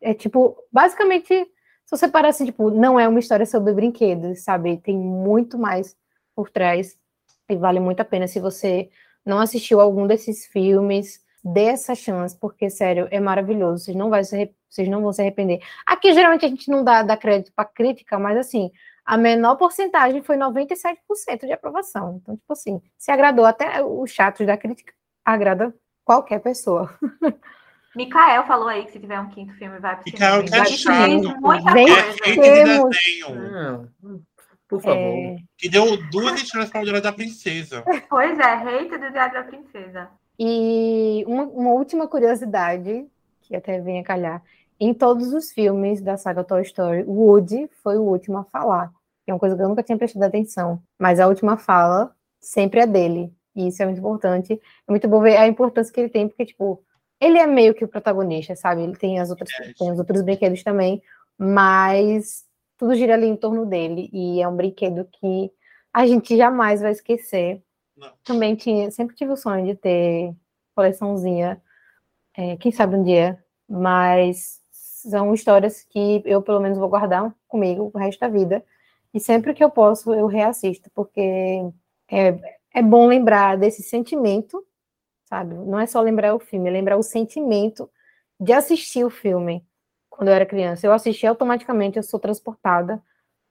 É 0.00 0.14
tipo, 0.14 0.56
basicamente, 0.72 1.28
se 1.84 1.96
você 1.96 2.08
parar 2.08 2.28
assim, 2.30 2.46
tipo, 2.46 2.70
não 2.70 2.98
é 2.98 3.06
uma 3.06 3.20
história 3.20 3.44
sobre 3.44 3.74
brinquedos, 3.74 4.42
sabe? 4.42 4.78
Tem 4.78 4.96
muito 4.96 5.58
mais 5.58 5.94
por 6.34 6.50
trás 6.50 6.98
e 7.48 7.56
vale 7.56 7.78
muito 7.78 8.00
a 8.00 8.04
pena 8.06 8.26
se 8.26 8.40
você 8.40 8.88
não 9.24 9.38
assistiu 9.38 9.80
algum 9.80 10.06
desses 10.06 10.46
filmes, 10.46 11.20
dê 11.44 11.64
essa 11.66 11.94
chance, 11.94 12.36
porque, 12.38 12.68
sério, 12.70 13.08
é 13.10 13.18
maravilhoso. 13.20 13.84
Vocês 13.84 13.96
não, 13.96 14.10
vai 14.10 14.24
se 14.24 14.52
vocês 14.68 14.88
não 14.88 15.02
vão 15.02 15.12
se 15.12 15.20
arrepender. 15.20 15.60
Aqui, 15.84 16.12
geralmente, 16.12 16.44
a 16.44 16.48
gente 16.48 16.70
não 16.70 16.84
dá, 16.84 17.02
dá 17.02 17.16
crédito 17.16 17.52
para 17.54 17.64
crítica, 17.64 18.18
mas, 18.18 18.36
assim, 18.36 18.70
a 19.04 19.16
menor 19.16 19.56
porcentagem 19.56 20.22
foi 20.22 20.36
97% 20.36 20.96
de 21.46 21.52
aprovação. 21.52 22.20
Então, 22.22 22.36
tipo 22.36 22.52
assim, 22.52 22.80
se 22.96 23.10
agradou 23.10 23.44
até 23.44 23.82
os 23.82 24.10
chatos 24.12 24.46
da 24.46 24.56
crítica, 24.56 24.92
agrada 25.24 25.74
qualquer 26.04 26.40
pessoa. 26.40 26.94
Mikael 27.96 28.46
falou 28.46 28.68
aí 28.68 28.84
que 28.84 28.92
se 28.92 29.00
tiver 29.00 29.18
um 29.18 29.28
quinto 29.30 29.52
filme, 29.54 29.80
vai 29.80 29.96
pro 29.96 30.04
Mikael 30.06 30.46
cinema. 30.46 30.64
que 30.64 30.72
é 30.72 30.76
chato. 30.76 31.40
muita 31.40 31.72
Vem- 31.72 31.86
coisa. 31.88 32.16
Temos- 32.40 32.96
desenho. 32.96 33.50
Não, 34.00 34.22
por 34.70 34.80
favor. 34.80 34.96
É, 34.98 35.36
Que 35.58 35.68
deu 35.68 35.84
duas 36.10 36.40
estrelas 36.40 36.70
para 36.70 36.82
o 36.82 36.88
Hora 36.88 37.00
da 37.00 37.12
Princesa. 37.12 37.84
Pois 38.08 38.38
é, 38.38 38.54
hater 38.54 39.00
do 39.00 39.10
Diário 39.10 39.34
da 39.34 39.42
Princesa. 39.42 40.08
E 40.38 41.24
uma, 41.26 41.42
uma 41.42 41.70
última 41.72 42.06
curiosidade, 42.06 43.04
que 43.42 43.54
até 43.56 43.80
vem 43.80 43.98
a 44.00 44.04
calhar, 44.04 44.42
em 44.78 44.94
todos 44.94 45.34
os 45.34 45.50
filmes 45.52 46.00
da 46.00 46.16
saga 46.16 46.44
Toy 46.44 46.62
Story, 46.62 47.02
Woody 47.02 47.68
foi 47.82 47.98
o 47.98 48.02
último 48.02 48.38
a 48.38 48.44
falar. 48.44 48.90
Que 49.24 49.30
é 49.30 49.34
uma 49.34 49.40
coisa 49.40 49.56
que 49.56 49.62
eu 49.62 49.68
nunca 49.68 49.82
tinha 49.82 49.98
prestado 49.98 50.22
atenção. 50.22 50.80
Mas 50.98 51.20
a 51.20 51.26
última 51.26 51.58
fala 51.58 52.14
sempre 52.40 52.80
é 52.80 52.86
dele. 52.86 53.30
E 53.54 53.68
isso 53.68 53.82
é 53.82 53.84
muito 53.84 53.98
importante. 53.98 54.54
É 54.54 54.90
muito 54.90 55.06
bom 55.08 55.20
ver 55.20 55.36
a 55.36 55.46
importância 55.46 55.92
que 55.92 56.00
ele 56.00 56.08
tem, 56.08 56.28
porque, 56.28 56.46
tipo, 56.46 56.82
ele 57.20 57.38
é 57.38 57.46
meio 57.46 57.74
que 57.74 57.84
o 57.84 57.88
protagonista, 57.88 58.56
sabe? 58.56 58.82
Ele 58.82 58.96
tem 58.96 59.18
as 59.18 59.28
outras, 59.28 59.50
Verdade. 59.50 59.74
tem 59.76 59.92
os 59.92 59.98
outros 59.98 60.22
brinquedos 60.22 60.62
também, 60.62 61.02
mas 61.36 62.44
tudo 62.80 62.94
gira 62.94 63.12
ali 63.12 63.26
em 63.26 63.36
torno 63.36 63.66
dele. 63.66 64.08
E 64.10 64.40
é 64.40 64.48
um 64.48 64.56
brinquedo 64.56 65.06
que 65.12 65.52
a 65.92 66.06
gente 66.06 66.34
jamais 66.34 66.80
vai 66.80 66.92
esquecer. 66.92 67.62
Não. 67.94 68.10
Também 68.24 68.56
tinha, 68.56 68.90
sempre 68.90 69.14
tive 69.14 69.32
o 69.32 69.36
sonho 69.36 69.66
de 69.66 69.74
ter 69.74 70.34
coleçãozinha, 70.74 71.60
é, 72.34 72.56
quem 72.56 72.72
sabe 72.72 72.96
um 72.96 73.02
dia, 73.02 73.38
mas 73.68 74.62
são 74.70 75.34
histórias 75.34 75.82
que 75.82 76.22
eu 76.24 76.40
pelo 76.40 76.58
menos 76.58 76.78
vou 76.78 76.88
guardar 76.88 77.34
comigo 77.46 77.90
o 77.92 77.98
resto 77.98 78.20
da 78.20 78.28
vida. 78.28 78.64
E 79.12 79.20
sempre 79.20 79.52
que 79.52 79.62
eu 79.62 79.68
posso, 79.68 80.14
eu 80.14 80.26
reassisto, 80.26 80.90
porque 80.94 81.20
é, 82.10 82.58
é 82.72 82.82
bom 82.82 83.06
lembrar 83.06 83.58
desse 83.58 83.82
sentimento, 83.82 84.64
sabe? 85.26 85.54
Não 85.54 85.78
é 85.78 85.86
só 85.86 86.00
lembrar 86.00 86.34
o 86.34 86.38
filme, 86.38 86.70
é 86.70 86.72
lembrar 86.72 86.96
o 86.96 87.02
sentimento 87.02 87.90
de 88.40 88.54
assistir 88.54 89.04
o 89.04 89.10
filme 89.10 89.62
quando 90.20 90.28
eu 90.28 90.34
era 90.34 90.44
criança. 90.44 90.86
Eu 90.86 90.92
assisti 90.92 91.26
automaticamente, 91.26 91.96
eu 91.96 92.02
sou 92.02 92.20
transportada 92.20 93.02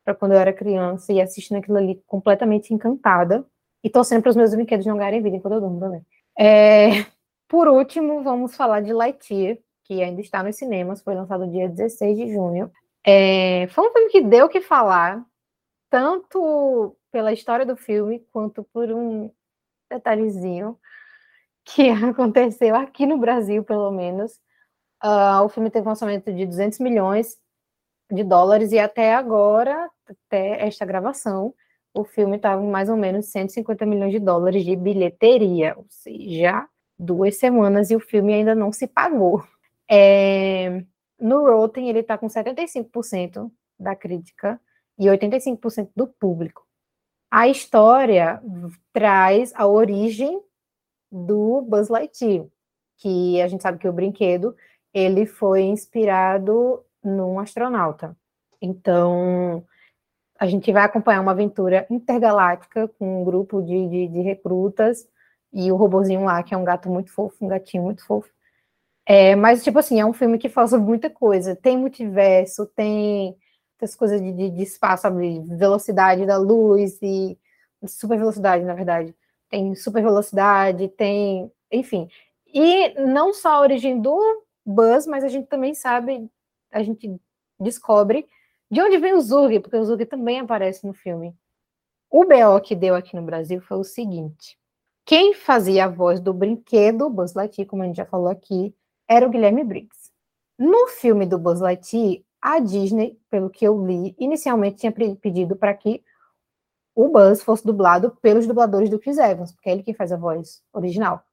para 0.06 0.14
quando 0.14 0.34
eu 0.34 0.38
era 0.38 0.54
criança 0.54 1.12
e 1.12 1.20
assistindo 1.20 1.58
aquilo 1.58 1.80
ali 1.80 2.00
completamente 2.06 2.72
encantada 2.72 3.44
e 3.84 3.90
torcendo 3.90 4.22
para 4.22 4.30
os 4.30 4.36
meus 4.36 4.54
brinquedos 4.54 4.86
não 4.86 4.96
ganharem 4.96 5.20
vida 5.20 5.36
enquanto 5.36 5.56
eu 5.56 5.62
durmo 5.62 5.80
também. 5.80 6.06
É, 6.38 7.08
por 7.48 7.68
último, 7.68 8.22
vamos 8.22 8.56
falar 8.56 8.82
de 8.82 8.94
Lightyear, 8.94 9.58
que 9.84 10.04
ainda 10.04 10.22
está 10.22 10.44
nos 10.44 10.58
cinemas, 10.58 11.02
foi 11.02 11.16
lançado 11.16 11.50
dia 11.50 11.68
16 11.68 12.16
de 12.16 12.32
junho. 12.32 12.72
É, 13.04 13.66
foi 13.70 13.90
um 13.90 13.92
filme 13.92 14.12
que 14.12 14.22
deu 14.22 14.46
o 14.46 14.50
que 14.50 14.62
falar, 14.62 15.26
tanto 15.90 16.96
pela 17.12 17.34
história 17.34 17.66
do 17.66 17.76
filme, 17.76 18.20
quanto 18.32 18.64
por 18.66 18.92
um 18.92 19.32
detalhezinho 19.90 20.78
que 21.66 21.90
aconteceu 22.06 22.76
aqui 22.76 23.08
no 23.08 23.18
Brasil, 23.18 23.64
pelo 23.64 23.90
menos. 23.90 24.40
Ah, 25.02 25.42
o 25.44 25.50
filme 25.50 25.70
teve 25.70 25.88
um 25.88 25.92
orçamento 25.92 26.34
de 26.34 26.46
200 26.46 26.80
milhões 26.80 27.38
de 28.12 28.24
dólares 28.24 28.72
e 28.72 28.80
até 28.80 29.14
agora, 29.14 29.90
até 30.08 30.66
esta 30.68 30.86
gravação, 30.86 31.54
o 31.94 32.04
filme 32.04 32.38
estava 32.38 32.62
em 32.62 32.70
mais 32.70 32.90
ou 32.90 32.98
menos 32.98 33.28
150 33.28 33.86
milhões 33.86 34.12
de 34.12 34.20
dólares 34.20 34.64
de 34.66 34.76
bilheteria, 34.76 35.76
ou 35.78 35.86
seja, 35.90 36.68
duas 36.98 37.38
semanas 37.38 37.92
e 37.92 37.96
o 37.96 38.00
filme 38.00 38.34
ainda 38.34 38.56
não 38.56 38.72
se 38.72 38.88
pagou. 38.88 39.44
É, 39.90 40.84
no 41.20 41.46
Rotten, 41.46 41.90
ele 41.90 42.00
está 42.00 42.18
com 42.18 42.28
75% 42.28 43.52
da 43.80 43.96
crítica 43.96 44.60
e 44.98 45.06
85% 45.08 45.90
do 45.96 46.08
público. 46.08 46.68
A 47.32 47.48
história 47.48 48.42
traz 48.92 49.54
a 49.56 49.68
origem 49.68 50.42
do 51.12 51.62
Buzz 51.62 51.90
Lightyear, 51.90 52.46
que 52.98 53.42
a 53.42 53.48
gente 53.48 53.62
sabe 53.62 53.78
que 53.78 53.88
o 53.88 53.94
brinquedo 53.94 54.56
ele 54.94 55.26
foi 55.26 55.62
inspirado 55.62 56.84
num 57.04 57.40
astronauta. 57.40 58.16
Então, 58.62 59.64
a 60.40 60.48
gente 60.48 60.72
vai 60.72 60.84
acompanhar 60.84 61.22
uma 61.22 61.32
aventura 61.32 61.86
intergaláctica 61.90 62.88
com 62.88 63.22
um 63.22 63.26
grupo 63.26 63.62
de, 63.62 63.88
de, 63.88 64.08
de 64.08 64.22
recrutas 64.22 65.08
e 65.52 65.72
o 65.72 65.76
robozinho 65.76 66.24
lá, 66.24 66.42
que 66.44 66.54
é 66.54 66.58
um 66.58 66.64
gato 66.64 66.90
muito 66.90 67.12
fofo, 67.12 67.44
um 67.44 67.48
gatinho 67.48 67.84
muito 67.84 68.06
fofo. 68.06 68.30
É, 69.06 69.36
mas, 69.36 69.64
tipo 69.64 69.80
assim, 69.80 70.00
é 70.00 70.06
um 70.06 70.14
filme 70.14 70.38
que 70.38 70.50
fala 70.50 70.68
sobre 70.68 70.86
muita 70.88 71.10
coisa. 71.10 71.56
Tem 71.56 71.78
multiverso, 71.78 72.66
tem 72.68 73.36
essas 73.82 73.96
coisas 73.96 74.22
de, 74.22 74.32
de, 74.32 74.50
de 74.52 74.64
espaço, 74.64 75.04
sabe? 75.04 75.40
Velocidade 75.58 76.26
da 76.26 76.38
luz 76.38 77.00
e 77.02 77.38
super 77.88 78.18
velocidade, 78.18 78.64
na 78.64 78.74
verdade. 78.74 79.16
Tem 79.50 79.74
super 79.76 80.04
velocidade, 80.04 80.88
tem. 80.90 81.52
Enfim. 81.72 82.08
E 82.54 82.94
não 83.02 83.34
só 83.34 83.56
a 83.56 83.62
origem 83.62 84.00
do 84.00 84.44
Buzz, 84.70 85.08
mas 85.08 85.24
a 85.24 85.28
gente 85.28 85.48
também 85.48 85.74
sabe, 85.74 86.30
a 86.72 86.84
gente 86.84 87.20
descobre 87.60 88.28
de 88.70 88.82
onde 88.82 88.98
vem 88.98 89.14
o 89.14 89.22
Zurg, 89.22 89.60
porque 89.60 89.76
o 89.76 89.84
Zurg 89.84 90.06
também 90.06 90.40
aparece 90.40 90.86
no 90.86 90.94
filme. 90.94 91.36
O 92.10 92.24
BO 92.24 92.62
que 92.64 92.76
deu 92.76 92.96
aqui 92.96 93.16
no 93.16 93.22
Brasil 93.22 93.62
foi 93.62 93.78
o 93.78 93.84
seguinte: 93.84 94.58
quem 95.06 95.34
fazia 95.34 95.86
a 95.86 95.88
voz 95.88 96.20
do 96.20 96.34
brinquedo 96.34 97.10
Buzz 97.10 97.34
Lightyear, 97.34 97.68
como 97.68 97.84
a 97.84 97.86
gente 97.88 97.98
já 97.98 98.06
falou 98.06 98.28
aqui, 98.28 98.76
era 99.08 99.26
o 99.26 99.30
Guilherme 99.30 99.64
Briggs. 99.64 100.12
No 100.58 100.88
filme 100.88 101.26
do 101.26 101.40
Buzz 101.40 101.60
Lightyear, 101.60 102.22
a 102.42 102.60
Disney, 102.60 103.20
pelo 103.30 103.50
que 103.50 103.66
eu 103.66 103.86
li, 103.86 104.16
inicialmente 104.20 104.78
tinha 104.78 104.92
pedido 104.92 105.56
para 105.56 105.74
que 105.74 106.04
o 106.96 107.10
Buzz 107.10 107.42
fosse 107.42 107.66
dublado 107.66 108.16
pelos 108.22 108.46
dubladores 108.46 108.90
do 108.90 109.00
Chris 109.00 109.18
Evans, 109.18 109.52
porque 109.52 109.70
é 109.70 109.74
ele 109.74 109.84
que 109.84 109.94
faz 109.94 110.12
a 110.12 110.18
voz 110.18 110.62
original. 110.74 111.24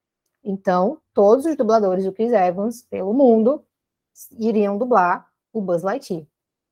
Então, 0.49 1.03
todos 1.13 1.45
os 1.45 1.57
dubladores 1.57 2.05
do 2.05 2.13
Chris 2.13 2.31
Evans, 2.31 2.81
pelo 2.83 3.13
mundo, 3.13 3.65
iriam 4.39 4.79
dublar 4.79 5.29
o 5.53 5.61
Buzz 5.61 5.83
Lightyear. 5.83 6.25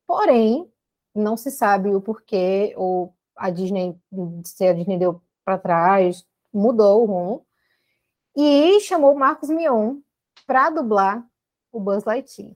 Porém, 0.06 0.72
não 1.12 1.36
se 1.36 1.51
sabe 1.51 1.92
o 1.92 2.01
porquê, 2.01 2.72
ou 2.76 3.12
a 3.34 3.51
Disney, 3.51 3.98
se 4.44 4.64
a 4.64 4.72
Disney 4.72 4.96
deu 4.96 5.20
para 5.44 5.59
trás, 5.59 6.24
mudou 6.52 7.02
o 7.02 7.06
rumo, 7.06 7.46
e 8.36 8.78
chamou 8.80 9.12
Marcos 9.16 9.48
Mion 9.48 9.98
para 10.46 10.70
dublar 10.70 11.26
o 11.72 11.80
Buzz 11.80 12.05
Lightyear. 12.05 12.52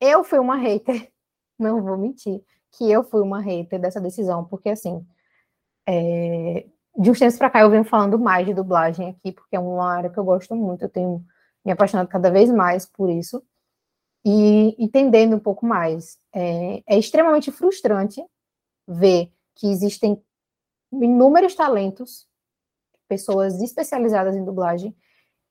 Eu 0.00 0.24
fui 0.24 0.40
uma 0.40 0.56
hater, 0.56 1.12
não 1.56 1.80
vou 1.80 1.96
mentir, 1.96 2.42
que 2.72 2.90
eu 2.90 3.04
fui 3.04 3.20
uma 3.20 3.40
hater 3.40 3.80
dessa 3.80 4.00
decisão, 4.00 4.44
porque 4.44 4.70
assim, 4.70 5.06
é, 5.86 6.66
de 6.96 7.10
uns 7.10 7.18
tempos 7.18 7.36
para 7.36 7.50
cá 7.50 7.60
eu 7.60 7.70
venho 7.70 7.84
falando 7.84 8.18
mais 8.18 8.46
de 8.46 8.54
dublagem 8.54 9.10
aqui, 9.10 9.32
porque 9.32 9.56
é 9.56 9.60
uma 9.60 9.92
área 9.92 10.10
que 10.10 10.18
eu 10.18 10.24
gosto 10.24 10.54
muito, 10.54 10.82
eu 10.82 10.88
tenho 10.88 11.24
me 11.64 11.72
apaixonado 11.72 12.08
cada 12.08 12.30
vez 12.30 12.50
mais 12.50 12.86
por 12.86 13.10
isso, 13.10 13.42
e 14.24 14.74
entendendo 14.82 15.36
um 15.36 15.40
pouco 15.40 15.64
mais. 15.66 16.18
É, 16.34 16.82
é 16.86 16.98
extremamente 16.98 17.50
frustrante 17.50 18.22
ver 18.86 19.32
que 19.54 19.66
existem 19.68 20.22
inúmeros 20.92 21.54
talentos, 21.54 22.26
pessoas 23.08 23.60
especializadas 23.60 24.36
em 24.36 24.44
dublagem, 24.44 24.96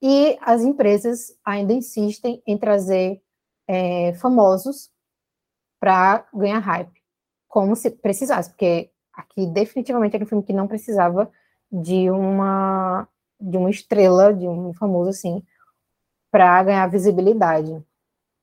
e 0.02 0.38
as 0.42 0.62
empresas 0.62 1.36
ainda 1.44 1.74
insistem 1.74 2.42
em 2.46 2.58
trazer 2.58 3.22
é, 3.68 4.14
famosos 4.16 4.92
para 5.80 6.28
ganhar 6.34 6.60
hype, 6.60 7.02
como 7.48 7.76
se 7.76 7.90
precisasse, 7.90 8.50
porque 8.50 8.92
aqui 9.18 9.46
definitivamente 9.48 10.16
era 10.16 10.24
um 10.24 10.28
filme 10.28 10.44
que 10.44 10.54
não 10.54 10.68
precisava 10.68 11.30
de 11.72 12.10
uma 12.10 13.08
de 13.40 13.56
uma 13.56 13.70
estrela, 13.70 14.34
de 14.34 14.48
um 14.48 14.74
famoso 14.74 15.12
assim, 15.12 15.44
para 16.32 16.64
ganhar 16.64 16.88
visibilidade. 16.88 17.84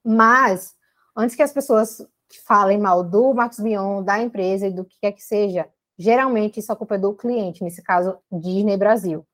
Mas 0.05 0.75
antes 1.17 1.35
que 1.35 1.43
as 1.43 1.53
pessoas 1.53 2.07
falem 2.47 2.79
mal 2.79 3.03
do 3.03 3.35
Marcos 3.35 3.59
Mion, 3.59 4.03
da 4.03 4.21
empresa 4.23 4.69
e 4.69 4.71
do 4.71 4.85
que 4.85 4.99
quer 5.01 5.13
que 5.13 5.23
seja, 5.23 5.69
geralmente 5.99 6.61
isso 6.61 6.71
é 6.71 6.77
culpa 6.77 6.97
do 6.99 7.13
cliente, 7.15 7.65
nesse 7.65 7.83
caso 7.83 8.19
Disney 8.31 8.77
Brasil. 8.77 9.27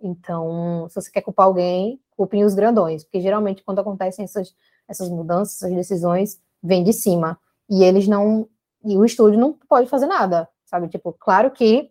Então, 0.00 0.86
se 0.88 0.94
você 0.94 1.10
quer 1.10 1.22
culpar 1.22 1.46
alguém, 1.46 2.00
culpem 2.16 2.44
os 2.44 2.54
grandões, 2.54 3.02
porque 3.04 3.20
geralmente 3.20 3.64
quando 3.64 3.80
acontecem 3.80 4.24
essas 4.24 4.54
essas 4.88 5.08
mudanças, 5.08 5.62
essas 5.62 5.74
decisões, 5.74 6.40
vêm 6.62 6.84
de 6.84 6.92
cima. 6.92 7.38
E 7.68 7.82
eles 7.82 8.06
não. 8.06 8.48
E 8.84 8.96
o 8.96 9.04
estúdio 9.04 9.38
não 9.38 9.52
pode 9.52 9.88
fazer 9.88 10.06
nada, 10.06 10.48
sabe? 10.72 10.88
Tipo, 10.88 11.12
claro 11.12 11.50
que 11.50 11.90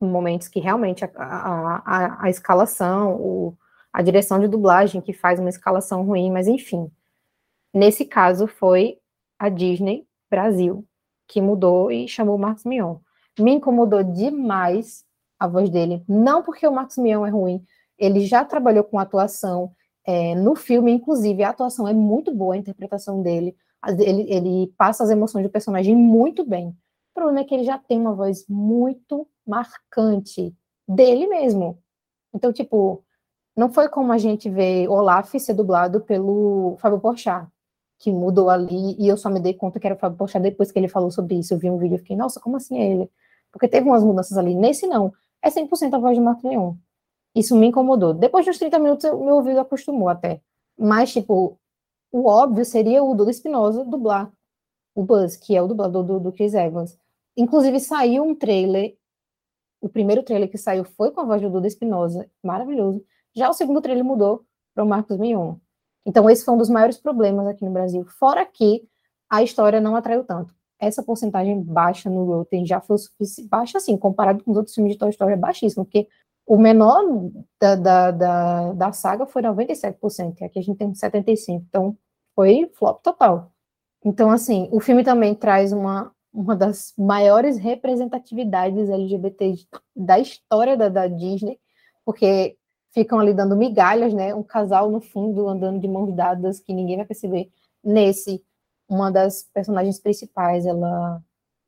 em 0.00 0.08
momentos 0.08 0.48
que 0.48 0.58
realmente 0.58 1.04
a, 1.04 1.10
a, 1.14 1.82
a, 1.84 2.24
a 2.24 2.30
escalação, 2.30 3.14
o, 3.16 3.54
a 3.92 4.00
direção 4.00 4.40
de 4.40 4.48
dublagem 4.48 5.02
que 5.02 5.12
faz 5.12 5.38
uma 5.38 5.50
escalação 5.50 6.02
ruim, 6.02 6.30
mas 6.32 6.48
enfim. 6.48 6.90
Nesse 7.74 8.06
caso 8.06 8.46
foi 8.46 8.98
a 9.38 9.50
Disney 9.50 10.06
Brasil 10.30 10.82
que 11.28 11.42
mudou 11.42 11.92
e 11.92 12.08
chamou 12.08 12.36
o 12.36 12.38
Marcos 12.38 12.64
Mion. 12.64 12.96
Me 13.38 13.52
incomodou 13.52 14.02
demais 14.02 15.04
a 15.38 15.46
voz 15.46 15.68
dele, 15.68 16.02
não 16.08 16.42
porque 16.42 16.66
o 16.66 16.72
Marcos 16.72 16.96
Mion 16.96 17.26
é 17.26 17.30
ruim, 17.30 17.62
ele 17.98 18.20
já 18.20 18.44
trabalhou 18.44 18.84
com 18.84 18.98
atuação, 18.98 19.72
é, 20.06 20.34
no 20.34 20.54
filme, 20.54 20.92
inclusive, 20.92 21.42
a 21.42 21.50
atuação 21.50 21.86
é 21.86 21.92
muito 21.92 22.34
boa, 22.34 22.54
a 22.54 22.58
interpretação 22.58 23.22
dele. 23.22 23.54
Ele, 23.86 24.32
ele 24.32 24.72
passa 24.78 25.04
as 25.04 25.10
emoções 25.10 25.42
do 25.44 25.50
personagem 25.50 25.94
muito 25.94 26.46
bem. 26.46 26.74
Problema 27.16 27.40
é 27.40 27.44
que 27.44 27.54
ele 27.54 27.64
já 27.64 27.78
tem 27.78 27.98
uma 27.98 28.12
voz 28.12 28.44
muito 28.46 29.26
marcante 29.46 30.54
dele 30.86 31.26
mesmo. 31.26 31.82
Então, 32.34 32.52
tipo, 32.52 33.02
não 33.56 33.70
foi 33.72 33.88
como 33.88 34.12
a 34.12 34.18
gente 34.18 34.50
vê 34.50 34.86
Olaf 34.86 35.32
ser 35.38 35.54
dublado 35.54 36.02
pelo 36.02 36.76
Fábio 36.78 37.00
Porchat, 37.00 37.48
que 37.98 38.12
mudou 38.12 38.50
ali, 38.50 38.94
e 38.98 39.08
eu 39.08 39.16
só 39.16 39.30
me 39.30 39.40
dei 39.40 39.54
conta 39.54 39.80
que 39.80 39.86
era 39.86 39.96
o 39.96 39.98
Fábio 39.98 40.18
Porchat 40.18 40.42
depois 40.42 40.70
que 40.70 40.78
ele 40.78 40.88
falou 40.88 41.10
sobre 41.10 41.36
isso. 41.38 41.54
Eu 41.54 41.58
vi 41.58 41.70
um 41.70 41.78
vídeo 41.78 41.94
e 41.94 41.98
fiquei, 41.98 42.14
nossa, 42.14 42.38
como 42.38 42.58
assim 42.58 42.78
é 42.78 42.92
ele? 42.92 43.10
Porque 43.50 43.66
teve 43.66 43.88
umas 43.88 44.04
mudanças 44.04 44.36
ali. 44.36 44.54
Nesse 44.54 44.86
não, 44.86 45.10
é 45.42 45.48
100% 45.48 45.94
a 45.94 45.98
voz 45.98 46.18
de 46.18 46.22
Marco 46.22 46.46
Leon. 46.46 46.74
Isso 47.34 47.56
me 47.56 47.68
incomodou. 47.68 48.12
Depois 48.12 48.44
dos 48.44 48.58
30 48.58 48.78
minutos, 48.78 49.10
meu 49.10 49.36
ouvido 49.36 49.60
acostumou 49.60 50.10
até. 50.10 50.42
Mas, 50.78 51.14
tipo, 51.14 51.58
o 52.12 52.26
óbvio 52.28 52.64
seria 52.66 53.02
o 53.02 53.14
Dudu 53.14 53.30
Espinosa 53.30 53.86
dublar 53.86 54.30
o 54.94 55.02
Buzz, 55.02 55.36
que 55.36 55.56
é 55.56 55.62
o 55.62 55.68
dublador 55.68 56.02
do, 56.02 56.20
do 56.20 56.32
Chris 56.32 56.52
Evans. 56.52 56.98
Inclusive, 57.36 57.78
saiu 57.80 58.24
um 58.24 58.34
trailer, 58.34 58.96
o 59.80 59.88
primeiro 59.88 60.22
trailer 60.22 60.50
que 60.50 60.58
saiu 60.58 60.84
foi 60.84 61.10
com 61.10 61.20
a 61.20 61.24
voz 61.24 61.42
do 61.42 61.50
Dudu 61.50 61.66
Espinosa, 61.66 62.30
maravilhoso. 62.42 63.04
Já 63.34 63.50
o 63.50 63.52
segundo 63.52 63.80
trailer 63.80 64.04
mudou 64.04 64.44
para 64.74 64.84
o 64.84 64.88
Marcos 64.88 65.18
Mion. 65.18 65.56
Então, 66.06 66.30
esse 66.30 66.44
foi 66.44 66.54
um 66.54 66.58
dos 66.58 66.70
maiores 66.70 66.98
problemas 66.98 67.46
aqui 67.46 67.64
no 67.64 67.70
Brasil. 67.70 68.04
Fora 68.06 68.46
que 68.46 68.88
a 69.28 69.42
história 69.42 69.80
não 69.80 69.96
atraiu 69.96 70.24
tanto. 70.24 70.54
Essa 70.78 71.02
porcentagem 71.02 71.62
baixa 71.62 72.08
no 72.08 72.24
Rotten 72.24 72.64
já 72.64 72.80
foi 72.80 72.98
suficiente, 72.98 73.48
baixa 73.48 73.78
assim, 73.78 73.96
comparado 73.96 74.44
com 74.44 74.50
os 74.50 74.56
outros 74.56 74.74
filmes 74.74 74.92
de 74.92 74.98
Toy 74.98 75.10
Story, 75.10 75.32
é 75.32 75.36
baixíssimo, 75.36 75.84
porque 75.84 76.06
o 76.46 76.58
menor 76.58 77.02
da, 77.60 77.74
da, 77.74 78.10
da, 78.10 78.72
da 78.72 78.92
saga 78.92 79.26
foi 79.26 79.42
97%, 79.42 80.40
e 80.40 80.44
aqui 80.44 80.58
a 80.58 80.62
gente 80.62 80.76
tem 80.76 80.92
75%, 80.92 81.64
então 81.68 81.96
foi 82.34 82.70
flop 82.74 83.02
total. 83.02 83.50
Então, 84.04 84.30
assim, 84.30 84.68
o 84.70 84.78
filme 84.78 85.02
também 85.02 85.34
traz 85.34 85.72
uma, 85.72 86.12
uma 86.36 86.54
das 86.54 86.92
maiores 86.98 87.56
representatividades 87.56 88.90
LGBT 88.90 89.54
da 89.94 90.18
história 90.18 90.76
da, 90.76 90.90
da 90.90 91.08
Disney, 91.08 91.58
porque 92.04 92.58
ficam 92.92 93.18
ali 93.18 93.32
dando 93.32 93.56
migalhas, 93.56 94.12
né? 94.12 94.34
Um 94.34 94.42
casal 94.42 94.90
no 94.90 95.00
fundo 95.00 95.48
andando 95.48 95.80
de 95.80 95.88
mãos 95.88 96.14
dadas 96.14 96.60
que 96.60 96.74
ninguém 96.74 96.98
vai 96.98 97.06
perceber. 97.06 97.50
Nesse, 97.82 98.44
uma 98.86 99.10
das 99.10 99.44
personagens 99.52 99.98
principais, 99.98 100.66
ela 100.66 101.22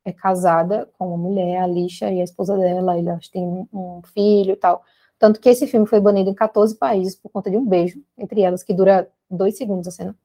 é 0.05 0.13
casada 0.13 0.87
com 0.97 1.07
uma 1.07 1.17
mulher, 1.17 1.57
a 1.57 1.63
Alicia, 1.63 2.11
e 2.11 2.21
a 2.21 2.23
esposa 2.23 2.55
dela, 2.55 2.97
elas 2.97 3.27
têm 3.27 3.43
um, 3.73 4.01
filho 4.13 4.53
e 4.53 4.55
tal. 4.55 4.83
Tanto 5.17 5.39
que 5.39 5.49
esse 5.49 5.65
filme 5.65 5.87
foi 5.87 5.99
banido 5.99 6.29
em 6.29 6.33
14 6.33 6.77
países 6.77 7.15
por 7.15 7.29
conta 7.31 7.49
de 7.49 7.57
um 7.57 7.65
beijo 7.65 8.01
entre 8.17 8.41
elas, 8.41 8.63
que 8.63 8.73
dura 8.73 9.09
dois 9.29 9.57
segundos 9.57 9.87
a 9.87 9.91
cena. 9.91 10.15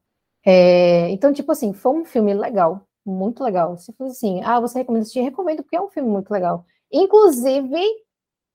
É, 0.44 1.08
então, 1.10 1.32
tipo 1.32 1.50
assim, 1.50 1.72
foi 1.72 1.92
um 1.92 2.04
filme 2.04 2.34
legal, 2.34 2.86
muito 3.04 3.42
legal. 3.42 3.76
Se 3.76 3.92
fosse 3.92 4.12
assim, 4.12 4.42
ah, 4.44 4.60
você 4.60 4.78
recomenda 4.78 5.02
assistir? 5.02 5.20
Recomendo, 5.20 5.62
porque 5.62 5.76
é 5.76 5.80
um 5.80 5.90
filme 5.90 6.08
muito 6.08 6.30
legal. 6.30 6.64
Inclusive, 6.92 7.80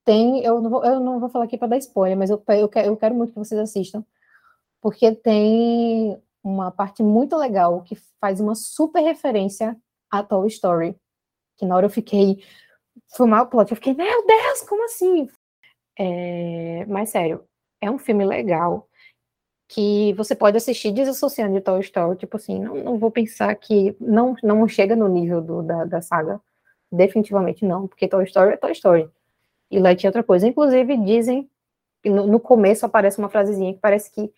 tem, 0.05 0.43
eu 0.43 0.61
não 0.61 0.69
vou, 0.69 0.85
eu 0.85 0.99
não 0.99 1.19
vou 1.19 1.29
falar 1.29 1.45
aqui 1.45 1.57
para 1.57 1.69
dar 1.69 1.77
spoiler, 1.77 2.17
mas 2.17 2.29
eu, 2.29 2.41
eu, 2.49 2.69
quero, 2.69 2.87
eu 2.87 2.97
quero 2.97 3.15
muito 3.15 3.33
que 3.33 3.39
vocês 3.39 3.59
assistam, 3.59 4.03
porque 4.81 5.13
tem 5.13 6.21
uma 6.43 6.71
parte 6.71 7.03
muito 7.03 7.35
legal 7.35 7.81
que 7.83 7.95
faz 8.19 8.39
uma 8.39 8.55
super 8.55 9.01
referência 9.01 9.77
a 10.09 10.23
Toy 10.23 10.47
Story 10.47 10.95
que 11.59 11.65
na 11.65 11.75
hora 11.75 11.85
eu 11.85 11.89
fiquei. 11.89 12.43
Foi 13.15 13.27
mal 13.27 13.47
plot, 13.47 13.71
eu 13.71 13.75
fiquei, 13.75 13.93
meu 13.93 14.25
Deus, 14.25 14.61
como 14.61 14.85
assim? 14.85 15.27
É, 15.97 16.85
mas 16.87 17.09
sério, 17.09 17.43
é 17.81 17.91
um 17.91 17.97
filme 17.97 18.25
legal 18.25 18.88
que 19.69 20.13
você 20.13 20.35
pode 20.35 20.57
assistir 20.57 20.91
desassociando 20.91 21.53
de 21.53 21.61
Toy 21.61 21.79
Story, 21.81 22.17
tipo 22.17 22.35
assim, 22.37 22.59
não, 22.59 22.75
não 22.83 22.97
vou 22.97 23.11
pensar 23.11 23.53
que 23.55 23.95
não, 24.01 24.35
não 24.41 24.67
chega 24.67 24.95
no 24.95 25.07
nível 25.07 25.41
do, 25.41 25.61
da, 25.61 25.85
da 25.85 26.01
saga, 26.01 26.41
definitivamente 26.91 27.63
não, 27.63 27.87
porque 27.87 28.07
Toy 28.07 28.23
Story 28.23 28.53
é 28.53 28.57
Toy 28.57 28.71
Story, 28.71 29.07
e 29.69 29.79
Light 29.79 30.03
é 30.03 30.09
outra 30.09 30.23
coisa, 30.23 30.47
inclusive 30.47 30.97
dizem, 30.97 31.47
no, 32.03 32.25
no 32.25 32.39
começo 32.39 32.83
aparece 32.83 33.19
uma 33.19 33.29
frasezinha 33.29 33.71
que 33.71 33.79
parece 33.79 34.11
que 34.11 34.33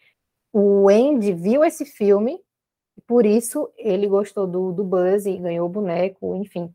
o 0.52 0.90
Andy 0.90 1.32
viu 1.32 1.64
esse 1.64 1.86
filme, 1.86 2.38
e 2.98 3.02
por 3.02 3.26
isso 3.26 3.72
ele 3.78 4.08
gostou 4.08 4.46
do, 4.46 4.74
do 4.74 4.84
Buzz 4.84 5.26
e 5.26 5.38
ganhou 5.38 5.66
o 5.66 5.72
boneco, 5.72 6.36
enfim, 6.36 6.74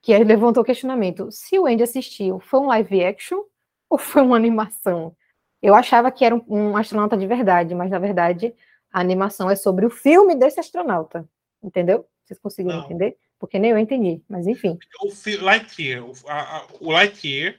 que 0.00 0.14
aí 0.14 0.22
levantou 0.22 0.62
o 0.62 0.66
questionamento: 0.66 1.32
se 1.32 1.58
o 1.58 1.66
Andy 1.66 1.82
assistiu, 1.82 2.38
foi 2.38 2.60
um 2.60 2.66
live 2.66 3.04
action 3.04 3.42
ou 3.90 3.98
foi 3.98 4.22
uma 4.22 4.36
animação? 4.36 5.16
Eu 5.62 5.74
achava 5.74 6.10
que 6.10 6.24
era 6.24 6.34
um, 6.34 6.42
um 6.48 6.76
astronauta 6.76 7.16
de 7.16 7.26
verdade, 7.26 7.74
mas 7.74 7.90
na 7.90 7.98
verdade 7.98 8.54
a 8.92 9.00
animação 9.00 9.50
é 9.50 9.56
sobre 9.56 9.84
o 9.84 9.90
filme 9.90 10.34
desse 10.34 10.60
astronauta. 10.60 11.28
Entendeu? 11.62 12.06
Vocês 12.24 12.38
conseguiram 12.38 12.78
Não. 12.78 12.84
entender? 12.84 13.16
Porque 13.38 13.58
nem 13.58 13.70
eu 13.70 13.78
entendi, 13.78 14.20
mas 14.28 14.46
enfim. 14.46 14.78
O 15.00 15.44
Lightyear, 15.44 16.04
o, 16.04 16.12
a, 16.28 16.66
o 16.80 16.90
Lightyear, 16.90 17.56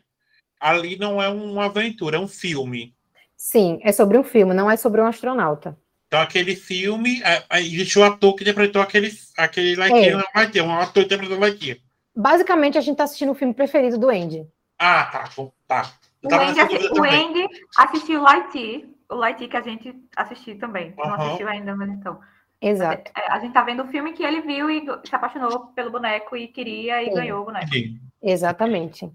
ali 0.59 0.97
não 0.97 1.21
é 1.21 1.29
uma 1.29 1.65
aventura, 1.65 2.17
é 2.17 2.19
um 2.19 2.27
filme. 2.27 2.93
Sim, 3.35 3.79
é 3.83 3.91
sobre 3.91 4.17
um 4.17 4.23
filme, 4.23 4.53
não 4.53 4.69
é 4.69 4.75
sobre 4.75 5.01
um 5.01 5.05
astronauta. 5.05 5.77
Então, 6.07 6.19
aquele 6.19 6.55
filme, 6.55 7.21
é, 7.23 7.43
aí 7.49 7.65
existe 7.67 7.97
o 7.99 8.03
ator 8.03 8.35
que 8.35 8.43
interpretou 8.43 8.81
aquele, 8.81 9.11
aquele 9.37 9.75
Lightyear, 9.75 10.15
É. 10.15 10.17
não 10.17 10.25
vai 10.33 10.49
ter, 10.49 10.61
um 10.61 10.73
ator 10.73 10.93
que 10.93 11.01
interpretou 11.01 11.39
Lightyear. 11.39 11.77
Basicamente, 12.15 12.77
a 12.77 12.81
gente 12.81 12.97
tá 12.97 13.03
assistindo 13.05 13.31
o 13.31 13.35
filme 13.35 13.53
preferido 13.53 13.97
do 13.97 14.09
Andy. 14.09 14.45
Ah, 14.77 15.05
tá, 15.05 15.29
tá. 15.67 15.93
Eu 16.23 16.29
O 16.29 16.41
Andy, 16.41 16.59
assi- 16.59 16.89
o. 16.99 17.03
Andy 17.03 17.47
assistiu 17.77 18.21
Lightyear, 18.21 18.83
o 19.09 19.15
Lightyear 19.15 19.49
que 19.51 19.57
a 19.57 19.61
gente 19.61 19.95
assistiu 20.15 20.59
também. 20.59 20.93
Não 20.97 21.05
Aham. 21.05 21.15
assistiu 21.25 21.47
ainda, 21.47 21.75
mas 21.75 21.89
então. 21.89 22.19
Exato. 22.61 23.09
É, 23.15 23.31
A 23.31 23.39
gente 23.39 23.53
tá 23.53 23.61
vendo 23.63 23.83
o 23.83 23.87
filme 23.87 24.11
que 24.11 24.21
ele 24.23 24.41
viu 24.41 24.69
e 24.69 24.83
se 25.05 25.15
apaixonou 25.15 25.67
pelo 25.67 25.91
boneco 25.91 26.35
e 26.35 26.47
queria 26.49 27.01
e 27.01 27.05
Sim. 27.05 27.13
ganhou 27.13 27.41
o 27.41 27.45
boneco. 27.45 27.65
Entendi. 27.67 28.01
Exatamente. 28.21 29.09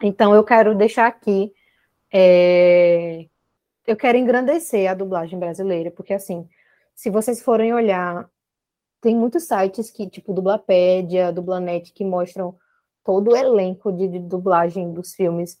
Então, 0.00 0.32
eu 0.34 0.44
quero 0.44 0.74
deixar 0.74 1.06
aqui. 1.06 1.52
é, 2.12 3.26
Eu 3.86 3.96
quero 3.96 4.16
engrandecer 4.16 4.88
a 4.88 4.94
dublagem 4.94 5.36
brasileira, 5.38 5.90
porque, 5.90 6.12
assim, 6.14 6.48
se 6.94 7.10
vocês 7.10 7.42
forem 7.42 7.74
olhar, 7.74 8.28
tem 9.00 9.16
muitos 9.16 9.48
sites 9.48 9.90
que, 9.90 10.08
tipo, 10.08 10.32
Dublapédia, 10.32 11.32
Dublanet, 11.32 11.92
que 11.92 12.04
mostram 12.04 12.54
todo 13.04 13.32
o 13.32 13.36
elenco 13.36 13.90
de, 13.92 14.06
de 14.06 14.20
dublagem 14.20 14.92
dos 14.92 15.14
filmes. 15.14 15.60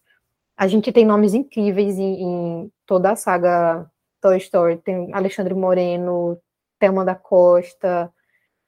A 0.62 0.68
gente 0.68 0.92
tem 0.92 1.04
nomes 1.04 1.34
incríveis 1.34 1.98
em, 1.98 2.22
em 2.22 2.72
toda 2.86 3.10
a 3.10 3.16
saga 3.16 3.90
Toy 4.20 4.36
Story. 4.36 4.76
Tem 4.76 5.12
Alexandre 5.12 5.54
Moreno, 5.54 6.40
Thelma 6.78 7.04
da 7.04 7.16
Costa, 7.16 8.08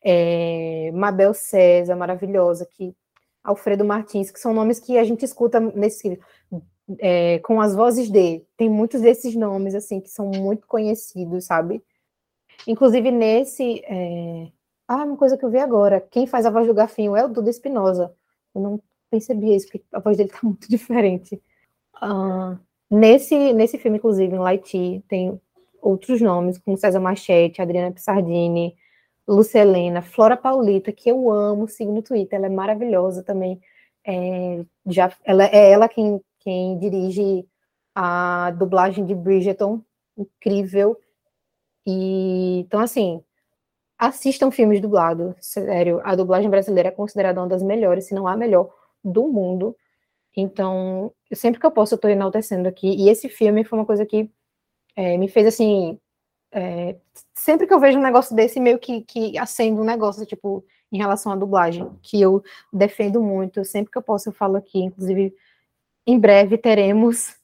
é, 0.03 0.91
Mabel 0.93 1.33
César, 1.33 1.95
maravilhosa, 1.95 2.67
que 2.67 2.97
Alfredo 3.45 3.85
Martins, 3.85 4.33
que 4.33 4.41
são 4.41 4.53
nomes 4.53 4.81
que 4.81 4.99
a 4.99 5.05
gente 5.05 5.25
escuta 5.25 5.61
nesse 5.61 6.19
é, 6.99 7.39
com 7.39 7.61
as 7.61 7.77
vozes 7.77 8.11
de. 8.11 8.45
Tem 8.57 8.69
muitos 8.69 9.01
desses 9.01 9.37
nomes 9.37 9.73
assim 9.77 10.01
que 10.01 10.09
são 10.09 10.33
muito 10.33 10.67
conhecidos, 10.67 11.45
sabe? 11.45 11.81
Inclusive 12.67 13.13
nesse, 13.13 13.85
é... 13.85 14.51
ah, 14.89 15.05
uma 15.05 15.17
coisa 15.17 15.39
que 15.39 15.45
eu 15.45 15.51
vi 15.51 15.59
agora, 15.59 16.01
quem 16.01 16.27
faz 16.27 16.45
a 16.45 16.51
voz 16.51 16.67
do 16.67 16.75
Garfinho 16.75 17.15
é 17.15 17.25
o 17.25 17.29
Duda 17.29 17.51
Espinosa. 17.51 18.13
Eu 18.53 18.61
não 18.61 18.83
percebi 19.09 19.55
isso, 19.55 19.69
porque 19.69 19.85
a 19.93 20.01
voz 20.01 20.17
dele 20.17 20.31
tá 20.31 20.41
muito 20.43 20.67
diferente. 20.69 21.41
Ah, 22.01 22.59
nesse 22.91 23.53
nesse 23.53 23.79
filme, 23.79 23.99
inclusive, 23.99 24.35
em 24.35 24.39
Lightyear, 24.39 25.03
tem 25.09 25.41
outros 25.81 26.21
nomes, 26.21 26.59
como 26.59 26.77
César 26.79 27.01
Machete, 27.01 27.61
Adriana 27.63 27.93
Pissardini, 27.93 28.77
Lúcia 29.29 29.61
Helena, 29.61 30.03
Flora 30.03 30.37
Paulita, 30.37 30.93
que 30.93 31.11
eu 31.11 31.31
amo, 31.31 31.69
sigo 31.69 31.93
no 31.93 32.03
Twitter, 32.03 32.39
ela 32.39 32.47
é 32.47 32.51
maravilhosa 32.51 33.23
também. 33.23 33.61
É, 34.07 34.65
já, 34.87 35.13
ela, 35.25 35.45
é 35.47 35.71
ela 35.73 35.89
quem, 35.89 36.21
quem 36.41 36.79
dirige 36.79 37.47
a 37.95 38.51
dublagem 38.53 39.05
de 39.07 39.15
Bridgerton, 39.15 39.83
incrível. 40.17 40.99
E, 41.87 42.61
então, 42.61 42.81
assim, 42.81 43.23
assistam 43.99 44.51
filmes 44.51 44.81
dublados, 44.81 45.35
sério, 45.41 46.01
a 46.05 46.15
dublagem 46.17 46.51
brasileira 46.51 46.89
é 46.91 46.93
considerada 46.93 47.41
uma 47.41 47.49
das 47.49 47.63
melhores, 47.63 48.07
se 48.07 48.15
não 48.15 48.27
a 48.29 48.37
melhor, 48.37 48.71
do 49.05 49.29
mundo. 49.29 49.77
Então, 50.37 51.13
sempre 51.33 51.61
que 51.61 51.67
eu 51.67 51.71
posso, 51.71 51.95
eu 51.95 51.97
estou 51.97 52.11
enaltecendo 52.11 52.69
aqui. 52.69 52.89
E 52.89 53.09
esse 53.09 53.29
filme 53.29 53.65
foi 53.65 53.79
uma 53.79 53.87
coisa 53.87 54.05
que 54.05 54.31
é, 54.97 55.17
me 55.19 55.29
fez, 55.29 55.47
assim, 55.47 55.99
é, 56.53 56.97
sempre 57.35 57.67
que 57.67 57.75
eu 57.75 57.81
vejo 57.81 57.99
um 57.99 58.03
negócio 58.03 58.35
desse, 58.35 58.61
meio 58.61 58.79
que, 58.79 59.03
que 59.03 59.37
acende 59.39 59.81
um 59.81 59.85
negócio, 59.85 60.25
tipo, 60.27 60.65
em 60.93 60.99
relação 60.99 61.33
à 61.33 61.37
dublagem, 61.37 61.91
que 62.03 62.21
eu 62.21 62.43
defendo 62.73 63.21
muito, 63.21 63.65
sempre 63.65 63.91
que 63.91 63.99
eu 63.99 64.03
posso 64.03 64.29
eu 64.29 64.33
falo 64.33 64.57
aqui, 64.57 64.79
inclusive, 64.81 65.35
em 66.07 66.19
breve 66.19 66.57
teremos, 66.57 67.37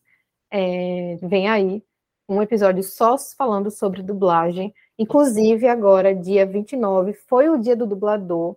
é, 0.51 1.17
vem 1.23 1.49
aí, 1.49 1.83
um 2.29 2.41
episódio 2.41 2.83
só 2.85 3.17
falando 3.37 3.71
sobre 3.71 4.03
dublagem, 4.03 4.73
inclusive 4.97 5.67
agora, 5.67 6.15
dia 6.15 6.47
29, 6.47 7.13
foi 7.13 7.49
o 7.49 7.59
dia 7.59 7.75
do 7.75 7.87
dublador, 7.87 8.57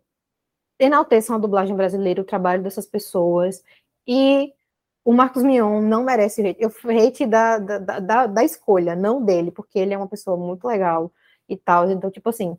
enalteçam 0.79 1.35
a 1.35 1.39
dublagem 1.39 1.75
brasileira, 1.75 2.21
o 2.21 2.25
trabalho 2.25 2.61
dessas 2.61 2.85
pessoas, 2.85 3.63
e 4.07 4.53
o 5.05 5.13
Marcos 5.13 5.43
Mion 5.43 5.81
não 5.81 6.03
merece 6.03 6.41
hate. 6.45 6.61
Eu 6.61 6.69
hate 6.69 7.25
da, 7.25 7.57
da, 7.57 7.99
da, 7.99 8.27
da, 8.27 8.43
escolha, 8.43 8.95
não 8.95 9.23
dele, 9.23 9.51
porque 9.51 9.79
ele 9.79 9.93
é 9.93 9.97
uma 9.97 10.07
pessoa 10.07 10.37
muito 10.37 10.65
legal 10.65 11.11
e 11.49 11.57
tal. 11.57 11.89
Então, 11.91 12.09
tipo 12.09 12.29
assim, 12.29 12.57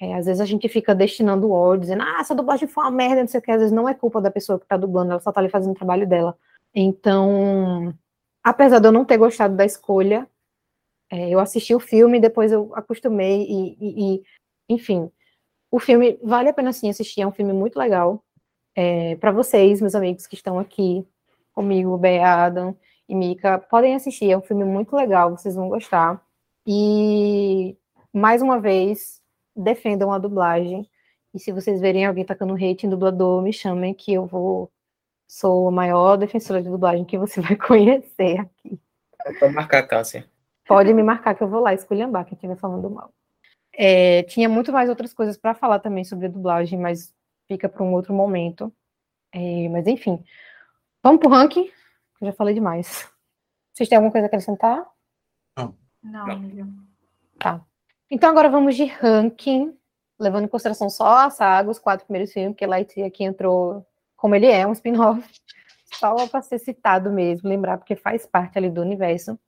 é, 0.00 0.14
às 0.14 0.26
vezes 0.26 0.40
a 0.40 0.44
gente 0.44 0.68
fica 0.68 0.94
destinando 0.94 1.50
ódio, 1.52 1.82
dizendo, 1.82 2.02
ah, 2.02 2.18
essa 2.20 2.34
dublagem 2.34 2.68
foi 2.68 2.84
uma 2.84 2.90
merda, 2.90 3.22
não 3.22 3.28
sei 3.28 3.40
o 3.40 3.42
que, 3.42 3.50
às 3.50 3.58
vezes 3.58 3.72
não 3.72 3.88
é 3.88 3.94
culpa 3.94 4.20
da 4.20 4.30
pessoa 4.30 4.58
que 4.58 4.66
tá 4.66 4.76
dublando, 4.76 5.12
ela 5.12 5.20
só 5.20 5.30
tá 5.32 5.40
ali 5.40 5.48
fazendo 5.48 5.72
o 5.72 5.76
trabalho 5.76 6.06
dela. 6.06 6.36
Então, 6.74 7.94
apesar 8.42 8.80
de 8.80 8.88
eu 8.88 8.92
não 8.92 9.04
ter 9.04 9.18
gostado 9.18 9.56
da 9.56 9.64
escolha, 9.64 10.28
é, 11.10 11.30
eu 11.30 11.38
assisti 11.38 11.74
o 11.74 11.80
filme, 11.80 12.20
depois 12.20 12.50
eu 12.50 12.72
acostumei 12.74 13.42
e, 13.48 13.76
e, 13.80 14.16
e, 14.16 14.22
enfim, 14.68 15.10
o 15.70 15.78
filme 15.78 16.18
vale 16.22 16.48
a 16.48 16.52
pena 16.52 16.72
sim 16.72 16.88
assistir, 16.90 17.22
é 17.22 17.26
um 17.26 17.32
filme 17.32 17.52
muito 17.52 17.78
legal. 17.78 18.23
É, 18.74 19.16
para 19.16 19.30
vocês, 19.30 19.80
meus 19.80 19.94
amigos 19.94 20.26
que 20.26 20.34
estão 20.34 20.58
aqui 20.58 21.06
comigo, 21.54 21.96
Bea, 21.96 22.44
Adam 22.46 22.76
e 23.08 23.14
Mika, 23.14 23.58
podem 23.58 23.94
assistir, 23.94 24.30
é 24.30 24.36
um 24.36 24.42
filme 24.42 24.64
muito 24.64 24.96
legal, 24.96 25.30
vocês 25.30 25.54
vão 25.54 25.68
gostar. 25.68 26.20
E, 26.66 27.76
mais 28.12 28.42
uma 28.42 28.58
vez, 28.58 29.22
defendam 29.54 30.12
a 30.12 30.18
dublagem. 30.18 30.88
E 31.32 31.38
se 31.38 31.52
vocês 31.52 31.80
verem 31.80 32.04
alguém 32.04 32.24
tacando 32.24 32.54
hate 32.54 32.86
em 32.86 32.90
dublador, 32.90 33.42
me 33.42 33.52
chamem 33.52 33.94
que 33.94 34.12
eu 34.12 34.26
vou. 34.26 34.70
Sou 35.26 35.68
a 35.68 35.70
maior 35.70 36.16
defensora 36.16 36.62
de 36.62 36.68
dublagem 36.68 37.04
que 37.04 37.18
você 37.18 37.40
vai 37.42 37.56
conhecer 37.56 38.40
aqui. 38.40 38.78
Pode 39.40 39.54
marcar, 39.54 39.82
Cássia. 39.84 40.28
Pode 40.66 40.92
me 40.92 41.02
marcar 41.02 41.34
que 41.34 41.42
eu 41.42 41.48
vou 41.48 41.60
lá 41.60 41.74
esculhambar 41.74 42.24
quem 42.24 42.34
estiver 42.34 42.56
falando 42.56 42.90
mal. 42.90 43.12
É, 43.72 44.22
tinha 44.24 44.48
muito 44.48 44.72
mais 44.72 44.88
outras 44.88 45.12
coisas 45.12 45.36
para 45.36 45.54
falar 45.54 45.80
também 45.80 46.04
sobre 46.04 46.26
a 46.26 46.30
dublagem, 46.30 46.78
mas 46.78 47.12
fica 47.46 47.68
para 47.68 47.82
um 47.82 47.92
outro 47.92 48.14
momento. 48.14 48.72
É, 49.32 49.68
mas 49.68 49.86
enfim, 49.86 50.24
vamos 51.02 51.20
pro 51.20 51.30
ranking. 51.30 51.70
Eu 52.20 52.28
já 52.28 52.32
falei 52.32 52.54
demais. 52.54 53.10
Vocês 53.72 53.88
têm 53.88 53.96
alguma 53.96 54.12
coisa 54.12 54.26
a 54.26 54.28
acrescentar? 54.28 54.86
Não. 55.56 55.74
Não, 56.02 56.30
amiga. 56.30 56.66
Tá. 57.38 57.64
Então 58.10 58.30
agora 58.30 58.48
vamos 58.48 58.76
de 58.76 58.84
ranking, 58.84 59.76
levando 60.18 60.44
em 60.44 60.48
consideração 60.48 60.88
só 60.88 61.26
a 61.26 61.30
saga, 61.30 61.70
os 61.70 61.78
quatro 61.78 62.06
primeiros 62.06 62.32
filmes, 62.32 62.52
porque 62.52 62.66
Lightyear 62.66 63.08
aqui 63.08 63.24
entrou 63.24 63.84
como 64.16 64.34
ele 64.34 64.46
é, 64.46 64.66
um 64.66 64.72
spin-off, 64.72 65.28
só 65.92 66.26
para 66.28 66.42
ser 66.42 66.58
citado 66.58 67.10
mesmo, 67.10 67.48
lembrar, 67.48 67.78
porque 67.78 67.96
faz 67.96 68.26
parte 68.26 68.56
ali 68.56 68.70
do 68.70 68.80
universo. 68.80 69.38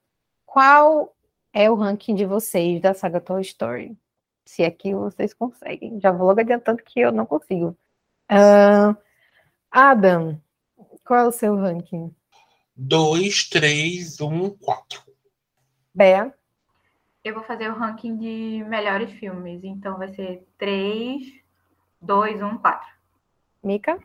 Qual 0.45 1.15
é 1.53 1.71
o 1.71 1.75
ranking 1.75 2.15
de 2.15 2.27
vocês 2.27 2.81
da 2.81 2.93
saga 2.95 3.21
Toy 3.21 3.43
Story? 3.43 3.97
Se 4.45 4.63
é 4.63 4.71
que 4.71 4.95
vocês 4.95 5.33
conseguem. 5.35 6.01
Já 6.01 6.13
vou 6.13 6.27
logo 6.27 6.41
adiantando 6.41 6.83
que 6.83 7.01
eu 7.01 7.13
não 7.13 7.27
consigo. 7.27 7.77
Ah, 8.29 8.97
Adam, 9.71 10.41
qual 11.05 11.21
é 11.21 11.29
o 11.29 11.33
seu 11.33 11.55
ranking? 11.57 12.15
2, 12.77 13.49
3, 13.49 14.21
1, 14.21 14.51
4. 14.51 15.03
Bea? 15.95 16.35
Eu 17.25 17.35
vou 17.35 17.45
fazer 17.45 17.71
o 17.71 17.75
ranking 17.75 18.17
de 18.17 18.65
melhores 18.69 19.13
filmes. 19.13 19.63
Então 19.65 19.97
vai 19.97 20.13
ser 20.15 20.47
3, 20.59 21.41
2, 22.01 22.43
1, 22.43 22.59
4. 22.59 22.89
Mika? 23.63 23.99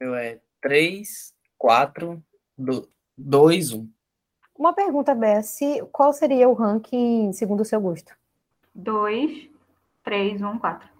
Eu 0.00 0.14
é 0.14 0.40
3, 0.60 1.34
4, 1.58 2.22
2, 3.16 3.72
1. 3.72 3.88
Uma 4.56 4.72
pergunta, 4.72 5.14
Bea. 5.14 5.42
Se, 5.42 5.82
qual 5.92 6.12
seria 6.12 6.48
o 6.48 6.54
ranking 6.54 7.32
segundo 7.32 7.60
o 7.60 7.64
seu 7.64 7.80
gosto? 7.80 8.14
2, 8.74 9.50
3, 10.04 10.40
1, 10.40 10.58
4. 10.58 10.93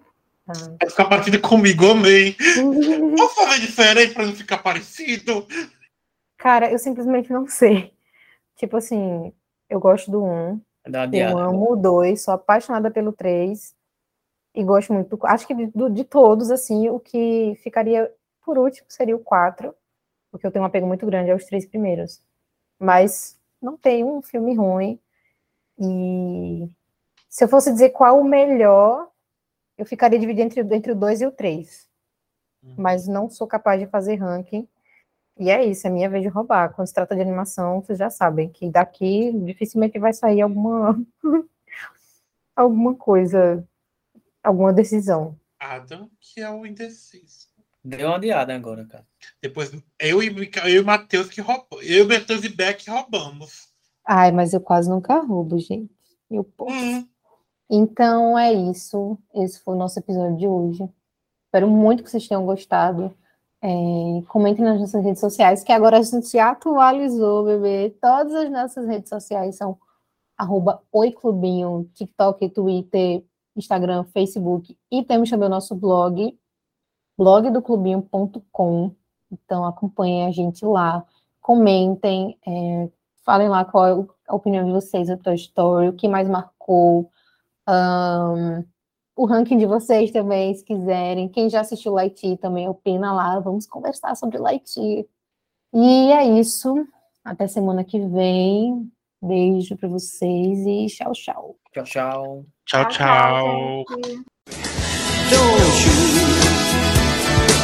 Ah. 0.46 0.76
Vai 0.80 0.90
ficar 0.90 1.04
parecido 1.06 1.40
comigo, 1.40 1.90
amei. 1.90 2.36
Posso 3.16 3.34
fazer 3.34 3.60
diferente 3.60 4.14
pra 4.14 4.26
não 4.26 4.34
ficar 4.34 4.58
parecido? 4.58 5.46
Cara, 6.36 6.70
eu 6.70 6.78
simplesmente 6.78 7.32
não 7.32 7.46
sei. 7.46 7.92
Tipo 8.56 8.76
assim, 8.76 9.32
eu 9.68 9.80
gosto 9.80 10.10
do 10.10 10.22
1, 10.22 10.60
Dá 10.86 11.04
uma 11.04 11.16
eu 11.16 11.38
amo 11.38 11.72
o 11.72 11.76
2, 11.76 12.22
sou 12.22 12.34
apaixonada 12.34 12.90
pelo 12.90 13.12
3 13.12 13.74
e 14.54 14.62
gosto 14.62 14.92
muito. 14.92 15.18
Acho 15.24 15.46
que 15.46 15.54
de, 15.54 15.70
de 15.90 16.04
todos, 16.04 16.50
assim, 16.50 16.88
o 16.90 17.00
que 17.00 17.58
ficaria 17.62 18.12
por 18.44 18.58
último 18.58 18.86
seria 18.88 19.16
o 19.16 19.20
4, 19.20 19.74
porque 20.30 20.46
eu 20.46 20.50
tenho 20.50 20.62
um 20.62 20.66
apego 20.66 20.86
muito 20.86 21.06
grande 21.06 21.30
aos 21.30 21.44
três 21.46 21.64
primeiros. 21.64 22.20
Mas 22.78 23.40
não 23.60 23.76
tem 23.76 24.04
um 24.04 24.20
filme 24.20 24.54
ruim. 24.54 25.00
E 25.78 26.68
se 27.28 27.42
eu 27.44 27.48
fosse 27.48 27.72
dizer 27.72 27.90
qual 27.90 28.20
o 28.20 28.24
melhor, 28.24 29.08
eu 29.76 29.84
ficaria 29.84 30.18
dividido 30.18 30.46
entre, 30.46 30.76
entre 30.76 30.92
o 30.92 30.94
2 30.94 31.22
e 31.22 31.26
o 31.26 31.32
3. 31.32 31.88
Mas 32.78 33.06
não 33.06 33.28
sou 33.28 33.46
capaz 33.46 33.78
de 33.78 33.86
fazer 33.86 34.16
ranking. 34.16 34.66
E 35.38 35.50
é 35.50 35.64
isso, 35.64 35.86
é 35.86 35.90
minha 35.90 36.08
vez 36.08 36.22
de 36.22 36.28
roubar. 36.28 36.72
Quando 36.72 36.86
se 36.86 36.94
trata 36.94 37.14
de 37.14 37.20
animação, 37.20 37.82
vocês 37.82 37.98
já 37.98 38.08
sabem 38.08 38.48
que 38.48 38.70
daqui 38.70 39.32
dificilmente 39.44 39.98
vai 39.98 40.12
sair 40.12 40.40
alguma 40.40 40.98
alguma 42.54 42.94
coisa, 42.94 43.66
alguma 44.42 44.72
decisão. 44.72 45.38
Adam, 45.58 46.08
que 46.20 46.40
é 46.40 46.50
o 46.50 46.64
indeciso. 46.64 47.48
Deu 47.84 48.08
uma 48.08 48.20
diada 48.20 48.54
agora, 48.54 48.86
cara. 48.86 49.06
Depois, 49.42 49.70
eu 49.98 50.22
e, 50.22 50.28
eu 50.28 50.68
e 50.68 50.78
o 50.78 50.84
Matheus 50.86 51.28
que 51.28 51.40
roubamos. 51.40 51.84
Eu, 51.86 52.08
Matheus 52.08 52.42
e 52.44 52.48
Beck 52.48 52.88
roubamos. 52.88 53.68
Ai, 54.06 54.32
mas 54.32 54.54
eu 54.54 54.60
quase 54.60 54.88
nunca 54.88 55.20
roubo, 55.20 55.58
gente. 55.58 55.92
Eu 56.30 56.44
posso. 56.44 56.72
Hum. 56.72 57.06
Então 57.68 58.38
é 58.38 58.52
isso. 58.52 59.18
Esse 59.34 59.60
foi 59.60 59.74
o 59.74 59.78
nosso 59.78 59.98
episódio 59.98 60.36
de 60.36 60.46
hoje. 60.46 60.88
Espero 61.46 61.68
muito 61.68 62.02
que 62.02 62.10
vocês 62.10 62.26
tenham 62.26 62.44
gostado. 62.44 63.14
É, 63.62 63.68
comentem 64.28 64.64
nas 64.64 64.78
nossas 64.78 65.02
redes 65.02 65.20
sociais, 65.20 65.64
que 65.64 65.72
agora 65.72 65.98
a 65.98 66.02
gente 66.02 66.26
se 66.26 66.38
atualizou, 66.38 67.44
bebê. 67.44 67.96
Todas 68.00 68.34
as 68.34 68.50
nossas 68.50 68.86
redes 68.86 69.08
sociais 69.08 69.56
são 69.56 69.78
arroba 70.36 70.82
oiclubinho, 70.92 71.88
TikTok, 71.94 72.48
Twitter, 72.50 73.24
Instagram, 73.56 74.04
Facebook. 74.04 74.76
E 74.90 75.02
temos 75.02 75.30
também 75.30 75.46
o 75.46 75.50
nosso 75.50 75.74
blog, 75.74 76.38
blogdoclubinho.com. 77.16 78.90
Então 79.30 79.64
acompanhem 79.64 80.26
a 80.26 80.30
gente 80.30 80.64
lá, 80.64 81.04
comentem, 81.40 82.38
é, 82.46 82.88
falem 83.24 83.48
lá 83.48 83.64
qual 83.64 83.86
é 83.86 84.06
a 84.28 84.34
opinião 84.34 84.64
de 84.64 84.72
vocês 84.72 85.08
da 85.08 85.16
Toy 85.16 85.34
Story, 85.34 85.88
o 85.88 85.92
que 85.94 86.08
mais 86.08 86.28
marcou, 86.28 87.10
um, 87.68 88.64
o 89.16 89.26
ranking 89.26 89.58
de 89.58 89.66
vocês 89.66 90.10
também, 90.10 90.54
se 90.54 90.64
quiserem. 90.64 91.28
Quem 91.28 91.48
já 91.48 91.60
assistiu 91.60 91.92
Light 91.92 92.36
também 92.38 92.68
opina 92.68 93.12
lá, 93.12 93.38
vamos 93.40 93.66
conversar 93.66 94.14
sobre 94.16 94.38
Light. 94.38 94.76
E 95.72 96.12
é 96.12 96.24
isso. 96.38 96.74
Até 97.24 97.46
semana 97.46 97.84
que 97.84 97.98
vem. 97.98 98.90
Beijo 99.22 99.76
para 99.76 99.88
vocês 99.88 100.58
e 100.66 100.86
tchau, 100.86 101.12
tchau. 101.12 101.56
Tchau, 101.72 101.84
tchau. 101.84 102.46
Tchau, 102.66 102.88
tchau. 102.88 103.84
Don't 105.30 105.86
you 105.86 105.94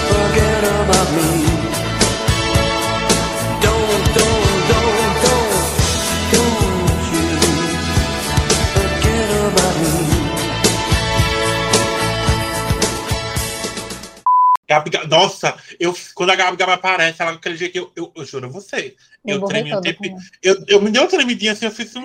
forget 0.08 0.64
about 0.64 1.12
me. 1.14 1.59
Gabi, 14.70 14.90
nossa, 15.08 15.56
eu, 15.80 15.92
quando 16.14 16.30
a 16.30 16.36
Gabi 16.36 16.56
Gabi 16.56 16.70
aparece, 16.70 17.20
ela 17.20 17.32
aquele 17.32 17.56
jeito, 17.56 17.76
eu, 17.76 17.90
eu, 17.96 18.12
eu 18.14 18.24
juro 18.24 18.46
a 18.46 18.48
você. 18.48 18.94
Eu 19.26 19.38
Eu 19.40 19.44
tremi 19.44 19.74
um 19.74 19.80
tempo. 19.80 20.00
Eu, 20.40 20.64
eu 20.68 20.80
me 20.80 20.92
dei 20.92 21.02
uma 21.02 21.08
tremidinha 21.08 21.50
assim, 21.50 21.64
eu 21.64 21.72
fiz 21.72 21.96
um. 21.96 22.02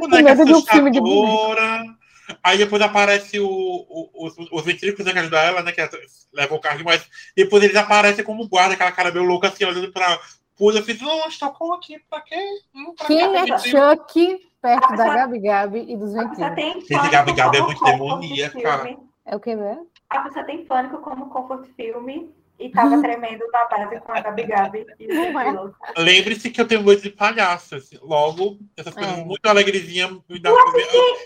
Boneca 0.00 0.34
medo 0.34 0.90
de 0.90 0.98
um. 0.98 1.94
Aí 2.42 2.56
depois 2.56 2.80
aparece 2.80 3.38
o, 3.38 3.46
o- 3.46 4.10
os, 4.14 4.34
os 4.50 4.64
ventrículos 4.64 5.04
né, 5.04 5.12
que 5.12 5.18
ajudam 5.18 5.40
ela, 5.40 5.62
né? 5.62 5.72
Que 5.72 5.82
ela 5.82 5.90
leva 6.32 6.54
o 6.54 6.58
carro, 6.60 6.80
mas 6.84 7.06
depois 7.36 7.62
eles 7.62 7.76
aparecem 7.76 8.24
como 8.24 8.48
guarda, 8.48 8.72
aquela 8.72 8.92
cara 8.92 9.12
meio 9.12 9.26
louca 9.26 9.48
assim, 9.48 9.64
olhando 9.66 9.92
pra 9.92 10.18
pula. 10.56 10.78
Eu 10.78 10.84
fiz, 10.84 10.98
não, 11.02 11.28
estocou 11.28 11.74
aqui, 11.74 11.98
pra 12.08 12.22
quê? 12.22 12.36
Hum, 12.74 12.94
pra 12.96 13.06
Quem 13.06 13.20
é. 13.36 13.58
Chuck 13.58 14.40
perto 14.62 14.92
A 14.92 14.96
da 14.96 15.14
Gabi 15.14 15.38
Gabi 15.38 15.84
e 15.86 15.96
dos 15.96 16.14
ventrículos? 16.14 16.86
Gente, 16.88 17.10
Gabi 17.10 17.32
Gabi 17.34 17.58
é 17.58 17.62
muito 17.62 17.84
demoníaca. 17.84 18.96
É 19.26 19.36
o 19.36 19.40
que 19.40 19.54
mesmo? 19.54 19.86
A 20.10 20.20
pessoa 20.20 20.44
tem 20.44 20.64
pânico 20.64 20.98
como 20.98 21.28
comfort 21.28 21.68
filme 21.76 22.30
e 22.58 22.70
tava 22.70 23.00
tremendo 23.00 23.44
na 23.52 23.66
base 23.66 24.00
com 24.00 24.10
a 24.12 24.20
Gabi 24.20 24.42
Gabi 24.46 24.86
e 24.98 25.04
é. 25.12 26.00
Lembre-se 26.02 26.50
que 26.50 26.60
eu 26.60 26.66
tenho 26.66 26.82
medo 26.82 27.00
de 27.00 27.10
palhaço. 27.10 27.76
assim. 27.76 27.98
Logo, 28.02 28.58
essas 28.76 28.94
coisas 28.94 29.18
É. 29.18 29.24
muito 29.24 29.46
alegrezinhas 29.46 30.10
me 30.28 30.40
dá 30.40 30.50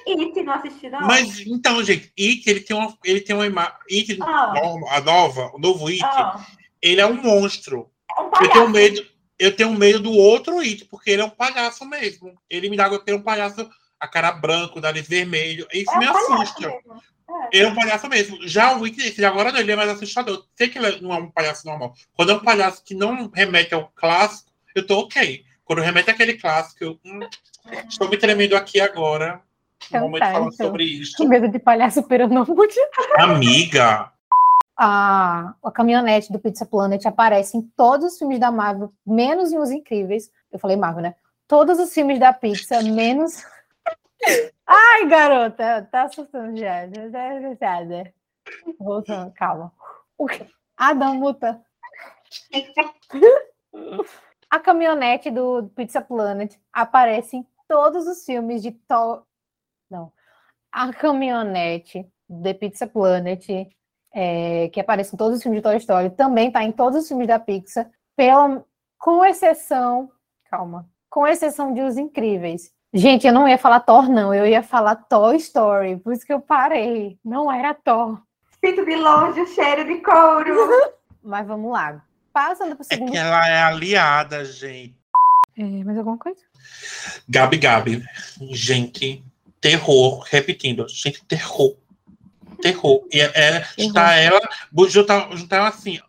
E 0.06 0.34
se 0.34 0.42
não 0.42 0.52
assistiu, 0.54 0.90
não? 0.90 1.00
Mas 1.00 1.40
então, 1.40 1.82
gente, 1.82 2.12
It, 2.18 2.42
ele 2.50 2.60
tem 2.60 2.76
uma, 2.76 2.94
ele 3.04 3.20
tem 3.20 3.34
uma 3.36 3.46
imagem. 3.46 3.72
It, 3.90 4.18
Ah. 4.20 4.52
a 4.90 5.00
nova, 5.00 5.50
o 5.54 5.59
novo 5.59 5.86
It, 5.86 6.02
Ah, 6.04 6.44
ele 6.82 7.00
é 7.00 7.06
um 7.06 7.14
monstro. 7.22 7.88
é 8.10 8.20
um 8.20 8.24
Eu 8.24 8.30
palhaço. 8.30 8.52
tenho 8.52 8.68
medo, 8.68 9.06
eu 9.38 9.56
tenho 9.56 9.72
medo 9.72 10.00
do 10.00 10.12
outro 10.12 10.59
It, 10.59 10.84
porque 10.86 11.10
ele 11.12 11.22
é 11.22 11.24
um 11.24 11.30
palhaço 11.30 11.84
mesmo. 11.86 12.34
Ele 12.50 12.68
me 12.68 12.76
dá 12.76 12.88
ele 12.88 13.00
é 13.06 13.14
um 13.14 13.22
palhaço, 13.22 13.70
a 13.98 14.06
cara 14.09 14.32
branca, 14.32 14.76
o 14.78 14.82
nariz 14.82 15.06
vermelho. 15.09 15.66
Isso 15.72 15.90
É 15.92 15.96
um 15.96 15.98
me 16.00 16.06
assusta. 16.09 16.68
mesmo. 16.68 17.02
Ele 17.52 17.64
é 17.64 17.68
um 17.68 17.74
palhaço 17.74 18.09
mesmo. 18.09 18.38
Já 18.48 18.76
o 18.76 18.86
esse 18.86 19.24
agora 19.24 19.52
não, 19.52 19.60
ele 19.60 19.72
é 19.72 19.76
mais 19.76 19.90
assustador. 19.90 20.44
Sei 20.56 20.68
que 20.68 20.78
ele 20.78 21.00
não 21.00 21.12
é 21.12 21.18
um 21.18 21.30
palhaço 21.30 21.66
normal. 21.66 21.94
Quando 22.16 22.32
é 22.32 22.34
um 22.34 22.40
palhaço 22.40 22.82
que 22.84 22.94
não 22.94 23.28
remete 23.28 23.74
ao 23.74 23.88
clássico, 23.94 24.50
eu 24.74 24.86
tô 24.86 25.00
ok. 25.00 25.44
Quando 25.64 25.82
remete 25.82 26.10
àquele 26.10 26.34
clássico, 26.34 26.84
eu 26.84 26.98
hum, 27.04 27.20
estou 27.88 28.09
me 28.09 28.16
tremendo 28.16 28.56
aqui 28.56 28.80
agora. 28.80 29.40
Um 29.82 29.86
Então 29.88 30.00
momento 30.02 30.20
tá, 30.22 30.32
falando 30.32 30.54
então. 30.54 30.66
sobre 30.66 30.84
Com 30.84 31.02
isso. 31.02 31.28
medo 31.28 31.48
de 31.48 31.59
palhaço 31.59 32.02
peronomútil. 32.04 32.82
Amiga, 33.18 34.10
A, 34.76 35.54
a 35.62 35.70
caminhonete 35.70 36.32
do 36.32 36.38
Pizza 36.38 36.64
Planet 36.64 37.04
aparece 37.06 37.56
em 37.56 37.62
todos 37.76 38.12
os 38.12 38.18
filmes 38.18 38.40
da 38.40 38.50
Marvel, 38.50 38.92
menos 39.06 39.52
em 39.52 39.59
Os 39.59 39.70
Incríveis. 39.70 40.30
Eu 40.50 40.59
falei 40.59 40.76
Marvel, 40.76 41.02
né? 41.02 41.14
Todos 41.46 41.78
os 41.78 41.92
filmes 41.92 42.18
da 42.18 42.32
Pixar, 42.32 42.82
menos. 42.84 43.42
Ai, 44.74 45.06
garota, 45.06 45.86
tá 45.90 46.04
assustando 46.04 46.56
já. 46.56 46.88
já. 46.88 47.02
Voltando, 48.78 49.30
calma. 49.32 49.70
Adam 50.76 51.14
muta. 51.16 51.62
A 54.50 54.58
caminhonete 54.58 55.30
do 55.30 55.68
Pizza 55.76 56.00
Planet 56.00 56.56
aparece 56.72 57.36
em 57.36 57.46
todos 57.68 58.06
os 58.06 58.24
filmes 58.24 58.62
de 58.62 58.72
to... 58.72 59.26
Não. 59.90 60.10
A 60.70 60.90
caminhonete 60.92 62.10
do 62.26 62.54
Pizza 62.54 62.86
Planet 62.86 63.46
é, 64.12 64.68
que 64.68 64.80
aparece 64.80 65.14
em 65.14 65.18
todos 65.18 65.36
os 65.36 65.42
filmes 65.42 65.58
de 65.58 65.62
Toy 65.62 65.76
Story, 65.76 66.10
também 66.10 66.48
está 66.48 66.62
em 66.62 66.72
todos 66.72 67.02
os 67.02 67.08
filmes 67.08 67.26
da 67.26 67.38
Pixar, 67.38 67.90
pela, 68.16 68.64
com 68.98 69.24
exceção, 69.24 70.10
calma, 70.50 70.88
com 71.08 71.26
exceção 71.26 71.72
de 71.72 71.80
Os 71.80 71.96
Incríveis. 71.96 72.72
Gente, 72.94 73.27
eu 73.27 73.32
não 73.32 73.48
ia 73.48 73.56
falar 73.56 73.81
Thor, 73.81 74.09
não, 74.09 74.35
eu 74.35 74.47
ia 74.47 74.62
falar 74.62 74.97
Toy 74.97 75.36
Story, 75.36 75.97
por 75.97 76.12
isso 76.12 76.27
que 76.27 76.32
eu 76.32 76.40
parei, 76.40 77.19
não 77.24 77.51
era 77.51 77.73
Thor. 77.73 78.20
Sinto 78.62 78.85
de 78.85 78.97
longe 78.97 79.40
o 79.40 79.47
cheiro 79.47 79.86
de 79.86 80.01
couro. 80.02 80.55
Mas 81.24 81.47
vamos 81.47 81.73
lá, 81.73 82.05
passando 82.32 82.77
para 82.77 82.82
o 82.82 82.86
é 82.90 82.94
segundo... 82.94 83.10
que 83.10 83.16
ela 83.16 83.48
é 83.48 83.62
aliada, 83.62 84.44
gente. 84.44 84.94
É, 85.56 85.85
mais 85.85 85.97
alguma 85.97 86.19
coisa? 86.19 86.40
Gabi 87.28 87.59
Gabi. 87.59 88.05
Gente, 88.51 89.24
terror. 89.60 90.27
Repetindo, 90.28 90.86
gente, 90.89 91.24
terror. 91.24 91.77
Terror. 92.60 93.06
E 93.12 93.20
é, 93.20 93.32
é, 93.35 93.66
está 93.77 94.14
ela, 94.14 94.40
juntar, 94.89 95.35
juntar 95.36 95.56
ela 95.56 95.69
assim. 95.69 96.01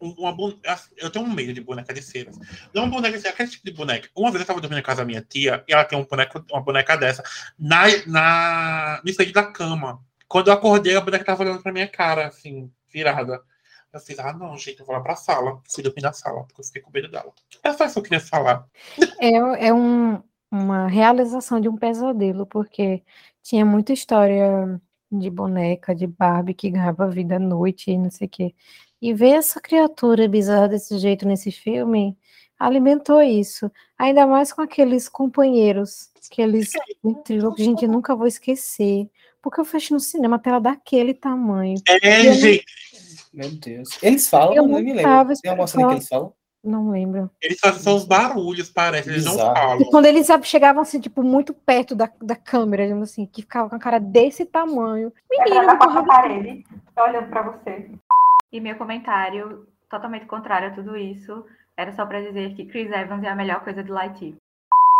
Uma, 0.00 0.32
bu- 0.32 0.58
eu 0.96 1.10
tenho 1.10 1.24
um 1.24 1.32
medo 1.32 1.52
de 1.52 1.60
boneca 1.60 1.92
de 1.92 2.02
cera. 2.02 2.30
Não 2.74 2.88
boneca 2.90 3.16
de 3.16 3.22
cera, 3.22 3.34
aquele 3.34 3.50
tipo 3.50 3.64
de 3.64 3.72
boneca. 3.72 4.08
Uma 4.16 4.30
vez 4.30 4.36
eu 4.36 4.42
estava 4.42 4.60
dormindo 4.60 4.78
na 4.78 4.82
casa 4.84 5.02
da 5.02 5.06
minha 5.06 5.22
tia 5.22 5.64
e 5.68 5.72
ela 5.72 5.84
tem 5.84 5.98
um 5.98 6.04
boneco, 6.04 6.44
uma 6.50 6.60
boneca 6.60 6.96
dessa 6.96 7.22
na, 7.58 7.84
na, 8.06 9.00
no 9.04 9.10
estande 9.10 9.32
da 9.32 9.44
cama. 9.44 10.00
Quando 10.28 10.48
eu 10.48 10.54
acordei, 10.54 10.96
a 10.96 11.00
boneca 11.00 11.22
estava 11.22 11.42
olhando 11.42 11.62
pra 11.62 11.72
minha 11.72 11.88
cara, 11.88 12.26
assim, 12.26 12.70
virada. 12.92 13.40
Eu 13.92 14.00
fiz, 14.00 14.18
ah, 14.18 14.32
não, 14.32 14.58
gente, 14.58 14.80
eu 14.80 14.86
vou 14.86 14.94
lá 14.94 15.00
pra 15.00 15.16
sala. 15.16 15.60
Fui 15.72 15.82
dormir 15.82 16.02
na 16.02 16.12
sala, 16.12 16.44
porque 16.44 16.60
eu 16.60 16.64
fiquei 16.64 16.82
com 16.82 16.90
medo 16.90 17.08
dela. 17.08 17.32
É 17.62 17.72
só 17.72 17.84
isso 17.84 17.94
que 17.94 17.98
eu 18.00 18.02
queria 18.02 18.20
falar. 18.20 18.66
É, 19.20 19.68
é 19.68 19.72
um, 19.72 20.22
uma 20.50 20.86
realização 20.88 21.60
de 21.60 21.68
um 21.68 21.76
pesadelo, 21.76 22.44
porque 22.46 23.02
tinha 23.42 23.64
muita 23.64 23.92
história 23.92 24.80
de 25.10 25.30
boneca, 25.30 25.94
de 25.94 26.06
Barbie 26.06 26.52
que 26.52 26.68
ganhava 26.68 27.08
vida 27.08 27.36
à 27.36 27.38
noite 27.38 27.90
e 27.90 27.96
não 27.96 28.10
sei 28.10 28.26
o 28.26 28.30
quê. 28.30 28.54
E 29.06 29.14
ver 29.14 29.34
essa 29.34 29.60
criatura 29.60 30.26
bizarra 30.26 30.66
desse 30.66 30.98
jeito 30.98 31.28
nesse 31.28 31.52
filme 31.52 32.18
alimentou 32.58 33.22
isso. 33.22 33.70
Ainda 33.96 34.26
mais 34.26 34.52
com 34.52 34.62
aqueles 34.62 35.08
companheiros, 35.08 36.10
aqueles 36.28 36.72
ventrílocos, 37.04 37.64
gente, 37.64 37.84
eu 37.84 37.88
nunca 37.88 38.16
vou 38.16 38.26
esquecer. 38.26 39.08
Porque 39.40 39.60
eu 39.60 39.64
fecho 39.64 39.94
no 39.94 40.00
cinema 40.00 40.34
a 40.34 40.38
tela 40.40 40.60
daquele 40.60 41.14
tamanho. 41.14 41.76
É, 42.02 42.32
gente. 42.32 42.64
Meu 43.32 43.48
Deus. 43.48 43.90
Eles 44.02 44.28
falam, 44.28 44.56
Eu 44.56 44.64
não 44.64 44.72
não 44.72 44.80
me 44.80 45.00
tava 45.00 45.28
lembro. 45.28 45.40
Tem 45.40 45.66
cena 45.68 45.86
que 45.86 45.94
eles 45.94 46.08
falam? 46.08 46.32
Não 46.64 46.90
lembro. 46.90 47.30
Eles 47.40 47.60
fazem 47.60 47.80
só 47.80 47.94
os 47.94 48.04
barulhos, 48.04 48.70
parece. 48.70 49.08
Eles 49.08 49.24
não 49.24 49.34
Bizarro. 49.34 49.54
falam. 49.54 49.80
E 49.82 49.84
quando 49.88 50.06
eles 50.06 50.26
chegavam 50.42 50.82
assim, 50.82 50.98
tipo, 50.98 51.22
muito 51.22 51.54
perto 51.54 51.94
da, 51.94 52.10
da 52.20 52.34
câmera, 52.34 52.82
digamos 52.82 53.12
assim, 53.12 53.24
que 53.24 53.42
ficava 53.42 53.68
com 53.70 53.76
a 53.76 53.78
cara 53.78 54.00
desse 54.00 54.44
tamanho. 54.44 55.12
Menino, 55.30 55.70
a 55.70 55.76
quarta 55.76 56.02
parede, 56.02 56.64
olhando 56.98 57.28
pra 57.28 57.42
você. 57.42 57.88
E 58.56 58.60
meu 58.60 58.74
comentário, 58.78 59.68
totalmente 59.90 60.24
contrário 60.24 60.68
a 60.68 60.74
tudo 60.74 60.96
isso, 60.96 61.44
era 61.76 61.92
só 61.92 62.06
pra 62.06 62.22
dizer 62.22 62.54
que 62.54 62.64
Chris 62.64 62.90
Evans 62.90 63.22
é 63.22 63.28
a 63.28 63.36
melhor 63.36 63.62
coisa 63.62 63.84
de 63.84 63.90
Lightyear. 63.90 64.34